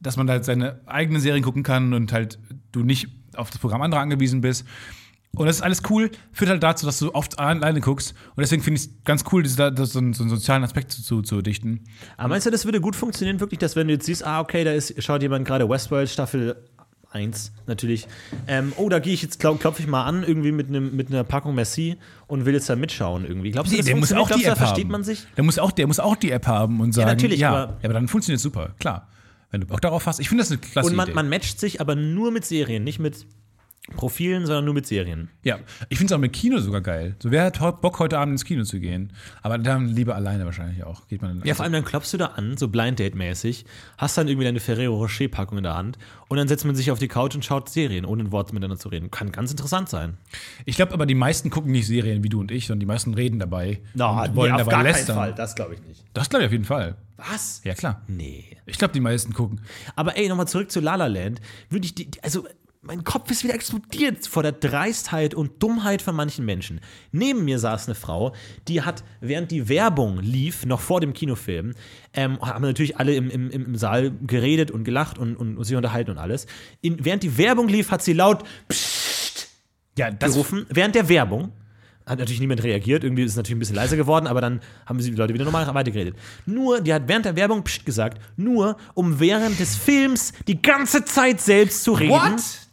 dass 0.00 0.16
man 0.16 0.28
halt 0.28 0.44
seine 0.44 0.80
eigenen 0.86 1.20
Serien 1.20 1.44
gucken 1.44 1.62
kann 1.62 1.94
und 1.94 2.12
halt 2.12 2.38
du 2.72 2.82
nicht 2.82 3.08
auf 3.34 3.50
das 3.50 3.60
Programm 3.60 3.82
anderer 3.82 4.00
angewiesen 4.00 4.40
bist. 4.40 4.66
Und 5.34 5.46
das 5.46 5.56
ist 5.56 5.62
alles 5.62 5.82
cool, 5.88 6.10
führt 6.32 6.50
halt 6.50 6.62
dazu, 6.62 6.84
dass 6.84 6.98
du 6.98 7.14
oft 7.14 7.38
alleine 7.38 7.80
guckst. 7.80 8.14
Und 8.36 8.42
deswegen 8.42 8.62
finde 8.62 8.80
ich 8.80 8.86
es 8.88 8.92
ganz 9.04 9.24
cool, 9.32 9.42
diese, 9.42 9.72
das, 9.72 9.92
so, 9.92 9.98
einen, 9.98 10.12
so 10.12 10.24
einen 10.24 10.30
sozialen 10.30 10.62
Aspekt 10.62 10.92
zu, 10.92 11.00
zu, 11.02 11.22
zu 11.22 11.40
dichten. 11.40 11.84
Aber 12.18 12.28
meinst 12.28 12.46
du, 12.46 12.50
das 12.50 12.66
würde 12.66 12.82
gut 12.82 12.94
funktionieren, 12.96 13.40
wirklich, 13.40 13.58
dass 13.58 13.74
wenn 13.74 13.86
du 13.88 13.94
jetzt 13.94 14.04
siehst, 14.04 14.26
ah, 14.26 14.40
okay, 14.40 14.62
da 14.62 14.72
ist, 14.72 15.02
schaut 15.02 15.22
jemand 15.22 15.46
gerade 15.46 15.66
Westworld 15.68 16.10
Staffel 16.10 16.56
1 17.12 17.52
natürlich. 17.66 18.08
Ähm, 18.46 18.72
oh, 18.76 18.90
da 18.90 18.98
gehe 18.98 19.14
ich 19.14 19.22
jetzt, 19.22 19.38
glaub, 19.38 19.58
klopfe 19.58 19.80
ich 19.82 19.88
mal 19.88 20.04
an, 20.04 20.22
irgendwie 20.22 20.52
mit, 20.52 20.68
einem 20.68 20.94
mit 20.94 21.08
einer 21.08 21.24
Packung 21.24 21.54
Merci 21.54 21.96
und 22.26 22.44
will 22.44 22.52
jetzt 22.54 22.68
da 22.68 22.76
mitschauen 22.76 23.24
irgendwie. 23.26 23.52
Glaubst 23.52 23.72
du, 23.72 23.76
das 23.78 23.86
der 23.86 23.96
muss 23.96 24.12
auch 24.12 24.28
die 24.30 24.40
Glaubst 24.40 24.44
du, 24.44 24.48
App 24.50 24.54
da 24.58 24.64
versteht 24.66 24.84
haben. 24.84 24.92
man 24.92 25.04
sich? 25.04 25.26
Der 25.36 25.44
muss 25.44 25.58
auch, 25.58 25.72
der 25.72 25.86
muss 25.86 25.98
auch 25.98 26.16
die 26.16 26.30
App 26.30 26.46
haben 26.46 26.80
und 26.80 26.92
sagen, 26.92 27.08
natürlich, 27.08 27.40
ja, 27.40 27.50
aber- 27.50 27.72
ja, 27.72 27.84
aber 27.84 27.94
dann 27.94 28.08
funktioniert 28.08 28.36
es 28.38 28.42
super, 28.42 28.74
klar. 28.78 29.08
Wenn 29.50 29.60
du 29.60 29.66
Bock 29.66 29.82
darauf 29.82 30.06
hast. 30.06 30.18
Ich 30.18 30.30
finde 30.30 30.42
das 30.44 30.50
eine 30.50 30.60
klasse 30.60 30.88
Und 30.88 30.96
man, 30.96 31.12
man 31.12 31.28
matcht 31.28 31.60
sich 31.60 31.80
aber 31.82 31.94
nur 31.94 32.30
mit 32.30 32.46
Serien, 32.46 32.84
nicht 32.84 32.98
mit 32.98 33.26
Profilen, 33.96 34.46
sondern 34.46 34.64
nur 34.64 34.74
mit 34.74 34.86
Serien. 34.86 35.28
ja, 35.42 35.58
ich 35.88 35.98
finde 35.98 36.12
es 36.12 36.16
auch 36.16 36.20
mit 36.20 36.32
Kino 36.32 36.58
sogar 36.60 36.80
geil. 36.80 37.16
So, 37.20 37.32
wer 37.32 37.42
hat 37.44 37.58
Bock, 37.80 37.98
heute 37.98 38.16
Abend 38.16 38.32
ins 38.32 38.44
Kino 38.44 38.62
zu 38.62 38.78
gehen? 38.78 39.12
Aber 39.42 39.58
dann 39.58 39.88
lieber 39.88 40.14
alleine 40.14 40.44
wahrscheinlich 40.44 40.84
auch. 40.84 41.08
Geht 41.08 41.20
man 41.20 41.42
Ja, 41.44 41.54
vor 41.54 41.64
allem 41.64 41.72
dann 41.72 41.84
klopfst 41.84 42.12
du 42.12 42.16
da 42.16 42.26
an, 42.26 42.56
so 42.56 42.68
Blind 42.68 43.00
Date-mäßig, 43.00 43.64
hast 43.98 44.16
dann 44.16 44.28
irgendwie 44.28 44.44
deine 44.44 44.60
Ferrero 44.60 44.94
Rocher-Packung 44.98 45.58
in 45.58 45.64
der 45.64 45.74
Hand 45.74 45.98
und 46.28 46.36
dann 46.38 46.46
setzt 46.46 46.64
man 46.64 46.76
sich 46.76 46.92
auf 46.92 47.00
die 47.00 47.08
Couch 47.08 47.34
und 47.34 47.44
schaut 47.44 47.68
Serien, 47.70 48.04
ohne 48.04 48.22
ein 48.22 48.30
Wort 48.32 48.52
miteinander 48.52 48.78
zu 48.78 48.88
reden. 48.88 49.10
Kann 49.10 49.32
ganz 49.32 49.50
interessant 49.50 49.88
sein. 49.88 50.16
Ich 50.64 50.76
glaube 50.76 50.92
aber, 50.94 51.04
die 51.04 51.16
meisten 51.16 51.50
gucken 51.50 51.72
nicht 51.72 51.88
Serien 51.88 52.22
wie 52.22 52.28
du 52.28 52.38
und 52.38 52.52
ich, 52.52 52.68
sondern 52.68 52.80
die 52.80 52.86
meisten 52.86 53.14
reden 53.14 53.40
dabei. 53.40 53.80
Na, 53.94 54.22
und 54.22 54.36
wollen 54.36 54.56
dabei 54.56 54.82
lästern. 54.84 55.34
das 55.36 55.56
glaube 55.56 55.74
ich 55.74 55.82
nicht. 55.82 56.04
Das 56.14 56.30
glaube 56.30 56.44
ich 56.44 56.46
auf 56.46 56.52
jeden 56.52 56.64
Fall. 56.64 56.94
Was? 57.16 57.60
Ja, 57.64 57.74
klar. 57.74 58.02
Nee. 58.06 58.56
Ich 58.66 58.78
glaube, 58.78 58.94
die 58.94 59.00
meisten 59.00 59.32
gucken. 59.32 59.60
Aber 59.96 60.16
ey, 60.16 60.28
nochmal 60.28 60.48
zurück 60.48 60.70
zu 60.70 60.80
La 60.80 60.94
La 60.94 61.06
Land. 61.06 61.40
Würde 61.68 61.84
ich 61.86 61.94
die- 61.94 62.08
also 62.22 62.46
mein 62.84 63.04
Kopf 63.04 63.30
ist 63.30 63.44
wieder 63.44 63.54
explodiert 63.54 64.26
vor 64.26 64.42
der 64.42 64.50
Dreistheit 64.50 65.34
und 65.34 65.62
Dummheit 65.62 66.02
von 66.02 66.16
manchen 66.16 66.44
Menschen. 66.44 66.80
Neben 67.12 67.44
mir 67.44 67.60
saß 67.60 67.86
eine 67.86 67.94
Frau, 67.94 68.34
die 68.66 68.82
hat, 68.82 69.04
während 69.20 69.52
die 69.52 69.68
Werbung 69.68 70.18
lief, 70.18 70.66
noch 70.66 70.80
vor 70.80 71.00
dem 71.00 71.12
Kinofilm, 71.12 71.74
ähm, 72.12 72.40
haben 72.40 72.62
natürlich 72.62 72.96
alle 72.98 73.14
im, 73.14 73.30
im, 73.30 73.50
im 73.50 73.76
Saal 73.76 74.10
geredet 74.26 74.72
und 74.72 74.82
gelacht 74.82 75.16
und, 75.16 75.36
und 75.36 75.62
sich 75.62 75.76
unterhalten 75.76 76.10
und 76.10 76.18
alles. 76.18 76.46
In, 76.80 77.04
während 77.04 77.22
die 77.22 77.38
Werbung 77.38 77.68
lief, 77.68 77.92
hat 77.92 78.02
sie 78.02 78.14
laut 78.14 78.42
Psst 78.68 79.48
Ja, 79.96 80.10
das 80.10 80.32
gerufen. 80.32 80.66
Während 80.68 80.96
der 80.96 81.08
Werbung 81.08 81.52
hat 82.04 82.18
natürlich 82.18 82.40
niemand 82.40 82.64
reagiert. 82.64 83.04
Irgendwie 83.04 83.22
ist 83.22 83.30
es 83.30 83.36
natürlich 83.36 83.58
ein 83.58 83.60
bisschen 83.60 83.76
leiser 83.76 83.96
geworden, 83.96 84.26
aber 84.26 84.40
dann 84.40 84.60
haben 84.86 85.00
sie 85.00 85.12
die 85.12 85.16
Leute 85.16 85.34
wieder 85.34 85.44
normal 85.44 85.72
weitergeredet. 85.72 86.16
Nur, 86.46 86.80
die 86.80 86.92
hat 86.92 87.06
während 87.06 87.26
der 87.26 87.36
Werbung 87.36 87.62
Psst 87.62 87.86
gesagt, 87.86 88.20
nur 88.36 88.76
um 88.94 89.20
während 89.20 89.60
des 89.60 89.76
Films 89.76 90.32
die 90.48 90.60
ganze 90.60 91.04
Zeit 91.04 91.40
selbst 91.40 91.84
zu 91.84 91.92
reden. 91.92 92.10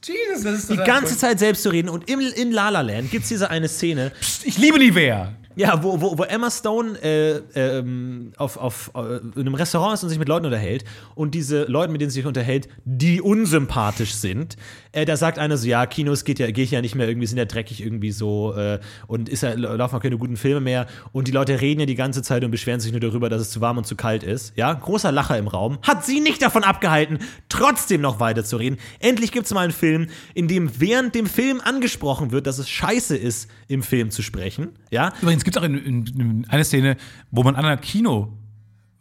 Jesus, 0.04 0.43
das 0.43 0.60
ist 0.60 0.70
Die 0.70 0.78
ganze 0.78 1.18
Zeit 1.18 1.39
selbst 1.39 1.64
zu 1.64 1.70
reden. 1.70 1.89
Und 1.89 2.10
im, 2.10 2.20
in 2.20 2.52
La 2.52 2.70
La 2.70 2.82
Land 2.82 3.12
gibt 3.12 3.24
es 3.24 3.30
diese 3.30 3.50
eine 3.50 3.68
Szene. 3.68 4.12
Ich 4.43 4.58
liebe 4.58 4.80
Nivea. 4.80 5.34
Ja, 5.60 5.84
wo, 5.84 5.99
wo, 5.99 6.18
wo 6.18 6.24
Emma 6.24 6.49
Stone 6.49 6.97
äh, 7.03 7.41
ähm, 7.53 8.32
auf, 8.38 8.55
auf 8.55 8.91
äh, 8.95 9.18
in 9.18 9.41
einem 9.41 9.55
Restaurant 9.55 9.95
ist 9.95 10.03
und 10.03 10.10
sich 10.10 10.18
mit 10.18 10.30
Leuten 10.30 10.45
unterhält 10.45 10.86
und 11.16 11.36
diese 11.36 11.66
Leute, 11.66 11.91
mit 11.91 11.99
denen 11.99 12.10
sie 12.10 12.22
sich 12.22 12.26
unterhält, 12.26 12.70
die 12.86 13.22
unsympathisch 13.22 14.14
sind, 14.14 14.55
äh, 14.93 15.03
da 15.03 15.18
sagt 15.18 15.38
einer 15.38 15.57
so, 15.57 15.68
ja, 15.68 15.86
Kinos 15.86 16.24
geht 16.24 16.39
ja, 16.39 16.49
gehe 16.49 16.64
ich 16.64 16.72
ja 16.72 16.80
nicht 16.80 16.95
mehr, 16.95 17.10
irgendwie 17.10 17.28
sind 17.28 17.39
ja 17.39 17.43
dreckig 17.43 17.84
irgendwie 17.84 18.14
so 18.14 18.55
äh, 18.55 18.80
und 19.07 19.28
ist 19.28 19.43
ja, 19.43 19.51
laufen 19.51 19.97
auch 19.97 20.01
keine 20.01 20.18
guten 20.18 20.38
Filme 20.38 20.62
mehr 20.62 20.88
und 21.12 21.28
die 21.28 21.34
Leute 21.34 21.60
reden 21.60 21.82
ja 21.82 21.86
die 21.86 21.95
ganze 21.95 22.22
Zeit 22.22 22.41
und 22.45 22.51
beschweren 22.51 22.80
sich 22.80 22.93
nur 22.93 23.01
darüber, 23.01 23.28
dass 23.28 23.41
es 23.41 23.49
zu 23.49 23.60
warm 23.60 23.78
und 23.78 23.86
zu 23.86 23.97
kalt 23.97 24.24
ist. 24.24 24.53
Ja, 24.55 24.72
großer 24.72 25.12
Lacher 25.12 25.38
im 25.38 25.49
Raum. 25.49 25.80
Hat 25.82 26.05
sie 26.05 26.22
nicht 26.22 26.41
davon 26.41 26.64
abgehalten, 26.64 27.20
trotzdem 27.49 27.99
noch 27.99 28.22
weiter 28.22 28.45
zu 28.45 28.55
reden. 28.55 28.78
Endlich 28.99 29.34
gibt 29.34 29.47
es 29.47 29.53
mal 29.53 29.66
einen 29.66 29.74
Film, 29.74 30.07
in 30.36 30.47
dem 30.47 30.80
während 30.80 31.16
dem 31.16 31.26
Film 31.26 31.60
angesprochen 31.60 32.32
wird, 32.32 32.47
dass 32.47 32.60
es 32.60 32.70
scheiße 32.70 33.18
ist, 33.18 33.49
im 33.68 33.84
Film 33.84 34.10
zu 34.10 34.22
sprechen. 34.22 34.70
Ja, 34.89 35.12
Übrigens 35.22 35.43
gibt 35.52 35.58
auch 35.58 35.64
in, 35.68 35.78
in, 35.78 36.06
in 36.20 36.45
eine 36.50 36.64
Szene, 36.64 36.95
wo 37.32 37.43
man 37.43 37.56
an 37.56 37.66
einer 37.66 37.78
Kino, 37.78 38.38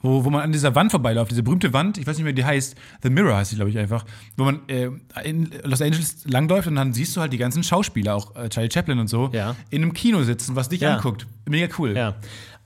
wo, 0.00 0.24
wo 0.24 0.30
man 0.30 0.42
an 0.42 0.52
dieser 0.52 0.74
Wand 0.74 0.90
vorbeiläuft, 0.92 1.30
diese 1.32 1.42
berühmte 1.42 1.72
Wand, 1.72 1.98
ich 1.98 2.06
weiß 2.06 2.16
nicht 2.16 2.24
mehr, 2.24 2.30
wie 2.32 2.36
die 2.36 2.44
heißt, 2.44 2.76
The 3.02 3.10
Mirror 3.10 3.36
heißt 3.36 3.50
sie, 3.50 3.56
glaube 3.56 3.70
ich, 3.70 3.78
einfach, 3.78 4.04
wo 4.36 4.44
man 4.44 4.60
äh, 4.68 4.90
in 5.24 5.50
Los 5.64 5.82
Angeles 5.82 6.24
langläuft 6.24 6.68
und 6.68 6.76
dann 6.76 6.92
siehst 6.92 7.16
du 7.16 7.20
halt 7.20 7.32
die 7.32 7.38
ganzen 7.38 7.62
Schauspieler, 7.64 8.14
auch 8.14 8.36
äh, 8.36 8.48
Charlie 8.48 8.70
Chaplin 8.72 8.98
und 9.00 9.08
so, 9.08 9.30
Ja. 9.32 9.56
in 9.70 9.82
einem 9.82 9.92
Kino 9.92 10.22
sitzen, 10.22 10.54
was 10.56 10.68
dich 10.68 10.80
Ja. 10.82 10.94
anguckt. 10.96 11.26
Mega 11.48 11.72
cool. 11.78 11.96
Ja. 11.96 12.14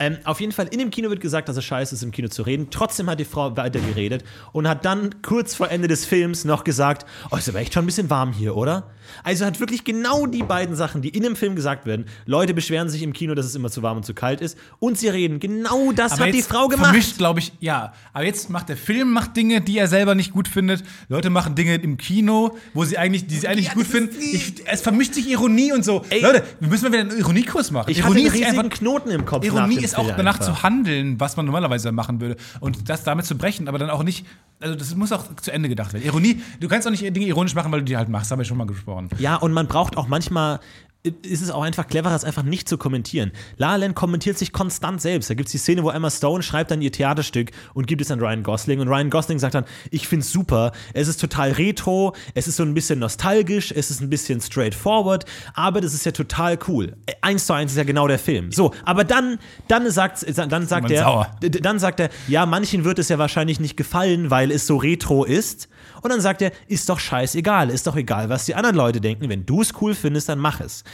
Ähm, 0.03 0.19
auf 0.25 0.41
jeden 0.41 0.51
Fall, 0.51 0.67
in 0.67 0.81
dem 0.81 0.91
Kino 0.91 1.11
wird 1.11 1.21
gesagt, 1.21 1.49
dass 1.49 1.57
es 1.57 1.65
scheiße 1.65 1.95
ist, 1.95 2.03
im 2.03 2.11
Kino 2.11 2.27
zu 2.27 2.43
reden. 2.43 2.69
Trotzdem 2.73 3.09
hat 3.09 3.21
die 3.21 3.25
Frau 3.25 3.57
weiter 3.57 3.79
geredet 3.79 4.25
und 4.51 4.67
hat 4.67 4.85
dann 4.85 5.23
kurz 5.23 5.55
vor 5.55 5.71
Ende 5.71 5.87
des 5.87 6.05
Films 6.05 6.45
noch 6.45 6.65
gesagt: 6.65 7.07
Oh, 7.31 7.37
ist 7.37 7.49
aber 7.49 7.61
echt 7.61 7.73
schon 7.73 7.85
ein 7.85 7.87
bisschen 7.87 8.11
warm 8.11 8.33
hier, 8.33 8.57
oder? 8.57 8.91
Also 9.23 9.45
hat 9.45 9.61
wirklich 9.61 9.85
genau 9.85 10.27
die 10.27 10.43
beiden 10.43 10.75
Sachen, 10.75 11.03
die 11.03 11.11
in 11.11 11.23
dem 11.23 11.37
Film 11.37 11.55
gesagt 11.55 11.87
werden. 11.87 12.07
Leute 12.27 12.55
beschweren 12.55 12.89
sich 12.89 13.03
im 13.03 13.13
Kino, 13.13 13.35
dass 13.35 13.47
es 13.47 13.55
immer 13.55 13.71
zu 13.71 13.83
warm 13.83 13.99
und 13.99 14.05
zu 14.05 14.15
kalt 14.15 14.41
ist. 14.41 14.57
Und 14.79 14.99
sie 14.99 15.09
reden. 15.09 15.39
Genau 15.39 15.93
das 15.93 16.13
Aber 16.13 16.27
hat 16.27 16.35
die 16.35 16.43
Frau 16.43 16.69
gemacht. 16.69 16.89
Vermischt, 16.89 17.19
glaube 17.19 17.41
ich, 17.41 17.53
ja. 17.61 17.93
Aber 18.13 18.25
jetzt 18.25 18.51
macht 18.51 18.69
der 18.69 18.77
Film 18.77 19.11
macht 19.11 19.37
Dinge, 19.37 19.61
die 19.61 19.79
er 19.79 19.89
selber 19.89 20.15
nicht 20.15 20.33
gut 20.33 20.49
findet. 20.49 20.83
Leute 21.09 21.31
machen 21.31 21.55
Dinge 21.55 21.77
im 21.77 21.97
Kino, 21.97 22.57
wo 22.75 22.85
sie 22.85 22.99
eigentlich, 22.99 23.27
die 23.27 23.37
sie 23.37 23.49
eigentlich 23.49 23.69
Ja, 23.69 23.75
gut 23.75 23.87
finden. 23.87 24.17
ist 24.19 24.35
Ich, 24.35 24.67
es 24.67 24.81
vermischt 24.81 25.15
sich 25.15 25.29
Ironie 25.29 25.73
und 25.73 25.85
so. 25.85 26.05
Ey. 26.11 26.23
Leute, 26.23 26.43
wir 26.61 26.69
müssen 26.69 26.85
mal 26.85 26.93
wieder 26.93 27.11
einen 27.11 27.19
Ironiekurs 27.19 27.71
machen. 27.71 27.91
Ich 27.91 27.99
Ironie 27.99 28.27
hatte 28.27 28.35
einen 28.35 28.43
ist 28.43 28.49
riesigen 28.49 28.71
Knoten 28.71 29.11
im 29.11 29.25
Kopf. 29.25 29.45
Ironie 29.45 29.77
dem 29.77 29.92
ist 29.93 29.99
auch 29.99 30.17
danach 30.17 30.41
einfach. 30.41 30.57
zu 30.57 30.63
handeln, 30.63 31.19
was 31.21 31.37
man 31.37 31.47
normalerweise 31.47 31.93
machen 31.93 32.21
würde. 32.21 32.37
Und 32.61 32.89
das 32.89 33.05
damit 33.05 33.27
zu 33.27 33.37
brechen, 33.37 33.69
aber 33.69 33.79
dann 33.79 33.91
auch 33.91 34.03
nicht, 34.03 34.27
also 34.61 34.75
das 34.75 34.95
muss 34.95 35.13
auch 35.13 35.25
zu 35.37 35.53
Ende 35.53 35.69
gedacht 35.69 35.93
werden. 35.93 36.05
Ironie, 36.05 36.41
du 36.61 36.69
kannst 36.69 36.87
auch 36.87 36.91
nicht 36.91 37.03
Dinge 37.03 37.27
ironisch 37.27 37.55
machen, 37.55 37.73
weil 37.73 37.81
du 37.81 37.85
die 37.87 37.97
halt 37.97 38.09
machst, 38.09 38.31
habe 38.31 38.43
ich 38.43 38.49
schon 38.49 38.59
mal 38.59 38.67
gesprochen. 38.67 39.09
Ja, 39.19 39.37
und 39.37 39.53
man 39.53 39.67
braucht 39.67 39.97
auch 39.97 40.09
manchmal. 40.09 40.61
Ist 41.05 41.43
es 41.43 41.51
auch 41.51 41.63
einfach 41.63 41.89
cleverer, 41.89 42.15
es 42.15 42.23
einfach 42.23 42.45
nicht 42.45 42.69
zu 42.69 42.79
kommentieren. 42.79 43.33
La 43.57 43.75
La 43.75 43.93
kommentiert 43.93 44.39
sich 44.39 44.53
konstant 44.53 45.01
selbst. 45.01 45.29
Da 45.29 45.35
gibt 45.35 45.49
es 45.49 45.53
die 45.53 45.59
Szene, 45.59 45.83
wo 45.83 45.91
Emma 45.91 46.09
Stone 46.11 46.45
schreibt 46.45 46.71
dann 46.71 46.81
ihr 46.81 46.93
Theaterstück 46.93 47.51
und 47.75 47.89
gibt 47.89 48.01
es 48.01 48.11
an 48.13 48.21
Ryan 48.21 48.45
Gosling. 48.45 48.79
Und 48.79 48.87
Ryan 48.87 49.11
Gosling 49.11 49.41
sagt 49.41 49.55
dann: 49.55 49.65
Ich 49.91 50.07
find's 50.07 50.31
super. 50.31 50.71
Es 50.95 51.09
ist 51.09 51.21
total 51.21 51.51
retro, 51.53 52.15
es 52.35 52.47
ist 52.47 52.57
so 52.57 52.63
ein 52.63 52.73
bisschen 52.73 53.01
nostalgisch, 53.01 53.73
es 53.73 53.91
ist 53.91 54.01
ein 54.01 54.11
bisschen 54.11 54.41
straightforward, 54.41 55.25
aber 55.55 55.81
das 55.81 55.93
ist 55.93 56.07
ja 56.07 56.13
total 56.13 56.57
cool. 56.69 56.97
Eins 57.21 57.47
zu 57.47 57.53
eins 57.53 57.73
ist 57.73 57.79
ja 57.79 57.85
genau 57.85 58.07
der 58.07 58.21
Film. 58.21 58.53
So, 58.53 58.73
aber 58.85 59.03
dann, 59.03 59.41
dann 59.67 59.91
sagt, 59.91 60.25
dann 60.39 60.67
sagt 60.69 60.89
er, 60.89 61.03
sauer. 61.03 61.37
Dann 61.41 61.81
sagt 61.81 61.99
er, 61.99 62.11
ja, 62.29 62.47
manchen 62.47 62.85
wird 62.85 63.01
es 63.01 63.09
ja 63.09 63.19
wahrscheinlich 63.19 63.59
nicht 63.59 63.77
gefallen, 63.77 64.31
weil 64.31 64.53
es 64.53 64.69
so 64.69 64.77
retro 64.77 65.25
ist. 65.25 65.69
Und 66.03 66.11
dann 66.11 66.21
sagt 66.21 66.43
er, 66.43 66.53
ist 66.69 66.89
doch 66.89 66.99
scheißegal, 67.01 67.71
ist 67.71 67.87
doch 67.87 67.97
egal, 67.97 68.29
was 68.29 68.45
die 68.45 68.55
anderen 68.55 68.77
Leute 68.77 69.01
denken. 69.01 69.29
Wenn 69.29 69.47
du 69.47 69.63
es 69.63 69.73
cool 69.81 69.95
findest, 69.95 70.29
dann 70.29 70.39
mach 70.39 70.61
es. 70.61 70.85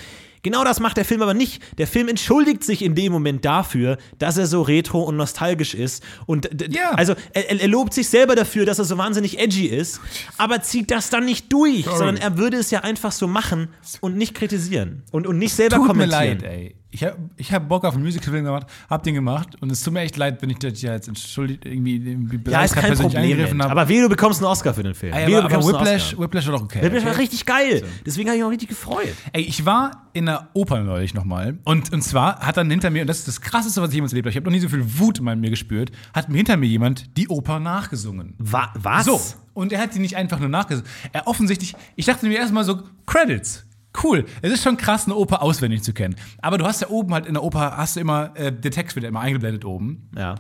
Genau 0.43 0.63
das 0.63 0.79
macht 0.79 0.97
der 0.97 1.05
Film 1.05 1.21
aber 1.21 1.35
nicht. 1.35 1.61
Der 1.79 1.89
Film 1.89 2.07
entschuldigt 2.07 2.63
sich 2.63 2.83
in 2.83 2.95
dem 2.95 3.11
Moment 3.13 3.45
dafür, 3.45 3.99
dass 4.21 4.37
er 4.37 4.47
so 4.47 4.63
retro 4.63 5.03
und 5.03 5.17
nostalgisch 5.17 5.75
ist. 5.75 6.03
Und 6.27 6.49
Ja. 6.73 6.93
also 6.93 7.15
er, 7.33 7.51
er- 7.61 7.67
lobt 7.69 7.93
sich 7.93 8.09
selber 8.09 8.37
dafür, 8.37 8.65
dass 8.65 8.79
er 8.79 8.85
so 8.85 8.97
wahnsinnig 8.97 9.41
edgy 9.41 9.67
ist, 9.67 10.01
aber 10.37 10.63
zieht 10.63 10.93
das 10.93 11.11
dann 11.11 11.25
nicht 11.25 11.53
durch, 11.53 11.85
sondern 11.87 12.17
er 12.19 12.39
würde 12.39 12.57
es 12.57 12.71
ja 12.71 12.81
einfach 12.85 13.11
so 13.11 13.27
machen 13.27 13.69
und 14.01 14.17
nicht 14.17 14.35
kritisieren 14.37 15.03
und, 15.11 15.27
und 15.27 15.39
nicht 15.39 15.55
selber 15.55 15.77
Tut 15.77 15.87
mir 15.87 15.89
kommentieren. 16.07 16.39
leid, 16.39 16.43
ey. 16.45 16.75
Ich 16.91 17.05
habe 17.05 17.16
ich 17.36 17.53
hab 17.53 17.68
Bock 17.68 17.84
auf 17.84 17.95
einen 17.95 18.03
Musical-Film 18.03 18.45
gemacht, 18.45 18.66
hab 18.89 19.03
den 19.03 19.14
gemacht 19.14 19.61
und 19.61 19.70
es 19.70 19.82
tut 19.82 19.93
mir 19.93 20.01
echt 20.01 20.16
leid, 20.16 20.41
wenn 20.41 20.49
ich 20.49 20.59
das 20.59 20.80
ja 20.80 20.95
jetzt 20.95 21.07
entschuldigt, 21.07 21.66
irgendwie, 21.66 21.97
irgendwie 21.97 22.41
Ja, 22.51 22.62
ist 22.62 22.74
kein 22.74 22.95
Problem. 22.97 23.22
angegriffen 23.22 23.62
habe. 23.62 23.72
Aber 23.72 23.89
weh, 23.89 24.01
du 24.01 24.09
bekommst 24.09 24.41
einen 24.41 24.51
Oscar 24.51 24.72
für 24.72 24.82
den 24.82 24.95
Film. 24.95 25.12
Ey, 25.12 25.26
Wehe, 25.26 25.39
aber, 25.39 25.49
du 25.51 25.55
aber 25.57 25.66
Whiplash. 25.66 26.18
Whiplash 26.18 26.47
war 26.47 26.55
doch 26.55 26.62
okay. 26.62 26.82
Whiplash 26.82 27.05
war 27.05 27.18
richtig 27.18 27.45
geil. 27.45 27.84
Deswegen 28.07 28.28
habe 28.30 28.36
ich 28.36 28.41
mich 28.41 28.47
auch 28.47 28.51
richtig 28.53 28.68
gefreut. 28.70 29.14
Ey, 29.34 29.43
ich 29.43 29.66
war 29.66 30.09
in 30.14 30.26
der 30.26 30.49
Oper 30.55 30.80
neulich 30.80 31.12
nochmal 31.12 31.59
und, 31.64 31.93
und 31.93 32.03
zwar 32.03 32.41
hat 32.41 32.57
dann 32.57 32.70
hinter 32.70 32.89
mir, 32.89 33.03
und 33.03 33.07
das 33.07 33.18
ist 33.18 33.28
das 33.28 33.41
Krasseste, 33.43 33.82
was 33.82 33.91
ich 33.91 33.97
jemals 33.97 34.12
erlebt 34.12 34.24
habe, 34.24 34.30
ich 34.30 34.36
habe 34.36 34.47
noch 34.47 34.53
nie 34.53 34.61
so 34.61 34.70
viel 34.70 34.99
Wut 34.99 35.18
in 35.18 35.24
mir 35.41 35.51
gespürt, 35.51 35.93
hat 36.14 36.30
mir 36.30 36.39
hinter 36.39 36.57
mir 36.57 36.66
jemand 36.66 37.16
die 37.18 37.28
Oper 37.28 37.61
nachgesungen. 37.61 38.34
Wa 38.39 38.72
was? 38.74 39.05
So, 39.05 39.20
und 39.53 39.72
er 39.72 39.80
hat 39.80 39.95
die 39.95 39.99
nicht 39.99 40.16
einfach 40.16 40.41
nur 40.41 40.49
nachgesungen. 40.49 40.89
Er 41.12 41.26
offensichtlich, 41.26 41.74
ich 41.97 42.07
dachte 42.07 42.26
mir 42.26 42.39
erstmal 42.39 42.64
so, 42.64 42.82
Credits. 43.07 43.68
Cool. 44.03 44.26
Es 44.43 44.53
ist 44.53 44.62
schon 44.62 44.76
krass, 44.76 45.07
eine 45.07 45.16
Oper 45.16 45.43
auswendig 45.43 45.82
zu 45.82 45.93
kennen. 45.93 46.16
Aber 46.41 46.59
du 46.59 46.64
hast 46.64 46.80
ja 46.80 46.89
oben 46.89 47.12
halt 47.14 47.26
in 47.26 47.34
der 47.34 47.43
Oper, 47.43 47.76
hast 47.76 47.97
du 47.97 48.01
immer, 48.01 48.36
äh, 48.36 48.53
der 48.53 48.70
Text 48.70 48.97
wird 48.97 49.05
ja 49.05 49.09
immer 49.09 49.20
eingeblendet 49.20 49.64
oben. 49.64 50.11
Ja. 50.16 50.36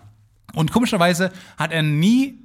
Und 0.54 0.72
komischerweise 0.72 1.32
hat 1.56 1.72
er 1.72 1.82
nie 1.82 2.38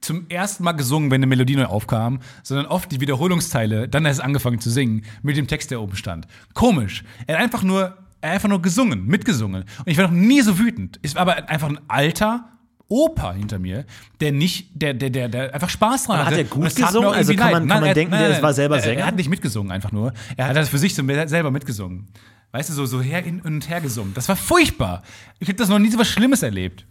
zum 0.00 0.28
ersten 0.28 0.64
Mal 0.64 0.72
gesungen, 0.72 1.10
wenn 1.10 1.20
eine 1.20 1.26
Melodie 1.26 1.56
neu 1.56 1.66
aufkam, 1.66 2.20
sondern 2.42 2.66
oft 2.66 2.92
die 2.92 3.00
Wiederholungsteile, 3.00 3.88
dann 3.88 4.04
erst 4.04 4.20
angefangen 4.20 4.60
zu 4.60 4.70
singen, 4.70 5.04
mit 5.22 5.36
dem 5.36 5.46
Text, 5.46 5.70
der 5.70 5.80
oben 5.80 5.96
stand. 5.96 6.26
Komisch. 6.52 7.04
Er 7.26 7.36
hat 7.36 7.42
einfach 7.42 7.62
nur, 7.62 7.96
er 8.20 8.28
hat 8.28 8.34
einfach 8.34 8.48
nur 8.48 8.60
gesungen, 8.60 9.06
mitgesungen. 9.06 9.62
Und 9.62 9.88
ich 9.88 9.96
war 9.96 10.04
noch 10.04 10.14
nie 10.14 10.42
so 10.42 10.58
wütend. 10.58 11.00
War 11.14 11.22
aber 11.22 11.48
einfach 11.48 11.68
ein 11.68 11.80
alter 11.88 12.50
Opa 12.88 13.32
hinter 13.32 13.58
mir, 13.58 13.86
der 14.20 14.32
nicht, 14.32 14.68
der, 14.74 14.92
der, 14.94 15.10
der, 15.10 15.28
der 15.28 15.54
einfach 15.54 15.70
Spaß 15.70 16.04
dran 16.04 16.16
Aber 16.16 16.26
hat 16.26 16.32
hatte. 16.32 16.42
er 16.42 16.48
gut 16.48 16.74
gesungen? 16.74 17.08
Also 17.14 17.34
kann 17.34 17.50
man- 17.52 17.68
kann 17.68 17.80
man 17.80 17.88
er- 17.88 17.94
denken, 17.94 18.12
der 18.12 18.42
war 18.42 18.52
selber 18.54 18.76
er- 18.76 18.82
Sänger? 18.82 19.00
Er 19.00 19.06
hat 19.06 19.16
nicht 19.16 19.28
mitgesungen, 19.30 19.72
einfach 19.72 19.90
nur. 19.92 20.12
Er 20.36 20.48
hat 20.48 20.56
das 20.56 20.68
für 20.68 20.78
sich 20.78 20.94
so 20.94 21.02
selber 21.26 21.50
mitgesungen. 21.50 22.08
Weißt 22.52 22.68
du, 22.68 22.74
so, 22.74 22.86
so 22.86 23.00
her 23.00 23.20
hin 23.22 23.40
und 23.42 23.68
her 23.68 23.80
gesungen. 23.80 24.12
Das 24.14 24.28
war 24.28 24.36
furchtbar. 24.36 25.02
Ich 25.40 25.48
habe 25.48 25.56
das 25.56 25.68
noch 25.68 25.78
nie 25.78 25.90
so 25.90 25.98
was 25.98 26.06
Schlimmes 26.08 26.42
erlebt. 26.42 26.86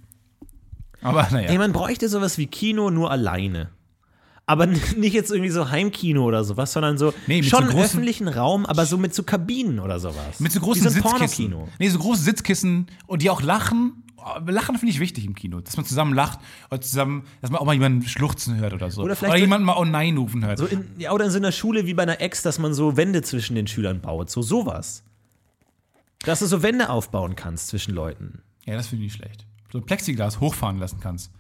Aber 1.02 1.28
naja. 1.32 1.50
Ey, 1.50 1.58
man 1.58 1.72
bräuchte 1.74 2.10
sowas 2.10 2.38
wie 2.38 2.48
Kino 2.48 2.90
nur 2.90 3.12
alleine. 3.12 3.70
Aber 4.46 4.66
nicht 4.66 5.14
jetzt 5.14 5.32
irgendwie 5.32 5.52
so 5.52 5.70
Heimkino 5.70 6.26
oder 6.26 6.44
sowas, 6.44 6.74
sondern 6.74 6.98
so 6.98 7.14
Nee, 7.28 7.42
mit 7.42 7.50
schon 7.50 7.66
so 7.66 7.72
großen- 7.72 7.84
öffentlichen 7.86 8.28
Raum, 8.28 8.66
aber 8.66 8.86
so 8.86 8.98
mit 8.98 9.14
so 9.16 9.24
Kabinen 9.24 9.80
oder 9.80 10.00
sowas. 10.02 10.40
Mit 10.40 10.52
so 10.52 10.60
großen 10.60 10.84
wie 10.84 10.90
so 10.90 10.96
ein 10.98 11.02
Sitzkissen. 11.04 11.50
Pornokino. 11.52 11.70
Nee, 11.80 11.88
so 11.90 12.00
große 12.00 12.24
Sitzkissen 12.24 12.88
und 13.08 13.22
die 13.22 13.30
auch 13.30 13.42
lachen. 13.42 14.03
Lachen 14.48 14.78
finde 14.78 14.92
ich 14.92 15.00
wichtig 15.00 15.26
im 15.26 15.36
Kino. 15.36 15.60
Dass 15.62 15.78
man 15.78 15.86
zusammen 15.86 16.14
lacht 16.14 16.40
oder 16.72 16.82
zusammen, 16.82 17.24
dass 17.42 17.52
man 17.52 17.60
auch 17.62 17.66
mal 17.66 17.74
jemanden 17.74 18.04
schluchzen 18.08 18.58
hört 18.58 18.74
oder 18.74 18.90
so. 18.92 19.02
Oder 19.04 19.16
vielleicht 19.16 19.36
so- 19.36 19.40
jemanden 19.42 19.66
mal 19.66 19.76
Oh 19.78 19.86
nein 19.86 20.18
rufen 20.18 20.46
hört. 20.46 20.58
So 20.60 20.66
in, 20.66 20.86
ja, 20.98 21.12
oder 21.12 21.26
in 21.26 21.32
so 21.32 21.38
einer 21.38 21.52
Schule 21.52 21.86
wie 21.86 21.94
bei 21.94 22.04
einer 22.04 22.22
Ex, 22.22 22.42
dass 22.42 22.60
man 22.60 22.74
so 22.74 22.98
Wände 22.98 23.22
zwischen 23.22 23.56
den 23.56 23.68
Schülern 23.68 24.02
baut. 24.02 24.30
So 24.30 24.42
sowas. 24.42 25.04
Dass 26.26 26.40
du 26.40 26.46
so 26.46 26.64
Wände 26.64 26.90
aufbauen 26.90 27.36
kannst 27.36 27.68
zwischen 27.68 27.94
Leuten. 27.94 28.42
ja, 28.66 28.76
das 28.76 28.88
finde 28.88 29.06
ich 29.06 29.12
nicht 29.12 29.22
schlecht. 29.22 29.46
So 29.72 29.80
ein 29.80 29.86
Plexiglas 29.86 30.40
hochfahren 30.40 30.78
lassen 30.80 31.00
kannst. 31.02 31.32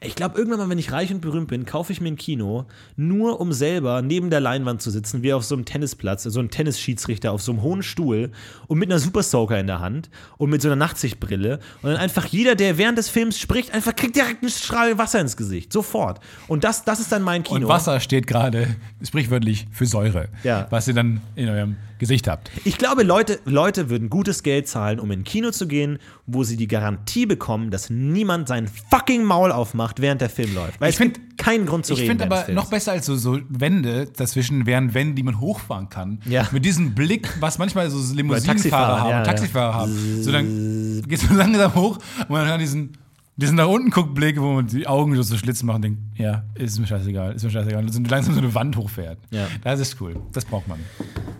Ich 0.00 0.14
glaube, 0.14 0.38
irgendwann 0.38 0.58
mal, 0.60 0.68
wenn 0.68 0.78
ich 0.78 0.92
reich 0.92 1.12
und 1.12 1.20
berühmt 1.20 1.48
bin, 1.48 1.64
kaufe 1.66 1.92
ich 1.92 2.00
mir 2.00 2.08
ein 2.08 2.16
Kino, 2.16 2.66
nur 2.96 3.40
um 3.40 3.52
selber 3.52 4.02
neben 4.02 4.30
der 4.30 4.40
Leinwand 4.40 4.82
zu 4.82 4.90
sitzen, 4.90 5.22
wie 5.22 5.32
auf 5.32 5.44
so 5.44 5.54
einem 5.54 5.64
Tennisplatz, 5.64 6.22
so 6.24 6.40
ein 6.40 6.50
Tennisschiedsrichter 6.50 7.32
auf 7.32 7.42
so 7.42 7.52
einem 7.52 7.62
hohen 7.62 7.82
Stuhl 7.82 8.30
und 8.66 8.78
mit 8.78 8.90
einer 8.90 8.98
Super 8.98 9.22
Soaker 9.22 9.58
in 9.58 9.66
der 9.66 9.80
Hand 9.80 10.10
und 10.38 10.50
mit 10.50 10.62
so 10.62 10.68
einer 10.68 10.76
Nachtsichtbrille. 10.76 11.58
Und 11.82 11.90
dann 11.90 11.96
einfach 11.98 12.26
jeder, 12.26 12.54
der 12.54 12.78
während 12.78 12.98
des 12.98 13.08
Films 13.08 13.38
spricht, 13.38 13.72
einfach 13.74 13.94
kriegt 13.94 14.16
direkt 14.16 14.42
einen 14.42 14.50
Strahl 14.50 14.98
Wasser 14.98 15.20
ins 15.20 15.36
Gesicht. 15.36 15.72
Sofort. 15.72 16.20
Und 16.48 16.64
das, 16.64 16.84
das 16.84 17.00
ist 17.00 17.12
dann 17.12 17.22
mein 17.22 17.42
Kino. 17.42 17.56
Und 17.60 17.68
Wasser 17.68 18.00
steht 18.00 18.26
gerade 18.26 18.76
sprichwörtlich 19.04 19.66
für 19.70 19.86
Säure, 19.86 20.28
Ja. 20.44 20.66
was 20.70 20.88
ihr 20.88 20.94
dann 20.94 21.20
in 21.34 21.48
eurem 21.48 21.76
Gesicht 22.02 22.26
habt. 22.26 22.50
Ich 22.64 22.78
glaube, 22.78 23.04
Leute, 23.04 23.38
Leute 23.44 23.88
würden 23.88 24.10
gutes 24.10 24.42
Geld 24.42 24.66
zahlen, 24.66 24.98
um 24.98 25.10
in 25.12 25.20
ein 25.20 25.24
Kino 25.24 25.52
zu 25.52 25.68
gehen, 25.68 25.98
wo 26.26 26.42
sie 26.42 26.56
die 26.56 26.66
Garantie 26.66 27.26
bekommen, 27.26 27.70
dass 27.70 27.90
niemand 27.90 28.48
sein 28.48 28.68
fucking 28.90 29.22
Maul 29.22 29.52
aufmacht, 29.52 30.00
während 30.02 30.20
der 30.20 30.28
Film 30.28 30.52
läuft. 30.52 30.80
Weil 30.80 30.88
Ich 30.90 30.96
es 30.96 30.98
find- 30.98 31.14
gibt 31.14 31.38
keinen 31.38 31.64
Grund 31.64 31.86
zu 31.86 31.92
Ich 31.92 32.00
reden. 32.00 32.18
finde 32.18 32.24
während 32.28 32.44
aber 32.48 32.52
noch 32.54 32.68
besser 32.70 32.90
als 32.92 33.06
so, 33.06 33.14
so 33.16 33.38
Wände 33.48 34.08
dazwischen 34.16 34.66
wären 34.66 34.94
Wände, 34.94 35.14
die 35.14 35.22
man 35.22 35.38
hochfahren 35.40 35.88
kann. 35.88 36.18
Ja. 36.28 36.48
Mit 36.50 36.64
diesem 36.64 36.94
Blick, 36.94 37.28
was 37.40 37.58
manchmal 37.58 37.88
so 37.88 37.98
Limousinenfahrer 38.14 38.54
Taxifahrer, 38.56 39.00
haben, 39.00 39.10
ja, 39.10 39.18
ja. 39.18 39.22
Taxifahrer 39.24 39.74
haben. 39.74 40.22
So 40.22 40.32
dann 40.32 41.02
geht 41.08 41.20
so 41.20 41.32
langsam 41.34 41.74
hoch 41.76 41.98
und 42.18 42.30
man 42.30 42.48
hat 42.48 42.60
diesen, 42.60 42.96
diesen 43.42 43.56
nach 43.56 43.66
unten 43.66 43.90
guckt 43.90 44.14
Blick, 44.14 44.40
wo 44.40 44.52
man 44.52 44.66
die 44.68 44.86
Augen 44.86 45.14
so, 45.16 45.22
so 45.22 45.36
Schlitz 45.36 45.62
machen 45.62 45.76
und 45.76 45.82
denkt, 45.82 46.00
ja, 46.16 46.44
ist 46.54 46.78
mir 46.78 46.86
scheißegal, 46.86 47.34
ist 47.34 47.42
mir 47.42 47.50
scheißegal. 47.50 47.84
Und 47.84 48.10
langsam 48.10 48.34
so 48.34 48.40
eine 48.40 48.54
Wand 48.54 48.76
hochfährt. 48.76 49.18
Ja. 49.30 49.48
Das 49.64 49.80
ist 49.80 50.00
cool. 50.00 50.16
Das 50.32 50.44
braucht 50.44 50.68
man. 50.68 50.78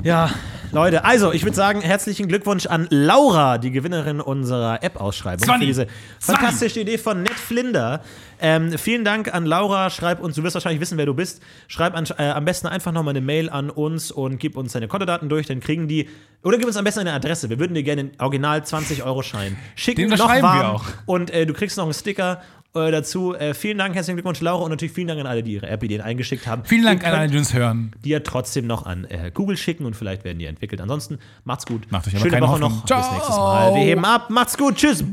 Ja, 0.03 0.31
Leute, 0.73 1.05
also 1.05 1.33
ich 1.33 1.45
würde 1.45 1.55
sagen, 1.55 1.83
herzlichen 1.83 2.29
Glückwunsch 2.29 2.65
an 2.65 2.87
Laura, 2.89 3.59
die 3.59 3.71
Gewinnerin 3.71 4.23
unserer 4.23 4.83
App-Ausschreibung. 4.83 5.47
Für 5.47 5.61
diese 5.61 5.87
fantastische 6.19 6.81
Idee 6.81 6.97
von 6.97 7.23
Ned 7.23 7.35
Flinder. 7.35 8.01
Ähm, 8.41 8.79
vielen 8.79 9.05
Dank 9.05 9.35
an 9.35 9.45
Laura. 9.45 9.91
Schreib 9.91 10.21
uns, 10.21 10.35
du 10.35 10.43
wirst 10.43 10.55
wahrscheinlich 10.55 10.81
wissen, 10.81 10.97
wer 10.97 11.05
du 11.05 11.13
bist. 11.13 11.43
Schreib 11.69 11.95
an, 11.95 12.07
äh, 12.17 12.31
am 12.31 12.47
besten 12.47 12.69
einfach 12.69 12.91
nochmal 12.91 13.13
eine 13.13 13.21
Mail 13.21 13.51
an 13.51 13.69
uns 13.69 14.11
und 14.11 14.39
gib 14.39 14.57
uns 14.57 14.73
deine 14.73 14.89
Kontodaten 14.89 15.29
durch, 15.29 15.47
dann 15.47 15.61
kriegen 15.61 15.89
die. 15.89 16.09
Oder 16.43 16.57
gib 16.57 16.67
uns 16.67 16.79
am 16.79 16.85
besten 16.85 17.01
eine 17.01 17.13
Adresse. 17.13 17.51
Wir 17.51 17.59
würden 17.59 17.75
dir 17.75 17.83
gerne 17.83 18.05
den 18.05 18.21
Original 18.21 18.61
20-Euro-Schein 18.61 19.59
schicken. 19.75 20.01
Den 20.01 20.09
noch 20.09 20.21
unterschreiben 20.21 20.43
wir 20.43 20.65
warm. 20.65 20.77
auch. 20.77 20.85
Und 21.05 21.31
äh, 21.31 21.45
du 21.45 21.53
kriegst 21.53 21.77
noch 21.77 21.85
einen 21.85 21.95
Sticker. 21.95 22.41
Äh, 22.75 22.91
Dazu 22.91 23.35
äh, 23.35 23.55
vielen 23.55 23.79
Dank, 23.79 23.95
herzlichen 23.95 24.17
Glückwunsch, 24.17 24.41
Laura, 24.41 24.65
und 24.65 24.71
natürlich 24.71 24.93
vielen 24.93 25.09
Dank 25.09 25.21
an 25.21 25.27
alle, 25.27 25.43
die 25.43 25.53
ihre 25.55 25.69
App-Ideen 25.69 26.01
eingeschickt 26.01 26.47
haben. 26.47 26.65
Vielen 26.65 26.85
Dank 26.85 27.05
an 27.07 27.13
alle, 27.15 27.29
die 27.29 27.37
uns 27.39 27.53
hören. 27.53 27.93
die 28.05 28.11
ja 28.11 28.21
trotzdem 28.21 28.67
noch 28.67 28.87
an 28.87 29.05
äh, 29.05 29.31
Google 29.33 29.57
schicken 29.57 29.85
und 29.85 29.95
vielleicht 29.95 30.25
werden 30.25 30.39
die 30.39 30.47
entwickelt. 30.47 30.81
Ansonsten 30.81 31.19
macht's 31.45 31.67
gut. 31.67 31.91
Macht 31.91 32.07
euch 32.09 32.15
aber 32.15 32.21
Schöne 32.23 32.33
keine 32.33 32.47
Woche 32.47 32.53
Hoffnung. 32.53 32.71
noch. 32.73 32.87
Ciao. 32.87 33.01
Bis 33.03 33.11
nächstes 33.13 33.37
Mal. 33.37 33.75
Wir 33.75 33.83
heben 33.83 34.05
ab. 34.05 34.31
Macht's 34.31 34.57
gut. 34.57 34.77
Tschüss. 34.77 35.05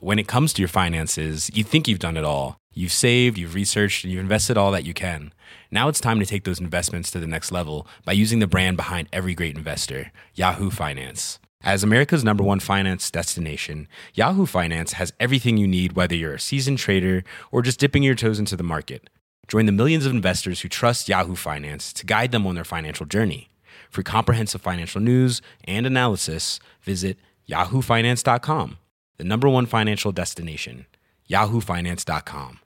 When 0.00 0.18
it 0.18 0.28
comes 0.28 0.52
to 0.52 0.62
your 0.62 0.68
finances, 0.68 1.50
you 1.54 1.64
think 1.64 1.88
you've 1.88 1.98
done 1.98 2.16
it 2.16 2.24
all. 2.24 2.58
You've 2.74 2.92
saved, 2.92 3.38
you've 3.38 3.54
researched, 3.54 4.04
and 4.04 4.12
you've 4.12 4.20
invested 4.22 4.58
all 4.58 4.70
that 4.72 4.84
you 4.84 4.92
can. 4.92 5.32
Now 5.70 5.88
it's 5.88 6.00
time 6.00 6.20
to 6.20 6.26
take 6.26 6.44
those 6.44 6.60
investments 6.60 7.10
to 7.12 7.18
the 7.18 7.26
next 7.26 7.50
level 7.50 7.86
by 8.04 8.12
using 8.12 8.38
the 8.38 8.46
brand 8.46 8.76
behind 8.76 9.08
every 9.12 9.34
great 9.34 9.56
investor, 9.56 10.12
Yahoo 10.34 10.70
Finance. 10.70 11.38
As 11.66 11.82
America's 11.82 12.22
number 12.22 12.44
one 12.44 12.60
finance 12.60 13.10
destination, 13.10 13.88
Yahoo 14.14 14.46
Finance 14.46 14.92
has 14.92 15.12
everything 15.18 15.56
you 15.56 15.66
need, 15.66 15.94
whether 15.94 16.14
you're 16.14 16.34
a 16.34 16.38
seasoned 16.38 16.78
trader 16.78 17.24
or 17.50 17.60
just 17.60 17.80
dipping 17.80 18.04
your 18.04 18.14
toes 18.14 18.38
into 18.38 18.54
the 18.54 18.62
market. 18.62 19.10
Join 19.48 19.66
the 19.66 19.72
millions 19.72 20.06
of 20.06 20.12
investors 20.12 20.60
who 20.60 20.68
trust 20.68 21.08
Yahoo 21.08 21.34
Finance 21.34 21.92
to 21.94 22.06
guide 22.06 22.30
them 22.30 22.46
on 22.46 22.54
their 22.54 22.62
financial 22.62 23.04
journey. 23.04 23.48
For 23.90 24.04
comprehensive 24.04 24.60
financial 24.62 25.00
news 25.00 25.42
and 25.64 25.86
analysis, 25.86 26.60
visit 26.82 27.18
yahoofinance.com, 27.48 28.78
the 29.16 29.24
number 29.24 29.48
one 29.48 29.66
financial 29.66 30.12
destination, 30.12 30.86
yahoofinance.com. 31.28 32.60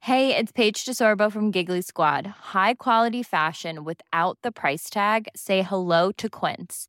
Hey, 0.00 0.36
it's 0.36 0.52
Paige 0.52 0.84
DeSorbo 0.84 1.32
from 1.32 1.50
Giggly 1.50 1.80
Squad. 1.80 2.26
High 2.52 2.74
quality 2.74 3.22
fashion 3.22 3.82
without 3.82 4.36
the 4.42 4.52
price 4.52 4.90
tag. 4.90 5.28
Say 5.34 5.62
hello 5.62 6.12
to 6.12 6.28
Quince. 6.28 6.88